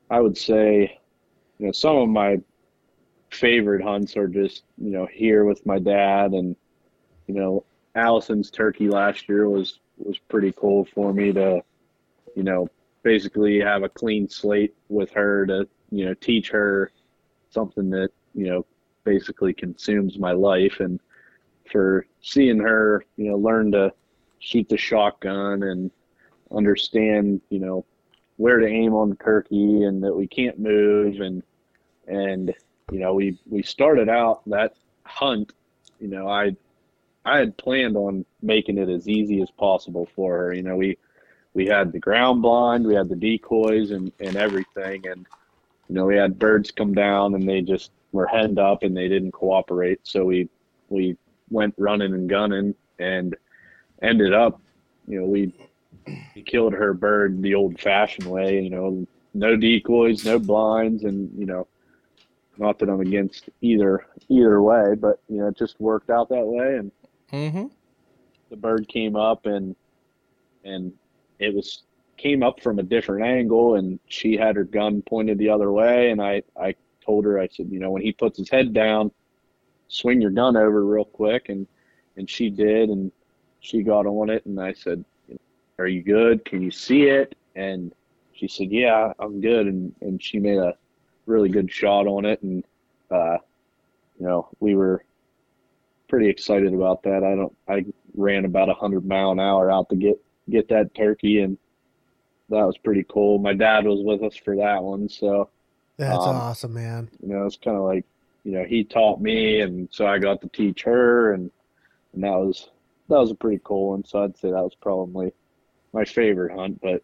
i 0.09 0.19
would 0.19 0.37
say 0.37 0.99
you 1.59 1.65
know 1.65 1.71
some 1.71 1.95
of 1.95 2.09
my 2.09 2.37
favorite 3.29 3.81
hunts 3.81 4.17
are 4.17 4.27
just 4.27 4.63
you 4.77 4.91
know 4.91 5.07
here 5.11 5.45
with 5.45 5.65
my 5.65 5.79
dad 5.79 6.31
and 6.31 6.55
you 7.27 7.33
know 7.33 7.63
allison's 7.95 8.49
turkey 8.49 8.87
last 8.87 9.27
year 9.27 9.49
was 9.49 9.79
was 9.97 10.17
pretty 10.29 10.53
cool 10.53 10.85
for 10.85 11.13
me 11.13 11.31
to 11.31 11.61
you 12.35 12.43
know 12.43 12.67
basically 13.03 13.59
have 13.59 13.83
a 13.83 13.89
clean 13.89 14.27
slate 14.29 14.73
with 14.89 15.11
her 15.11 15.45
to 15.45 15.67
you 15.91 16.05
know 16.05 16.13
teach 16.15 16.49
her 16.49 16.91
something 17.49 17.89
that 17.89 18.09
you 18.33 18.47
know 18.47 18.65
basically 19.03 19.53
consumes 19.53 20.17
my 20.17 20.31
life. 20.31 20.79
And 20.79 20.99
for 21.71 22.05
seeing 22.21 22.59
her 22.59 23.05
you 23.17 23.29
know 23.29 23.37
learn 23.37 23.71
to 23.71 23.93
shoot 24.39 24.67
the 24.69 24.77
shotgun 24.77 25.63
and 25.63 25.91
understand 26.51 27.41
you 27.49 27.59
know 27.59 27.85
where 28.37 28.59
to 28.59 28.67
aim 28.67 28.93
on 28.93 29.09
the 29.09 29.15
turkey 29.15 29.83
and 29.83 30.03
that 30.03 30.15
we 30.15 30.27
can't 30.27 30.59
move. 30.59 31.19
And 31.19 31.43
and 32.07 32.53
you 32.91 32.99
know 32.99 33.13
we 33.13 33.37
we 33.49 33.63
started 33.63 34.09
out 34.09 34.41
that 34.49 34.75
hunt 35.03 35.53
you 35.99 36.07
know 36.07 36.27
i 36.27 36.55
i 37.25 37.37
had 37.37 37.57
planned 37.57 37.95
on 37.95 38.25
making 38.41 38.77
it 38.77 38.89
as 38.89 39.07
easy 39.07 39.41
as 39.41 39.49
possible 39.51 40.07
for 40.15 40.37
her 40.37 40.53
you 40.53 40.63
know 40.63 40.75
we 40.75 40.97
we 41.53 41.65
had 41.65 41.91
the 41.91 41.99
ground 41.99 42.41
blind, 42.41 42.85
we 42.85 42.95
had 42.95 43.09
the 43.09 43.15
decoys 43.15 43.91
and, 43.91 44.11
and 44.19 44.35
everything. 44.35 45.05
And, 45.07 45.25
you 45.89 45.95
know, 45.95 46.05
we 46.05 46.15
had 46.15 46.39
birds 46.39 46.71
come 46.71 46.93
down 46.93 47.35
and 47.35 47.47
they 47.47 47.61
just 47.61 47.91
were 48.11 48.27
henned 48.27 48.59
up 48.59 48.83
and 48.83 48.95
they 48.95 49.07
didn't 49.07 49.31
cooperate. 49.31 49.99
So 50.03 50.25
we, 50.25 50.49
we 50.89 51.17
went 51.49 51.75
running 51.77 52.13
and 52.13 52.29
gunning 52.29 52.73
and 52.99 53.35
ended 54.01 54.33
up, 54.33 54.61
you 55.07 55.19
know, 55.19 55.25
we, 55.25 55.53
we 56.35 56.41
killed 56.41 56.73
her 56.73 56.93
bird 56.93 57.41
the 57.41 57.55
old 57.55 57.79
fashioned 57.79 58.27
way, 58.27 58.61
you 58.61 58.69
know, 58.69 59.05
no 59.33 59.55
decoys, 59.55 60.25
no 60.25 60.39
blinds. 60.39 61.03
And, 61.03 61.31
you 61.37 61.45
know, 61.45 61.67
not 62.57 62.79
that 62.79 62.89
I'm 62.89 63.01
against 63.01 63.49
either 63.61 64.05
either 64.29 64.61
way, 64.61 64.93
but 64.95 65.19
you 65.29 65.37
know, 65.37 65.47
it 65.47 65.57
just 65.57 65.79
worked 65.79 66.09
out 66.09 66.29
that 66.29 66.45
way, 66.45 66.75
and 66.75 66.91
Mm-hmm. 67.31 67.67
the 68.49 68.55
bird 68.57 68.87
came 68.87 69.15
up 69.15 69.45
and 69.45 69.75
and 70.63 70.93
it 71.39 71.53
was 71.53 71.83
came 72.17 72.43
up 72.43 72.61
from 72.61 72.77
a 72.79 72.83
different 72.83 73.25
angle 73.25 73.75
and 73.75 73.99
she 74.07 74.37
had 74.37 74.55
her 74.55 74.63
gun 74.63 75.01
pointed 75.01 75.37
the 75.37 75.49
other 75.49 75.71
way 75.71 76.11
and 76.11 76.21
I 76.21 76.43
I 76.59 76.75
told 77.03 77.25
her 77.25 77.39
I 77.39 77.47
said 77.47 77.69
you 77.71 77.79
know 77.79 77.89
when 77.91 78.01
he 78.01 78.11
puts 78.11 78.37
his 78.37 78.49
head 78.49 78.73
down 78.73 79.11
swing 79.91 80.21
your 80.21 80.31
gun 80.31 80.55
over 80.57 80.85
real 80.85 81.05
quick. 81.05 81.49
And 81.49 81.67
and 82.17 82.29
she 82.29 82.49
did 82.49 82.89
and 82.89 83.11
she 83.59 83.83
got 83.83 84.05
on 84.05 84.29
it 84.29 84.45
and 84.45 84.59
I 84.59 84.73
said 84.73 85.03
are 85.79 85.87
you 85.87 86.03
good? 86.03 86.45
Can 86.45 86.61
you 86.61 86.71
see 86.71 87.03
it? 87.03 87.35
And 87.55 87.93
she 88.33 88.47
said 88.47 88.71
yeah 88.71 89.13
I'm 89.19 89.41
good. 89.41 89.67
And 89.67 89.93
and 90.01 90.21
she 90.21 90.39
made 90.39 90.57
a 90.57 90.75
really 91.25 91.49
good 91.49 91.71
shot 91.71 92.07
on 92.07 92.25
it 92.25 92.41
and 92.41 92.63
uh 93.11 93.37
you 94.19 94.25
know 94.25 94.49
we 94.59 94.75
were 94.75 95.03
pretty 96.11 96.27
excited 96.27 96.73
about 96.73 97.01
that 97.03 97.23
I 97.23 97.35
don't 97.35 97.55
I 97.69 97.85
ran 98.15 98.43
about 98.43 98.67
a 98.67 98.73
hundred 98.73 99.05
mile 99.05 99.31
an 99.31 99.39
hour 99.39 99.71
out 99.71 99.87
to 99.91 99.95
get 99.95 100.21
get 100.49 100.67
that 100.67 100.93
turkey 100.93 101.39
and 101.39 101.57
that 102.49 102.65
was 102.65 102.77
pretty 102.77 103.05
cool. 103.07 103.39
My 103.39 103.53
dad 103.53 103.85
was 103.85 104.01
with 104.03 104.21
us 104.29 104.35
for 104.35 104.57
that 104.57 104.83
one, 104.83 105.07
so 105.07 105.47
That's 105.95 106.17
Um, 106.25 106.35
awesome, 106.35 106.73
man. 106.73 107.09
you 107.21 107.29
know 107.29 107.45
it's 107.45 107.55
kind 107.55 107.77
of 107.77 107.83
like 107.83 108.03
you 108.43 108.51
know 108.51 108.65
he 108.65 108.83
taught 108.83 109.21
me, 109.21 109.61
and 109.61 109.87
so 109.89 110.05
I 110.05 110.19
got 110.19 110.41
to 110.41 110.49
teach 110.49 110.83
her, 110.83 111.31
and 111.33 111.49
and 112.13 112.23
that 112.25 112.37
was 112.37 112.69
that 113.07 113.17
was 113.17 113.31
a 113.31 113.35
pretty 113.35 113.61
cool 113.63 113.91
one. 113.91 114.03
So 114.03 114.21
I'd 114.25 114.35
say 114.37 114.51
that 114.51 114.61
was 114.63 114.75
probably 114.81 115.31
my 115.93 116.03
favorite 116.03 116.53
hunt, 116.53 116.81
but 116.81 117.01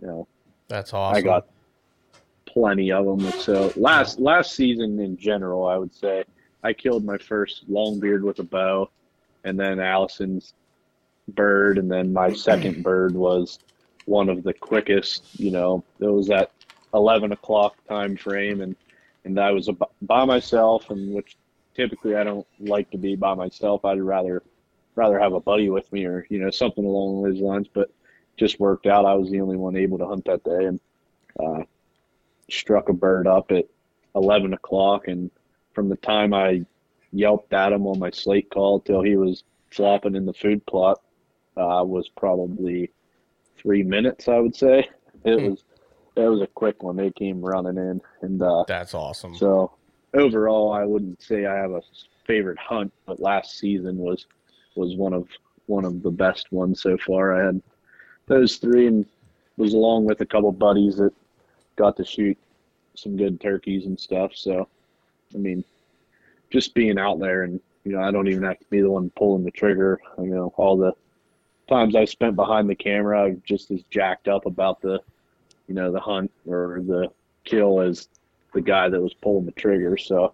you 0.00 0.06
know 0.08 0.26
That's 0.66 0.92
awesome. 0.92 1.16
I 1.16 1.20
got 1.20 1.46
plenty 2.46 2.90
of 2.90 3.04
them. 3.06 3.20
So 3.38 3.72
last 3.76 4.18
last 4.18 4.56
season 4.56 4.98
in 4.98 5.16
general, 5.16 5.64
I 5.68 5.76
would 5.76 5.94
say 5.94 6.24
I 6.62 6.72
killed 6.72 7.04
my 7.04 7.18
first 7.18 7.70
longbeard 7.70 8.22
with 8.22 8.38
a 8.38 8.44
bow, 8.44 8.90
and 9.44 9.58
then 9.58 9.78
Allison's 9.78 10.54
bird, 11.28 11.78
and 11.78 11.90
then 11.90 12.12
my 12.12 12.32
second 12.32 12.82
bird 12.82 13.14
was 13.14 13.58
one 14.06 14.28
of 14.28 14.42
the 14.42 14.54
quickest. 14.54 15.38
You 15.38 15.50
know, 15.50 15.84
it 16.00 16.06
was 16.06 16.30
at 16.30 16.50
eleven 16.94 17.32
o'clock 17.32 17.76
time 17.88 18.16
frame, 18.16 18.60
and 18.60 18.76
and 19.24 19.38
I 19.38 19.52
was 19.52 19.68
by 20.02 20.24
myself, 20.24 20.90
and 20.90 21.14
which 21.14 21.36
typically 21.74 22.16
I 22.16 22.24
don't 22.24 22.46
like 22.58 22.90
to 22.90 22.98
be 22.98 23.14
by 23.14 23.34
myself. 23.34 23.84
I'd 23.84 24.00
rather 24.00 24.42
rather 24.94 25.18
have 25.18 25.32
a 25.32 25.40
buddy 25.40 25.70
with 25.70 25.90
me, 25.92 26.04
or 26.06 26.26
you 26.28 26.38
know 26.38 26.50
something 26.50 26.84
along 26.84 27.22
those 27.22 27.40
lines. 27.40 27.68
But 27.72 27.90
just 28.36 28.60
worked 28.60 28.86
out. 28.86 29.04
I 29.04 29.14
was 29.14 29.30
the 29.30 29.40
only 29.40 29.56
one 29.56 29.76
able 29.76 29.98
to 29.98 30.06
hunt 30.06 30.24
that 30.24 30.44
day, 30.44 30.64
and 30.64 30.80
uh, 31.38 31.62
struck 32.50 32.88
a 32.88 32.92
bird 32.92 33.26
up 33.26 33.50
at 33.50 33.66
11 34.14 34.54
o'clock. 34.54 35.08
And 35.08 35.30
from 35.78 35.88
the 35.88 35.96
time 35.98 36.34
I 36.34 36.64
yelped 37.12 37.52
at 37.52 37.72
him 37.72 37.86
on 37.86 38.00
my 38.00 38.10
slate 38.10 38.50
call 38.50 38.80
till 38.80 39.00
he 39.00 39.14
was 39.16 39.44
flopping 39.70 40.16
in 40.16 40.26
the 40.26 40.32
food 40.32 40.66
plot 40.66 41.00
uh, 41.56 41.84
was 41.86 42.08
probably 42.16 42.90
three 43.56 43.84
minutes, 43.84 44.26
I 44.26 44.40
would 44.40 44.56
say. 44.56 44.88
It 45.24 45.38
Hmm. 45.38 45.50
was 45.50 45.62
it 46.16 46.22
was 46.28 46.42
a 46.42 46.48
quick 46.48 46.82
one. 46.82 46.96
They 46.96 47.12
came 47.12 47.40
running 47.40 47.76
in, 47.76 48.00
and 48.22 48.42
uh, 48.42 48.64
That's 48.66 48.92
awesome. 48.92 49.34
so 49.34 49.70
overall, 50.14 50.72
I 50.72 50.84
wouldn't 50.84 51.22
say 51.22 51.46
I 51.46 51.54
have 51.54 51.70
a 51.70 51.82
favorite 52.26 52.58
hunt, 52.58 52.92
but 53.06 53.20
last 53.20 53.56
season 53.56 53.98
was 53.98 54.26
was 54.74 54.96
one 54.96 55.12
of 55.12 55.28
one 55.66 55.84
of 55.84 56.02
the 56.02 56.10
best 56.10 56.50
ones 56.50 56.82
so 56.82 56.98
far. 57.06 57.40
I 57.40 57.46
had 57.46 57.62
those 58.26 58.56
three, 58.56 58.88
and 58.88 59.06
was 59.56 59.74
along 59.74 60.06
with 60.06 60.20
a 60.22 60.26
couple 60.26 60.50
buddies 60.50 60.96
that 60.96 61.12
got 61.76 61.96
to 61.98 62.04
shoot 62.04 62.36
some 62.96 63.16
good 63.16 63.40
turkeys 63.40 63.86
and 63.86 63.98
stuff. 63.98 64.32
So, 64.34 64.66
I 65.34 65.38
mean, 65.38 65.64
just 66.50 66.74
being 66.74 66.98
out 66.98 67.20
there, 67.20 67.42
and 67.42 67.60
you 67.84 67.92
know, 67.92 68.00
I 68.00 68.10
don't 68.10 68.28
even 68.28 68.42
have 68.44 68.58
to 68.58 68.64
be 68.70 68.80
the 68.80 68.90
one 68.90 69.10
pulling 69.16 69.44
the 69.44 69.50
trigger. 69.50 70.00
You 70.18 70.26
know, 70.26 70.52
all 70.56 70.76
the 70.76 70.92
times 71.68 71.94
I 71.96 72.04
spent 72.04 72.36
behind 72.36 72.68
the 72.68 72.74
camera, 72.74 73.24
I'm 73.24 73.42
just 73.46 73.70
as 73.70 73.82
jacked 73.90 74.28
up 74.28 74.46
about 74.46 74.80
the, 74.80 75.00
you 75.66 75.74
know, 75.74 75.92
the 75.92 76.00
hunt 76.00 76.30
or 76.46 76.80
the 76.86 77.08
kill 77.44 77.80
as 77.80 78.08
the 78.54 78.60
guy 78.60 78.88
that 78.88 79.00
was 79.00 79.14
pulling 79.14 79.46
the 79.46 79.52
trigger. 79.52 79.96
So 79.96 80.32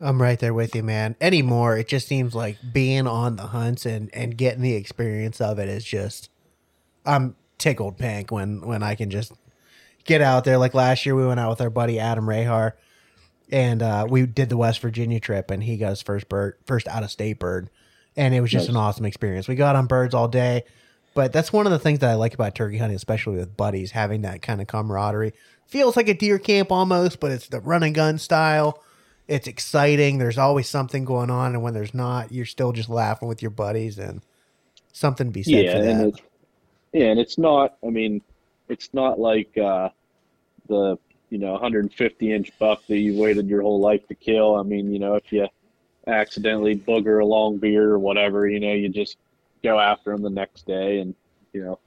I'm 0.00 0.20
right 0.20 0.38
there 0.38 0.54
with 0.54 0.74
you, 0.74 0.82
man. 0.82 1.16
Anymore, 1.20 1.76
it 1.76 1.88
just 1.88 2.06
seems 2.06 2.34
like 2.34 2.58
being 2.72 3.06
on 3.06 3.36
the 3.36 3.46
hunts 3.48 3.86
and 3.86 4.10
and 4.14 4.36
getting 4.36 4.62
the 4.62 4.74
experience 4.74 5.40
of 5.40 5.58
it 5.58 5.68
is 5.68 5.84
just. 5.84 6.30
I'm 7.04 7.36
tickled 7.58 7.98
pink 7.98 8.30
when 8.30 8.60
when 8.62 8.82
I 8.82 8.94
can 8.94 9.10
just 9.10 9.32
get 10.04 10.20
out 10.20 10.44
there. 10.44 10.58
Like 10.58 10.74
last 10.74 11.06
year, 11.06 11.14
we 11.14 11.26
went 11.26 11.40
out 11.40 11.50
with 11.50 11.60
our 11.60 11.70
buddy 11.70 11.98
Adam 11.98 12.26
Rahar, 12.26 12.72
and 13.50 13.82
uh, 13.82 14.06
we 14.08 14.26
did 14.26 14.48
the 14.48 14.56
West 14.56 14.80
Virginia 14.80 15.20
trip, 15.20 15.50
and 15.50 15.62
he 15.62 15.76
got 15.76 15.90
his 15.90 16.02
first 16.02 16.28
bird, 16.28 16.56
first 16.66 16.88
out 16.88 17.02
of 17.02 17.10
state 17.10 17.38
bird, 17.38 17.70
and 18.16 18.34
it 18.34 18.40
was 18.40 18.50
just 18.50 18.68
an 18.68 18.76
awesome 18.76 19.04
experience. 19.04 19.48
We 19.48 19.54
got 19.54 19.76
on 19.76 19.86
birds 19.86 20.14
all 20.14 20.28
day, 20.28 20.64
but 21.14 21.32
that's 21.32 21.52
one 21.52 21.66
of 21.66 21.72
the 21.72 21.78
things 21.78 22.00
that 22.00 22.10
I 22.10 22.14
like 22.14 22.34
about 22.34 22.54
turkey 22.54 22.78
hunting, 22.78 22.96
especially 22.96 23.36
with 23.36 23.56
buddies, 23.56 23.92
having 23.92 24.22
that 24.22 24.42
kind 24.42 24.60
of 24.60 24.66
camaraderie. 24.66 25.32
Feels 25.66 25.96
like 25.96 26.08
a 26.08 26.14
deer 26.14 26.38
camp 26.38 26.70
almost, 26.70 27.20
but 27.20 27.32
it's 27.32 27.48
the 27.48 27.60
run 27.60 27.82
and 27.82 27.94
gun 27.94 28.18
style. 28.18 28.82
It's 29.28 29.48
exciting. 29.48 30.18
There's 30.18 30.38
always 30.38 30.68
something 30.68 31.04
going 31.04 31.30
on, 31.30 31.54
and 31.54 31.62
when 31.62 31.74
there's 31.74 31.94
not, 31.94 32.32
you're 32.32 32.46
still 32.46 32.72
just 32.72 32.88
laughing 32.88 33.28
with 33.28 33.42
your 33.42 33.50
buddies, 33.50 33.98
and 33.98 34.22
something 34.92 35.26
to 35.26 35.32
be 35.32 35.42
said 35.42 35.64
yeah, 35.64 35.72
for 35.72 35.78
and 35.78 36.00
that. 36.00 36.08
it's 36.08 36.20
yeah, 36.92 37.06
and 37.06 37.20
it's 37.20 37.36
not. 37.36 37.76
I 37.84 37.90
mean, 37.90 38.22
it's 38.68 38.90
not 38.94 39.18
like 39.18 39.56
uh, 39.58 39.90
the 40.68 40.96
you 41.30 41.38
know 41.38 41.52
150 41.52 42.32
inch 42.32 42.50
buck 42.58 42.82
that 42.88 42.98
you 42.98 43.14
waited 43.16 43.48
your 43.48 43.62
whole 43.62 43.80
life 43.80 44.06
to 44.08 44.14
kill. 44.14 44.56
I 44.56 44.62
mean, 44.62 44.90
you 44.92 44.98
know, 44.98 45.14
if 45.14 45.32
you 45.32 45.46
accidentally 46.06 46.76
booger 46.76 47.22
a 47.22 47.26
long 47.26 47.58
beard 47.58 47.88
or 47.90 47.98
whatever, 47.98 48.46
you 48.48 48.60
know, 48.60 48.72
you 48.72 48.88
just 48.88 49.16
go 49.62 49.78
after 49.78 50.12
them 50.12 50.22
the 50.22 50.30
next 50.30 50.66
day. 50.66 50.98
And 51.00 51.14
you 51.52 51.62
know, 51.64 51.78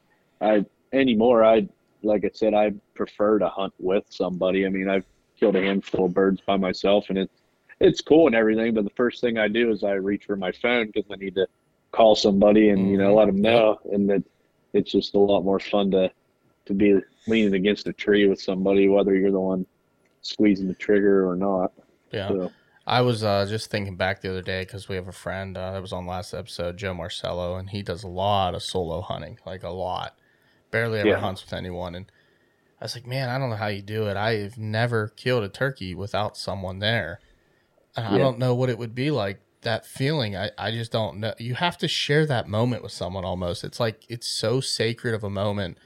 I 0.41 0.65
anymore, 0.93 1.43
I 1.43 1.67
like 2.03 2.23
I 2.25 2.29
said, 2.33 2.53
I 2.53 2.73
prefer 2.95 3.39
to 3.39 3.49
hunt 3.49 3.73
with 3.79 4.03
somebody. 4.09 4.65
I 4.65 4.69
mean, 4.69 4.89
I've 4.89 5.05
killed 5.39 5.55
a 5.55 5.61
handful 5.61 6.05
of 6.05 6.13
birds 6.13 6.41
by 6.45 6.57
myself, 6.57 7.05
and 7.09 7.17
it's 7.17 7.41
it's 7.79 8.01
cool 8.01 8.27
and 8.27 8.35
everything. 8.35 8.73
But 8.73 8.83
the 8.83 8.89
first 8.95 9.21
thing 9.21 9.37
I 9.37 9.47
do 9.47 9.71
is 9.71 9.83
I 9.83 9.93
reach 9.93 10.25
for 10.25 10.35
my 10.35 10.51
phone 10.51 10.87
because 10.87 11.09
I 11.11 11.15
need 11.15 11.35
to 11.35 11.47
call 11.91 12.15
somebody 12.15 12.69
and 12.69 12.89
you 12.89 12.97
know 12.97 13.13
Mhm. 13.13 13.15
let 13.15 13.25
them 13.27 13.41
know, 13.41 13.77
and 13.91 14.09
that 14.09 14.23
it's 14.73 14.91
just 14.91 15.15
a 15.15 15.19
lot 15.19 15.41
more 15.43 15.59
fun 15.59 15.91
to 15.91 16.11
to 16.69 16.73
be 16.73 16.99
leaning 17.27 17.53
against 17.55 17.87
a 17.87 17.93
tree 17.93 18.27
with 18.27 18.41
somebody, 18.41 18.87
whether 18.87 19.13
you're 19.15 19.31
the 19.31 19.39
one 19.39 19.65
squeezing 20.21 20.67
the 20.67 20.73
trigger 20.73 21.27
or 21.29 21.35
not. 21.35 21.73
yeah. 22.11 22.29
So, 22.29 22.51
I 22.87 23.01
was 23.01 23.23
uh, 23.23 23.45
just 23.47 23.69
thinking 23.69 23.97
back 23.97 24.21
the 24.21 24.29
other 24.31 24.41
day 24.41 24.61
because 24.61 24.89
we 24.89 24.95
have 24.95 25.07
a 25.07 25.11
friend 25.11 25.55
uh, 25.55 25.73
that 25.73 25.81
was 25.81 25.93
on 25.93 26.07
last 26.07 26.33
episode, 26.33 26.77
Joe 26.77 26.93
Marcello, 26.93 27.55
and 27.55 27.69
he 27.69 27.83
does 27.83 28.03
a 28.03 28.07
lot 28.07 28.55
of 28.55 28.63
solo 28.63 29.01
hunting, 29.01 29.37
like 29.45 29.61
a 29.61 29.69
lot. 29.69 30.15
Barely 30.71 30.99
ever 30.99 31.09
Yeah. 31.09 31.19
hunts 31.19 31.43
with 31.43 31.53
anyone. 31.53 31.93
And 31.93 32.11
I 32.81 32.85
was 32.85 32.95
like, 32.95 33.05
man, 33.05 33.29
I 33.29 33.37
don't 33.37 33.49
know 33.51 33.57
how 33.57 33.67
you 33.67 33.81
do 33.81 34.07
it. 34.07 34.17
I've 34.17 34.57
never 34.57 35.09
killed 35.09 35.43
a 35.43 35.49
turkey 35.49 35.93
without 35.93 36.35
someone 36.35 36.79
there. 36.79 37.19
And 37.95 38.07
I 38.07 38.17
don't 38.17 38.39
know 38.39 38.55
what 38.55 38.69
it 38.69 38.77
would 38.77 38.95
be 38.95 39.11
like. 39.11 39.39
That 39.61 39.85
feeling, 39.85 40.37
I, 40.37 40.51
I 40.57 40.71
just 40.71 40.91
don't 40.91 41.19
know. 41.19 41.33
You 41.37 41.55
have 41.55 41.77
to 41.79 41.87
share 41.89 42.25
that 42.25 42.47
moment 42.47 42.81
with 42.81 42.93
someone 42.93 43.25
almost. 43.25 43.65
It's 43.65 43.79
like 43.79 44.05
it's 44.07 44.27
so 44.27 44.61
sacred 44.61 45.13
of 45.13 45.23
a 45.23 45.29
moment 45.29 45.77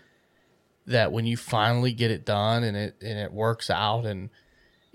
that 0.85 1.11
when 1.11 1.25
you 1.25 1.37
finally 1.37 1.93
get 1.93 2.11
it 2.11 2.25
done 2.25 2.63
and 2.63 2.75
it 2.75 2.95
and 3.01 3.17
it 3.17 3.31
works 3.31 3.69
out 3.69 4.05
and 4.05 4.29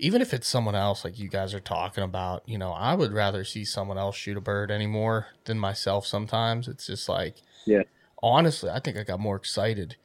even 0.01 0.21
if 0.21 0.33
it's 0.33 0.47
someone 0.47 0.75
else 0.75 1.03
like 1.03 1.19
you 1.19 1.27
guys 1.27 1.53
are 1.53 1.59
talking 1.59 2.05
about, 2.05 2.41
you 2.47 2.57
know, 2.57 2.71
I 2.71 2.95
would 2.95 3.11
rather 3.11 3.43
see 3.43 3.65
someone 3.65 3.97
else 3.97 4.15
shoot 4.15 4.37
a 4.37 4.41
bird 4.41 4.71
anymore 4.71 5.27
than 5.43 5.59
myself 5.59 6.07
sometimes. 6.07 6.67
It's 6.67 6.87
just 6.87 7.09
like 7.09 7.35
Yeah. 7.65 7.83
Honestly, 8.21 8.69
I 8.69 8.79
think 8.79 8.97
I 8.97 9.03
got 9.03 9.19
more 9.19 9.35
excited, 9.35 9.95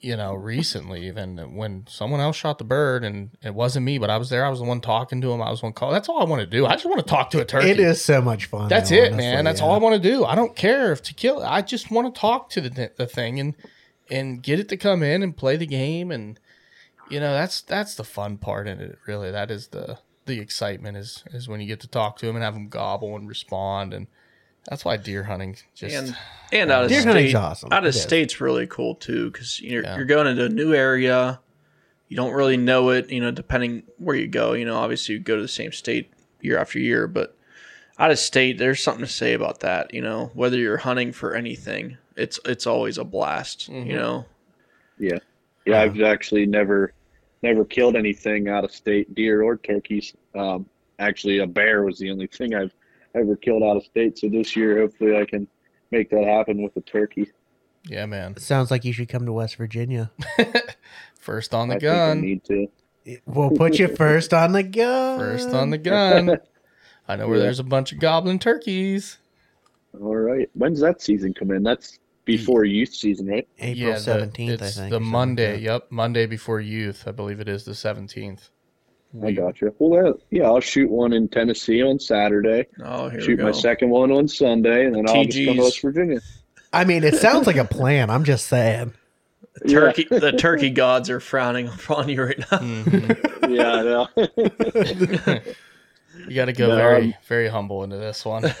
you 0.00 0.16
know, 0.16 0.34
recently 0.34 1.06
even 1.06 1.36
when 1.54 1.86
someone 1.88 2.20
else 2.20 2.36
shot 2.36 2.58
the 2.58 2.64
bird 2.64 3.04
and 3.04 3.30
it 3.42 3.54
wasn't 3.54 3.84
me, 3.86 3.98
but 3.98 4.10
I 4.10 4.16
was 4.16 4.30
there. 4.30 4.44
I 4.44 4.50
was 4.50 4.58
the 4.60 4.64
one 4.64 4.80
talking 4.80 5.20
to 5.20 5.30
him. 5.30 5.42
I 5.42 5.50
was 5.50 5.60
the 5.60 5.66
one 5.66 5.72
call. 5.74 5.90
That's 5.90 6.08
all 6.08 6.20
I 6.20 6.24
want 6.24 6.40
to 6.40 6.46
do. 6.46 6.66
I 6.66 6.72
just 6.72 6.86
want 6.86 6.98
to 6.98 7.06
talk 7.06 7.30
to 7.30 7.40
a 7.40 7.44
turkey. 7.44 7.70
It 7.70 7.80
is 7.80 8.02
so 8.02 8.20
much 8.20 8.46
fun. 8.46 8.68
That's 8.68 8.90
though, 8.90 8.96
it, 8.96 9.12
honestly, 9.12 9.16
man. 9.18 9.44
That's 9.44 9.60
yeah. 9.60 9.66
all 9.66 9.74
I 9.74 9.78
want 9.78 10.02
to 10.02 10.08
do. 10.10 10.24
I 10.24 10.34
don't 10.34 10.56
care 10.56 10.92
if 10.92 11.02
to 11.04 11.14
kill. 11.14 11.40
it. 11.42 11.46
I 11.46 11.62
just 11.62 11.90
want 11.90 12.12
to 12.14 12.20
talk 12.20 12.50
to 12.50 12.60
the 12.60 12.90
the 12.96 13.06
thing 13.06 13.40
and 13.40 13.54
and 14.10 14.42
get 14.42 14.58
it 14.60 14.68
to 14.70 14.76
come 14.76 15.02
in 15.02 15.22
and 15.22 15.36
play 15.36 15.56
the 15.56 15.66
game 15.66 16.10
and 16.10 16.38
you 17.10 17.20
know 17.20 17.32
that's 17.32 17.60
that's 17.62 17.94
the 17.94 18.04
fun 18.04 18.36
part 18.38 18.66
in 18.68 18.80
it. 18.80 18.98
Really, 19.06 19.30
that 19.30 19.50
is 19.50 19.68
the 19.68 19.98
the 20.26 20.40
excitement 20.40 20.96
is 20.96 21.24
is 21.32 21.48
when 21.48 21.60
you 21.60 21.66
get 21.66 21.80
to 21.80 21.88
talk 21.88 22.16
to 22.18 22.26
them 22.26 22.36
and 22.36 22.44
have 22.44 22.54
them 22.54 22.68
gobble 22.68 23.16
and 23.16 23.28
respond 23.28 23.94
and 23.94 24.06
that's 24.68 24.84
why 24.84 24.98
deer 24.98 25.22
hunting 25.24 25.56
just 25.74 25.94
and 25.96 26.14
and 26.52 26.70
out 26.70 26.84
of 26.84 26.90
Deer 26.90 27.00
state, 27.00 27.34
awesome. 27.34 27.72
out 27.72 27.84
It 27.84 27.88
of 27.88 27.94
is. 27.94 28.02
state's 28.02 28.38
really 28.40 28.66
cool 28.66 28.94
too 28.94 29.30
because 29.30 29.60
you're 29.62 29.82
Yeah. 29.82 29.96
you're 29.96 30.04
going 30.04 30.26
into 30.26 30.44
a 30.44 30.48
new 30.50 30.74
area. 30.74 31.40
You 32.08 32.16
don't 32.16 32.32
really 32.32 32.56
know 32.58 32.90
it, 32.90 33.10
you 33.10 33.20
know, 33.20 33.30
depending 33.30 33.84
where 33.98 34.16
you 34.16 34.26
go. 34.28 34.52
You 34.52 34.64
know, 34.66 34.76
obviously 34.76 35.14
you 35.14 35.20
go 35.20 35.36
to 35.36 35.42
the 35.42 35.48
same 35.48 35.72
state 35.72 36.10
year 36.42 36.58
after 36.58 36.78
year, 36.78 37.06
but 37.06 37.36
out 37.98 38.10
of 38.10 38.18
state, 38.18 38.58
there's 38.58 38.82
something 38.82 39.04
to 39.04 39.10
say 39.10 39.32
about 39.34 39.60
that. 39.60 39.92
You 39.94 40.02
know, 40.02 40.30
whether 40.34 40.56
you're 40.58 40.76
hunting 40.78 41.12
for 41.12 41.34
anything, 41.34 41.96
it's 42.18 42.38
it's 42.44 42.66
always 42.66 42.98
a 42.98 43.04
blast. 43.04 43.70
Mhm. 43.70 43.86
You 43.86 43.92
know, 43.96 44.24
yeah, 44.98 45.18
yeah, 45.66 45.80
I've 45.82 46.00
actually 46.02 46.46
never 46.46 46.92
never 47.42 47.64
killed 47.64 47.96
anything 47.96 48.48
out 48.48 48.64
of 48.64 48.72
state, 48.72 49.14
deer 49.14 49.42
or 49.42 49.56
turkeys. 49.56 50.12
Um, 50.34 50.66
actually, 50.98 51.38
a 51.38 51.46
bear 51.46 51.84
was 51.84 51.98
the 51.98 52.10
only 52.10 52.26
thing 52.26 52.54
I've 52.54 52.74
ever 53.14 53.36
killed 53.36 53.62
out 53.62 53.76
of 53.76 53.84
state. 53.84 54.18
So 54.18 54.28
this 54.28 54.56
year, 54.56 54.78
hopefully, 54.80 55.16
I 55.16 55.24
can 55.24 55.46
make 55.90 56.10
that 56.10 56.24
happen 56.24 56.62
with 56.62 56.76
a 56.76 56.80
turkey. 56.82 57.30
Yeah, 57.88 58.06
man. 58.06 58.36
Sounds 58.36 58.70
like 58.70 58.84
you 58.84 58.92
should 58.92 59.08
come 59.08 59.24
to 59.24 59.32
West 59.32 59.56
Virginia. 59.56 60.10
First 61.18 61.54
on 61.54 61.68
the 61.68 61.76
I 61.76 61.78
think 61.78 61.92
I 61.92 61.96
gun. 62.08 62.20
need 62.20 62.44
to. 62.44 62.66
We'll 63.24 63.50
put 63.52 63.78
you 63.78 63.88
first 63.88 64.34
on 64.34 64.52
the 64.52 64.62
gun. 64.62 65.18
First 65.18 65.48
on 65.54 65.70
the 65.70 65.78
gun. 65.78 66.38
I 67.08 67.16
know 67.16 67.26
where 67.28 67.36
Yeah. 67.38 67.44
there's 67.44 67.58
a 67.58 67.64
bunch 67.64 67.92
of 67.92 68.00
goblin 68.00 68.38
turkeys. 68.38 69.16
All 69.98 70.14
right. 70.16 70.50
When's 70.52 70.80
that 70.80 71.00
season 71.00 71.32
come 71.32 71.50
in? 71.50 71.62
That's 71.62 71.98
before 72.28 72.64
youth 72.64 72.94
season, 72.94 73.26
right? 73.26 73.48
April 73.58 73.94
the- 73.94 73.98
seventeenth, 73.98 74.62
I 74.62 74.66
it's 74.66 74.76
think. 74.76 74.90
the 74.90 75.00
Monday. 75.00 75.54
like. 75.54 75.62
Yep, 75.64 75.86
Monday 75.90 76.26
before 76.26 76.60
youth. 76.60 77.04
I 77.06 77.10
believe 77.10 77.40
it 77.40 77.48
is 77.48 77.64
the 77.64 77.74
seventeenth. 77.74 78.50
I 79.24 79.32
gotcha. 79.32 79.72
Well, 79.78 80.02
that, 80.04 80.18
yeah, 80.30 80.44
I'll 80.44 80.60
shoot 80.60 80.90
one 80.90 81.14
in 81.14 81.28
Tennessee 81.28 81.82
on 81.82 81.98
Saturday. 81.98 82.66
Oh, 82.84 83.08
here 83.08 83.18
we 83.20 83.24
shoot 83.24 83.36
go. 83.36 83.44
my 83.44 83.52
second 83.52 83.88
one 83.88 84.12
on 84.12 84.28
Sunday, 84.28 84.84
and 84.84 84.94
then 84.94 85.08
I'll 85.08 85.24
just 85.24 85.38
come 85.46 85.54
to 85.56 85.60
TGs. 85.60 85.64
West 85.64 85.80
Virginia. 85.80 86.20
I 86.74 86.84
mean, 86.84 87.02
it 87.02 87.14
sounds 87.14 87.46
like 87.46 87.56
a 87.56 87.64
plan. 87.64 88.10
I'm 88.10 88.24
just 88.24 88.46
saying. 88.46 88.92
Turkey, 89.66 90.06
the 90.10 90.32
turkey 90.32 90.70
gods 90.70 91.08
are 91.10 91.20
frowning 91.20 91.68
upon 91.68 92.08
you 92.10 92.22
right 92.22 92.38
now. 92.38 92.58
Mm-hmm. 92.58 93.34
Yeah, 93.48 93.72
I 93.72 93.82
know. 93.82 94.08
You 96.26 96.34
got 96.34 96.46
to 96.46 96.52
go 96.52 96.68
No, 96.68 96.76
very, 96.76 97.02
I'm- 97.02 97.14
very 97.26 97.48
humble 97.48 97.84
into 97.84 97.96
this 97.96 98.24
one. 98.24 98.42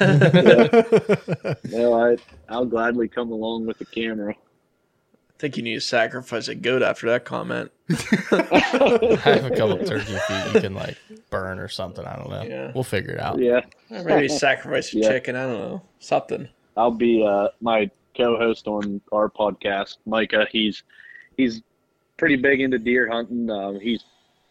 no, 1.64 1.94
I 1.94 2.16
I'll 2.48 2.66
gladly 2.66 3.08
come 3.08 3.30
along 3.32 3.66
with 3.66 3.78
the 3.78 3.84
camera. 3.86 4.34
I 4.34 5.40
think 5.40 5.56
you 5.56 5.62
need 5.62 5.74
to 5.74 5.80
sacrifice 5.80 6.48
a 6.48 6.54
goat 6.54 6.82
after 6.82 7.08
that 7.10 7.24
comment. 7.24 7.70
I 7.90 9.20
have 9.22 9.44
a 9.44 9.50
couple 9.56 9.78
turkey 9.84 10.16
feet 10.26 10.54
you 10.54 10.60
can 10.60 10.74
like 10.74 10.96
burn 11.30 11.58
or 11.60 11.68
something. 11.68 12.04
I 12.04 12.16
don't 12.16 12.28
know. 12.30 12.42
Yeah. 12.42 12.72
We'll 12.74 12.82
figure 12.84 13.12
it 13.12 13.20
out. 13.20 13.38
Yeah, 13.38 13.60
Or 13.90 14.02
maybe 14.02 14.28
sacrifice 14.28 14.92
a 14.94 14.98
Yeah. 14.98 15.08
chicken. 15.08 15.36
I 15.36 15.44
don't 15.46 15.60
know. 15.60 15.82
Something. 16.00 16.48
I'll 16.76 16.90
be 16.90 17.24
uh, 17.24 17.48
my 17.60 17.88
co-host 18.16 18.66
on 18.66 19.00
our 19.12 19.28
podcast, 19.30 19.98
Micah. 20.06 20.46
He's 20.50 20.82
he's 21.36 21.62
pretty 22.16 22.36
big 22.36 22.60
into 22.60 22.78
deer 22.78 23.08
hunting. 23.08 23.48
Um, 23.48 23.78
he's 23.78 24.04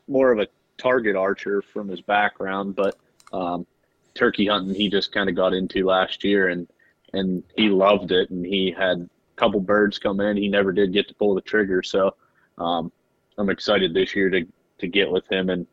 more 0.08 0.32
of 0.32 0.40
a 0.40 0.48
target 0.78 1.16
archer 1.16 1.62
from 1.62 1.88
his 1.88 2.02
background, 2.02 2.76
but 2.76 2.98
um, 3.34 3.66
turkey 4.14 4.48
hunting 4.48 4.74
he 4.74 4.90
just 4.90 5.12
kind 5.12 5.30
of 5.30 5.36
got 5.36 5.54
into 5.54 5.86
last 5.86 6.24
year, 6.24 6.50
and 6.50 6.68
and 7.14 7.44
he 7.56 7.70
loved 7.70 8.12
it. 8.12 8.30
And 8.30 8.46
he 8.46 8.74
had 8.78 8.98
a 9.00 9.10
couple 9.36 9.60
birds 9.60 10.00
come 10.00 10.20
in. 10.20 10.38
He 10.38 10.48
never 10.48 10.72
did 10.72 10.94
get 10.94 11.08
to 11.08 11.14
pull 11.16 11.36
the 11.36 11.42
trigger, 11.42 11.84
so 11.84 12.16
um, 12.58 12.92
I'm 13.38 13.50
excited 13.50 13.94
this 13.94 14.16
year 14.16 14.30
to 14.30 14.46
to 14.80 14.88
get 14.88 15.10
with 15.10 15.30
him 15.32 15.50
and 15.50 15.66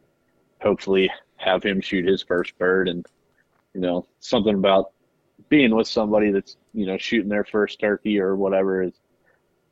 hopefully 0.63 1.11
have 1.37 1.63
him 1.63 1.81
shoot 1.81 2.07
his 2.07 2.23
first 2.23 2.57
bird. 2.59 2.89
And 2.89 3.05
you 3.75 3.81
know, 3.81 4.07
something 4.21 4.55
about 4.55 4.93
being 5.49 5.75
with 5.75 5.89
somebody 5.89 6.31
that's 6.31 6.57
you 6.73 6.87
know 6.87 6.97
shooting 6.97 7.29
their 7.29 7.45
first 7.45 7.81
turkey 7.81 8.19
or 8.19 8.37
whatever 8.37 8.83
is 8.83 8.95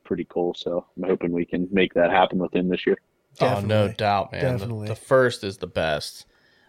pretty 0.05 0.27
cool. 0.29 0.55
So 0.55 0.87
I'm 0.97 1.05
hoping 1.05 1.33
we 1.33 1.45
can 1.45 1.69
make 1.71 1.95
that 1.95 2.11
happen 2.11 2.39
with 2.39 2.55
him 2.55 2.69
this 2.69 2.87
year. 2.87 2.99
Oh, 3.41 3.61
no 3.61 3.89
doubt, 3.89 4.33
man. 4.33 4.59
The, 4.59 4.67
the 4.89 4.95
first 4.97 5.43
is 5.45 5.59
the 5.59 5.67
best. 5.67 6.27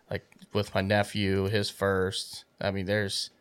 Like 0.09 0.25
with 0.53 0.73
my 0.73 0.81
nephew, 0.81 1.45
his 1.45 1.69
first. 1.69 2.45
I 2.61 2.71
mean, 2.71 2.85
there's 2.85 3.31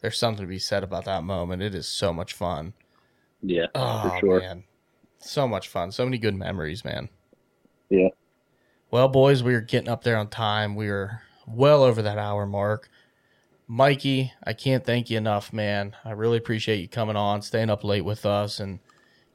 there's 0.00 0.18
something 0.18 0.44
to 0.44 0.48
be 0.48 0.58
said 0.58 0.84
about 0.84 1.04
that 1.06 1.24
moment. 1.24 1.62
It 1.62 1.74
is 1.74 1.88
so 1.88 2.12
much 2.12 2.32
fun. 2.34 2.74
Yeah, 3.42 3.66
Oh 3.74 4.10
for 4.10 4.18
sure. 4.20 4.40
man, 4.40 4.64
so 5.18 5.46
much 5.46 5.68
fun. 5.68 5.92
So 5.92 6.04
many 6.04 6.18
good 6.18 6.34
memories, 6.34 6.84
man. 6.84 7.08
Yeah. 7.88 8.08
Well, 8.90 9.08
boys, 9.08 9.42
we 9.42 9.54
are 9.54 9.60
getting 9.60 9.88
up 9.88 10.02
there 10.02 10.16
on 10.16 10.28
time. 10.28 10.74
We 10.74 10.88
are 10.88 11.22
well 11.46 11.82
over 11.82 12.02
that 12.02 12.18
hour 12.18 12.46
mark. 12.46 12.88
Mikey, 13.66 14.32
I 14.44 14.54
can't 14.54 14.84
thank 14.84 15.10
you 15.10 15.18
enough, 15.18 15.52
man. 15.52 15.94
I 16.04 16.12
really 16.12 16.38
appreciate 16.38 16.80
you 16.80 16.88
coming 16.88 17.16
on, 17.16 17.42
staying 17.42 17.70
up 17.70 17.84
late 17.84 18.04
with 18.04 18.24
us, 18.24 18.60
and 18.60 18.80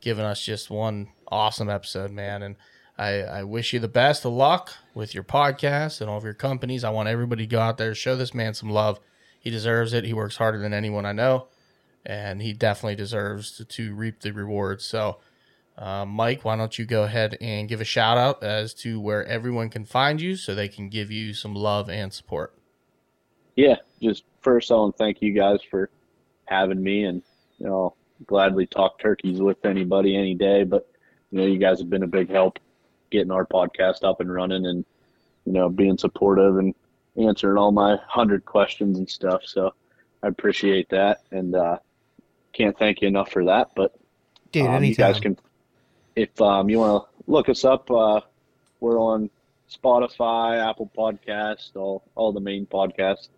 giving 0.01 0.25
us 0.25 0.43
just 0.43 0.69
one 0.69 1.09
awesome 1.27 1.69
episode, 1.69 2.11
man. 2.11 2.41
And 2.41 2.55
I, 3.03 3.39
I 3.39 3.43
wish 3.43 3.73
you 3.73 3.79
the 3.81 3.89
best 3.89 4.23
of 4.23 4.31
luck 4.31 4.71
with 4.93 5.13
your 5.13 5.25
podcast 5.25 5.99
and 5.99 6.09
all 6.09 6.17
of 6.17 6.23
your 6.23 6.33
companies. 6.33 6.85
I 6.85 6.89
want 6.89 7.09
everybody 7.09 7.43
to 7.43 7.51
go 7.51 7.59
out 7.59 7.77
there, 7.77 7.93
show 7.93 8.15
this 8.15 8.33
man 8.33 8.53
some 8.53 8.69
love. 8.69 9.01
He 9.41 9.49
deserves 9.49 9.91
it. 9.91 10.05
He 10.05 10.13
works 10.13 10.37
harder 10.37 10.57
than 10.57 10.73
anyone 10.73 11.05
I 11.05 11.11
know, 11.11 11.47
and 12.05 12.41
he 12.41 12.53
definitely 12.53 12.95
deserves 12.95 13.57
to, 13.57 13.65
to 13.65 13.93
reap 13.93 14.21
the 14.21 14.31
rewards. 14.31 14.85
So, 14.85 15.17
uh, 15.77 16.05
Mike, 16.05 16.45
why 16.45 16.55
don't 16.55 16.79
you 16.79 16.85
go 16.85 17.03
ahead 17.03 17.37
and 17.41 17.67
give 17.67 17.81
a 17.81 17.85
shout 17.85 18.17
out 18.17 18.41
as 18.41 18.73
to 18.75 19.01
where 19.01 19.25
everyone 19.25 19.69
can 19.69 19.83
find 19.83 20.21
you 20.21 20.37
so 20.37 20.55
they 20.55 20.69
can 20.69 20.87
give 20.87 21.11
you 21.11 21.33
some 21.33 21.53
love 21.53 21.89
and 21.89 22.13
support? 22.13 22.53
Yeah, 23.57 23.75
just 24.01 24.23
first 24.41 24.71
I 24.71 24.75
want 24.75 24.95
to 24.95 25.03
thank 25.03 25.21
you 25.21 25.33
guys 25.33 25.59
for 25.69 25.89
having 26.45 26.81
me, 26.81 27.03
and 27.03 27.21
you 27.57 27.65
know, 27.65 27.95
gladly 28.27 28.65
talk 28.65 28.97
turkeys 28.97 29.41
with 29.41 29.65
anybody 29.65 30.15
any 30.15 30.35
day. 30.35 30.63
But 30.63 30.89
you 31.31 31.39
know, 31.39 31.45
you 31.45 31.57
guys 31.57 31.79
have 31.79 31.89
been 31.89 32.03
a 32.03 32.07
big 32.07 32.29
help 32.29 32.59
getting 33.13 33.31
our 33.31 33.45
podcast 33.45 34.03
up 34.03 34.19
and 34.19 34.33
running, 34.33 34.65
and 34.65 34.83
you 35.45 35.53
know, 35.53 35.69
being 35.69 35.97
supportive 35.97 36.57
and 36.57 36.73
answering 37.15 37.57
all 37.57 37.71
my 37.71 37.95
hundred 38.07 38.43
questions 38.43 38.97
and 38.97 39.09
stuff. 39.09 39.43
So 39.45 39.73
I 40.21 40.27
appreciate 40.27 40.89
that, 40.89 41.21
and 41.31 41.55
uh, 41.55 41.77
can't 42.51 42.77
thank 42.77 43.01
you 43.01 43.07
enough 43.07 43.31
for 43.31 43.45
that. 43.45 43.69
But 43.75 43.95
Dude, 44.51 44.67
um, 44.67 44.83
you 44.83 44.95
guys 44.95 45.19
can, 45.19 45.37
if 46.15 46.41
um, 46.41 46.69
you 46.69 46.79
want 46.79 47.03
to 47.03 47.31
look 47.31 47.47
us 47.47 47.63
up, 47.63 47.89
uh, 47.91 48.21
we're 48.79 48.99
on 48.99 49.29
Spotify, 49.71 50.69
Apple 50.69 50.91
Podcast, 50.97 51.75
all 51.75 52.03
all 52.15 52.33
the 52.33 52.41
main 52.41 52.65
podcast 52.65 53.29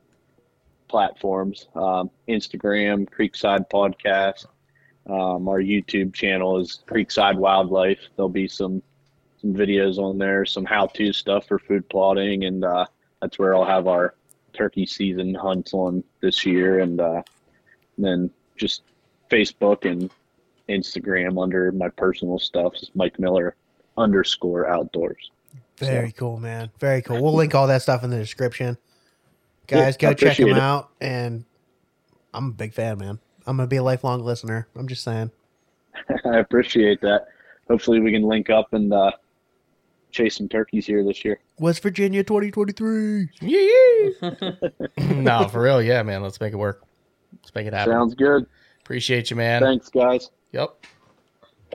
platforms. 0.88 1.68
Um, 1.76 2.10
Instagram, 2.28 3.10
Creekside 3.10 3.70
Podcast. 3.70 4.46
Um, 5.08 5.48
our 5.48 5.60
YouTube 5.60 6.14
channel 6.14 6.60
is 6.60 6.84
Creekside 6.88 7.36
Wildlife. 7.36 8.00
There'll 8.16 8.30
be 8.30 8.48
some 8.48 8.82
some 9.46 9.54
videos 9.54 9.98
on 10.00 10.18
there, 10.18 10.46
some 10.46 10.66
how-to 10.66 11.14
stuff 11.14 11.48
for 11.48 11.60
food 11.60 11.88
plotting, 11.90 12.46
and 12.46 12.64
uh, 12.64 12.86
that's 13.22 13.38
where 13.38 13.56
I'll 13.56 13.66
have 13.66 13.88
our 13.88 14.16
turkey 14.54 14.86
season 14.86 15.36
hunts 15.36 15.74
on 15.74 16.04
this 16.22 16.46
year, 16.46 16.80
and 16.80 17.00
uh, 17.00 17.22
then 17.98 18.32
just 18.58 18.82
Facebook 19.30 19.90
and 19.90 20.10
Instagram 20.68 21.42
under 21.42 21.72
my 21.72 21.90
personal 21.90 22.40
stuff 22.40 22.74
is 22.76 22.90
Mike 22.96 23.20
Miller 23.20 23.56
underscore 23.98 24.68
outdoors. 24.68 25.30
Very 25.78 26.12
cool, 26.14 26.38
man. 26.38 26.72
Very 26.80 27.02
cool. 27.02 27.22
We'll 27.22 27.36
link 27.36 27.54
all 27.54 27.68
that 27.68 27.82
stuff 27.82 28.04
in 28.04 28.10
the 28.10 28.18
description. 28.18 28.78
Guys, 29.68 29.98
Yeah, 30.00 30.10
go 30.10 30.14
check 30.14 30.40
him 30.40 30.50
it. 30.50 30.58
out. 30.58 30.90
And 31.02 31.44
I'm 32.34 32.48
a 32.50 32.54
big 32.54 32.74
fan, 32.74 32.98
man. 32.98 33.20
I'm 33.46 33.58
gonna 33.58 33.68
be 33.68 33.76
a 33.76 33.84
lifelong 33.84 34.24
listener. 34.24 34.68
I'm 34.76 34.88
just 34.88 35.04
saying. 35.04 35.32
I 36.26 36.38
appreciate 36.38 37.02
that. 37.02 37.28
Hopefully, 37.70 38.00
we 38.00 38.12
can 38.12 38.24
link 38.24 38.50
up 38.50 38.74
and 38.74 38.92
uh, 38.94 39.12
chase 40.16 40.38
some 40.38 40.50
turkeys 40.50 40.86
here 40.86 41.04
this 41.04 41.24
year. 41.24 41.40
West 41.60 41.84
Virginia 41.84 42.24
2023. 42.24 43.30
Yeah. 43.42 44.32
no, 45.16 45.48
for 45.48 45.62
real, 45.62 45.82
yeah, 45.82 46.02
man. 46.04 46.24
Let's 46.24 46.40
make 46.40 46.54
it 46.54 46.58
work. 46.58 46.84
Let's 47.34 47.54
make 47.54 47.68
it 47.68 47.74
happen. 47.74 47.94
Sounds 47.94 48.16
good. 48.16 48.46
Appreciate 48.82 49.30
you, 49.30 49.36
man. 49.36 49.62
Thanks, 49.62 49.90
guys. 49.90 50.32
Yep. 50.52 50.86